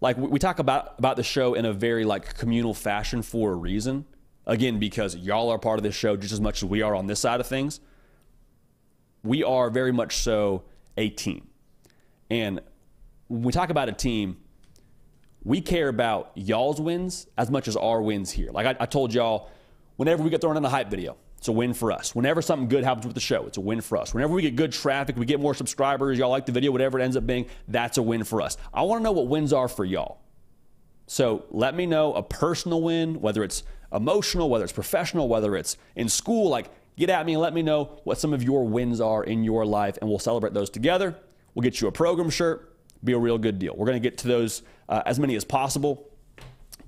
Like 0.00 0.16
we 0.16 0.38
talk 0.38 0.58
about 0.58 0.94
about 0.98 1.16
the 1.16 1.22
show 1.22 1.54
in 1.54 1.64
a 1.66 1.72
very 1.72 2.04
like 2.04 2.34
communal 2.36 2.72
fashion 2.72 3.22
for 3.22 3.52
a 3.52 3.56
reason. 3.56 4.06
Again, 4.46 4.78
because 4.78 5.14
y'all 5.14 5.50
are 5.50 5.58
part 5.58 5.78
of 5.78 5.82
this 5.82 5.94
show 5.94 6.16
just 6.16 6.32
as 6.32 6.40
much 6.40 6.62
as 6.62 6.68
we 6.68 6.82
are 6.82 6.94
on 6.94 7.06
this 7.06 7.20
side 7.20 7.40
of 7.40 7.46
things. 7.46 7.80
We 9.22 9.44
are 9.44 9.68
very 9.68 9.92
much 9.92 10.16
so 10.16 10.64
a 10.96 11.10
team. 11.10 11.48
And 12.30 12.60
when 13.28 13.42
we 13.42 13.52
talk 13.52 13.68
about 13.68 13.88
a 13.88 13.92
team, 13.92 14.38
we 15.44 15.60
care 15.60 15.88
about 15.88 16.32
y'all's 16.34 16.80
wins 16.80 17.26
as 17.36 17.50
much 17.50 17.68
as 17.68 17.76
our 17.76 18.00
wins 18.00 18.30
here. 18.30 18.50
Like 18.50 18.66
I, 18.66 18.82
I 18.82 18.86
told 18.86 19.12
y'all 19.12 19.50
whenever 20.00 20.22
we 20.22 20.30
get 20.30 20.40
thrown 20.40 20.56
in 20.56 20.64
a 20.64 20.68
hype 20.68 20.88
video, 20.88 21.14
it's 21.36 21.48
a 21.48 21.52
win 21.52 21.74
for 21.74 21.92
us. 21.92 22.14
Whenever 22.14 22.40
something 22.40 22.70
good 22.70 22.84
happens 22.84 23.04
with 23.04 23.14
the 23.14 23.20
show, 23.20 23.44
it's 23.46 23.58
a 23.58 23.60
win 23.60 23.82
for 23.82 23.98
us. 23.98 24.14
Whenever 24.14 24.32
we 24.32 24.40
get 24.40 24.56
good 24.56 24.72
traffic, 24.72 25.14
we 25.14 25.26
get 25.26 25.38
more 25.38 25.52
subscribers, 25.52 26.18
y'all 26.18 26.30
like 26.30 26.46
the 26.46 26.52
video, 26.52 26.72
whatever 26.72 26.98
it 26.98 27.02
ends 27.02 27.18
up 27.18 27.26
being, 27.26 27.44
that's 27.68 27.98
a 27.98 28.02
win 28.02 28.24
for 28.24 28.40
us. 28.40 28.56
I 28.72 28.80
want 28.80 29.00
to 29.00 29.04
know 29.04 29.12
what 29.12 29.26
wins 29.26 29.52
are 29.52 29.68
for 29.68 29.84
y'all. 29.84 30.22
So 31.06 31.44
let 31.50 31.74
me 31.74 31.84
know 31.84 32.14
a 32.14 32.22
personal 32.22 32.80
win, 32.80 33.20
whether 33.20 33.44
it's 33.44 33.62
emotional, 33.92 34.48
whether 34.48 34.64
it's 34.64 34.72
professional, 34.72 35.28
whether 35.28 35.54
it's 35.54 35.76
in 35.96 36.08
school. 36.08 36.48
Like, 36.48 36.70
get 36.96 37.10
at 37.10 37.26
me 37.26 37.34
and 37.34 37.42
let 37.42 37.52
me 37.52 37.60
know 37.60 38.00
what 38.04 38.16
some 38.16 38.32
of 38.32 38.42
your 38.42 38.66
wins 38.66 39.02
are 39.02 39.22
in 39.22 39.44
your 39.44 39.66
life, 39.66 39.98
and 40.00 40.08
we'll 40.08 40.18
celebrate 40.18 40.54
those 40.54 40.70
together. 40.70 41.14
We'll 41.54 41.62
get 41.62 41.78
you 41.82 41.88
a 41.88 41.92
program 41.92 42.30
shirt, 42.30 42.74
be 43.04 43.12
a 43.12 43.18
real 43.18 43.36
good 43.36 43.58
deal. 43.58 43.74
We're 43.76 43.86
going 43.86 44.02
to 44.02 44.08
get 44.08 44.16
to 44.18 44.28
those 44.28 44.62
uh, 44.88 45.02
as 45.04 45.20
many 45.20 45.36
as 45.36 45.44
possible. 45.44 46.08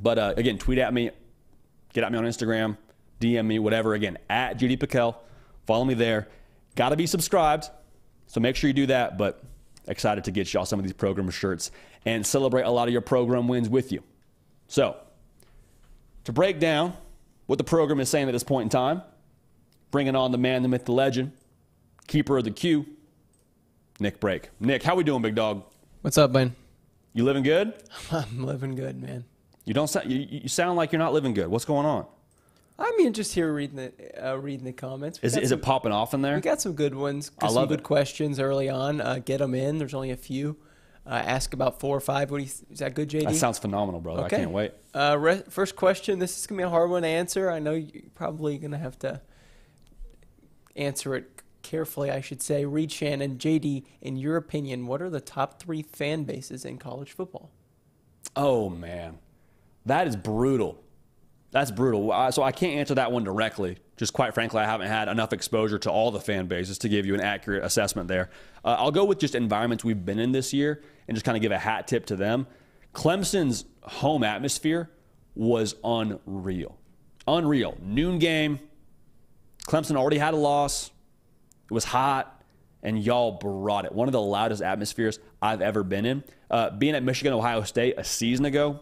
But 0.01 0.19
uh, 0.19 0.33
again, 0.39 0.57
tweet 0.57 0.79
at 0.79 0.95
me, 0.95 1.11
get 1.93 2.05
at 2.05 2.11
me 2.11 2.17
on 2.17 2.25
Instagram. 2.25 2.79
DM 3.23 3.47
me, 3.47 3.59
whatever. 3.59 3.95
Again, 3.95 4.19
at 4.29 4.59
JD 4.59 4.79
Pickell. 4.81 5.17
Follow 5.67 5.85
me 5.85 5.95
there. 5.95 6.29
Got 6.75 6.91
to 6.91 6.97
be 6.97 7.07
subscribed. 7.07 7.71
So 8.27 8.41
make 8.41 8.57
sure 8.57 8.69
you 8.69 8.75
do 8.75 8.87
that. 8.87 9.17
But 9.17 9.43
excited 9.87 10.25
to 10.25 10.31
get 10.31 10.53
y'all 10.53 10.65
some 10.65 10.79
of 10.79 10.85
these 10.85 10.93
program 10.93 11.29
shirts 11.31 11.71
and 12.05 12.27
celebrate 12.27 12.63
a 12.63 12.71
lot 12.71 12.89
of 12.89 12.93
your 12.93 13.01
program 13.01 13.49
wins 13.49 13.69
with 13.69 13.93
you. 13.93 14.03
So, 14.69 14.97
to 16.25 16.33
break 16.33 16.59
down 16.59 16.95
what 17.47 17.59
the 17.59 17.65
program 17.65 18.01
is 18.01 18.09
saying 18.09 18.29
at 18.29 18.33
this 18.33 18.45
point 18.45 18.65
in 18.65 18.69
time, 18.71 19.03
bringing 19.91 20.17
on 20.17 20.33
the 20.33 20.39
man, 20.39 20.63
the 20.63 20.69
myth, 20.69 20.85
the 20.85 20.93
legend, 20.93 21.33
keeper 22.07 22.39
of 22.39 22.45
the 22.45 22.51
queue, 22.51 22.87
Nick 24.01 24.21
Brake. 24.21 24.49
Nick, 24.59 24.83
how 24.83 24.95
we 24.95 25.05
doing, 25.05 25.23
big 25.23 25.35
dog? 25.35 25.65
What's 26.01 26.19
up, 26.19 26.31
man? 26.31 26.57
You 27.13 27.25
living 27.25 27.43
good? 27.43 27.75
I'm 28.11 28.45
living 28.45 28.75
good, 28.75 29.01
man. 29.01 29.25
You 29.65 29.75
don't 29.75 29.89
sound. 29.89 30.11
You, 30.11 30.27
you 30.29 30.49
sound 30.49 30.77
like 30.77 30.91
you're 30.91 30.99
not 30.99 31.13
living 31.13 31.35
good. 31.35 31.49
What's 31.49 31.65
going 31.65 31.87
on? 31.87 32.07
I 32.79 32.93
mean, 32.97 33.13
just 33.13 33.35
here 33.35 33.53
reading 33.53 33.77
the 33.77 34.29
uh, 34.31 34.35
reading 34.37 34.65
the 34.65 34.73
comments. 34.73 35.21
We 35.23 35.27
Is, 35.27 35.37
is 35.37 35.51
some- 35.51 35.59
it 35.59 35.63
popping 35.63 35.93
off 35.93 36.15
in 36.15 36.23
there? 36.23 36.35
We 36.35 36.41
got 36.41 36.61
some 36.61 36.73
good 36.75 36.95
ones. 36.95 37.31
I 37.41 37.47
some 37.47 37.57
love 37.57 37.69
good 37.69 37.81
it. 37.81 37.85
questions 37.85 38.41
early 38.41 38.69
on. 38.69 39.01
Uh, 39.01 39.21
get 39.25 39.39
them 39.39 39.55
in. 39.55 39.79
There's 39.79 39.95
only 39.95 40.11
a 40.11 40.17
few. 40.17 40.57
Uh, 41.05 41.11
ask 41.11 41.53
about 41.53 41.81
four 41.81 41.97
or 41.97 42.01
five. 42.01 42.31
What 42.31 42.39
do 42.39 42.45
you 42.45 42.51
is 42.71 42.79
that 42.79 42.95
good, 42.95 43.11
JD? 43.11 43.25
That 43.25 43.35
sounds 43.35 43.59
phenomenal, 43.59 44.01
brother. 44.01 44.23
Okay. 44.25 44.37
I 44.37 44.39
can't 44.41 44.51
wait. 44.53 44.73
Uh, 44.95 45.17
re- 45.19 45.43
first 45.49 45.75
question. 45.77 46.19
This 46.19 46.39
is 46.39 46.47
gonna 46.47 46.59
be 46.61 46.63
a 46.65 46.69
hard 46.71 46.91
one 46.91 47.03
to 47.03 47.09
answer. 47.09 47.51
I 47.51 47.59
know 47.59 47.73
you're 47.73 48.03
probably 48.15 48.57
gonna 48.59 48.79
have 48.79 48.99
to 49.01 49.21
answer 50.77 51.15
it 51.15 51.43
carefully. 51.63 52.11
I 52.11 52.21
should 52.21 52.41
say. 52.43 52.65
Reed 52.65 52.91
Shannon, 52.93 53.37
JD. 53.39 53.85
In 54.01 54.17
your 54.17 54.37
opinion, 54.37 54.87
what 54.87 55.03
are 55.03 55.11
the 55.11 55.21
top 55.21 55.61
three 55.61 55.83
fan 55.83 56.25
bases 56.25 56.65
in 56.65 56.79
college 56.79 57.13
football? 57.13 57.51
Oh 58.37 58.69
man, 58.69 59.19
that 59.85 60.07
is 60.07 60.17
brutal. 60.17 60.82
That's 61.53 61.71
brutal. 61.71 62.33
So 62.33 62.43
I 62.43 62.51
can't 62.51 62.75
answer 62.75 62.95
that 62.95 63.13
one 63.13 63.25
directly. 63.25 63.77
Just 63.99 64.15
quite 64.15 64.35
frankly, 64.35 64.61
I 64.61 64.65
haven't 64.65 64.89
had 64.89 65.09
enough 65.09 65.33
exposure 65.33 65.79
to 65.81 65.91
all 65.91 66.11
the 66.11 66.19
fan 66.19 66.47
bases 66.47 66.79
to 66.79 66.89
give 66.89 67.07
you 67.07 67.15
an 67.15 67.21
accurate 67.21 67.63
assessment 67.63 68.09
there. 68.09 68.31
Uh, 68.65 68.77
I'll 68.79 68.91
go 68.91 69.05
with 69.05 69.19
just 69.19 69.35
environments 69.35 69.85
we've 69.85 70.05
been 70.05 70.19
in 70.19 70.33
this 70.33 70.53
year 70.53 70.83
and 71.07 71.15
just 71.15 71.25
kind 71.25 71.37
of 71.37 71.43
give 71.43 71.53
a 71.53 71.59
hat 71.59 71.87
tip 71.87 72.07
to 72.07 72.17
them. 72.17 72.47
Clemson's 72.95 73.67
home 73.83 74.25
atmosphere 74.25 74.91
was 75.35 75.77
unreal. 75.85 76.79
Unreal. 77.29 77.77
Noon 77.83 78.19
game. 78.19 78.59
Clemson 79.69 79.97
already 79.97 80.19
had 80.19 80.35
a 80.35 80.39
loss. 80.39 80.91
It 81.71 81.75
was 81.75 81.85
hot, 81.85 82.43
and 82.83 83.03
y'all 83.03 83.33
brought 83.33 83.85
it. 83.85 83.93
One 83.93 84.09
of 84.09 84.13
the 84.13 84.21
loudest 84.21 84.63
atmospheres 84.63 85.19
I've 85.41 85.61
ever 85.61 85.85
been 85.85 86.05
in. 86.07 86.25
Uh, 86.51 86.71
being 86.71 86.95
at 86.95 87.03
Michigan, 87.03 87.33
Ohio 87.33 87.63
State 87.63 87.95
a 87.97 88.05
season 88.05 88.45
ago, 88.45 88.81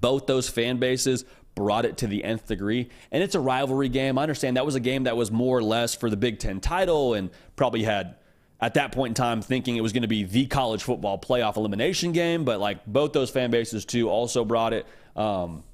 both 0.00 0.26
those 0.26 0.48
fan 0.48 0.78
bases 0.78 1.24
brought 1.56 1.84
it 1.84 1.96
to 1.96 2.06
the 2.06 2.22
nth 2.22 2.46
degree. 2.46 2.88
And 3.10 3.24
it's 3.24 3.34
a 3.34 3.40
rivalry 3.40 3.88
game. 3.88 4.18
I 4.18 4.22
understand 4.22 4.56
that 4.56 4.64
was 4.64 4.76
a 4.76 4.80
game 4.80 5.04
that 5.04 5.16
was 5.16 5.32
more 5.32 5.58
or 5.58 5.62
less 5.62 5.96
for 5.96 6.08
the 6.08 6.16
Big 6.16 6.38
Ten 6.38 6.60
title 6.60 7.14
and 7.14 7.30
probably 7.56 7.82
had, 7.82 8.14
at 8.60 8.74
that 8.74 8.92
point 8.92 9.10
in 9.10 9.14
time, 9.14 9.42
thinking 9.42 9.76
it 9.76 9.80
was 9.80 9.92
going 9.92 10.02
to 10.02 10.08
be 10.08 10.22
the 10.22 10.46
college 10.46 10.84
football 10.84 11.18
playoff 11.18 11.56
elimination 11.56 12.12
game. 12.12 12.44
But 12.44 12.60
like 12.60 12.86
both 12.86 13.12
those 13.12 13.30
fan 13.30 13.50
bases, 13.50 13.84
too, 13.84 14.08
also 14.08 14.44
brought 14.44 14.72
it. 14.72 14.86
Um, 15.16 15.64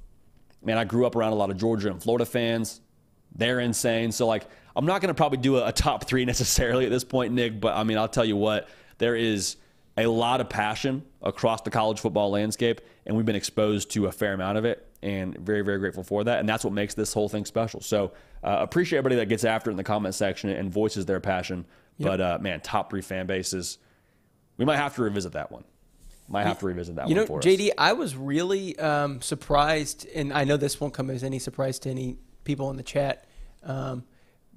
man, 0.65 0.79
I 0.79 0.85
grew 0.85 1.05
up 1.05 1.17
around 1.17 1.33
a 1.33 1.37
lot 1.37 1.51
of 1.51 1.59
Georgia 1.59 1.91
and 1.91 2.03
Florida 2.03 2.25
fans. 2.25 2.81
They're 3.35 3.61
insane. 3.61 4.13
So, 4.13 4.27
like, 4.27 4.47
I'm 4.77 4.87
not 4.87 5.01
going 5.01 5.09
to 5.09 5.15
probably 5.15 5.39
do 5.39 5.59
a, 5.59 5.69
a 5.69 5.73
top 5.73 6.05
three 6.05 6.25
necessarily 6.27 6.85
at 6.85 6.91
this 6.91 7.05
point, 7.05 7.35
Nick, 7.35 7.61
but 7.61 7.77
I 7.77 7.85
mean, 7.85 7.99
I'll 7.99 8.09
tell 8.09 8.25
you 8.25 8.37
what, 8.37 8.69
there 8.99 9.17
is 9.17 9.57
a 9.97 10.07
lot 10.07 10.41
of 10.41 10.49
passion 10.49 11.05
across 11.21 11.61
the 11.63 11.71
college 11.71 12.01
football 12.01 12.31
landscape, 12.31 12.81
and 13.05 13.17
we've 13.17 13.27
been 13.27 13.37
exposed 13.37 13.91
to 13.93 14.07
a 14.07 14.13
fair 14.13 14.33
amount 14.33 14.59
of 14.59 14.65
it, 14.65 14.87
and 15.03 15.37
very, 15.39 15.63
very 15.63 15.79
grateful 15.79 16.03
for 16.03 16.25
that. 16.25 16.41
And 16.41 16.49
that's 16.49 16.65
what 16.65 16.73
makes 16.73 16.95
this 16.95 17.13
whole 17.13 17.29
thing 17.29 17.45
special. 17.45 17.81
So, 17.81 18.13
uh, 18.43 18.59
appreciate 18.61 18.99
everybody 18.99 19.17
that 19.17 19.27
gets 19.29 19.45
after 19.45 19.71
it 19.71 19.73
in 19.73 19.77
the 19.77 19.85
comment 19.85 20.15
section 20.15 20.51
and 20.51 20.73
voices 20.73 21.07
their 21.07 21.21
passion. 21.21 21.65
But, 21.99 22.21
uh, 22.21 22.39
man, 22.41 22.61
top 22.61 22.91
three 22.91 23.03
fan 23.03 23.27
bases, 23.27 23.79
we 24.57 24.65
might 24.65 24.77
have 24.77 24.95
to 24.97 25.03
revisit 25.03 25.33
that 25.33 25.53
one. 25.53 25.65
Might 26.29 26.45
have 26.45 26.59
to 26.61 26.67
revisit 26.67 26.97
that 26.97 27.09
You 27.09 27.15
know, 27.15 27.23
one 27.23 27.27
for 27.27 27.39
us. 27.41 27.45
JD, 27.45 27.71
I 27.77 27.93
was 27.93 28.17
really 28.17 28.79
um, 28.79 29.21
surprised, 29.21 30.07
and 30.15 30.33
I 30.33 30.45
know 30.45 30.57
this 30.57 30.81
won't 30.81 30.95
come 30.95 31.11
as 31.11 31.23
any 31.23 31.39
surprise 31.39 31.79
to 31.81 31.91
any 31.91 32.17
people 32.45 32.71
in 32.71 32.77
the 32.77 32.83
chat. 32.83 33.27
Um, 33.63 34.05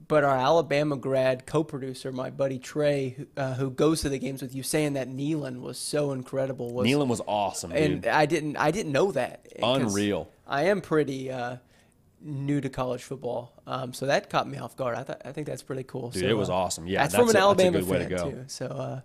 but 0.07 0.23
our 0.23 0.35
Alabama 0.37 0.95
grad 0.97 1.45
co-producer, 1.45 2.11
my 2.11 2.29
buddy 2.29 2.59
Trey, 2.59 3.09
who, 3.17 3.27
uh, 3.37 3.53
who 3.55 3.69
goes 3.71 4.01
to 4.01 4.09
the 4.09 4.19
games 4.19 4.41
with 4.41 4.53
you, 4.55 4.63
saying 4.63 4.93
that 4.93 5.09
Neyland 5.09 5.61
was 5.61 5.77
so 5.77 6.11
incredible. 6.11 6.71
Was, 6.73 6.87
Neyland 6.87 7.07
was 7.07 7.21
awesome, 7.27 7.71
dude. 7.71 7.79
and 7.81 8.05
I 8.07 8.25
didn't, 8.25 8.57
I 8.57 8.71
didn't 8.71 8.91
know 8.91 9.11
that. 9.13 9.47
Unreal. 9.61 10.29
I 10.47 10.65
am 10.65 10.81
pretty 10.81 11.31
uh, 11.31 11.57
new 12.21 12.61
to 12.61 12.69
college 12.69 13.03
football, 13.03 13.53
um, 13.65 13.93
so 13.93 14.05
that 14.07 14.29
caught 14.29 14.47
me 14.47 14.57
off 14.57 14.75
guard. 14.75 14.95
I 14.97 15.03
thought, 15.03 15.21
I 15.25 15.31
think 15.31 15.47
that's 15.47 15.63
pretty 15.63 15.83
cool. 15.83 16.09
Dude, 16.11 16.21
So, 16.23 16.27
it 16.27 16.37
was 16.37 16.49
uh, 16.49 16.55
awesome. 16.55 16.87
Yeah, 16.87 17.01
that's, 17.01 17.13
that's 17.13 17.21
from 17.21 17.29
an 17.29 17.35
a- 17.35 17.39
that's 17.39 17.41
a 17.41 17.65
Alabama 17.65 17.79
good 17.79 17.89
way 17.89 17.99
to 17.99 18.05
go. 18.05 18.31
too. 18.31 18.43
So. 18.47 18.65
Uh, 18.67 19.01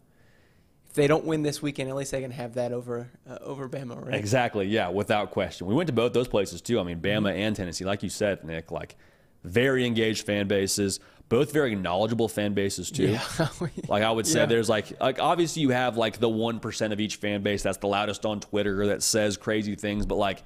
if 0.87 0.95
they 0.95 1.07
don't 1.07 1.25
win 1.25 1.43
this 1.45 1.63
weekend, 1.63 1.89
at 1.89 1.95
least 1.95 2.11
they 2.11 2.21
can 2.21 2.33
have 2.33 2.55
that 2.55 2.73
over 2.73 3.09
uh, 3.25 3.39
over 3.43 3.69
Bama, 3.69 4.05
right? 4.05 4.17
Exactly. 4.17 4.67
Yeah, 4.67 4.89
without 4.89 5.31
question. 5.31 5.69
We 5.69 5.75
went 5.77 5.87
to 5.87 5.93
both 5.93 6.13
those 6.13 6.27
places 6.27 6.61
too. 6.61 6.81
I 6.81 6.83
mean, 6.83 7.01
Bama 7.01 7.29
Mm-hmm. 7.31 7.39
and 7.39 7.55
Tennessee, 7.55 7.85
like 7.85 8.03
you 8.03 8.09
said, 8.09 8.43
Nick, 8.45 8.73
like 8.73 8.97
very 9.45 9.87
engaged 9.87 10.27
fan 10.27 10.47
bases, 10.49 11.01
both 11.29 11.53
very 11.53 11.75
knowledgeable 11.75 12.29
fan 12.29 12.55
bases 12.55 12.91
too. 12.91 13.17
Yeah. 13.41 13.49
Like 13.89 14.03
I 14.03 14.11
would 14.11 14.27
say, 14.27 14.41
Yeah. 14.41 14.47
there's 14.47 14.69
like 14.69 15.01
like 15.01 15.19
obviously 15.21 15.63
you 15.63 15.71
have 15.71 15.97
like 15.97 16.19
the 16.19 16.29
one 16.29 16.61
percent 16.61 16.93
of 16.93 17.01
each 17.01 17.17
fan 17.17 17.43
base 17.43 17.63
that's 17.63 17.79
the 17.79 17.87
loudest 17.87 18.27
on 18.27 18.41
Twitter 18.41 18.87
that 18.89 19.03
says 19.03 19.37
crazy 19.37 19.75
things, 19.77 20.07
but 20.07 20.17
like 20.17 20.43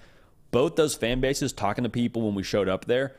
both 0.51 0.77
those 0.77 0.95
fan 0.95 1.21
bases 1.21 1.53
talking 1.53 1.85
to 1.85 1.91
people 1.91 2.23
when 2.23 2.35
we 2.35 2.43
showed 2.45 2.69
up 2.69 2.85
there, 2.85 3.17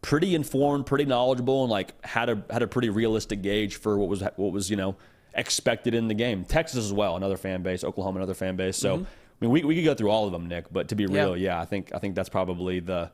pretty 0.00 0.34
informed, 0.34 0.86
pretty 0.86 1.04
knowledgeable, 1.04 1.62
and 1.62 1.70
like 1.70 1.92
had 2.04 2.28
a 2.28 2.42
had 2.50 2.62
a 2.62 2.66
pretty 2.66 2.90
realistic 2.90 3.42
gauge 3.42 3.76
for 3.76 3.98
what 3.98 4.08
was 4.08 4.20
what 4.36 4.52
was 4.52 4.70
you 4.70 4.76
know 4.76 4.96
expected 5.34 5.94
in 5.94 6.08
the 6.08 6.14
game. 6.14 6.44
Texas 6.44 6.84
as 6.84 6.92
well, 6.92 7.16
another 7.16 7.36
fan 7.36 7.62
base. 7.62 7.82
Oklahoma, 7.84 8.18
another 8.18 8.34
fan 8.34 8.54
base. 8.56 8.76
So 8.76 8.94
I 8.94 8.98
mean, 9.40 9.50
we, 9.50 9.64
we 9.64 9.74
could 9.74 9.84
go 9.84 9.94
through 9.94 10.10
all 10.10 10.26
of 10.26 10.32
them, 10.32 10.46
Nick. 10.46 10.66
But 10.72 10.88
to 10.88 10.94
be 10.94 11.04
Mm-hmm. 11.06 11.14
Yeah. 11.14 11.22
real, 11.24 11.36
yeah, 11.36 11.60
I 11.60 11.64
think 11.64 11.90
I 11.94 11.98
think 11.98 12.14
that's 12.14 12.28
probably 12.28 12.78
the 12.80 13.10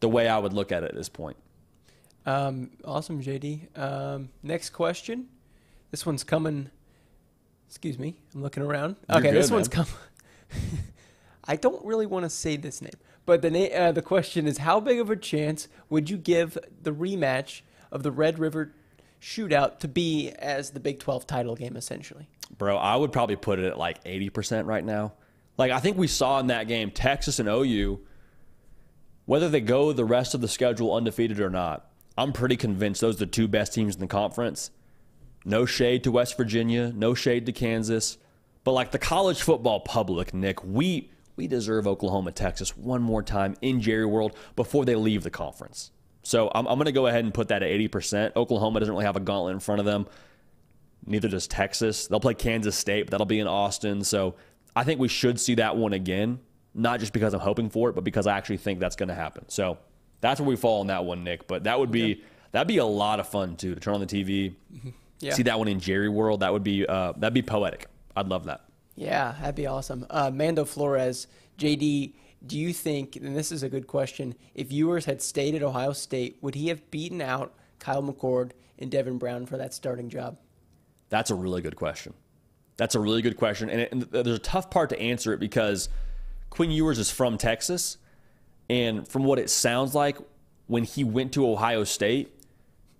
the 0.00 0.08
way 0.08 0.28
I 0.28 0.38
would 0.38 0.52
look 0.52 0.72
at 0.72 0.82
it 0.82 0.90
at 0.90 0.94
this 0.94 1.08
point. 1.08 1.36
Um, 2.24 2.70
awesome, 2.84 3.22
JD. 3.22 3.78
Um, 3.78 4.30
next 4.42 4.70
question. 4.70 5.28
This 5.90 6.04
one's 6.04 6.24
coming. 6.24 6.70
Excuse 7.68 7.98
me, 7.98 8.16
I'm 8.34 8.42
looking 8.42 8.62
around. 8.62 8.96
You're 9.08 9.18
okay, 9.18 9.30
good, 9.30 9.36
this 9.36 9.50
one's 9.50 9.68
man. 9.74 9.86
coming. 9.86 10.78
I 11.44 11.56
don't 11.56 11.84
really 11.84 12.06
want 12.06 12.24
to 12.24 12.30
say 12.30 12.56
this 12.56 12.82
name, 12.82 12.92
but 13.24 13.42
the 13.42 13.50
na- 13.50 13.74
uh, 13.74 13.92
the 13.92 14.02
question 14.02 14.46
is: 14.46 14.58
How 14.58 14.80
big 14.80 14.98
of 14.98 15.10
a 15.10 15.16
chance 15.16 15.68
would 15.88 16.10
you 16.10 16.16
give 16.16 16.58
the 16.82 16.92
rematch 16.92 17.62
of 17.90 18.02
the 18.02 18.10
Red 18.10 18.38
River 18.38 18.72
Shootout 19.20 19.78
to 19.80 19.88
be 19.88 20.30
as 20.38 20.70
the 20.70 20.80
Big 20.80 21.00
12 21.00 21.26
title 21.26 21.56
game, 21.56 21.76
essentially? 21.76 22.28
Bro, 22.56 22.76
I 22.76 22.96
would 22.96 23.12
probably 23.12 23.36
put 23.36 23.58
it 23.58 23.64
at 23.64 23.78
like 23.78 24.02
80% 24.04 24.66
right 24.66 24.84
now. 24.84 25.14
Like, 25.58 25.72
I 25.72 25.80
think 25.80 25.96
we 25.96 26.06
saw 26.06 26.38
in 26.38 26.48
that 26.48 26.68
game, 26.68 26.90
Texas 26.90 27.38
and 27.38 27.48
OU, 27.48 28.00
whether 29.26 29.48
they 29.48 29.60
go 29.60 29.92
the 29.92 30.04
rest 30.04 30.34
of 30.34 30.40
the 30.40 30.48
schedule 30.48 30.94
undefeated 30.94 31.40
or 31.40 31.50
not, 31.50 31.90
I'm 32.16 32.32
pretty 32.32 32.56
convinced 32.56 33.00
those 33.00 33.16
are 33.16 33.26
the 33.26 33.26
two 33.26 33.46
best 33.46 33.74
teams 33.74 33.94
in 33.94 34.00
the 34.00 34.06
conference. 34.06 34.70
No 35.44 35.66
shade 35.66 36.02
to 36.04 36.10
West 36.10 36.36
Virginia, 36.36 36.92
no 36.94 37.14
shade 37.14 37.46
to 37.46 37.52
Kansas. 37.52 38.18
But 38.64 38.72
like 38.72 38.90
the 38.90 38.98
college 38.98 39.42
football 39.42 39.80
public, 39.80 40.32
Nick, 40.32 40.64
we 40.64 41.10
we 41.36 41.46
deserve 41.46 41.86
Oklahoma, 41.86 42.32
Texas 42.32 42.76
one 42.76 43.02
more 43.02 43.22
time 43.22 43.56
in 43.60 43.80
Jerry 43.80 44.06
World 44.06 44.34
before 44.56 44.86
they 44.86 44.96
leave 44.96 45.22
the 45.22 45.30
conference. 45.30 45.92
So 46.22 46.50
I'm, 46.54 46.66
I'm 46.66 46.76
going 46.76 46.86
to 46.86 46.92
go 46.92 47.06
ahead 47.06 47.24
and 47.24 47.32
put 47.32 47.48
that 47.48 47.62
at 47.62 47.70
80%. 47.70 48.34
Oklahoma 48.34 48.80
doesn't 48.80 48.92
really 48.92 49.04
have 49.04 49.16
a 49.16 49.20
gauntlet 49.20 49.52
in 49.52 49.60
front 49.60 49.80
of 49.80 49.84
them. 49.84 50.06
Neither 51.06 51.28
does 51.28 51.46
Texas. 51.46 52.08
They'll 52.08 52.20
play 52.20 52.34
Kansas 52.34 52.74
State, 52.74 53.04
but 53.04 53.10
that'll 53.12 53.26
be 53.26 53.38
in 53.38 53.46
Austin. 53.46 54.02
So 54.02 54.34
I 54.74 54.82
think 54.82 54.98
we 54.98 55.08
should 55.08 55.38
see 55.38 55.54
that 55.56 55.76
one 55.76 55.92
again, 55.92 56.40
not 56.76 57.00
just 57.00 57.12
because 57.12 57.34
I'm 57.34 57.40
hoping 57.40 57.70
for 57.70 57.88
it, 57.88 57.94
but 57.94 58.04
because 58.04 58.26
I 58.26 58.36
actually 58.36 58.58
think 58.58 58.78
that's 58.80 58.96
going 58.96 59.08
to 59.08 59.14
happen. 59.14 59.44
So 59.48 59.78
that's 60.20 60.40
where 60.40 60.48
we 60.48 60.56
fall 60.56 60.80
on 60.80 60.86
that 60.88 61.04
one, 61.04 61.24
Nick. 61.24 61.46
But 61.48 61.64
that 61.64 61.78
would 61.78 61.90
be 61.90 62.22
that'd 62.52 62.68
be 62.68 62.78
a 62.78 62.84
lot 62.84 63.18
of 63.20 63.28
fun 63.28 63.56
too 63.56 63.74
to 63.74 63.80
turn 63.80 63.94
on 63.94 64.00
the 64.00 64.06
TV, 64.06 64.54
Yeah. 65.20 65.32
see 65.34 65.42
that 65.44 65.58
one 65.58 65.68
in 65.68 65.80
Jerry 65.80 66.08
World. 66.08 66.40
That 66.40 66.52
would 66.52 66.62
be 66.64 66.86
uh, 66.86 67.12
that'd 67.16 67.34
be 67.34 67.42
poetic. 67.42 67.86
I'd 68.14 68.28
love 68.28 68.44
that. 68.44 68.62
Yeah, 68.94 69.34
that'd 69.40 69.54
be 69.54 69.66
awesome. 69.66 70.06
Uh, 70.08 70.30
Mando 70.30 70.64
Flores, 70.64 71.26
JD, 71.58 72.14
do 72.46 72.58
you 72.58 72.72
think, 72.72 73.16
and 73.16 73.36
this 73.36 73.52
is 73.52 73.62
a 73.62 73.68
good 73.68 73.86
question, 73.86 74.34
if 74.54 74.72
Ewers 74.72 75.04
had 75.04 75.20
stayed 75.20 75.54
at 75.54 75.62
Ohio 75.62 75.92
State, 75.92 76.38
would 76.40 76.54
he 76.54 76.68
have 76.68 76.90
beaten 76.90 77.20
out 77.20 77.52
Kyle 77.78 78.02
McCord 78.02 78.52
and 78.78 78.90
Devin 78.90 79.18
Brown 79.18 79.44
for 79.44 79.58
that 79.58 79.74
starting 79.74 80.08
job? 80.08 80.38
That's 81.10 81.30
a 81.30 81.34
really 81.34 81.60
good 81.60 81.76
question. 81.76 82.14
That's 82.78 82.94
a 82.94 83.00
really 83.00 83.20
good 83.22 83.36
question, 83.36 83.68
and, 83.70 83.80
it, 83.82 83.92
and 83.92 84.02
there's 84.02 84.26
a 84.28 84.38
tough 84.38 84.70
part 84.70 84.88
to 84.90 84.98
answer 85.00 85.32
it 85.34 85.40
because 85.40 85.88
Quinn 86.50 86.70
Ewers 86.70 86.98
is 86.98 87.10
from 87.10 87.38
Texas, 87.38 87.98
and 88.68 89.06
from 89.06 89.24
what 89.24 89.38
it 89.38 89.50
sounds 89.50 89.94
like, 89.94 90.18
when 90.66 90.84
he 90.84 91.04
went 91.04 91.32
to 91.34 91.48
Ohio 91.48 91.84
State, 91.84 92.32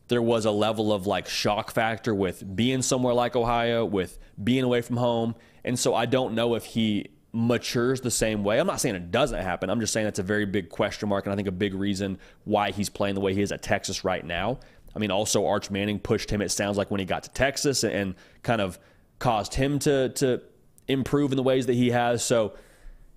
there 0.09 0.23
was 0.23 0.45
a 0.45 0.51
level 0.51 0.93
of 0.93 1.07
like 1.07 1.29
shock 1.29 1.71
factor 1.71 2.15
with 2.15 2.57
being 2.57 2.83
somewhere 2.83 3.15
like 3.15 3.35
Ohio, 3.35 3.85
with 3.85 4.19
being 4.43 4.63
away 4.63 4.83
from 4.83 4.97
home, 4.97 5.35
and 5.65 5.79
so 5.79 5.95
I 5.95 6.07
don't 6.07 6.35
know 6.35 6.55
if 6.55 6.65
he 6.65 7.09
matures 7.33 8.01
the 8.01 8.11
same 8.11 8.45
way. 8.45 8.59
I'm 8.59 8.67
not 8.67 8.81
saying 8.81 8.95
it 8.95 9.11
doesn't 9.11 9.43
happen. 9.43 9.69
I'm 9.69 9.81
just 9.81 9.93
saying 9.93 10.05
that's 10.05 10.19
a 10.19 10.23
very 10.23 10.47
big 10.47 10.71
question 10.71 11.09
mark, 11.09 11.27
and 11.27 11.33
I 11.33 11.37
think 11.37 11.49
a 11.49 11.53
big 11.53 11.75
reason 11.75 12.19
why 12.45 12.71
he's 12.71 12.89
playing 12.89 13.15
the 13.15 13.21
way 13.21 13.35
he 13.35 13.43
is 13.43 13.53
at 13.53 13.63
Texas 13.63 14.05
right 14.05 14.25
now. 14.25 14.59
I 14.95 14.99
mean, 14.99 15.11
also 15.11 15.47
Arch 15.47 15.71
Manning 15.71 15.99
pushed 15.99 16.31
him. 16.31 16.41
It 16.41 16.51
sounds 16.51 16.79
like 16.79 16.91
when 16.91 17.01
he 17.01 17.05
got 17.05 17.25
to 17.25 17.31
Texas 17.31 17.85
and, 17.85 18.15
kind 18.43 18.61
of 18.63 18.79
caused 19.19 19.55
him 19.55 19.79
to 19.81 20.11
to 20.11 20.41
improve 20.89 21.33
in 21.33 21.37
the 21.37 21.43
ways 21.43 21.67
that 21.67 21.75
he 21.75 21.91
has. 21.91 22.25
So 22.25 22.55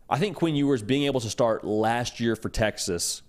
I 0.09 0.17
think 0.17 0.37
Quinn 0.37 0.55
Ewers 0.55 0.81
being 0.81 1.03
able 1.03 1.19
to 1.21 1.29
start 1.29 1.63
last 1.63 2.19
year 2.19 2.35
for 2.35 2.49
Texas 2.49 3.21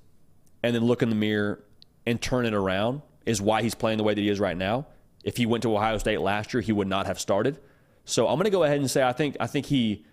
and 0.63 0.75
then 0.75 0.85
look 0.85 1.03
in 1.03 1.11
the 1.11 1.15
mirror 1.15 1.63
and 2.07 2.21
turn 2.21 2.47
it 2.47 2.55
around 2.55 3.03
is 3.27 3.41
why 3.43 3.63
he's 3.63 3.75
playing 3.75 3.99
the 3.99 4.05
way 4.05 4.15
that 4.15 4.21
he 4.21 4.29
is 4.29 4.41
right 4.41 4.57
now. 4.57 4.87
If 5.23 5.37
he 5.37 5.45
went 5.45 5.63
to 5.65 5.77
Ohio 5.77 5.99
State 5.99 6.21
last 6.21 6.55
year, 6.55 6.63
he 6.63 6.73
would 6.73 6.89
not 6.89 7.07
have 7.07 7.21
started. 7.21 7.59
So 8.05 8.27
I'm 8.27 8.37
going 8.37 8.45
to 8.45 8.51
go 8.51 8.65
ahead 8.65 8.79
and 8.79 8.91
say 8.91 9.03
I 9.03 9.13
think 9.13 9.37
I 9.39 9.47
think 9.47 9.67
he 9.67 10.07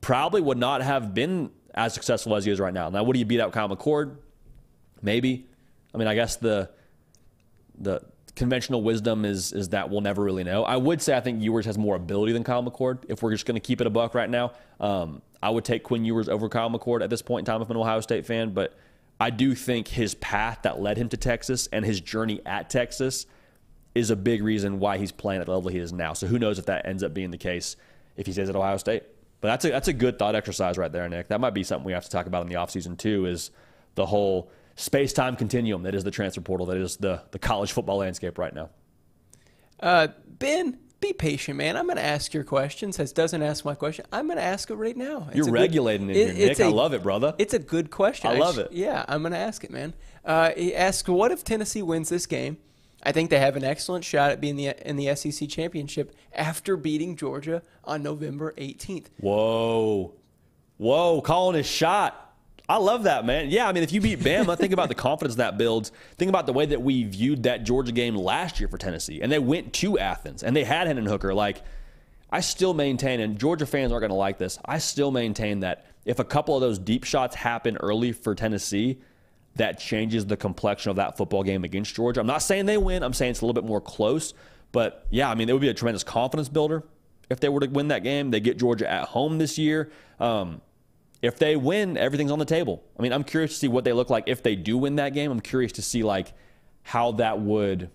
probably 0.00 0.42
would 0.42 0.58
not 0.58 0.82
have 0.82 1.14
been 1.14 1.50
as 1.74 1.94
successful 1.94 2.36
as 2.36 2.44
he 2.44 2.50
is 2.50 2.60
right 2.60 2.74
now. 2.74 2.90
Now, 2.90 3.02
would 3.02 3.16
he 3.16 3.24
beat 3.24 3.40
out 3.40 3.52
Kyle 3.52 3.68
McCord? 3.68 4.16
Maybe. 5.02 5.46
I 5.94 5.98
mean, 5.98 6.08
I 6.08 6.14
guess 6.14 6.36
the 6.36 6.70
the 7.78 8.02
conventional 8.40 8.82
wisdom 8.82 9.26
is 9.26 9.52
is 9.52 9.68
that 9.68 9.90
we'll 9.90 10.00
never 10.00 10.24
really 10.24 10.42
know. 10.42 10.64
I 10.64 10.76
would 10.76 11.02
say 11.02 11.14
I 11.14 11.20
think 11.20 11.42
Ewers 11.42 11.66
has 11.66 11.76
more 11.76 11.94
ability 11.94 12.32
than 12.32 12.42
Kyle 12.42 12.64
McCord. 12.64 13.04
If 13.06 13.22
we're 13.22 13.32
just 13.32 13.44
going 13.44 13.54
to 13.54 13.60
keep 13.60 13.82
it 13.82 13.86
a 13.86 13.90
buck 13.90 14.14
right 14.14 14.30
now, 14.30 14.52
um, 14.80 15.20
I 15.42 15.50
would 15.50 15.64
take 15.64 15.84
Quinn 15.84 16.06
Ewers 16.06 16.26
over 16.28 16.48
Kyle 16.48 16.70
McCord 16.70 17.02
at 17.02 17.10
this 17.10 17.20
point 17.20 17.46
in 17.46 17.52
time 17.52 17.60
if 17.60 17.68
I'm 17.68 17.76
an 17.76 17.82
Ohio 17.82 18.00
State 18.00 18.24
fan. 18.24 18.54
But 18.54 18.76
I 19.20 19.28
do 19.28 19.54
think 19.54 19.88
his 19.88 20.14
path 20.14 20.60
that 20.62 20.80
led 20.80 20.96
him 20.96 21.10
to 21.10 21.18
Texas 21.18 21.68
and 21.70 21.84
his 21.84 22.00
journey 22.00 22.40
at 22.46 22.70
Texas 22.70 23.26
is 23.94 24.10
a 24.10 24.16
big 24.16 24.42
reason 24.42 24.80
why 24.80 24.96
he's 24.96 25.12
playing 25.12 25.42
at 25.42 25.46
the 25.46 25.52
level 25.52 25.70
he 25.70 25.78
is 25.78 25.92
now. 25.92 26.14
So 26.14 26.26
who 26.26 26.38
knows 26.38 26.58
if 26.58 26.64
that 26.66 26.86
ends 26.86 27.02
up 27.02 27.12
being 27.12 27.30
the 27.30 27.38
case 27.38 27.76
if 28.16 28.24
he 28.24 28.32
stays 28.32 28.48
at 28.48 28.56
Ohio 28.56 28.78
State. 28.78 29.02
But 29.42 29.48
that's 29.48 29.64
a 29.66 29.70
that's 29.70 29.88
a 29.88 29.92
good 29.92 30.18
thought 30.18 30.34
exercise 30.34 30.78
right 30.78 30.90
there, 30.90 31.06
Nick. 31.10 31.28
That 31.28 31.40
might 31.40 31.54
be 31.54 31.62
something 31.62 31.84
we 31.84 31.92
have 31.92 32.04
to 32.04 32.10
talk 32.10 32.24
about 32.24 32.42
in 32.42 32.48
the 32.48 32.54
offseason 32.54 32.96
too, 32.96 33.26
is 33.26 33.50
the 33.96 34.06
whole 34.06 34.50
space 34.80 35.12
time 35.12 35.36
continuum 35.36 35.82
that 35.82 35.94
is 35.94 36.04
the 36.04 36.10
transfer 36.10 36.40
portal, 36.40 36.66
that 36.66 36.78
is 36.78 36.96
the, 36.96 37.22
the 37.30 37.38
college 37.38 37.72
football 37.72 37.98
landscape 37.98 38.38
right 38.38 38.54
now. 38.54 38.70
Uh, 39.78 40.08
ben, 40.26 40.78
be 41.00 41.12
patient, 41.12 41.56
man. 41.56 41.76
I'm 41.76 41.86
going 41.86 41.96
to 41.96 42.04
ask 42.04 42.34
your 42.34 42.44
questions. 42.44 42.96
Says 42.96 43.12
doesn't 43.12 43.42
ask 43.42 43.64
my 43.64 43.74
question. 43.74 44.04
I'm 44.12 44.26
going 44.26 44.38
to 44.38 44.44
ask 44.44 44.70
it 44.70 44.74
right 44.74 44.96
now. 44.96 45.28
It's 45.28 45.36
You're 45.36 45.50
regulating 45.50 46.08
good, 46.08 46.16
it, 46.16 46.36
here, 46.36 46.48
Nick. 46.48 46.60
I 46.60 46.68
love 46.68 46.92
it, 46.92 47.02
brother. 47.02 47.34
It's 47.38 47.54
a 47.54 47.58
good 47.58 47.90
question. 47.90 48.30
I 48.30 48.34
love 48.34 48.58
it. 48.58 48.72
Yeah, 48.72 49.04
I'm 49.08 49.22
going 49.22 49.32
to 49.32 49.38
ask 49.38 49.64
it, 49.64 49.70
man. 49.70 49.94
Uh, 50.24 50.50
he 50.56 50.74
asks, 50.74 51.08
what 51.08 51.30
if 51.32 51.44
Tennessee 51.44 51.82
wins 51.82 52.08
this 52.08 52.26
game? 52.26 52.58
I 53.02 53.12
think 53.12 53.30
they 53.30 53.38
have 53.38 53.56
an 53.56 53.64
excellent 53.64 54.04
shot 54.04 54.30
at 54.30 54.40
being 54.42 54.56
the, 54.56 54.76
in 54.86 54.96
the 54.96 55.14
SEC 55.16 55.48
championship 55.48 56.14
after 56.34 56.76
beating 56.76 57.16
Georgia 57.16 57.62
on 57.84 58.02
November 58.02 58.52
18th. 58.58 59.06
Whoa. 59.18 60.14
Whoa, 60.76 61.22
calling 61.22 61.56
his 61.56 61.66
shot. 61.66 62.29
I 62.70 62.76
love 62.76 63.02
that, 63.02 63.24
man. 63.26 63.50
Yeah, 63.50 63.66
I 63.68 63.72
mean, 63.72 63.82
if 63.82 63.90
you 63.90 64.00
beat 64.00 64.20
Bama, 64.20 64.56
think 64.56 64.72
about 64.72 64.88
the 64.88 64.94
confidence 64.94 65.34
that 65.36 65.58
builds. 65.58 65.90
Think 66.18 66.28
about 66.28 66.46
the 66.46 66.52
way 66.52 66.66
that 66.66 66.80
we 66.80 67.02
viewed 67.02 67.42
that 67.42 67.64
Georgia 67.64 67.90
game 67.90 68.14
last 68.14 68.60
year 68.60 68.68
for 68.68 68.78
Tennessee. 68.78 69.20
And 69.20 69.32
they 69.32 69.40
went 69.40 69.72
to 69.74 69.98
Athens 69.98 70.44
and 70.44 70.54
they 70.54 70.62
had 70.62 70.86
Hendon 70.86 71.04
Hooker. 71.04 71.34
Like, 71.34 71.64
I 72.30 72.38
still 72.38 72.72
maintain, 72.72 73.18
and 73.18 73.40
Georgia 73.40 73.66
fans 73.66 73.90
aren't 73.90 74.02
going 74.02 74.10
to 74.10 74.14
like 74.14 74.38
this, 74.38 74.56
I 74.64 74.78
still 74.78 75.10
maintain 75.10 75.60
that 75.60 75.86
if 76.04 76.20
a 76.20 76.24
couple 76.24 76.54
of 76.54 76.60
those 76.60 76.78
deep 76.78 77.02
shots 77.02 77.34
happen 77.34 77.76
early 77.78 78.12
for 78.12 78.36
Tennessee, 78.36 79.00
that 79.56 79.80
changes 79.80 80.26
the 80.26 80.36
complexion 80.36 80.90
of 80.90 80.96
that 80.96 81.16
football 81.16 81.42
game 81.42 81.64
against 81.64 81.96
Georgia. 81.96 82.20
I'm 82.20 82.28
not 82.28 82.40
saying 82.40 82.66
they 82.66 82.78
win, 82.78 83.02
I'm 83.02 83.14
saying 83.14 83.32
it's 83.32 83.40
a 83.40 83.46
little 83.46 83.60
bit 83.60 83.68
more 83.68 83.80
close. 83.80 84.32
But 84.70 85.08
yeah, 85.10 85.28
I 85.28 85.34
mean, 85.34 85.48
it 85.48 85.52
would 85.54 85.60
be 85.60 85.70
a 85.70 85.74
tremendous 85.74 86.04
confidence 86.04 86.48
builder 86.48 86.84
if 87.28 87.40
they 87.40 87.48
were 87.48 87.58
to 87.58 87.66
win 87.66 87.88
that 87.88 88.04
game. 88.04 88.30
They 88.30 88.38
get 88.38 88.58
Georgia 88.58 88.88
at 88.88 89.08
home 89.08 89.38
this 89.38 89.58
year. 89.58 89.90
Um, 90.20 90.60
if 91.22 91.38
they 91.38 91.56
win, 91.56 91.96
everything's 91.96 92.30
on 92.30 92.38
the 92.38 92.44
table. 92.44 92.82
I 92.98 93.02
mean, 93.02 93.12
I'm 93.12 93.24
curious 93.24 93.52
to 93.52 93.58
see 93.58 93.68
what 93.68 93.84
they 93.84 93.92
look 93.92 94.10
like 94.10 94.24
if 94.26 94.42
they 94.42 94.56
do 94.56 94.78
win 94.78 94.96
that 94.96 95.12
game. 95.12 95.30
I'm 95.30 95.40
curious 95.40 95.72
to 95.72 95.82
see 95.82 96.02
like 96.02 96.32
how 96.82 97.12
that 97.12 97.40
would 97.40 97.90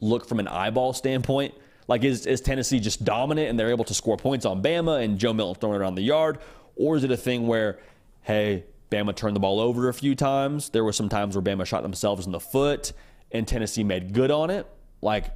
look 0.00 0.26
from 0.26 0.40
an 0.40 0.48
eyeball 0.48 0.92
standpoint. 0.92 1.54
Like, 1.86 2.02
is, 2.02 2.26
is 2.26 2.40
Tennessee 2.40 2.80
just 2.80 3.04
dominant 3.04 3.50
and 3.50 3.58
they're 3.58 3.70
able 3.70 3.84
to 3.84 3.94
score 3.94 4.16
points 4.16 4.46
on 4.46 4.62
Bama 4.62 5.02
and 5.04 5.18
Joe 5.18 5.34
Milton 5.34 5.60
throwing 5.60 5.76
it 5.76 5.78
around 5.80 5.96
the 5.96 6.02
yard? 6.02 6.38
Or 6.76 6.96
is 6.96 7.04
it 7.04 7.10
a 7.10 7.16
thing 7.16 7.46
where, 7.46 7.78
hey, 8.22 8.64
Bama 8.90 9.14
turned 9.14 9.36
the 9.36 9.40
ball 9.40 9.60
over 9.60 9.88
a 9.88 9.94
few 9.94 10.14
times? 10.14 10.70
There 10.70 10.82
were 10.82 10.92
some 10.92 11.10
times 11.10 11.36
where 11.36 11.42
Bama 11.42 11.66
shot 11.66 11.82
themselves 11.82 12.24
in 12.24 12.32
the 12.32 12.40
foot 12.40 12.92
and 13.30 13.46
Tennessee 13.46 13.84
made 13.84 14.14
good 14.14 14.30
on 14.30 14.48
it. 14.48 14.66
Like, 15.02 15.26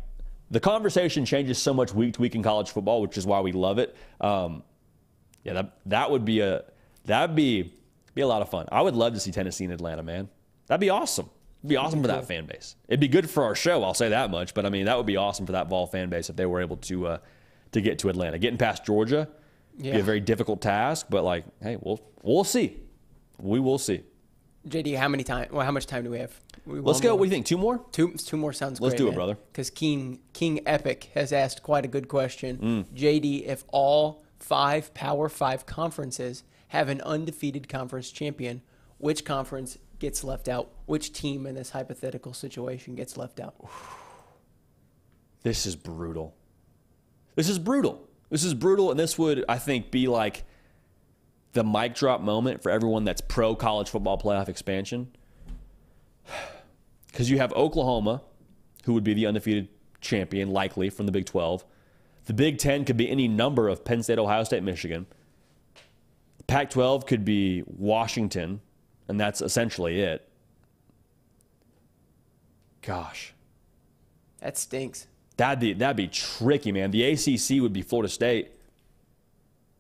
the 0.51 0.61
conversation 0.61 1.27
changes 1.27 1.59
so 1.59 1.75
much 1.75 1.93
week 1.93 2.15
to 2.15 2.23
week 2.23 2.35
in 2.35 2.43
college 2.43 2.71
football, 2.71 3.03
which 3.03 3.19
is 3.19 3.27
why 3.27 3.41
we 3.41 3.53
love 3.53 3.79
it. 3.79 3.95
Um, 4.19 4.63
yeah, 5.49 5.55
that 5.55 5.79
that 5.87 6.11
would 6.11 6.25
be 6.25 6.41
a 6.41 6.65
that'd 7.05 7.37
be 7.37 7.75
be 8.15 8.23
a 8.23 8.27
lot 8.27 8.43
of 8.43 8.49
fun. 8.49 8.67
I 8.71 8.83
would 8.83 8.95
love 8.95 9.15
to 9.15 9.21
see 9.21 9.31
Tennessee 9.31 9.65
in 9.65 9.71
Atlanta, 9.71 10.03
man. 10.03 10.29
That'd 10.67 10.81
be 10.81 10.91
awesome. 10.91 11.31
It'd 11.61 11.71
be 11.71 11.77
awesome 11.77 12.03
for 12.03 12.09
that 12.09 12.27
fan 12.27 12.47
base. 12.47 12.77
It'd 12.87 13.01
be 13.01 13.09
good 13.09 13.29
for 13.29 13.45
our 13.45 13.55
show. 13.55 13.83
I'll 13.83 13.95
say 13.95 14.11
that 14.11 14.31
much. 14.31 14.55
But 14.55 14.67
I 14.67 14.71
mean, 14.71 14.87
that 14.87 14.97
would 14.97 15.07
be 15.07 15.17
awesome 15.17 15.47
for 15.47 15.53
that 15.53 15.69
Vol 15.69 15.87
fan 15.87 16.09
base 16.09 16.31
if 16.31 16.37
they 16.37 16.47
were 16.47 16.61
able 16.61 16.77
to 16.77 17.07
uh, 17.07 17.19
to 17.73 17.81
get 17.81 17.99
to 18.01 18.09
Atlanta. 18.09 18.39
Getting 18.39 18.59
past 18.59 18.85
Georgia, 18.85 19.29
yeah. 19.77 19.95
be 19.95 20.01
a 20.01 20.03
very 20.03 20.21
difficult 20.21 20.61
task. 20.61 21.07
But 21.11 21.25
like, 21.25 21.45
hey, 21.63 21.77
we'll 21.81 22.01
we'll 22.23 22.45
see. 22.45 22.79
We 23.41 23.61
will 23.61 23.79
see. 23.79 24.03
JD, 24.69 24.97
how 24.97 25.09
many 25.09 25.25
time? 25.25 25.49
Well, 25.51 25.65
how 25.65 25.73
much 25.73 25.87
time 25.87 26.05
do 26.05 26.11
we 26.11 26.19
have? 26.19 26.39
We 26.67 26.81
Let's 26.81 27.01
go. 27.01 27.11
More? 27.11 27.19
What 27.19 27.25
do 27.25 27.29
you 27.29 27.35
think? 27.35 27.47
Two 27.47 27.59
more? 27.59 27.85
Two. 27.93 28.13
Two 28.13 28.37
more 28.37 28.53
sounds. 28.53 28.81
Let's 28.81 28.93
great, 28.93 28.99
do 28.99 29.05
man. 29.05 29.13
it, 29.13 29.17
brother. 29.17 29.39
Because 29.53 29.71
King 29.71 30.21
King 30.33 30.61
Epic 30.67 31.11
has 31.15 31.33
asked 31.33 31.63
quite 31.63 31.85
a 31.85 31.89
good 31.89 32.09
question. 32.09 32.59
Mm. 32.59 32.99
JD, 32.99 33.47
if 33.47 33.65
all 33.69 34.25
five 34.39 34.95
Power 34.95 35.29
Five 35.29 35.67
conferences 35.67 36.45
have 36.69 36.89
an 36.89 37.01
undefeated 37.03 37.69
conference 37.69 38.11
champion. 38.11 38.63
Which 38.99 39.25
conference 39.25 39.79
gets 39.99 40.25
left 40.25 40.49
out? 40.49 40.71
Which 40.87 41.13
team 41.13 41.47
in 41.47 41.55
this 41.55 41.71
hypothetical 41.71 42.33
situation 42.33 42.95
gets 42.95 43.17
left 43.17 43.41
out? 43.41 43.55
This 45.45 45.67
is 45.67 45.77
brutal. 45.77 46.35
This 47.37 47.49
is 47.49 47.61
brutal. 47.61 48.09
This 48.29 48.43
is 48.43 48.55
brutal, 48.55 48.91
and 48.91 48.99
this 48.99 49.17
would, 49.17 49.45
I 49.49 49.57
think, 49.57 49.93
be 49.93 50.09
like 50.09 50.45
the 51.53 51.63
mic 51.63 51.95
drop 51.95 52.21
moment 52.21 52.63
for 52.63 52.71
everyone 52.71 53.05
that's 53.05 53.21
pro 53.21 53.55
college 53.55 53.89
football 53.89 54.19
playoff 54.19 54.49
expansion. 54.49 55.13
Because 57.07 57.31
you 57.31 57.39
have 57.39 57.53
Oklahoma, 57.55 58.23
who 58.85 58.93
would 58.93 59.03
be 59.03 59.15
the 59.15 59.27
undefeated 59.27 59.69
champion, 60.01 60.51
likely 60.51 60.91
from 60.91 61.07
the 61.07 61.13
Big 61.13 61.25
12. 61.25 61.65
The 62.29 62.35
Big 62.35 62.59
Ten 62.59 62.85
could 62.85 62.99
be 62.99 63.09
any 63.09 63.27
number 63.27 63.71
of 63.71 63.87
Penn 63.87 64.03
State, 64.03 64.19
Ohio 64.19 64.45
State, 64.45 64.63
Michigan. 64.63 65.07
The 66.37 66.45
Pac 66.45 66.69
12 66.69 67.07
could 67.07 67.25
be 67.25 67.65
Washington, 67.67 68.61
and 69.09 69.19
that's 69.19 69.41
essentially 69.41 70.03
it. 70.03 70.29
Gosh. 72.83 73.33
That 74.41 74.59
stinks. 74.59 75.07
That'd 75.39 75.59
be, 75.59 75.73
that'd 75.73 75.97
be 75.97 76.09
tricky, 76.09 76.71
man. 76.71 76.91
The 76.91 77.03
ACC 77.03 77.63
would 77.63 77.73
be 77.73 77.81
Florida 77.81 78.11
State. 78.11 78.51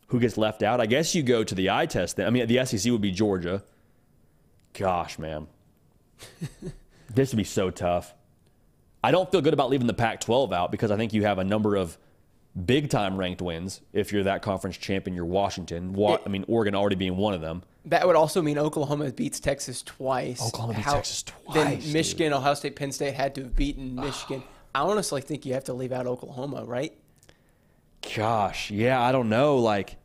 Who 0.06 0.18
gets 0.18 0.38
left 0.38 0.62
out? 0.62 0.80
I 0.80 0.86
guess 0.86 1.14
you 1.14 1.22
go 1.22 1.44
to 1.44 1.54
the 1.54 1.68
eye 1.68 1.84
test. 1.84 2.16
Then. 2.16 2.26
I 2.26 2.30
mean, 2.30 2.46
the 2.46 2.64
SEC 2.64 2.90
would 2.90 3.02
be 3.02 3.12
Georgia. 3.12 3.62
Gosh, 4.72 5.18
man. 5.18 5.48
this 7.14 7.30
would 7.30 7.36
be 7.36 7.44
so 7.44 7.68
tough. 7.68 8.14
I 9.04 9.10
don't 9.10 9.30
feel 9.30 9.42
good 9.42 9.52
about 9.52 9.68
leaving 9.68 9.86
the 9.86 9.92
Pac 9.92 10.22
12 10.22 10.50
out 10.50 10.70
because 10.70 10.90
I 10.90 10.96
think 10.96 11.12
you 11.12 11.24
have 11.24 11.38
a 11.38 11.44
number 11.44 11.76
of 11.76 11.98
big 12.66 12.90
time 12.90 13.16
ranked 13.16 13.42
wins 13.42 13.80
if 13.92 14.12
you're 14.12 14.24
that 14.24 14.42
conference 14.42 14.76
champion. 14.76 15.14
You're 15.14 15.24
Washington. 15.24 15.92
Wa- 15.92 16.18
I 16.24 16.28
mean, 16.28 16.44
Oregon 16.48 16.74
already 16.74 16.96
being 16.96 17.16
one 17.16 17.34
of 17.34 17.40
them. 17.40 17.62
That 17.84 18.06
would 18.06 18.16
also 18.16 18.42
mean 18.42 18.58
Oklahoma 18.58 19.10
beats 19.12 19.40
Texas 19.40 19.82
twice. 19.82 20.42
Oklahoma 20.42 20.74
beats 20.74 20.84
How, 20.86 20.94
Texas 20.94 21.22
twice. 21.22 21.54
Then 21.54 21.92
Michigan, 21.92 22.30
dude. 22.30 22.38
Ohio 22.38 22.54
State, 22.54 22.76
Penn 22.76 22.92
State 22.92 23.14
had 23.14 23.34
to 23.36 23.42
have 23.42 23.56
beaten 23.56 23.98
ah. 23.98 24.04
Michigan. 24.04 24.42
I 24.74 24.80
honestly 24.82 25.20
think 25.20 25.46
you 25.46 25.54
have 25.54 25.64
to 25.64 25.72
leave 25.72 25.92
out 25.92 26.06
Oklahoma, 26.06 26.64
right? 26.64 26.92
Gosh, 28.14 28.70
yeah, 28.70 29.00
I 29.00 29.12
don't 29.12 29.28
know. 29.28 29.58
Like, 29.58 29.96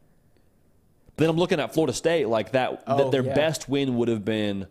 then 1.17 1.29
I'm 1.29 1.37
looking 1.37 1.59
at 1.59 1.73
Florida 1.73 1.93
State. 1.93 2.27
Like 2.27 2.53
that, 2.53 2.83
oh, 2.87 2.97
that 2.97 3.11
their 3.11 3.23
yeah. 3.23 3.35
best 3.35 3.67
win 3.69 3.97
would 3.97 4.07
have 4.07 4.23
been 4.23 4.67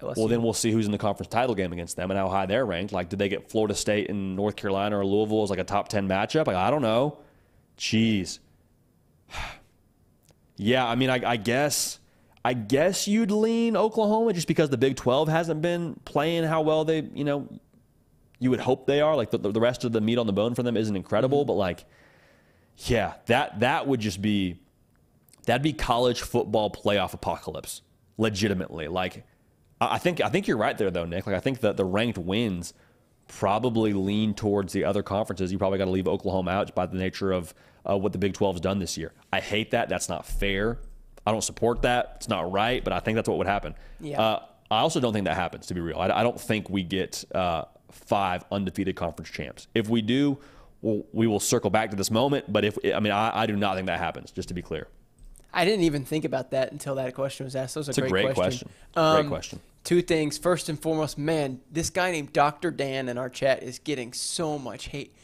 LSU. 0.00 0.16
Well, 0.16 0.28
then 0.28 0.42
we'll 0.42 0.52
see 0.52 0.70
who's 0.70 0.86
in 0.86 0.92
the 0.92 0.98
conference 0.98 1.28
title 1.28 1.54
game 1.54 1.72
against 1.72 1.96
them 1.96 2.10
and 2.10 2.18
how 2.18 2.28
high 2.28 2.46
they're 2.46 2.66
ranked. 2.66 2.92
Like, 2.92 3.08
did 3.08 3.18
they 3.18 3.28
get 3.28 3.50
Florida 3.50 3.74
State 3.74 4.10
and 4.10 4.36
North 4.36 4.56
Carolina 4.56 4.98
or 4.98 5.04
Louisville 5.04 5.42
as 5.42 5.50
like 5.50 5.58
a 5.58 5.64
top 5.64 5.88
10 5.88 6.08
matchup? 6.08 6.46
Like, 6.46 6.56
I 6.56 6.70
don't 6.70 6.82
know. 6.82 7.18
Jeez. 7.78 8.38
yeah, 10.56 10.86
I 10.86 10.94
mean, 10.94 11.10
I, 11.10 11.20
I 11.24 11.36
guess. 11.36 11.98
I 12.44 12.52
guess 12.52 13.08
you'd 13.08 13.32
lean 13.32 13.76
Oklahoma 13.76 14.32
just 14.32 14.46
because 14.46 14.70
the 14.70 14.78
Big 14.78 14.94
12 14.94 15.26
hasn't 15.26 15.62
been 15.62 15.98
playing 16.04 16.44
how 16.44 16.62
well 16.62 16.84
they, 16.84 17.00
you 17.12 17.24
know, 17.24 17.48
you 18.38 18.50
would 18.50 18.60
hope 18.60 18.86
they 18.86 19.00
are. 19.00 19.16
Like 19.16 19.30
the, 19.30 19.38
the 19.38 19.60
rest 19.60 19.82
of 19.82 19.90
the 19.90 20.00
meat 20.00 20.16
on 20.18 20.28
the 20.28 20.32
bone 20.32 20.54
for 20.54 20.62
them 20.62 20.76
isn't 20.76 20.94
incredible, 20.94 21.40
mm-hmm. 21.40 21.48
but 21.48 21.54
like, 21.54 21.84
yeah, 22.78 23.14
that 23.26 23.60
that 23.60 23.86
would 23.86 24.00
just 24.00 24.20
be 24.20 24.60
that'd 25.46 25.62
be 25.62 25.72
college 25.72 26.22
football 26.22 26.70
playoff 26.70 27.14
apocalypse, 27.14 27.82
legitimately. 28.18 28.88
Like 28.88 29.24
I 29.80 29.98
think 29.98 30.20
I 30.20 30.28
think 30.28 30.46
you're 30.46 30.56
right 30.56 30.76
there 30.76 30.90
though, 30.90 31.04
Nick. 31.04 31.26
Like 31.26 31.36
I 31.36 31.40
think 31.40 31.60
that 31.60 31.76
the 31.76 31.84
ranked 31.84 32.18
wins 32.18 32.72
probably 33.28 33.92
lean 33.92 34.34
towards 34.34 34.72
the 34.72 34.84
other 34.84 35.02
conferences. 35.02 35.52
You 35.52 35.58
probably 35.58 35.78
got 35.78 35.86
to 35.86 35.90
leave 35.90 36.08
Oklahoma 36.08 36.50
out 36.52 36.74
by 36.74 36.86
the 36.86 36.96
nature 36.96 37.32
of 37.32 37.52
uh, 37.88 37.96
what 37.96 38.12
the 38.12 38.18
Big 38.18 38.34
12 38.34 38.56
has 38.56 38.60
done 38.60 38.78
this 38.78 38.96
year. 38.96 39.12
I 39.32 39.40
hate 39.40 39.72
that. 39.72 39.88
That's 39.88 40.08
not 40.08 40.26
fair. 40.26 40.78
I 41.26 41.32
don't 41.32 41.42
support 41.42 41.82
that. 41.82 42.12
It's 42.16 42.28
not 42.28 42.50
right, 42.52 42.82
but 42.82 42.92
I 42.92 43.00
think 43.00 43.16
that's 43.16 43.28
what 43.28 43.38
would 43.38 43.46
happen. 43.46 43.74
Yeah. 44.00 44.20
Uh, 44.20 44.42
I 44.70 44.78
also 44.78 45.00
don't 45.00 45.12
think 45.12 45.26
that 45.26 45.36
happens, 45.36 45.66
to 45.66 45.74
be 45.74 45.80
real. 45.80 45.98
I, 45.98 46.08
I 46.08 46.22
don't 46.22 46.40
think 46.40 46.70
we 46.70 46.82
get 46.82 47.24
uh, 47.34 47.64
five 47.90 48.44
undefeated 48.50 48.96
conference 48.96 49.30
champs. 49.30 49.66
If 49.74 49.88
we 49.88 50.02
do, 50.02 50.38
we'll, 50.82 51.04
we 51.12 51.26
will 51.26 51.40
circle 51.40 51.70
back 51.70 51.90
to 51.90 51.96
this 51.96 52.10
moment. 52.10 52.52
But 52.52 52.64
if 52.64 52.78
I 52.84 53.00
mean, 53.00 53.12
I, 53.12 53.42
I 53.42 53.46
do 53.46 53.56
not 53.56 53.74
think 53.76 53.86
that 53.86 53.98
happens. 53.98 54.30
Just 54.30 54.48
to 54.48 54.54
be 54.54 54.62
clear. 54.62 54.88
I 55.56 55.64
didn't 55.64 55.84
even 55.84 56.04
think 56.04 56.24
about 56.24 56.50
that 56.50 56.70
until 56.70 56.96
that 56.96 57.14
question 57.14 57.44
was 57.44 57.56
asked. 57.56 57.74
That 57.74 57.80
was 57.80 57.88
a, 57.88 57.90
it's 57.90 57.98
great, 57.98 58.08
a 58.08 58.10
great 58.10 58.34
question. 58.34 58.68
question. 58.68 58.70
Um, 58.94 59.16
great 59.22 59.28
question. 59.28 59.60
Two 59.84 60.02
things. 60.02 60.36
First 60.36 60.68
and 60.68 60.80
foremost, 60.80 61.16
man, 61.16 61.60
this 61.72 61.90
guy 61.90 62.10
named 62.10 62.32
Dr. 62.32 62.70
Dan 62.70 63.08
in 63.08 63.16
our 63.18 63.30
chat 63.30 63.62
is 63.62 63.78
getting 63.78 64.12
so 64.12 64.58
much 64.58 64.88
hate. 64.88 65.14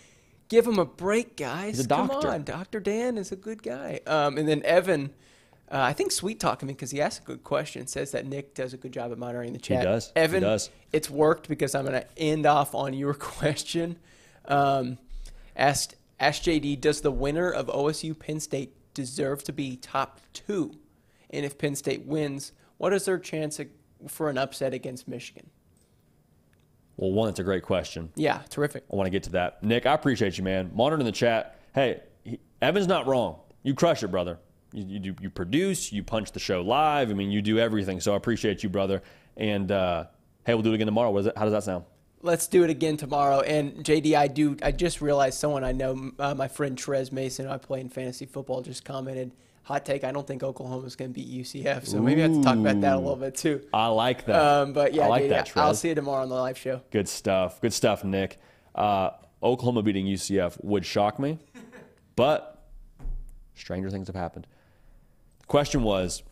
Give 0.49 0.67
him 0.67 0.79
a 0.79 0.85
break, 0.85 1.37
guys. 1.37 1.77
He's 1.77 1.85
a 1.85 1.89
doctor. 1.89 2.21
Come 2.21 2.31
on, 2.31 2.45
Dr. 2.45 2.81
Dan 2.81 3.19
is 3.19 3.31
a 3.33 3.37
good 3.37 3.63
guy. 3.63 4.01
Um, 4.07 4.39
and 4.39 4.49
then 4.49 4.63
Evan 4.65 5.11
Uh, 5.71 5.81
I 5.81 5.95
think 5.95 6.13
sweet 6.13 6.39
talking 6.39 6.67
me 6.67 6.75
because 6.75 6.91
he 6.91 7.01
asked 7.01 7.23
a 7.23 7.25
good 7.25 7.43
question. 7.43 7.87
Says 7.87 8.11
that 8.13 8.27
Nick 8.27 8.55
does 8.55 8.75
a 8.75 8.77
good 8.77 8.93
job 8.93 9.11
at 9.11 9.17
monitoring 9.19 9.55
the 9.55 9.59
chat. 9.59 9.79
He 9.79 9.85
does. 9.85 10.13
He 10.15 10.21
Evan, 10.21 10.43
does. 10.43 10.69
it's 10.93 11.09
worked 11.09 11.49
because 11.49 11.75
I'm 11.75 11.87
going 11.87 12.01
to 12.01 12.07
end 12.19 12.45
off 12.45 12.75
on 12.75 12.93
your 12.93 13.15
question. 13.35 13.97
Um, 14.47 14.99
asked 15.57 15.97
asked 16.21 16.45
JD, 16.45 16.81
does 16.81 17.01
the 17.01 17.11
winner 17.11 17.51
of 17.51 17.67
OSU 17.69 18.19
Penn 18.19 18.39
State 18.39 18.75
deserve 18.95 19.45
to 19.45 19.53
be 19.53 19.77
top 19.77 20.21
two? 20.33 20.79
And 21.31 21.45
if 21.45 21.59
Penn 21.59 21.75
State 21.75 22.05
wins, 22.07 22.53
what 22.79 22.93
is 22.93 23.05
their 23.05 23.19
chance 23.19 23.61
for 24.09 24.29
an 24.29 24.39
upset 24.39 24.75
against 24.75 25.09
Michigan? 25.09 25.49
Well, 26.97 27.13
one, 27.13 27.29
it's 27.29 27.39
a 27.39 27.45
great 27.45 27.63
question. 27.63 28.11
Yeah, 28.17 28.43
terrific. 28.51 28.85
I 28.93 28.97
want 28.97 29.07
to 29.07 29.11
get 29.11 29.23
to 29.25 29.31
that. 29.31 29.63
Nick, 29.63 29.87
I 29.87 29.95
appreciate 29.95 30.37
you, 30.37 30.45
man. 30.45 30.71
Monitor 30.75 31.01
in 31.01 31.07
the 31.07 31.13
chat. 31.13 31.59
Hey, 31.75 32.01
he, 32.23 32.39
Evan's 32.61 32.87
not 32.87 33.07
wrong. 33.07 33.41
You 33.63 33.75
crush 33.75 34.03
it, 34.03 34.09
brother. 34.09 34.39
You, 34.73 34.85
you, 34.85 34.99
do, 34.99 35.15
you 35.21 35.31
produce, 35.31 35.93
you 35.93 36.03
punch 36.03 36.33
the 36.33 36.41
show 36.41 36.61
live. 36.61 37.11
I 37.11 37.15
mean, 37.15 37.31
you 37.31 37.43
do 37.43 37.59
everything. 37.59 38.01
So 38.01 38.13
I 38.13 38.17
appreciate 38.17 38.63
you, 38.63 38.69
brother. 38.69 39.03
And 39.37 39.73
uh, 39.73 40.05
hey, 40.45 40.55
we'll 40.55 40.63
do 40.63 40.73
it 40.73 40.75
again 40.75 40.87
tomorrow. 40.87 41.11
What 41.11 41.21
is 41.21 41.27
it? 41.27 41.39
How 41.39 41.45
does 41.45 41.53
that 41.53 41.65
sound? 41.65 41.85
Let's 42.25 42.47
do 42.47 42.63
it 42.63 42.71
again 42.71 42.97
tomorrow. 42.97 43.41
And 43.41 43.85
JD, 43.85 44.15
I 44.15 44.29
do. 44.29 44.57
I 44.63 44.71
just 44.71 45.01
realized 45.01 45.39
someone 45.39 45.65
I 45.65 45.73
know, 45.73 46.13
uh, 46.21 46.35
my 46.35 46.47
friend 46.47 46.77
Trez 46.79 47.11
Mason, 47.11 47.49
I 47.49 47.59
play 47.59 47.81
in 47.81 47.89
fantasy 47.89 48.27
football, 48.27 48.63
just 48.63 48.85
commented. 48.85 49.33
Hot 49.65 49.85
take: 49.85 50.05
I 50.05 50.13
don't 50.13 50.27
think 50.27 50.43
Oklahoma's 50.43 50.97
going 50.97 51.13
to 51.13 51.15
beat 51.15 51.29
UCF, 51.29 51.87
so 51.87 52.01
maybe 52.01 52.21
I 52.23 52.27
have 52.27 52.35
to 52.37 52.43
talk 52.43 52.57
about 52.57 52.81
that 52.81 52.95
a 52.95 52.99
little 52.99 53.17
bit 53.17 53.37
too. 53.37 53.65
I 53.73 53.87
like 53.89 54.27
that. 54.27 54.37
Um, 54.37 54.73
but 54.73 54.93
yeah, 54.93 55.05
I 55.05 55.09
like 55.09 55.25
JD, 55.25 55.29
that. 55.29 55.53
I'll 55.57 55.75
see 55.75 55.89
you 55.89 55.95
tomorrow 55.95 56.23
on 56.23 56.29
the 56.29 56.35
live 56.35 56.59
show. 56.59 56.81
Good 56.91 57.09
stuff. 57.09 57.61
Good 57.61 57.73
stuff, 57.73 58.03
Nick. 58.03 58.39
Uh, 58.75 59.11
Oklahoma 59.43 59.83
beating 59.83 60.07
UCF 60.07 60.63
would 60.65 60.85
shock 60.85 61.19
me, 61.19 61.39
but 62.17 62.67
stranger 63.55 63.91
things 63.91 64.07
have 64.07 64.17
happened. 64.17 64.47
The 65.41 65.47
question 65.47 65.83
was 65.83 66.23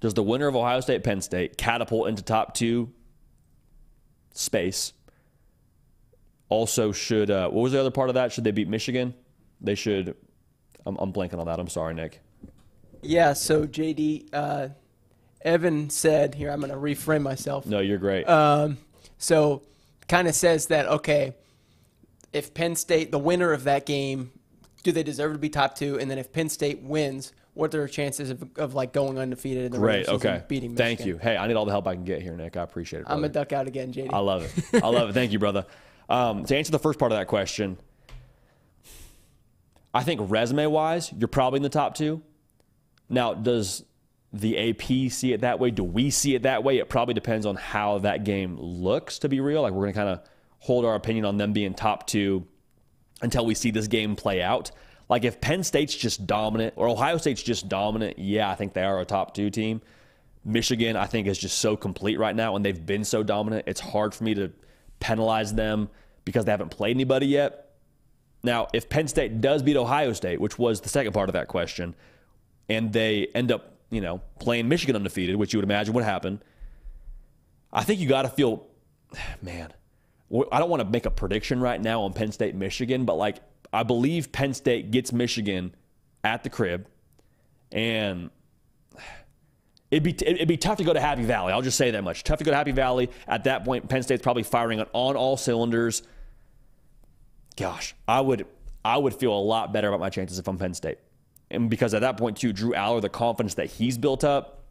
Does 0.00 0.14
the 0.14 0.22
winner 0.22 0.46
of 0.46 0.54
Ohio 0.54 0.80
State 0.80 1.02
Penn 1.02 1.20
State 1.20 1.56
catapult 1.56 2.08
into 2.08 2.22
top 2.22 2.54
two 2.54 2.92
space? 4.32 4.92
Also, 6.48 6.92
should, 6.92 7.30
uh, 7.30 7.48
what 7.48 7.62
was 7.62 7.72
the 7.72 7.80
other 7.80 7.90
part 7.90 8.08
of 8.08 8.14
that? 8.14 8.32
Should 8.32 8.44
they 8.44 8.50
beat 8.50 8.68
Michigan? 8.68 9.14
They 9.60 9.74
should. 9.74 10.16
I'm, 10.86 10.96
I'm 10.98 11.12
blanking 11.12 11.38
on 11.38 11.46
that. 11.46 11.60
I'm 11.60 11.68
sorry, 11.68 11.94
Nick. 11.94 12.20
Yeah. 13.02 13.34
So 13.34 13.66
JD, 13.66 14.30
uh, 14.32 14.68
Evan 15.42 15.90
said 15.90 16.34
here. 16.34 16.50
I'm 16.50 16.60
going 16.60 16.72
to 16.72 16.76
reframe 16.76 17.22
myself. 17.22 17.66
No, 17.66 17.80
you're 17.80 17.98
great. 17.98 18.28
Um, 18.28 18.78
so 19.18 19.62
kind 20.08 20.26
of 20.26 20.34
says 20.34 20.66
that 20.66 20.86
okay, 20.86 21.34
if 22.32 22.52
Penn 22.54 22.76
State, 22.76 23.10
the 23.10 23.18
winner 23.18 23.52
of 23.52 23.64
that 23.64 23.86
game, 23.86 24.32
do 24.82 24.92
they 24.92 25.02
deserve 25.02 25.32
to 25.32 25.38
be 25.38 25.48
top 25.48 25.76
two? 25.76 25.98
And 25.98 26.10
then 26.10 26.18
if 26.18 26.32
Penn 26.32 26.48
State 26.48 26.82
wins, 26.82 27.32
what 27.54 27.66
are 27.74 27.78
their 27.78 27.88
chances 27.88 28.30
of, 28.30 28.44
of 28.56 28.74
like 28.74 28.92
going 28.92 29.18
undefeated 29.18 29.64
in 29.66 29.72
the 29.72 29.78
great. 29.78 29.98
regular 30.06 30.18
season, 30.18 30.30
Okay. 30.36 30.44
beating? 30.48 30.76
Thank 30.76 31.04
you. 31.04 31.18
Hey, 31.18 31.36
I 31.36 31.46
need 31.46 31.54
all 31.54 31.64
the 31.64 31.72
help 31.72 31.86
I 31.86 31.94
can 31.94 32.04
get 32.04 32.22
here, 32.22 32.36
Nick. 32.36 32.56
I 32.56 32.62
appreciate 32.62 33.00
it. 33.00 33.06
I'm 33.08 33.20
brother. 33.20 33.26
a 33.26 33.44
duck 33.44 33.52
out 33.52 33.66
again, 33.66 33.92
JD. 33.92 34.10
I 34.12 34.18
love 34.18 34.42
it. 34.44 34.82
I 34.82 34.88
love 34.88 35.10
it. 35.10 35.12
Thank 35.12 35.32
you, 35.32 35.38
brother. 35.38 35.66
Um, 36.08 36.44
to 36.44 36.56
answer 36.56 36.72
the 36.72 36.78
first 36.78 36.98
part 36.98 37.12
of 37.12 37.18
that 37.18 37.26
question, 37.26 37.76
I 39.92 40.02
think 40.02 40.20
resume 40.30 40.66
wise, 40.66 41.12
you're 41.16 41.28
probably 41.28 41.58
in 41.58 41.62
the 41.62 41.68
top 41.68 41.94
two. 41.94 42.22
Now, 43.08 43.34
does 43.34 43.84
the 44.32 44.70
AP 44.70 45.10
see 45.10 45.32
it 45.32 45.40
that 45.40 45.58
way? 45.58 45.70
Do 45.72 45.82
we 45.82 46.10
see 46.10 46.34
it 46.36 46.42
that 46.42 46.62
way? 46.62 46.78
It 46.78 46.88
probably 46.88 47.14
depends 47.14 47.44
on 47.46 47.56
how 47.56 47.98
that 47.98 48.22
game 48.24 48.56
looks, 48.58 49.18
to 49.20 49.28
be 49.28 49.40
real. 49.40 49.62
Like, 49.62 49.72
we're 49.72 49.82
going 49.82 49.92
to 49.94 49.98
kind 49.98 50.08
of 50.10 50.20
hold 50.60 50.84
our 50.84 50.94
opinion 50.94 51.24
on 51.24 51.36
them 51.38 51.52
being 51.52 51.74
top 51.74 52.06
two 52.06 52.46
until 53.22 53.44
we 53.44 53.54
see 53.54 53.70
this 53.72 53.88
game 53.88 54.14
play 54.14 54.40
out. 54.42 54.70
Like, 55.10 55.24
if 55.24 55.40
Penn 55.40 55.64
State's 55.64 55.96
just 55.96 56.24
dominant 56.28 56.74
or 56.76 56.88
Ohio 56.88 57.16
State's 57.18 57.42
just 57.42 57.68
dominant, 57.68 58.20
yeah, 58.20 58.48
I 58.48 58.54
think 58.54 58.74
they 58.74 58.84
are 58.84 59.00
a 59.00 59.04
top 59.04 59.34
two 59.34 59.50
team. 59.50 59.82
Michigan, 60.44 60.94
I 60.94 61.06
think, 61.06 61.26
is 61.26 61.36
just 61.36 61.58
so 61.58 61.76
complete 61.76 62.16
right 62.16 62.34
now, 62.34 62.54
and 62.54 62.64
they've 62.64 62.86
been 62.86 63.02
so 63.04 63.24
dominant. 63.24 63.64
It's 63.66 63.80
hard 63.80 64.14
for 64.14 64.22
me 64.22 64.34
to 64.34 64.52
penalize 65.00 65.52
them 65.52 65.88
because 66.24 66.44
they 66.44 66.52
haven't 66.52 66.70
played 66.70 66.96
anybody 66.96 67.26
yet. 67.26 67.72
Now, 68.44 68.68
if 68.72 68.88
Penn 68.88 69.08
State 69.08 69.40
does 69.40 69.64
beat 69.64 69.76
Ohio 69.76 70.12
State, 70.12 70.40
which 70.40 70.60
was 70.60 70.80
the 70.80 70.88
second 70.88 71.12
part 71.12 71.28
of 71.28 71.32
that 71.32 71.48
question, 71.48 71.96
and 72.68 72.92
they 72.92 73.26
end 73.34 73.50
up, 73.50 73.74
you 73.90 74.00
know, 74.00 74.20
playing 74.38 74.68
Michigan 74.68 74.94
undefeated, 74.94 75.34
which 75.34 75.52
you 75.52 75.58
would 75.58 75.64
imagine 75.64 75.92
would 75.94 76.04
happen, 76.04 76.40
I 77.72 77.82
think 77.82 77.98
you 77.98 78.08
got 78.08 78.22
to 78.22 78.28
feel, 78.28 78.64
man, 79.42 79.72
I 80.52 80.60
don't 80.60 80.70
want 80.70 80.82
to 80.82 80.88
make 80.88 81.04
a 81.04 81.10
prediction 81.10 81.60
right 81.60 81.80
now 81.80 82.02
on 82.02 82.12
Penn 82.12 82.30
State, 82.30 82.54
Michigan, 82.54 83.04
but 83.04 83.16
like, 83.16 83.38
I 83.72 83.82
believe 83.82 84.32
Penn 84.32 84.54
State 84.54 84.90
gets 84.90 85.12
Michigan 85.12 85.74
at 86.24 86.42
the 86.42 86.50
crib, 86.50 86.86
and 87.70 88.30
It'd 89.90 90.04
be, 90.04 90.12
it'd 90.24 90.46
be 90.46 90.56
tough 90.56 90.78
to 90.78 90.84
go 90.84 90.92
to 90.92 91.00
Happy 91.00 91.24
Valley. 91.24 91.52
I'll 91.52 91.62
just 91.62 91.76
say 91.76 91.90
that 91.90 92.04
much. 92.04 92.22
Tough 92.22 92.38
to 92.38 92.44
go 92.44 92.52
to 92.52 92.56
Happy 92.56 92.70
Valley. 92.70 93.10
At 93.26 93.44
that 93.44 93.64
point, 93.64 93.88
Penn 93.88 94.04
State's 94.04 94.22
probably 94.22 94.44
firing 94.44 94.80
on, 94.80 95.16
all 95.16 95.36
cylinders. 95.36 96.04
Gosh, 97.56 97.94
I 98.06 98.20
would 98.20 98.46
I 98.84 98.96
would 98.96 99.14
feel 99.14 99.32
a 99.32 99.40
lot 99.40 99.72
better 99.72 99.88
about 99.88 99.98
my 99.98 100.08
chances 100.08 100.38
if 100.38 100.46
I'm 100.46 100.58
Penn 100.58 100.74
State. 100.74 100.98
And 101.50 101.68
because 101.68 101.92
at 101.92 102.02
that 102.02 102.16
point, 102.16 102.36
too, 102.36 102.52
Drew 102.52 102.72
Allar, 102.72 103.02
the 103.02 103.08
confidence 103.08 103.54
that 103.54 103.66
he's 103.66 103.98
built 103.98 104.22
up, 104.22 104.62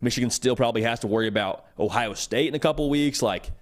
Michigan 0.00 0.30
still 0.30 0.56
probably 0.56 0.82
has 0.82 1.00
to 1.00 1.06
worry 1.06 1.28
about 1.28 1.64
Ohio 1.78 2.12
State 2.14 2.48
in 2.48 2.54
a 2.56 2.58
couple 2.58 2.90
weeks. 2.90 3.22
Like, 3.22 3.52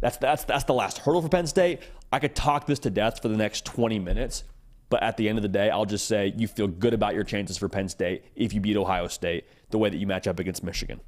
that's 0.00 0.16
that's 0.16 0.44
that's 0.44 0.64
the 0.64 0.74
last 0.74 0.98
hurdle 0.98 1.20
for 1.20 1.28
Penn 1.28 1.46
State. 1.46 1.80
I 2.12 2.18
could 2.18 2.34
talk 2.34 2.66
this 2.66 2.78
to 2.80 2.90
death 2.90 3.22
for 3.22 3.28
the 3.28 3.36
next 3.36 3.64
20 3.64 3.98
minutes, 3.98 4.44
but 4.88 5.02
at 5.02 5.16
the 5.16 5.28
end 5.28 5.38
of 5.38 5.42
the 5.42 5.48
day, 5.48 5.70
I'll 5.70 5.84
just 5.86 6.06
say 6.06 6.34
you 6.36 6.48
feel 6.48 6.66
good 6.66 6.94
about 6.94 7.14
your 7.14 7.24
chances 7.24 7.56
for 7.56 7.68
Penn 7.68 7.88
State 7.88 8.24
if 8.34 8.52
you 8.52 8.60
beat 8.60 8.76
Ohio 8.76 9.06
State 9.06 9.46
the 9.70 9.78
way 9.78 9.88
that 9.88 9.96
you 9.96 10.06
match 10.06 10.26
up 10.26 10.38
against 10.38 10.64
Michigan. 10.64 11.00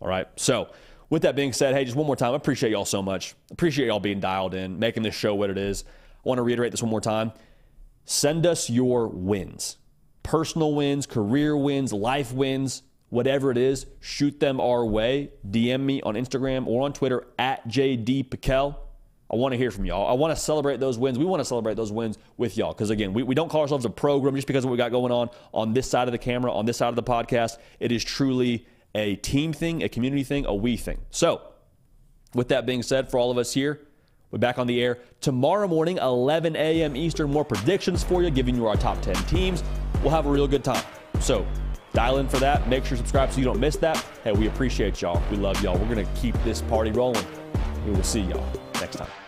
All 0.00 0.08
right. 0.08 0.26
So, 0.36 0.70
with 1.10 1.22
that 1.22 1.36
being 1.36 1.52
said, 1.52 1.74
hey, 1.74 1.84
just 1.84 1.96
one 1.96 2.06
more 2.06 2.16
time, 2.16 2.32
I 2.32 2.36
appreciate 2.36 2.70
y'all 2.70 2.84
so 2.84 3.00
much. 3.00 3.34
Appreciate 3.50 3.86
y'all 3.86 4.00
being 4.00 4.20
dialed 4.20 4.54
in, 4.54 4.78
making 4.78 5.04
this 5.04 5.14
show 5.14 5.34
what 5.34 5.48
it 5.48 5.56
is. 5.56 5.84
I 5.84 6.28
want 6.28 6.38
to 6.38 6.42
reiterate 6.42 6.70
this 6.70 6.82
one 6.82 6.90
more 6.90 7.00
time. 7.00 7.32
Send 8.04 8.46
us 8.46 8.68
your 8.68 9.08
wins 9.08 9.76
personal 10.28 10.74
wins, 10.74 11.06
career 11.06 11.56
wins, 11.56 11.90
life 11.90 12.34
wins, 12.34 12.82
whatever 13.08 13.50
it 13.50 13.56
is. 13.56 13.86
Shoot 14.00 14.38
them 14.40 14.60
our 14.60 14.84
way. 14.84 15.30
DM 15.48 15.80
me 15.80 16.02
on 16.02 16.16
Instagram 16.16 16.66
or 16.66 16.82
on 16.82 16.92
Twitter 16.92 17.26
at 17.38 17.66
JD 17.66 18.28
Pickell. 18.28 18.76
I 19.30 19.36
want 19.36 19.52
to 19.52 19.58
hear 19.58 19.70
from 19.70 19.84
y'all. 19.84 20.08
I 20.08 20.12
want 20.12 20.34
to 20.34 20.42
celebrate 20.42 20.80
those 20.80 20.96
wins. 20.96 21.18
We 21.18 21.26
want 21.26 21.40
to 21.40 21.44
celebrate 21.44 21.74
those 21.74 21.92
wins 21.92 22.18
with 22.38 22.56
y'all 22.56 22.72
because, 22.72 22.90
again, 22.90 23.12
we, 23.12 23.22
we 23.22 23.34
don't 23.34 23.50
call 23.50 23.60
ourselves 23.60 23.84
a 23.84 23.90
program 23.90 24.34
just 24.34 24.46
because 24.46 24.64
of 24.64 24.70
what 24.70 24.72
we 24.72 24.78
got 24.78 24.90
going 24.90 25.12
on 25.12 25.28
on 25.52 25.74
this 25.74 25.88
side 25.88 26.08
of 26.08 26.12
the 26.12 26.18
camera, 26.18 26.50
on 26.52 26.64
this 26.64 26.78
side 26.78 26.88
of 26.88 26.96
the 26.96 27.02
podcast. 27.02 27.58
It 27.78 27.92
is 27.92 28.02
truly 28.02 28.66
a 28.94 29.16
team 29.16 29.52
thing, 29.52 29.82
a 29.82 29.88
community 29.88 30.24
thing, 30.24 30.46
a 30.46 30.54
we 30.54 30.76
thing. 30.78 31.00
So, 31.10 31.42
with 32.34 32.48
that 32.48 32.64
being 32.64 32.82
said, 32.82 33.10
for 33.10 33.18
all 33.18 33.30
of 33.30 33.36
us 33.36 33.52
here, 33.52 33.80
we're 34.30 34.38
back 34.38 34.58
on 34.58 34.66
the 34.66 34.82
air 34.82 34.98
tomorrow 35.20 35.68
morning, 35.68 35.98
11 35.98 36.56
a.m. 36.56 36.96
Eastern. 36.96 37.30
More 37.30 37.44
predictions 37.44 38.02
for 38.02 38.22
you, 38.22 38.30
giving 38.30 38.54
you 38.54 38.66
our 38.66 38.76
top 38.76 39.00
10 39.02 39.14
teams. 39.26 39.62
We'll 40.02 40.10
have 40.10 40.26
a 40.26 40.30
real 40.30 40.48
good 40.48 40.64
time. 40.64 40.84
So, 41.20 41.46
dial 41.92 42.18
in 42.18 42.28
for 42.28 42.38
that. 42.38 42.66
Make 42.66 42.84
sure 42.84 42.92
you 42.92 42.98
subscribe 42.98 43.30
so 43.32 43.38
you 43.38 43.44
don't 43.44 43.60
miss 43.60 43.76
that. 43.76 44.02
Hey, 44.24 44.32
we 44.32 44.48
appreciate 44.48 45.02
y'all. 45.02 45.22
We 45.30 45.36
love 45.36 45.62
y'all. 45.62 45.76
We're 45.76 45.94
going 45.94 46.06
to 46.06 46.20
keep 46.20 46.34
this 46.44 46.62
party 46.62 46.92
rolling. 46.92 47.26
We 47.84 47.92
will 47.92 48.02
see 48.02 48.20
y'all 48.20 48.67
next 48.80 48.96
time. 48.96 49.27